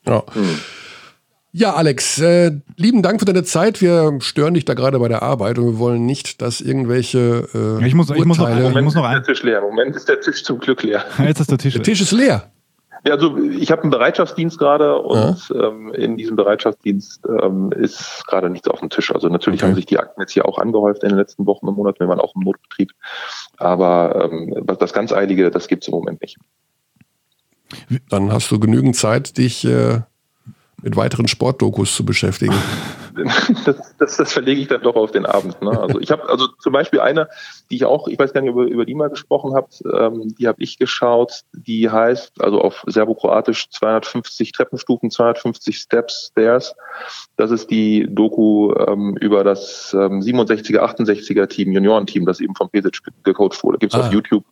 Ja. 0.05 0.22
Mhm. 0.36 0.59
Ja, 1.56 1.76
Alex, 1.76 2.20
äh, 2.20 2.51
lieben 2.78 3.04
Dank 3.04 3.20
für 3.20 3.26
deine 3.26 3.43
Zeit. 3.43 3.80
Wir 3.80 4.18
stören 4.22 4.56
dich 4.56 4.66
da 4.66 4.74
gerade 4.74 4.97
bei 4.97 5.08
der 5.08 5.22
Arbeit 5.22 5.60
und 5.60 5.66
wir 5.66 5.78
wollen 5.78 6.04
nicht, 6.04 6.41
dass 6.41 6.62
irgendwelche 6.62 7.47
äh, 7.54 7.86
ich 7.86 7.93
muss, 7.93 8.10
ich 8.10 8.26
muss 8.26 8.39
noch, 8.39 8.49
Moment 8.49 8.76
ich 8.76 8.82
muss 8.82 8.95
noch 8.95 9.06
ist 9.06 9.14
der 9.14 9.24
Tisch 9.24 9.43
leer. 9.43 9.62
Moment 9.62 9.95
ist 9.95 10.10
der 10.10 10.20
Tisch 10.20 10.43
zum 10.43 10.58
Glück 10.58 10.82
leer. 10.82 11.06
Jetzt 11.20 11.41
ist 11.41 11.51
der 11.51 11.60
Tisch 11.60 11.76
leer. 11.76 11.84
Der 11.84 11.93
Tisch 11.93 12.01
ist 12.01 12.12
leer. 12.12 12.51
Ja, 13.06 13.14
also 13.14 13.38
ich 13.38 13.70
habe 13.70 13.84
einen 13.84 13.91
Bereitschaftsdienst 13.91 14.58
gerade 14.58 14.97
und 14.97 15.49
ja. 15.49 15.68
ähm, 15.68 15.93
in 15.93 16.18
diesem 16.18 16.38
Bereitschaftsdienst 16.38 17.22
ähm, 17.43 17.72
ist 17.72 18.26
gerade 18.26 18.49
nichts 18.49 18.68
auf 18.68 18.80
dem 18.80 18.89
Tisch. 18.89 19.14
Also 19.14 19.28
natürlich 19.28 19.60
okay. 19.60 19.68
haben 19.70 19.76
sich 19.76 19.86
die 19.86 19.99
Akten 19.99 20.22
jetzt 20.22 20.32
hier 20.32 20.47
auch 20.47 20.58
angehäuft 20.58 21.04
in 21.04 21.10
den 21.10 21.20
letzten 21.20 21.45
Wochen 21.45 21.68
und 21.68 21.78
Monaten, 21.78 21.99
wir 21.99 22.08
waren 22.08 22.20
auch 22.20 22.34
im 22.34 22.41
Notbetrieb. 22.41 22.93
Aber 23.58 24.32
ähm, 24.32 24.66
das 24.80 24.91
ganz 24.91 25.12
Eilige, 25.12 25.51
das 25.51 25.68
gibt 25.68 25.84
es 25.84 25.89
im 25.89 25.93
Moment 25.93 26.20
nicht. 26.22 26.38
Dann 28.10 28.32
hast 28.32 28.49
du 28.49 28.60
genügend 28.60 28.95
Zeit, 28.95 29.38
dich 29.38 29.66
äh, 29.66 29.99
mit 30.84 30.95
weiteren 30.95 31.27
Sportdokus 31.27 31.95
zu 31.95 32.05
beschäftigen. 32.05 32.55
Das, 33.15 33.95
das, 33.99 34.17
das 34.17 34.34
verlege 34.34 34.61
ich 34.61 34.67
dann 34.69 34.81
doch 34.81 34.95
auf 34.95 35.11
den 35.11 35.27
Abend. 35.27 35.61
Ne? 35.61 35.79
Also 35.79 35.99
ich 35.99 36.09
habe 36.09 36.27
also 36.27 36.47
zum 36.47 36.73
Beispiel 36.73 36.99
eine, 36.99 37.29
die 37.69 37.75
ich 37.75 37.86
auch, 37.86 38.07
ich 38.07 38.17
weiß 38.17 38.34
gar 38.34 38.41
nicht, 38.41 38.49
über, 38.49 38.63
über 38.63 38.86
die 38.86 38.95
mal 38.95 39.11
gesprochen 39.11 39.53
habe, 39.53 39.67
ähm, 39.86 40.34
die 40.36 40.47
habe 40.47 40.63
ich 40.63 40.79
geschaut, 40.79 41.41
die 41.51 41.91
heißt, 41.91 42.41
also 42.41 42.59
auf 42.59 42.84
Serbokroatisch 42.88 43.69
250 43.69 44.51
Treppenstufen, 44.51 45.11
250 45.11 45.77
Steps 45.77 46.29
Stairs. 46.31 46.75
Das 47.38 47.51
ist 47.51 47.69
die 47.69 48.07
Doku 48.09 48.73
ähm, 48.73 49.15
über 49.21 49.43
das 49.43 49.93
ähm, 49.93 50.21
67er, 50.21 50.79
68er 50.79 51.47
Team, 51.47 51.71
Juniorenteam, 51.71 52.25
das 52.25 52.39
eben 52.39 52.55
vom 52.55 52.71
Pesic 52.71 52.99
gecoacht 53.23 53.63
wurde. 53.63 53.77
Gibt's 53.77 53.95
ah. 53.95 54.07
auf 54.07 54.11
YouTube. 54.11 54.43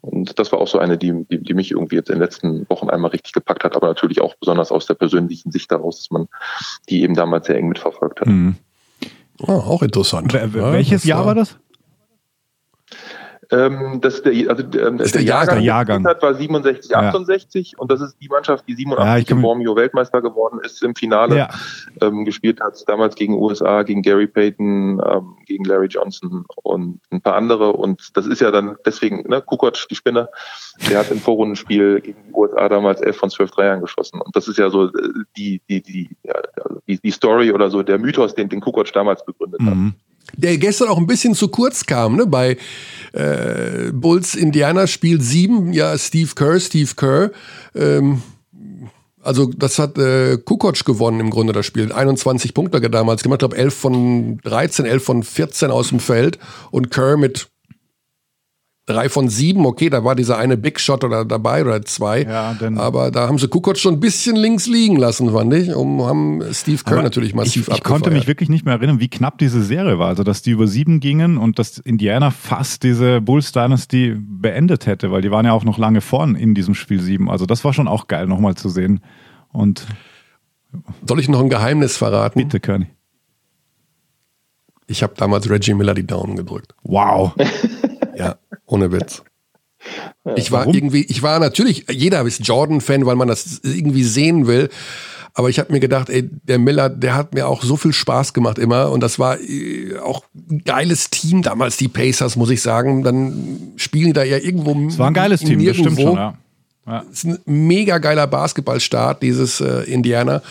Und 0.00 0.38
das 0.38 0.52
war 0.52 0.60
auch 0.60 0.68
so 0.68 0.78
eine, 0.78 0.96
die, 0.96 1.24
die, 1.30 1.42
die 1.42 1.54
mich 1.54 1.72
irgendwie 1.72 1.96
jetzt 1.96 2.08
in 2.08 2.16
den 2.16 2.22
letzten 2.22 2.68
Wochen 2.68 2.88
einmal 2.88 3.10
richtig 3.10 3.32
gepackt 3.32 3.64
hat, 3.64 3.74
aber 3.74 3.88
natürlich 3.88 4.20
auch 4.20 4.34
besonders 4.36 4.70
aus 4.70 4.86
der 4.86 4.94
persönlichen 4.94 5.50
Sicht 5.50 5.70
daraus, 5.72 5.98
dass 5.98 6.10
man 6.10 6.28
die 6.88 7.02
eben 7.02 7.14
damals 7.14 7.46
sehr 7.46 7.56
eng 7.56 7.68
mitverfolgt 7.68 8.20
hat. 8.20 8.28
Mhm. 8.28 8.56
Oh, 9.40 9.52
auch 9.52 9.82
interessant. 9.82 10.32
Welches 10.32 11.04
ja, 11.04 11.16
Jahr 11.16 11.26
war 11.26 11.34
das? 11.34 11.58
Ähm, 13.50 14.00
das 14.02 14.22
der, 14.22 14.50
also, 14.50 14.62
ähm, 14.78 14.98
ist 14.98 15.14
der, 15.14 15.22
der 15.22 15.28
Jahrgang, 15.28 15.62
Jahrgang. 15.62 16.04
war 16.04 16.34
67, 16.34 16.94
68 16.94 17.72
ja. 17.72 17.78
und 17.78 17.90
das 17.90 18.02
ist 18.02 18.16
die 18.20 18.28
Mannschaft, 18.28 18.64
die 18.68 18.74
87 18.74 19.28
ja, 19.28 19.36
im 19.36 19.40
Bormio 19.40 19.74
Weltmeister 19.74 20.20
geworden 20.20 20.60
ist, 20.62 20.82
im 20.82 20.94
Finale 20.94 21.36
ja. 21.36 21.48
ähm, 22.02 22.26
gespielt 22.26 22.60
hat, 22.60 22.82
damals 22.86 23.14
gegen 23.14 23.34
USA, 23.34 23.84
gegen 23.84 24.02
Gary 24.02 24.26
Payton, 24.26 25.00
ähm, 25.02 25.36
gegen 25.46 25.64
Larry 25.64 25.86
Johnson 25.86 26.44
und 26.62 27.00
ein 27.10 27.22
paar 27.22 27.36
andere 27.36 27.72
und 27.72 28.14
das 28.14 28.26
ist 28.26 28.42
ja 28.42 28.50
dann 28.50 28.76
deswegen, 28.84 29.26
ne, 29.28 29.40
Kukoc, 29.40 29.88
die 29.88 29.94
Spinne, 29.94 30.28
der 30.90 30.98
hat 30.98 31.10
im 31.10 31.18
Vorrundenspiel 31.18 32.02
gegen 32.02 32.22
die 32.28 32.32
USA 32.34 32.68
damals 32.68 33.00
11 33.00 33.16
von 33.16 33.30
12 33.30 33.50
Dreiern 33.52 33.80
geschossen 33.80 34.20
und 34.20 34.36
das 34.36 34.46
ist 34.46 34.58
ja 34.58 34.68
so 34.68 34.88
äh, 34.88 34.90
die, 35.38 35.62
die, 35.70 35.80
die, 35.80 36.10
ja, 36.22 36.34
die, 36.86 37.00
die 37.00 37.10
Story 37.10 37.50
oder 37.52 37.70
so 37.70 37.82
der 37.82 37.98
Mythos, 37.98 38.34
den, 38.34 38.50
den 38.50 38.60
Kukoc 38.60 38.92
damals 38.92 39.24
begründet 39.24 39.62
mhm. 39.62 39.66
hat 39.66 39.94
der 40.36 40.56
gestern 40.58 40.88
auch 40.88 40.98
ein 40.98 41.06
bisschen 41.06 41.34
zu 41.34 41.48
kurz 41.48 41.86
kam, 41.86 42.16
ne? 42.16 42.26
Bei 42.26 42.56
äh, 43.12 43.90
Bulls 43.92 44.34
Indiana 44.34 44.86
Spiel 44.86 45.20
7, 45.20 45.72
ja, 45.72 45.96
Steve 45.96 46.30
Kerr, 46.34 46.60
Steve 46.60 46.90
Kerr. 46.96 47.30
Ähm, 47.74 48.22
also 49.22 49.46
das 49.46 49.78
hat 49.78 49.98
äh, 49.98 50.38
Kukoc 50.38 50.84
gewonnen 50.84 51.20
im 51.20 51.30
Grunde 51.30 51.52
das 51.52 51.66
Spiel. 51.66 51.92
21 51.92 52.54
Punkte 52.54 52.80
damals 52.88 53.22
gemacht, 53.22 53.42
ich 53.42 53.48
glaube 53.48 53.56
11 53.56 53.74
von 53.74 54.38
13, 54.44 54.86
11 54.86 55.04
von 55.04 55.22
14 55.22 55.70
aus 55.70 55.88
dem 55.88 56.00
Feld 56.00 56.38
und 56.70 56.90
Kerr 56.90 57.16
mit 57.16 57.48
drei 58.88 59.08
von 59.08 59.28
sieben, 59.28 59.66
okay, 59.66 59.90
da 59.90 60.02
war 60.02 60.14
dieser 60.14 60.38
eine 60.38 60.56
Big 60.56 60.80
Shot 60.80 61.04
oder 61.04 61.24
dabei 61.24 61.62
oder 61.62 61.82
zwei. 61.82 62.22
Ja, 62.22 62.56
aber 62.76 63.10
da 63.10 63.28
haben 63.28 63.38
sie 63.38 63.48
Kukoc 63.48 63.76
schon 63.76 63.94
ein 63.94 64.00
bisschen 64.00 64.34
links 64.34 64.66
liegen 64.66 64.96
lassen, 64.96 65.30
fand 65.30 65.52
ich, 65.54 65.74
um 65.74 66.02
haben 66.04 66.42
Steve 66.52 66.82
Kerr 66.84 67.02
natürlich 67.02 67.34
massiv 67.34 67.68
Ich, 67.68 67.74
ich 67.74 67.82
konnte 67.84 68.10
mich 68.10 68.26
wirklich 68.26 68.48
nicht 68.48 68.64
mehr 68.64 68.74
erinnern, 68.74 68.98
wie 68.98 69.08
knapp 69.08 69.38
diese 69.38 69.62
Serie 69.62 69.98
war. 69.98 70.08
Also, 70.08 70.24
dass 70.24 70.42
die 70.42 70.50
über 70.50 70.66
sieben 70.66 71.00
gingen 71.00 71.36
und 71.36 71.58
dass 71.58 71.78
Indiana 71.78 72.30
fast 72.30 72.82
diese 72.82 73.20
Bulls 73.20 73.52
Dynasty 73.52 74.16
beendet 74.18 74.86
hätte, 74.86 75.10
weil 75.10 75.20
die 75.20 75.30
waren 75.30 75.44
ja 75.44 75.52
auch 75.52 75.64
noch 75.64 75.76
lange 75.76 76.00
vorn 76.00 76.34
in 76.34 76.54
diesem 76.54 76.74
Spiel 76.74 77.00
sieben. 77.00 77.30
Also, 77.30 77.44
das 77.44 77.64
war 77.64 77.74
schon 77.74 77.88
auch 77.88 78.08
geil, 78.08 78.26
nochmal 78.26 78.54
zu 78.54 78.70
sehen. 78.70 79.00
Und 79.52 79.86
soll 81.06 81.20
ich 81.20 81.28
noch 81.28 81.40
ein 81.40 81.50
Geheimnis 81.50 81.96
verraten? 81.96 82.38
Bitte, 82.38 82.58
Körny. 82.58 82.86
Ich 84.86 85.02
habe 85.02 85.12
damals 85.16 85.48
Reggie 85.50 85.74
Miller 85.74 85.92
die 85.92 86.06
Daumen 86.06 86.36
gedrückt. 86.36 86.74
Wow. 86.82 87.34
ja, 88.18 88.36
ohne 88.66 88.92
Witz. 88.92 89.22
Ich 90.36 90.50
war 90.50 90.60
Warum? 90.60 90.74
irgendwie, 90.74 91.02
ich 91.02 91.22
war 91.22 91.38
natürlich, 91.38 91.86
jeder 91.90 92.22
ist 92.22 92.46
Jordan-Fan, 92.46 93.06
weil 93.06 93.16
man 93.16 93.28
das 93.28 93.60
irgendwie 93.62 94.02
sehen 94.02 94.46
will. 94.46 94.68
Aber 95.34 95.50
ich 95.50 95.60
habe 95.60 95.72
mir 95.72 95.78
gedacht, 95.78 96.10
ey, 96.10 96.28
der 96.28 96.58
Miller, 96.58 96.88
der 96.88 97.14
hat 97.14 97.32
mir 97.32 97.46
auch 97.46 97.62
so 97.62 97.76
viel 97.76 97.92
Spaß 97.92 98.34
gemacht 98.34 98.58
immer. 98.58 98.90
Und 98.90 99.00
das 99.00 99.20
war 99.20 99.38
äh, 99.38 99.96
auch 99.98 100.24
ein 100.34 100.64
geiles 100.64 101.10
Team 101.10 101.42
damals, 101.42 101.76
die 101.76 101.86
Pacers, 101.86 102.34
muss 102.34 102.50
ich 102.50 102.60
sagen. 102.60 103.04
Dann 103.04 103.72
spielen 103.76 104.06
die 104.06 104.12
da 104.14 104.24
ja 104.24 104.38
irgendwo. 104.38 104.74
Es 104.88 104.98
war 104.98 105.08
ein 105.08 105.14
geiles 105.14 105.40
Team, 105.40 105.64
das 105.64 105.76
stimmt 105.76 106.00
schon, 106.00 106.16
ja. 106.16 106.38
ja. 106.86 107.04
Es 107.12 107.22
ist 107.22 107.24
ein 107.24 107.38
mega 107.68 107.98
geiler 107.98 108.26
Basketballstart, 108.26 109.22
dieses 109.22 109.60
äh, 109.60 109.82
Indiana. 109.84 110.42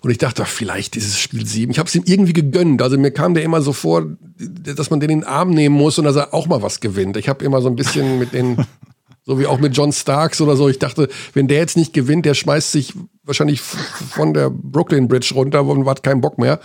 Und 0.00 0.10
ich 0.10 0.18
dachte, 0.18 0.44
vielleicht 0.44 0.94
dieses 0.94 1.18
Spiel 1.18 1.46
7. 1.46 1.70
Ich 1.72 1.78
habe 1.78 1.88
es 1.88 1.94
ihm 1.94 2.04
irgendwie 2.06 2.32
gegönnt. 2.32 2.82
Also 2.82 2.98
mir 2.98 3.10
kam 3.10 3.34
der 3.34 3.42
immer 3.42 3.62
so 3.62 3.72
vor, 3.72 4.06
dass 4.38 4.90
man 4.90 5.00
den 5.00 5.10
in 5.10 5.20
den 5.20 5.28
Arm 5.28 5.50
nehmen 5.50 5.74
muss 5.74 5.98
und 5.98 6.04
dass 6.04 6.16
er 6.16 6.34
auch 6.34 6.46
mal 6.46 6.62
was 6.62 6.80
gewinnt. 6.80 7.16
Ich 7.16 7.28
habe 7.28 7.44
immer 7.44 7.60
so 7.60 7.68
ein 7.68 7.76
bisschen 7.76 8.18
mit 8.18 8.32
den, 8.32 8.64
so 9.24 9.38
wie 9.38 9.46
auch 9.46 9.58
mit 9.58 9.76
John 9.76 9.92
Starks 9.92 10.40
oder 10.40 10.56
so. 10.56 10.68
Ich 10.68 10.78
dachte, 10.78 11.08
wenn 11.34 11.48
der 11.48 11.58
jetzt 11.58 11.76
nicht 11.76 11.92
gewinnt, 11.92 12.26
der 12.26 12.34
schmeißt 12.34 12.72
sich 12.72 12.94
wahrscheinlich 13.24 13.60
von 13.60 14.34
der 14.34 14.50
Brooklyn 14.50 15.08
Bridge 15.08 15.32
runter 15.34 15.64
und 15.64 15.86
hat 15.86 16.02
keinen 16.02 16.20
Bock 16.20 16.38
mehr. 16.38 16.60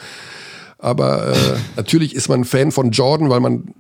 Aber 0.78 1.32
äh, 1.32 1.36
natürlich 1.76 2.16
ist 2.16 2.30
man 2.30 2.44
Fan 2.44 2.72
von 2.72 2.92
Jordan, 2.92 3.30
weil 3.30 3.40
man 3.40 3.74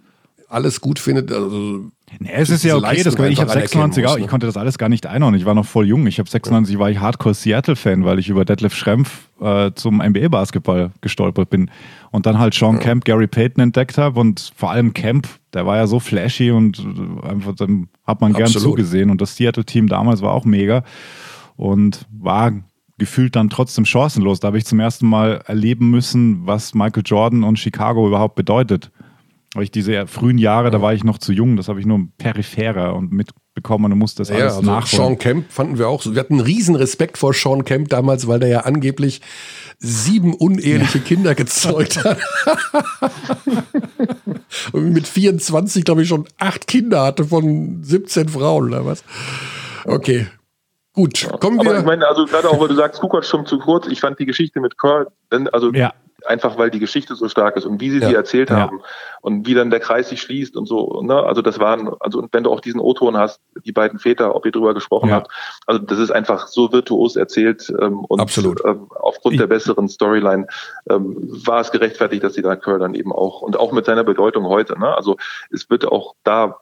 alles 0.47 0.81
gut 0.81 0.99
findet. 0.99 1.31
Also, 1.31 1.91
nee, 2.19 2.29
es 2.31 2.49
ist 2.49 2.63
ja 2.63 2.75
okay, 2.75 3.03
das, 3.03 3.15
ich 3.15 3.39
habe 3.39 3.51
96 3.51 4.05
auch, 4.05 4.17
ne? 4.17 4.23
ich 4.23 4.27
konnte 4.27 4.45
das 4.45 4.57
alles 4.57 4.77
gar 4.77 4.89
nicht 4.89 5.05
einordnen. 5.05 5.39
Ich 5.39 5.45
war 5.45 5.53
noch 5.53 5.65
voll 5.65 5.87
jung. 5.87 6.07
Ich 6.07 6.19
habe 6.19 6.29
96 6.29 6.79
war 6.79 6.89
ich 6.89 6.99
Hardcore 6.99 7.33
Seattle-Fan, 7.33 8.05
weil 8.05 8.19
ich 8.19 8.29
über 8.29 8.45
Detlef 8.45 8.75
Schrempf 8.75 9.29
äh, 9.41 9.71
zum 9.75 9.97
NBA-Basketball 9.97 10.91
gestolpert 11.01 11.49
bin. 11.49 11.69
Und 12.11 12.25
dann 12.25 12.39
halt 12.39 12.53
Sean 12.53 12.75
ja. 12.75 12.81
Camp, 12.81 13.05
Gary 13.05 13.27
Payton 13.27 13.63
entdeckt 13.63 13.97
habe 13.97 14.19
und 14.19 14.51
vor 14.55 14.71
allem 14.71 14.93
Camp, 14.93 15.27
der 15.53 15.65
war 15.65 15.77
ja 15.77 15.87
so 15.87 15.99
flashy 15.99 16.51
und 16.51 16.79
äh, 16.79 17.27
einfach 17.27 17.55
dann 17.55 17.89
hat 18.05 18.21
man 18.21 18.33
gern 18.33 18.47
Absolut. 18.47 18.69
zugesehen. 18.69 19.09
Und 19.09 19.21
das 19.21 19.35
Seattle-Team 19.35 19.87
damals 19.87 20.21
war 20.21 20.33
auch 20.33 20.45
mega 20.45 20.83
und 21.55 22.05
war 22.11 22.53
gefühlt 22.97 23.35
dann 23.35 23.49
trotzdem 23.49 23.85
chancenlos. 23.85 24.39
Da 24.39 24.47
habe 24.47 24.57
ich 24.57 24.65
zum 24.65 24.79
ersten 24.79 25.07
Mal 25.07 25.41
erleben 25.45 25.89
müssen, 25.89 26.45
was 26.45 26.73
Michael 26.73 27.03
Jordan 27.05 27.43
und 27.43 27.59
Chicago 27.59 28.07
überhaupt 28.07 28.35
bedeutet. 28.35 28.91
Weil 29.53 29.63
ich 29.63 29.71
diese 29.71 30.07
frühen 30.07 30.39
Jahre, 30.39 30.71
da 30.71 30.81
war 30.81 30.93
ich 30.93 31.03
noch 31.03 31.19
zu 31.19 31.31
jung, 31.31 31.57
das 31.57 31.67
habe 31.67 31.79
ich 31.79 31.85
nur 31.85 32.07
peripherer 32.17 32.95
und 32.95 33.11
mitbekommen 33.11 33.91
und 33.91 33.99
musste 33.99 34.21
das 34.21 34.29
ja, 34.29 34.35
alles 34.35 34.55
also 34.55 34.65
nachholen. 34.65 35.09
Sean 35.09 35.17
Kemp 35.19 35.51
fanden 35.51 35.77
wir 35.77 35.89
auch, 35.89 36.03
wir 36.05 36.19
hatten 36.19 36.35
einen 36.35 36.43
riesen 36.43 36.75
Respekt 36.75 37.19
vor 37.19 37.33
Sean 37.33 37.63
Kemp 37.63 37.89
damals, 37.89 38.27
weil 38.27 38.39
der 38.39 38.49
ja 38.49 38.59
angeblich 38.61 39.21
sieben 39.77 40.33
uneheliche 40.33 40.97
ja. 40.97 41.03
Kinder 41.03 41.35
gezeugt 41.35 42.03
hat. 42.03 42.17
und 44.71 44.91
mit 44.91 45.07
24, 45.07 45.85
glaube 45.85 46.01
ich, 46.01 46.07
schon 46.07 46.25
acht 46.39 46.65
Kinder 46.65 47.03
hatte 47.03 47.25
von 47.25 47.83
17 47.83 48.29
Frauen 48.29 48.69
oder 48.69 48.85
was. 48.85 49.03
Okay, 49.85 50.27
Gut, 50.95 51.27
kommen 51.39 51.57
wir. 51.57 51.71
Aber 51.71 51.79
ich 51.79 51.85
meine, 51.85 52.07
also 52.07 52.25
gerade 52.25 52.47
auch, 52.47 52.59
weil 52.59 52.67
du 52.67 52.75
sagst, 52.75 53.01
Kukoc 53.01 53.25
schon 53.25 53.47
zu 53.47 53.57
kurz. 53.57 53.87
Ich 53.87 53.99
fand 53.99 54.19
die 54.19 54.27
Geschichte 54.27 54.59
mit 54.59 54.77
Kerr, 54.77 55.07
also 55.51 55.73
ja 55.73 55.91
einfach 56.25 56.57
weil 56.57 56.71
die 56.71 56.79
Geschichte 56.79 57.15
so 57.15 57.27
stark 57.27 57.55
ist 57.57 57.65
und 57.65 57.81
wie 57.81 57.89
sie 57.89 57.99
ja. 57.99 58.09
sie 58.09 58.15
erzählt 58.15 58.51
haben 58.51 58.77
ja. 58.77 58.85
und 59.21 59.47
wie 59.47 59.53
dann 59.53 59.69
der 59.69 59.79
Kreis 59.79 60.09
sich 60.09 60.21
schließt 60.21 60.55
und 60.55 60.67
so. 60.67 61.01
Ne? 61.01 61.15
Also 61.15 61.41
das 61.41 61.59
waren, 61.59 61.89
also 61.99 62.19
und 62.19 62.33
wenn 62.33 62.43
du 62.43 62.51
auch 62.51 62.59
diesen 62.59 62.79
O-Ton 62.79 63.17
hast, 63.17 63.41
die 63.65 63.71
beiden 63.71 63.99
Väter, 63.99 64.35
ob 64.35 64.45
ihr 64.45 64.51
drüber 64.51 64.73
gesprochen 64.73 65.09
ja. 65.09 65.15
habt, 65.15 65.31
also 65.67 65.79
das 65.79 65.99
ist 65.99 66.11
einfach 66.11 66.47
so 66.47 66.71
virtuos 66.71 67.15
erzählt 67.15 67.71
ähm, 67.81 67.99
und 67.99 68.19
Absolut. 68.19 68.61
Ähm, 68.65 68.87
aufgrund 68.89 69.39
der 69.39 69.47
besseren 69.47 69.87
Storyline 69.87 70.47
ähm, 70.89 71.15
war 71.45 71.61
es 71.61 71.71
gerechtfertigt, 71.71 72.23
dass 72.23 72.33
sie 72.33 72.41
da 72.41 72.55
Curl 72.55 72.79
dann 72.79 72.95
eben 72.95 73.11
auch 73.11 73.41
und 73.41 73.57
auch 73.57 73.71
mit 73.71 73.85
seiner 73.85 74.03
Bedeutung 74.03 74.45
heute. 74.45 74.79
Ne? 74.79 74.95
Also 74.95 75.17
es 75.51 75.69
wird 75.69 75.85
auch 75.85 76.15
da 76.23 76.57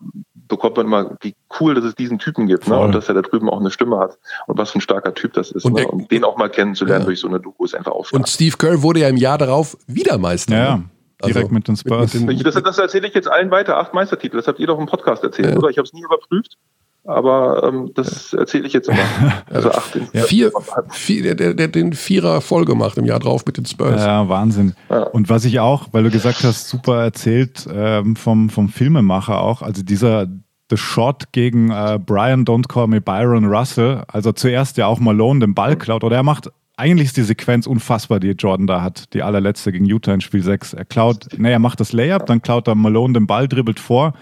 bekommt 0.51 0.77
man 0.77 0.85
immer, 0.85 1.17
wie 1.21 1.33
cool, 1.59 1.73
dass 1.73 1.85
es 1.85 1.95
diesen 1.95 2.19
Typen 2.19 2.45
gibt 2.45 2.67
ne? 2.67 2.77
und 2.77 2.93
dass 2.93 3.07
er 3.07 3.15
da 3.15 3.21
drüben 3.21 3.49
auch 3.49 3.59
eine 3.59 3.71
Stimme 3.71 3.97
hat 3.97 4.17
und 4.47 4.57
was 4.57 4.71
für 4.71 4.79
ein 4.79 4.81
starker 4.81 5.13
Typ 5.13 5.33
das 5.33 5.49
ist. 5.51 5.65
Und, 5.65 5.73
ne? 5.73 5.87
und 5.87 6.11
den 6.11 6.23
auch 6.23 6.37
mal 6.37 6.49
kennenzulernen 6.49 7.05
durch 7.05 7.19
so 7.19 7.27
eine 7.27 7.39
Doku 7.39 7.63
ist 7.63 7.73
einfach 7.73 7.93
auch 7.93 8.05
stark. 8.05 8.19
Und 8.19 8.29
Steve 8.29 8.57
Kerr 8.57 8.81
wurde 8.81 8.99
ja 8.99 9.07
im 9.07 9.17
Jahr 9.17 9.37
darauf 9.37 9.50
darauf 9.51 9.77
wieder 9.87 10.17
Meister. 10.17 10.55
Ja, 10.55 10.75
ne? 10.77 10.83
direkt 11.23 11.37
also, 11.37 11.53
mit 11.53 11.67
den 11.67 11.75
Spurs. 11.75 12.13
Mit, 12.13 12.25
mit 12.25 12.39
den 12.39 12.43
das, 12.43 12.61
das, 12.61 12.77
erzähle 12.77 13.07
ich 13.07 13.13
jetzt 13.13 13.29
allen 13.29 13.51
weiter, 13.51 13.77
acht 13.77 13.93
Meistertitel. 13.93 14.37
Das 14.37 14.47
habt 14.47 14.59
ihr 14.59 14.67
doch 14.67 14.79
im 14.79 14.87
Podcast 14.87 15.23
erzählt, 15.23 15.51
ja. 15.51 15.57
oder? 15.57 15.69
Ich 15.69 15.77
habe 15.77 15.85
es 15.85 15.93
nie 15.93 16.03
überprüft. 16.03 16.57
Aber 17.03 17.63
ähm, 17.63 17.91
das 17.95 18.31
erzähle 18.33 18.67
ich 18.67 18.73
jetzt 18.73 18.87
immer. 18.87 18.99
Also 19.49 19.71
acht. 19.71 19.99
Ja. 20.13 20.21
Vier, 20.23 20.51
vier, 20.91 21.35
der, 21.35 21.53
der, 21.53 21.67
den 21.67 21.93
Vierer 21.93 22.41
voll 22.41 22.63
gemacht 22.63 22.97
im 22.97 23.05
Jahr 23.05 23.19
drauf 23.19 23.43
mit 23.45 23.57
den 23.57 23.65
Spurs. 23.65 24.01
Ja, 24.01 24.29
Wahnsinn. 24.29 24.75
Ja. 24.89 25.03
Und 25.03 25.27
was 25.27 25.43
ich 25.45 25.59
auch, 25.59 25.87
weil 25.91 26.03
du 26.03 26.11
gesagt 26.11 26.43
hast, 26.43 26.69
super 26.69 27.01
erzählt 27.01 27.67
ähm, 27.73 28.15
vom, 28.15 28.49
vom 28.49 28.69
Filmemacher 28.69 29.41
auch, 29.41 29.61
also 29.61 29.81
dieser 29.81 30.27
The 30.69 30.77
Shot 30.77 31.33
gegen 31.33 31.71
äh, 31.71 31.99
Brian 32.03 32.45
Don't 32.45 32.67
Call 32.69 32.87
Me 32.87 33.01
Byron 33.01 33.45
Russell, 33.45 34.03
also 34.07 34.31
zuerst 34.31 34.77
ja 34.77 34.87
auch 34.87 34.99
Malone 34.99 35.41
den 35.41 35.53
Ball 35.53 35.75
klaut, 35.75 36.03
oder 36.03 36.17
er 36.17 36.23
macht 36.23 36.49
eigentlich 36.81 37.09
ist 37.09 37.17
die 37.17 37.21
Sequenz 37.21 37.67
unfassbar, 37.67 38.19
die 38.19 38.31
Jordan 38.31 38.65
da 38.65 38.81
hat. 38.81 39.13
Die 39.13 39.21
allerletzte 39.21 39.71
gegen 39.71 39.85
Utah 39.85 40.15
in 40.15 40.21
Spiel 40.21 40.41
6. 40.41 40.73
Er 40.73 40.83
klaut, 40.83 41.27
naja, 41.37 41.59
macht 41.59 41.79
das 41.79 41.93
Layup, 41.93 42.25
dann 42.25 42.41
klaut 42.41 42.67
er 42.67 42.73
Malone 42.73 43.13
den 43.13 43.27
Ball, 43.27 43.47
dribbelt 43.47 43.79
vor. 43.79 44.13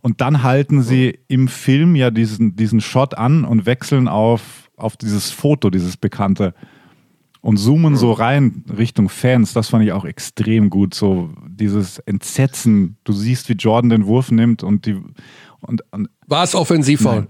Und 0.00 0.20
dann 0.20 0.42
halten 0.42 0.82
sie 0.82 1.20
im 1.28 1.46
Film 1.46 1.94
ja 1.94 2.10
diesen, 2.10 2.56
diesen 2.56 2.80
Shot 2.80 3.16
an 3.16 3.44
und 3.44 3.66
wechseln 3.66 4.08
auf, 4.08 4.68
auf 4.76 4.96
dieses 4.96 5.30
Foto, 5.30 5.70
dieses 5.70 5.96
bekannte. 5.96 6.54
Und 7.40 7.58
zoomen 7.58 7.94
so 7.94 8.10
rein 8.10 8.64
Richtung 8.76 9.08
Fans. 9.08 9.52
Das 9.52 9.68
fand 9.68 9.84
ich 9.84 9.92
auch 9.92 10.04
extrem 10.04 10.70
gut. 10.70 10.94
So 10.94 11.30
dieses 11.46 12.00
Entsetzen. 12.00 12.96
Du 13.04 13.12
siehst, 13.12 13.48
wie 13.48 13.54
Jordan 13.54 13.90
den 13.90 14.06
Wurf 14.06 14.32
nimmt 14.32 14.64
und 14.64 14.86
die. 14.86 15.00
Und, 15.60 15.84
und 15.92 16.08
War 16.26 16.42
es 16.42 16.56
offensiv 16.56 17.02
Nein. 17.02 17.28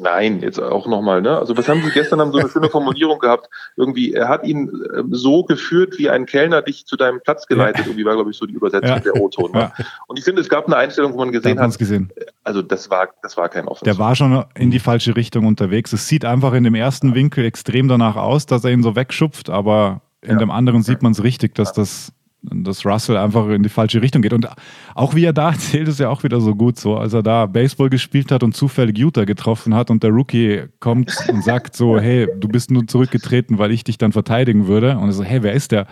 Nein, 0.00 0.40
jetzt 0.40 0.60
auch 0.60 0.88
nochmal, 0.88 1.22
ne? 1.22 1.38
Also 1.38 1.56
was 1.56 1.68
haben 1.68 1.80
Sie 1.82 1.90
gestern 1.90 2.20
haben 2.20 2.32
so 2.32 2.38
eine 2.38 2.48
schöne 2.48 2.68
Formulierung 2.68 3.20
gehabt? 3.20 3.48
Irgendwie, 3.76 4.12
er 4.12 4.28
hat 4.28 4.44
ihn 4.44 4.68
äh, 4.68 5.02
so 5.10 5.44
geführt, 5.44 5.94
wie 5.98 6.10
ein 6.10 6.26
Kellner 6.26 6.62
dich 6.62 6.84
zu 6.84 6.96
deinem 6.96 7.20
Platz 7.20 7.46
geleitet. 7.46 7.80
Ja. 7.80 7.86
Irgendwie 7.86 8.04
war, 8.04 8.14
glaube 8.14 8.32
ich, 8.32 8.36
so 8.36 8.44
die 8.44 8.54
Übersetzung 8.54 8.88
ja. 8.88 8.98
der 8.98 9.20
O-Ton. 9.20 9.52
Ne? 9.52 9.72
Ja. 9.78 9.84
Und 10.08 10.18
ich 10.18 10.24
finde, 10.24 10.40
es 10.40 10.48
gab 10.48 10.66
eine 10.66 10.76
Einstellung, 10.76 11.12
wo 11.12 11.18
man 11.18 11.30
gesehen 11.30 11.60
hat, 11.60 11.78
gesehen. 11.78 12.12
also 12.42 12.60
das 12.60 12.90
war, 12.90 13.08
das 13.22 13.36
war 13.36 13.48
kein 13.48 13.68
Offensiv. 13.68 13.84
Der 13.84 14.04
war 14.04 14.16
schon 14.16 14.44
in 14.56 14.72
die 14.72 14.80
falsche 14.80 15.14
Richtung 15.14 15.46
unterwegs. 15.46 15.92
Es 15.92 16.08
sieht 16.08 16.24
einfach 16.24 16.54
in 16.54 16.64
dem 16.64 16.74
ersten 16.74 17.14
Winkel 17.14 17.44
extrem 17.44 17.86
danach 17.86 18.16
aus, 18.16 18.46
dass 18.46 18.64
er 18.64 18.72
ihn 18.72 18.82
so 18.82 18.96
wegschupft, 18.96 19.48
aber 19.48 20.00
in 20.22 20.38
dem 20.38 20.50
anderen 20.50 20.82
sieht 20.82 21.02
man 21.02 21.12
es 21.12 21.22
richtig, 21.22 21.54
dass 21.54 21.72
das 21.72 22.12
dass 22.50 22.84
Russell 22.84 23.16
einfach 23.16 23.48
in 23.48 23.62
die 23.62 23.68
falsche 23.68 24.02
Richtung 24.02 24.22
geht. 24.22 24.32
Und 24.32 24.48
auch 24.94 25.14
wie 25.14 25.24
er 25.24 25.32
da 25.32 25.50
erzählt, 25.52 25.88
ist 25.88 26.00
ja 26.00 26.08
auch 26.08 26.22
wieder 26.22 26.40
so 26.40 26.54
gut 26.54 26.78
so, 26.78 26.96
als 26.96 27.12
er 27.12 27.22
da 27.22 27.46
Baseball 27.46 27.90
gespielt 27.90 28.30
hat 28.30 28.42
und 28.42 28.54
zufällig 28.54 28.98
Utah 28.98 29.24
getroffen 29.24 29.74
hat 29.74 29.90
und 29.90 30.02
der 30.02 30.10
Rookie 30.10 30.64
kommt 30.80 31.14
und 31.28 31.44
sagt 31.44 31.76
so, 31.76 31.98
hey, 32.00 32.28
du 32.38 32.48
bist 32.48 32.70
nur 32.70 32.86
zurückgetreten, 32.86 33.58
weil 33.58 33.70
ich 33.70 33.84
dich 33.84 33.98
dann 33.98 34.12
verteidigen 34.12 34.66
würde. 34.66 34.98
Und 34.98 35.08
er 35.08 35.12
so, 35.12 35.24
hey, 35.24 35.42
wer 35.42 35.52
ist 35.52 35.72
der? 35.72 35.86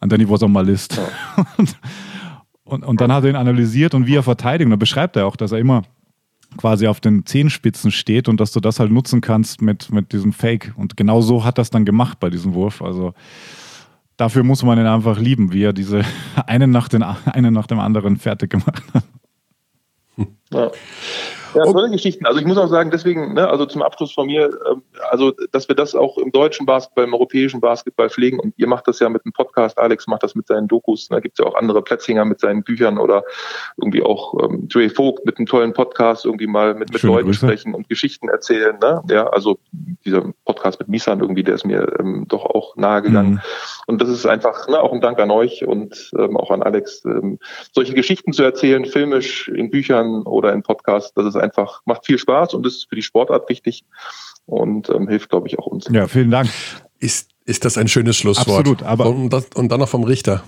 Und 0.00 0.12
dann 0.12 0.28
was 0.30 0.42
on 0.42 0.52
my 0.52 0.62
list. 0.62 1.00
Und, 1.56 1.76
und, 2.64 2.84
und 2.84 3.00
dann 3.00 3.12
hat 3.12 3.24
er 3.24 3.30
ihn 3.30 3.36
analysiert 3.36 3.94
und 3.94 4.06
wie 4.06 4.16
er 4.16 4.22
verteidigt. 4.22 4.66
Und 4.66 4.70
da 4.70 4.76
beschreibt 4.76 5.16
er 5.16 5.26
auch, 5.26 5.36
dass 5.36 5.52
er 5.52 5.58
immer 5.58 5.82
quasi 6.56 6.86
auf 6.86 7.00
den 7.00 7.26
Zehenspitzen 7.26 7.90
steht 7.90 8.28
und 8.28 8.40
dass 8.40 8.52
du 8.52 8.60
das 8.60 8.80
halt 8.80 8.90
nutzen 8.90 9.20
kannst 9.20 9.60
mit, 9.60 9.92
mit 9.92 10.12
diesem 10.12 10.32
Fake. 10.32 10.72
Und 10.76 10.96
genau 10.96 11.20
so 11.20 11.44
hat 11.44 11.58
er 11.58 11.62
es 11.62 11.70
dann 11.70 11.84
gemacht 11.84 12.20
bei 12.20 12.30
diesem 12.30 12.54
Wurf. 12.54 12.80
Also 12.80 13.12
dafür 14.18 14.42
muss 14.42 14.62
man 14.62 14.78
ihn 14.78 14.86
einfach 14.86 15.18
lieben, 15.18 15.52
wie 15.52 15.62
er 15.62 15.72
diese 15.72 16.02
einen 16.46 16.70
nach, 16.70 16.88
den, 16.88 17.02
einen 17.02 17.54
nach 17.54 17.66
dem 17.66 17.80
anderen 17.80 18.18
fertig 18.18 18.50
gemacht 18.50 18.82
hat. 18.92 19.04
Ja. 20.50 20.70
Ja, 21.54 21.64
tolle 21.64 21.90
Geschichten. 21.90 22.26
Also 22.26 22.40
ich 22.40 22.46
muss 22.46 22.58
auch 22.58 22.68
sagen, 22.68 22.90
deswegen, 22.90 23.34
ne, 23.34 23.48
also 23.48 23.66
zum 23.66 23.82
Abschluss 23.82 24.12
von 24.12 24.26
mir, 24.26 24.50
ähm, 24.70 24.82
also 25.10 25.32
dass 25.52 25.68
wir 25.68 25.76
das 25.76 25.94
auch 25.94 26.18
im 26.18 26.32
deutschen 26.32 26.66
Basketball, 26.66 27.04
im 27.04 27.14
europäischen 27.14 27.60
Basketball 27.60 28.10
pflegen 28.10 28.38
und 28.38 28.54
ihr 28.56 28.66
macht 28.66 28.86
das 28.88 29.00
ja 29.00 29.08
mit 29.08 29.24
dem 29.24 29.32
Podcast, 29.32 29.78
Alex 29.78 30.06
macht 30.06 30.22
das 30.22 30.34
mit 30.34 30.46
seinen 30.46 30.68
Dokus, 30.68 31.08
da 31.08 31.16
ne, 31.16 31.22
gibt 31.22 31.38
es 31.38 31.44
ja 31.44 31.50
auch 31.50 31.56
andere 31.56 31.82
Plätzinger 31.82 32.24
mit 32.24 32.40
seinen 32.40 32.62
Büchern 32.62 32.98
oder 32.98 33.24
irgendwie 33.76 34.02
auch 34.02 34.34
ähm, 34.42 34.68
Dre 34.68 34.90
Vogt 34.90 35.24
mit 35.24 35.38
einem 35.38 35.46
tollen 35.46 35.72
Podcast 35.72 36.24
irgendwie 36.24 36.46
mal 36.46 36.74
mit, 36.74 36.92
mit 36.92 37.02
Leuten 37.02 37.26
Grüße. 37.26 37.46
sprechen 37.46 37.74
und 37.74 37.88
Geschichten 37.88 38.28
erzählen. 38.28 38.78
Ne? 38.80 39.02
Ja, 39.08 39.28
also 39.28 39.58
dieser 40.04 40.32
Podcast 40.44 40.80
mit 40.80 40.88
Misan 40.88 41.20
irgendwie, 41.20 41.44
der 41.44 41.54
ist 41.54 41.64
mir 41.64 41.96
ähm, 41.98 42.26
doch 42.28 42.44
auch 42.44 42.76
nahe 42.76 43.02
gegangen. 43.02 43.32
Mhm. 43.32 43.40
Und 43.86 44.02
das 44.02 44.08
ist 44.08 44.26
einfach 44.26 44.68
ne, 44.68 44.80
auch 44.80 44.92
ein 44.92 45.00
Dank 45.00 45.18
an 45.18 45.30
euch 45.30 45.66
und 45.66 46.10
ähm, 46.18 46.36
auch 46.36 46.50
an 46.50 46.62
Alex, 46.62 47.04
ähm, 47.04 47.38
solche 47.72 47.94
Geschichten 47.94 48.32
zu 48.32 48.42
erzählen, 48.42 48.84
filmisch 48.84 49.48
in 49.48 49.70
Büchern 49.70 50.22
oder 50.22 50.37
in 50.44 50.62
Podcasts. 50.62 51.12
Das 51.14 51.26
ist 51.26 51.36
einfach, 51.36 51.82
macht 51.84 52.06
viel 52.06 52.18
Spaß 52.18 52.54
und 52.54 52.66
ist 52.66 52.88
für 52.88 52.96
die 52.96 53.02
Sportart 53.02 53.48
wichtig 53.48 53.84
und 54.46 54.88
ähm, 54.90 55.08
hilft, 55.08 55.28
glaube 55.28 55.48
ich, 55.48 55.58
auch 55.58 55.66
uns. 55.66 55.88
Ja, 55.90 56.06
vielen 56.06 56.30
Dank. 56.30 56.48
Ist, 56.98 57.30
ist 57.44 57.64
das 57.64 57.78
ein 57.78 57.88
schönes 57.88 58.16
Schlusswort? 58.16 58.60
Absolut, 58.60 58.82
aber 58.82 59.10
und, 59.10 59.30
das, 59.30 59.46
und 59.54 59.70
dann 59.70 59.80
noch 59.80 59.88
vom 59.88 60.04
Richter. 60.04 60.42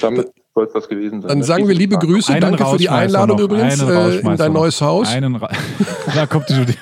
Damit 0.00 0.32
soll 0.54 0.66
es 0.66 0.72
das 0.72 0.88
gewesen 0.88 1.20
sein. 1.20 1.28
Dann 1.28 1.42
sagen 1.42 1.68
wir 1.68 1.74
liebe 1.74 1.98
Grüße, 1.98 2.32
Einen 2.32 2.40
danke 2.40 2.66
für 2.66 2.78
die 2.78 2.88
Einladung 2.88 3.36
noch, 3.36 3.44
übrigens 3.44 3.80
äh, 3.82 4.18
in 4.20 4.36
dein 4.36 4.52
neues 4.52 4.80
Haus. 4.80 5.08
Einen 5.08 5.36
Ra 5.36 5.50
da 6.14 6.26
kommt 6.26 6.48
die, 6.48 6.74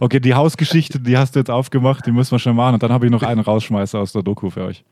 okay, 0.00 0.20
die 0.20 0.34
Hausgeschichte, 0.34 1.00
die 1.00 1.16
hast 1.16 1.34
du 1.34 1.40
jetzt 1.40 1.50
aufgemacht, 1.50 2.06
die 2.06 2.12
müssen 2.12 2.32
wir 2.32 2.38
schon 2.38 2.56
machen. 2.56 2.74
Und 2.74 2.82
dann 2.82 2.92
habe 2.92 3.06
ich 3.06 3.12
noch 3.12 3.22
einen 3.22 3.40
Rausschmeißer 3.40 3.98
aus 3.98 4.12
der 4.12 4.22
Doku 4.22 4.50
für 4.50 4.64
euch. 4.64 4.84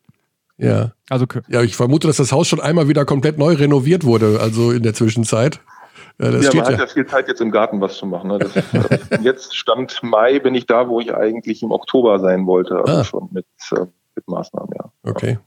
Ja. 0.59 0.93
Also 1.09 1.25
ja, 1.49 1.63
ich 1.63 1.77
vermute, 1.77 2.07
dass 2.09 2.17
das 2.17 2.33
Haus 2.33 2.49
schon 2.49 2.61
einmal 2.61 2.89
wieder 2.89 3.05
komplett 3.05 3.39
neu 3.39 3.55
renoviert 3.55 4.05
wurde, 4.05 4.39
also 4.41 4.73
in 4.73 4.83
der 4.83 4.93
Zwischenzeit. 4.95 5.61
Ja, 6.21 6.33
das 6.33 6.47
Ja, 6.47 6.55
man 6.55 6.65
hat 6.65 6.73
ja. 6.73 6.79
ja 6.81 6.87
viel 6.89 7.07
Zeit 7.07 7.29
jetzt 7.29 7.41
im 7.41 7.53
Garten 7.53 7.81
was 7.81 7.97
zu 7.97 8.07
machen. 8.07 8.29
Ne? 8.29 8.39
Das 8.41 8.57
ist, 8.57 8.75
äh, 8.75 9.19
jetzt 9.23 9.57
Stand 9.57 10.01
Mai 10.03 10.41
bin 10.41 10.55
ich 10.57 10.67
da, 10.67 10.89
wo 10.89 10.99
ich 11.01 11.15
eigentlich 11.15 11.63
im 11.63 11.71
Oktober 11.71 12.19
sein 12.19 12.47
wollte, 12.47 12.77
also 12.77 12.93
Ah. 12.93 13.05
schon 13.05 13.29
mit, 13.31 13.47
äh, 13.71 13.87
mit 14.17 14.27
Maßnahmen, 14.29 14.71
ja. 14.77 14.91
Okay. 15.09 15.39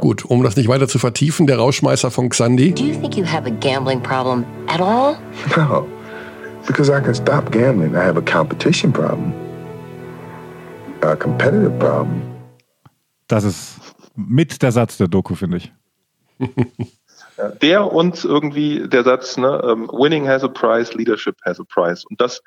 Gut, 0.00 0.24
um 0.24 0.42
das 0.44 0.56
nicht 0.56 0.68
weiter 0.68 0.86
zu 0.88 0.98
vertiefen, 1.00 1.46
der 1.48 1.58
Rauschmeißer 1.58 2.10
von 2.12 2.28
Xandi. 2.30 2.72
Do 2.72 2.84
you 2.84 2.94
think 3.00 3.16
you 3.16 3.26
have 3.26 3.46
a 3.46 3.50
gambling 3.60 4.00
problem 4.02 4.44
at 4.68 4.80
all? 4.80 5.16
No, 5.56 5.86
because 6.66 6.88
I 6.90 7.02
can 7.02 7.14
stop 7.14 7.50
gambling. 7.50 7.92
I 7.94 7.98
have 7.98 8.16
a 8.16 8.22
competition 8.22 8.92
problem, 8.92 9.32
a 11.02 11.16
competitive 11.16 11.72
problem. 11.78 12.22
das 13.26 13.42
ist 13.44 13.80
mit 14.14 14.62
der 14.62 14.72
Satz 14.72 14.96
der 14.96 15.08
Doku, 15.08 15.34
finde 15.34 15.58
ich. 15.58 15.72
Ja, 16.38 16.46
Der 17.62 17.92
und 17.92 18.24
irgendwie 18.24 18.88
der 18.88 19.04
Satz, 19.04 19.36
ne, 19.36 19.62
ähm, 19.64 19.88
Winning 19.88 20.28
has 20.28 20.44
a 20.44 20.48
price, 20.48 20.94
Leadership 20.94 21.36
has 21.44 21.58
a 21.58 21.64
price. 21.64 22.04
Und 22.04 22.20
das, 22.20 22.42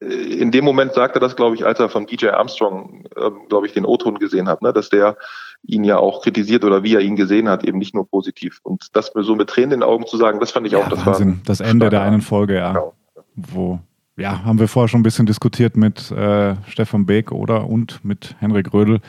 äh, 0.00 0.06
in 0.06 0.50
dem 0.50 0.64
Moment 0.64 0.94
sagt 0.94 1.16
er 1.16 1.20
das, 1.20 1.36
glaube 1.36 1.56
ich, 1.56 1.66
als 1.66 1.78
er 1.78 1.88
von 1.88 2.06
BJ 2.06 2.28
Armstrong, 2.28 3.04
ähm, 3.16 3.40
glaube 3.48 3.66
ich, 3.66 3.74
den 3.74 3.84
O-Ton 3.84 4.18
gesehen 4.18 4.48
hat, 4.48 4.62
ne, 4.62 4.72
dass 4.72 4.88
der 4.88 5.16
ihn 5.62 5.84
ja 5.84 5.98
auch 5.98 6.22
kritisiert 6.22 6.64
oder 6.64 6.82
wie 6.82 6.94
er 6.94 7.00
ihn 7.00 7.16
gesehen 7.16 7.48
hat, 7.48 7.64
eben 7.64 7.78
nicht 7.78 7.94
nur 7.94 8.08
positiv. 8.08 8.60
Und 8.62 8.96
das 8.96 9.14
mir 9.14 9.24
so 9.24 9.34
mit 9.34 9.48
Tränen 9.48 9.72
in 9.72 9.80
den 9.80 9.88
Augen 9.88 10.06
zu 10.06 10.16
sagen, 10.16 10.40
das 10.40 10.50
fand 10.50 10.66
ich 10.66 10.76
auch, 10.76 10.88
das 10.88 11.00
war 11.00 11.06
Wahnsinn. 11.14 11.40
Das 11.44 11.60
Ende 11.60 11.90
der 11.90 12.02
einen 12.02 12.22
Folge, 12.22 12.56
ja. 12.56 12.72
Genau. 12.72 12.94
Wo, 13.36 13.80
ja, 14.16 14.44
haben 14.44 14.58
wir 14.58 14.68
vorher 14.68 14.88
schon 14.88 15.00
ein 15.00 15.04
bisschen 15.04 15.26
diskutiert 15.26 15.76
mit 15.76 16.10
äh, 16.10 16.54
Stefan 16.68 17.06
Beek 17.06 17.32
oder 17.32 17.66
und 17.66 18.04
mit 18.04 18.36
Henrik 18.38 18.72
Rödel. 18.72 19.00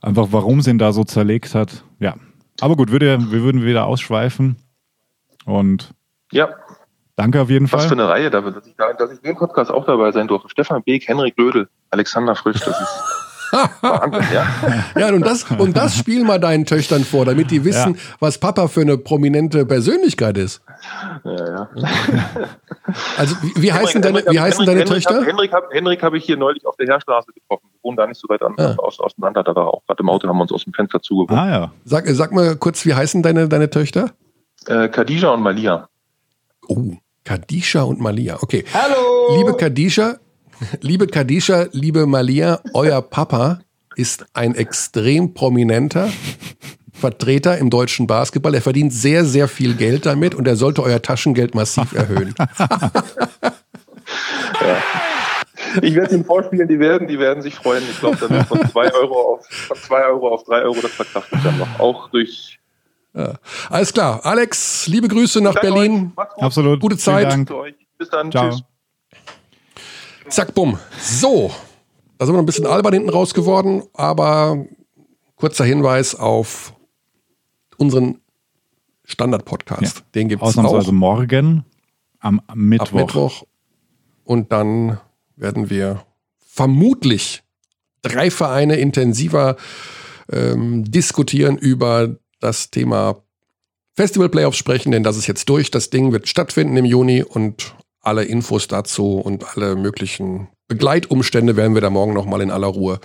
Einfach, 0.00 0.28
warum 0.30 0.60
sie 0.60 0.70
ihn 0.70 0.78
da 0.78 0.92
so 0.92 1.04
zerlegt 1.04 1.54
hat. 1.54 1.84
Ja. 1.98 2.14
Aber 2.60 2.76
gut, 2.76 2.90
würde, 2.90 3.18
wir 3.30 3.42
würden 3.42 3.64
wieder 3.64 3.86
ausschweifen. 3.86 4.56
Und 5.44 5.92
Ja, 6.32 6.48
danke 7.16 7.40
auf 7.40 7.50
jeden 7.50 7.70
was 7.70 7.82
für 7.84 7.88
Fall. 7.90 8.00
eine 8.00 8.08
Reihe, 8.08 8.30
dass 8.30 8.66
ich, 8.66 8.74
da, 8.76 8.92
dass 8.92 9.10
ich 9.12 9.18
in 9.18 9.24
dem 9.24 9.36
Podcast 9.36 9.70
auch 9.70 9.86
dabei 9.86 10.12
sein 10.12 10.28
durfte. 10.28 10.48
Stefan 10.48 10.82
Beek, 10.82 11.08
Henrik 11.08 11.36
Lödel, 11.38 11.68
Alexander 11.90 12.34
Frisch, 12.34 12.60
das 12.60 12.80
ist 12.80 13.02
Wahnsinn, 13.52 14.24
ja. 14.32 14.46
Ja, 14.98 15.08
und 15.14 15.20
das, 15.22 15.44
und 15.50 15.76
das 15.76 15.96
spiel 15.96 16.24
mal 16.24 16.38
deinen 16.38 16.64
Töchtern 16.66 17.04
vor, 17.04 17.24
damit 17.24 17.50
die 17.50 17.64
wissen, 17.64 17.94
Ja. 17.94 18.00
was 18.20 18.38
Papa 18.38 18.68
für 18.68 18.82
eine 18.82 18.98
prominente 18.98 19.64
Persönlichkeit 19.66 20.36
ist. 20.38 20.60
ja, 21.24 21.32
ja. 21.34 21.68
Also, 23.16 23.36
wie, 23.42 23.62
wie 23.62 23.72
heißen 23.72 24.02
Henrik- 24.02 24.24
deine, 24.24 24.34
wie 24.36 24.40
heißen 24.40 24.64
Henrik- 24.64 24.66
deine 24.66 24.90
Henrik 24.90 25.04
Töchter? 25.04 25.24
Henrik 25.26 25.52
habe 25.52 25.66
Henrik 25.72 26.02
hab 26.02 26.14
ich 26.14 26.24
hier 26.24 26.36
neulich 26.36 26.64
auf 26.66 26.76
der 26.76 26.86
Heerstraße 26.86 27.32
getroffen. 27.32 27.66
Wir 27.72 27.78
wohnen 27.82 27.96
da 27.96 28.06
nicht 28.06 28.20
so 28.20 28.28
weit 28.28 28.42
an, 28.42 28.54
Ah. 28.58 28.74
aus, 28.78 28.98
auseinander. 29.00 29.42
Da 29.42 29.54
war 29.54 29.66
er 29.66 29.74
auch 29.74 29.82
gerade 29.86 30.00
im 30.02 30.08
Auto, 30.08 30.28
haben 30.28 30.36
wir 30.38 30.42
uns 30.42 30.52
aus 30.52 30.64
dem 30.64 30.72
Fenster 30.72 31.00
zugewunken. 31.00 31.36
Ah 31.38 31.50
ja. 31.50 31.72
Sag, 31.84 32.06
sag 32.08 32.32
mal 32.32 32.56
kurz, 32.56 32.84
wie 32.86 32.94
heißen 32.94 33.22
deine, 33.22 33.48
deine 33.48 33.70
Töchter? 33.70 34.10
Äh, 34.66 34.88
Khadija 34.88 35.30
und 35.30 35.42
Malia. 35.42 35.88
Oh, 36.68 36.92
Kadisha 37.24 37.82
und 37.82 38.00
Malia. 38.00 38.38
Okay. 38.40 38.64
Hallo. 38.74 39.36
Liebe 39.38 39.56
Kadisha, 39.56 40.16
liebe 40.80 41.06
Kadisha, 41.06 41.66
liebe 41.72 42.06
Malia, 42.06 42.60
euer 42.74 43.02
Papa 43.02 43.60
ist 43.96 44.26
ein 44.34 44.54
extrem 44.54 45.34
prominenter 45.34 46.08
Vertreter 46.92 47.58
im 47.58 47.70
deutschen 47.70 48.06
Basketball. 48.06 48.54
Er 48.54 48.62
verdient 48.62 48.92
sehr, 48.92 49.24
sehr 49.24 49.48
viel 49.48 49.74
Geld 49.74 50.06
damit 50.06 50.34
und 50.34 50.46
er 50.48 50.56
sollte 50.56 50.82
euer 50.82 51.00
Taschengeld 51.00 51.54
massiv 51.54 51.92
erhöhen. 51.92 52.34
Ich 55.82 55.94
werde 55.94 56.14
Ihnen 56.14 56.24
vorspielen, 56.24 56.66
die 56.66 56.78
werden, 56.78 57.06
die 57.08 57.18
werden 57.18 57.42
sich 57.42 57.54
freuen. 57.54 57.82
Ich 57.90 58.00
glaube, 58.00 58.16
dann 58.16 58.46
von 58.46 58.66
zwei 58.70 58.92
Euro 58.94 59.34
auf 59.34 59.46
von 59.46 59.76
zwei 59.76 60.02
Euro 60.06 60.28
auf 60.32 60.44
drei 60.44 60.62
Euro, 60.62 60.76
das 60.80 60.92
verkraftet 60.92 61.38
ich 61.38 61.44
dann 61.44 61.58
noch. 61.58 61.78
Auch 61.78 62.08
durch 62.08 62.58
Ja. 63.14 63.34
Alles 63.68 63.92
klar. 63.92 64.24
Alex, 64.24 64.86
liebe 64.86 65.08
Grüße 65.08 65.42
nach 65.42 65.54
Danke 65.54 65.72
Berlin. 65.72 65.92
euch. 65.92 66.16
Macht's 66.16 66.34
gut. 66.34 66.44
Absolut. 66.44 66.80
Gute 66.80 66.96
Zeit. 66.96 67.28
Bis 67.98 68.08
dann. 68.08 68.30
Ciao. 68.32 68.48
Tschüss. 68.50 68.62
Zack, 70.30 70.54
bumm. 70.54 70.78
So, 71.00 71.50
da 72.18 72.26
sind 72.26 72.34
wir 72.34 72.36
noch 72.36 72.42
ein 72.42 72.46
bisschen 72.46 72.66
albern 72.66 72.92
hinten 72.92 73.10
raus 73.10 73.32
geworden, 73.32 73.82
aber 73.94 74.66
kurzer 75.36 75.64
Hinweis 75.64 76.14
auf 76.14 76.74
unseren 77.76 78.20
Standard-Podcast. 79.04 80.04
Den 80.14 80.28
gibt 80.28 80.42
es 80.42 80.44
auch 80.44 80.48
Ausnahmsweise 80.48 80.92
morgen 80.92 81.64
am 82.20 82.40
ab 82.40 82.56
Mittwoch. 82.56 82.92
Mittwoch. 82.92 83.42
Und 84.24 84.52
dann 84.52 84.98
werden 85.36 85.70
wir 85.70 86.04
vermutlich 86.46 87.42
drei 88.02 88.30
Vereine 88.30 88.76
intensiver 88.76 89.56
ähm, 90.30 90.84
diskutieren 90.84 91.56
über 91.56 92.16
das 92.40 92.70
Thema 92.70 93.22
Festival 93.94 94.28
Playoffs 94.28 94.58
sprechen, 94.58 94.92
denn 94.92 95.02
das 95.02 95.16
ist 95.16 95.26
jetzt 95.26 95.48
durch. 95.48 95.70
Das 95.70 95.90
Ding 95.90 96.12
wird 96.12 96.28
stattfinden 96.28 96.76
im 96.76 96.84
Juni 96.84 97.22
und 97.22 97.74
alle 98.00 98.24
Infos 98.24 98.68
dazu 98.68 99.18
und 99.18 99.56
alle 99.56 99.76
möglichen 99.76 100.48
Begleitumstände 100.68 101.56
werden 101.56 101.74
wir 101.74 101.80
da 101.80 101.90
morgen 101.90 102.12
nochmal 102.12 102.42
in 102.42 102.50
aller 102.50 102.66
Ruhe 102.66 103.00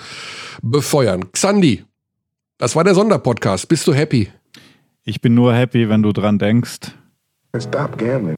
befeuern. 0.62 1.32
Xandi, 1.32 1.84
das 2.58 2.76
war 2.76 2.84
der 2.84 2.96
Sonderpodcast. 2.96 3.68
Bist 3.68 3.88
du 3.88 3.94
happy? 3.94 4.30
Ich 5.04 5.22
bin 5.22 5.34
nur 5.34 5.54
happy, 5.54 5.90
wenn 5.90 6.02
du 6.02 6.12
dran 6.12 6.40
denkst. 6.40 6.92
Stop 7.58 7.98
gambling. 7.98 8.36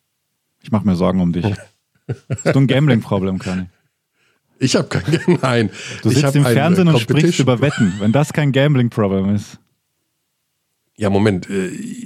Ich 0.62 0.72
mache 0.72 0.86
mir 0.86 0.96
Sorgen 0.96 1.22
um 1.22 1.32
dich. 1.32 1.46
Hast 1.46 2.56
du 2.56 2.60
ein 2.60 2.68
Gambling-Problem, 2.68 3.40
Conny? 3.40 3.66
Ich 4.60 4.76
habe 4.76 4.88
kein, 4.88 5.38
nein. 5.42 5.70
Du 6.02 6.10
ich 6.10 6.18
sitzt 6.18 6.36
im 6.36 6.46
äh, 6.46 6.54
Fernsehen 6.54 6.88
und 6.88 7.00
sprichst 7.00 7.40
über 7.40 7.62
Wetten. 7.62 7.94
Wenn 8.00 8.12
das 8.12 8.34
kein 8.34 8.52
Gambling-Problem 8.52 9.36
ist. 9.36 9.60
Ja, 10.98 11.10
Moment. 11.10 11.50
Äh, 11.50 12.06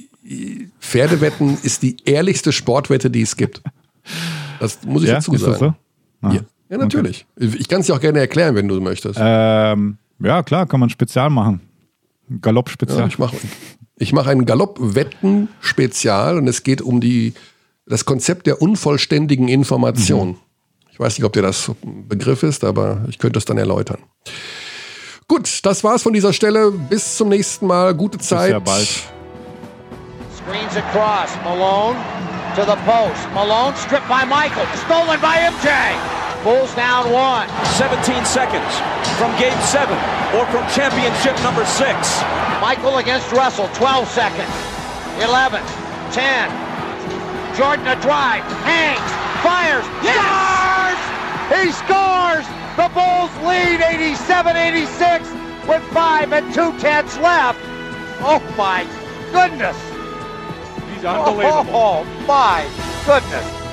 Pferdewetten 0.80 1.58
ist 1.64 1.84
die 1.84 1.98
ehrlichste 2.06 2.52
Sportwette, 2.52 3.10
die 3.10 3.22
es 3.22 3.36
gibt. 3.36 3.62
Das 4.60 4.80
muss 4.86 5.04
ich 5.04 5.10
ja, 5.10 5.16
dazu 5.16 5.34
ist 5.34 5.46
das 5.46 5.60
sagen. 5.60 5.76
so? 6.22 6.28
Ah. 6.28 6.34
Ja, 6.34 6.42
ja, 6.70 6.78
natürlich. 6.78 7.26
Ich 7.38 7.68
kann 7.68 7.82
es 7.82 7.88
dir 7.88 7.96
auch 7.96 8.00
gerne 8.00 8.20
erklären, 8.20 8.56
wenn 8.56 8.68
du 8.68 8.80
möchtest. 8.80 9.20
Ähm, 9.22 9.98
ja, 10.20 10.44
klar, 10.44 10.68
kann 10.68 10.80
man 10.80 10.90
Spezial 10.90 11.30
machen. 11.30 11.62
ja, 12.30 12.38
Galopp-Spezial. 12.42 13.08
ich 13.08 13.18
mache 13.18 13.36
ich 14.02 14.14
mach 14.14 14.28
ein 14.28 14.46
Galopp-Wetten-Spezial 14.46 16.38
und 16.38 16.48
es 16.48 16.64
geht 16.64 16.82
um 16.82 17.02
die, 17.02 17.34
das 17.86 18.06
Konzept 18.06 18.48
der 18.48 18.62
unvollständigen 18.62 19.48
Information. 19.50 20.30
Mhm. 20.30 20.38
Ich 20.92 21.00
weiß 21.00 21.18
nicht, 21.18 21.26
ob 21.26 21.34
dir 21.34 21.42
das 21.42 21.70
ein 21.84 22.08
Begriff 22.08 22.44
ist, 22.44 22.64
aber 22.64 23.04
ich 23.10 23.18
könnte 23.18 23.40
es 23.40 23.46
dann 23.46 23.58
erläutern. 23.58 24.00
Gut, 25.28 25.66
das 25.66 25.84
war's 25.84 26.04
von 26.04 26.14
dieser 26.14 26.34
Stelle. 26.34 26.72
Bis 26.72 27.18
zum 27.18 27.30
nächsten 27.30 27.68
Mal. 27.68 27.94
Gute 27.94 28.18
Zeit. 28.20 28.50
sehr 28.50 28.60
bald. 28.60 28.88
Screens 30.38 30.76
across. 30.76 31.30
Malone 31.44 31.98
to 32.56 32.66
the 32.66 32.76
post. 32.88 33.22
Malone 33.34 33.76
stripped 33.76 34.08
by 34.08 34.26
Michael. 34.26 34.66
Stolen 34.86 35.20
by 35.22 35.38
MJ. 35.38 35.70
Bulls 36.44 36.74
down 36.76 37.12
one. 37.12 37.48
17 37.78 38.26
seconds 38.26 38.74
from 39.18 39.32
game 39.38 39.58
seven 39.68 39.98
or 40.34 40.46
from 40.48 40.66
championship 40.72 41.36
number 41.44 41.66
six. 41.66 42.22
Michael 42.62 42.98
against 42.98 43.32
Russell. 43.32 43.70
12 43.74 44.08
seconds. 44.08 44.54
11. 45.22 45.62
10. 46.12 47.56
Jordan 47.56 47.88
a 47.88 48.00
drive. 48.02 48.44
Hangs. 48.64 49.12
Fires. 49.44 49.86
Scores! 50.02 51.02
He 51.54 51.72
scores! 51.72 52.46
The 52.78 52.88
Bulls 52.94 53.32
lead 53.46 53.82
87-86 53.82 55.68
with 55.68 55.84
five 55.92 56.32
and 56.32 56.54
two 56.54 56.78
tenths 56.80 57.18
left. 57.18 57.60
Oh 58.22 58.42
my 58.58 58.88
goodness! 59.32 59.89
Unbelievable. 61.06 61.72
Oh 61.74 62.26
my 62.28 62.68
goodness! 63.06 63.69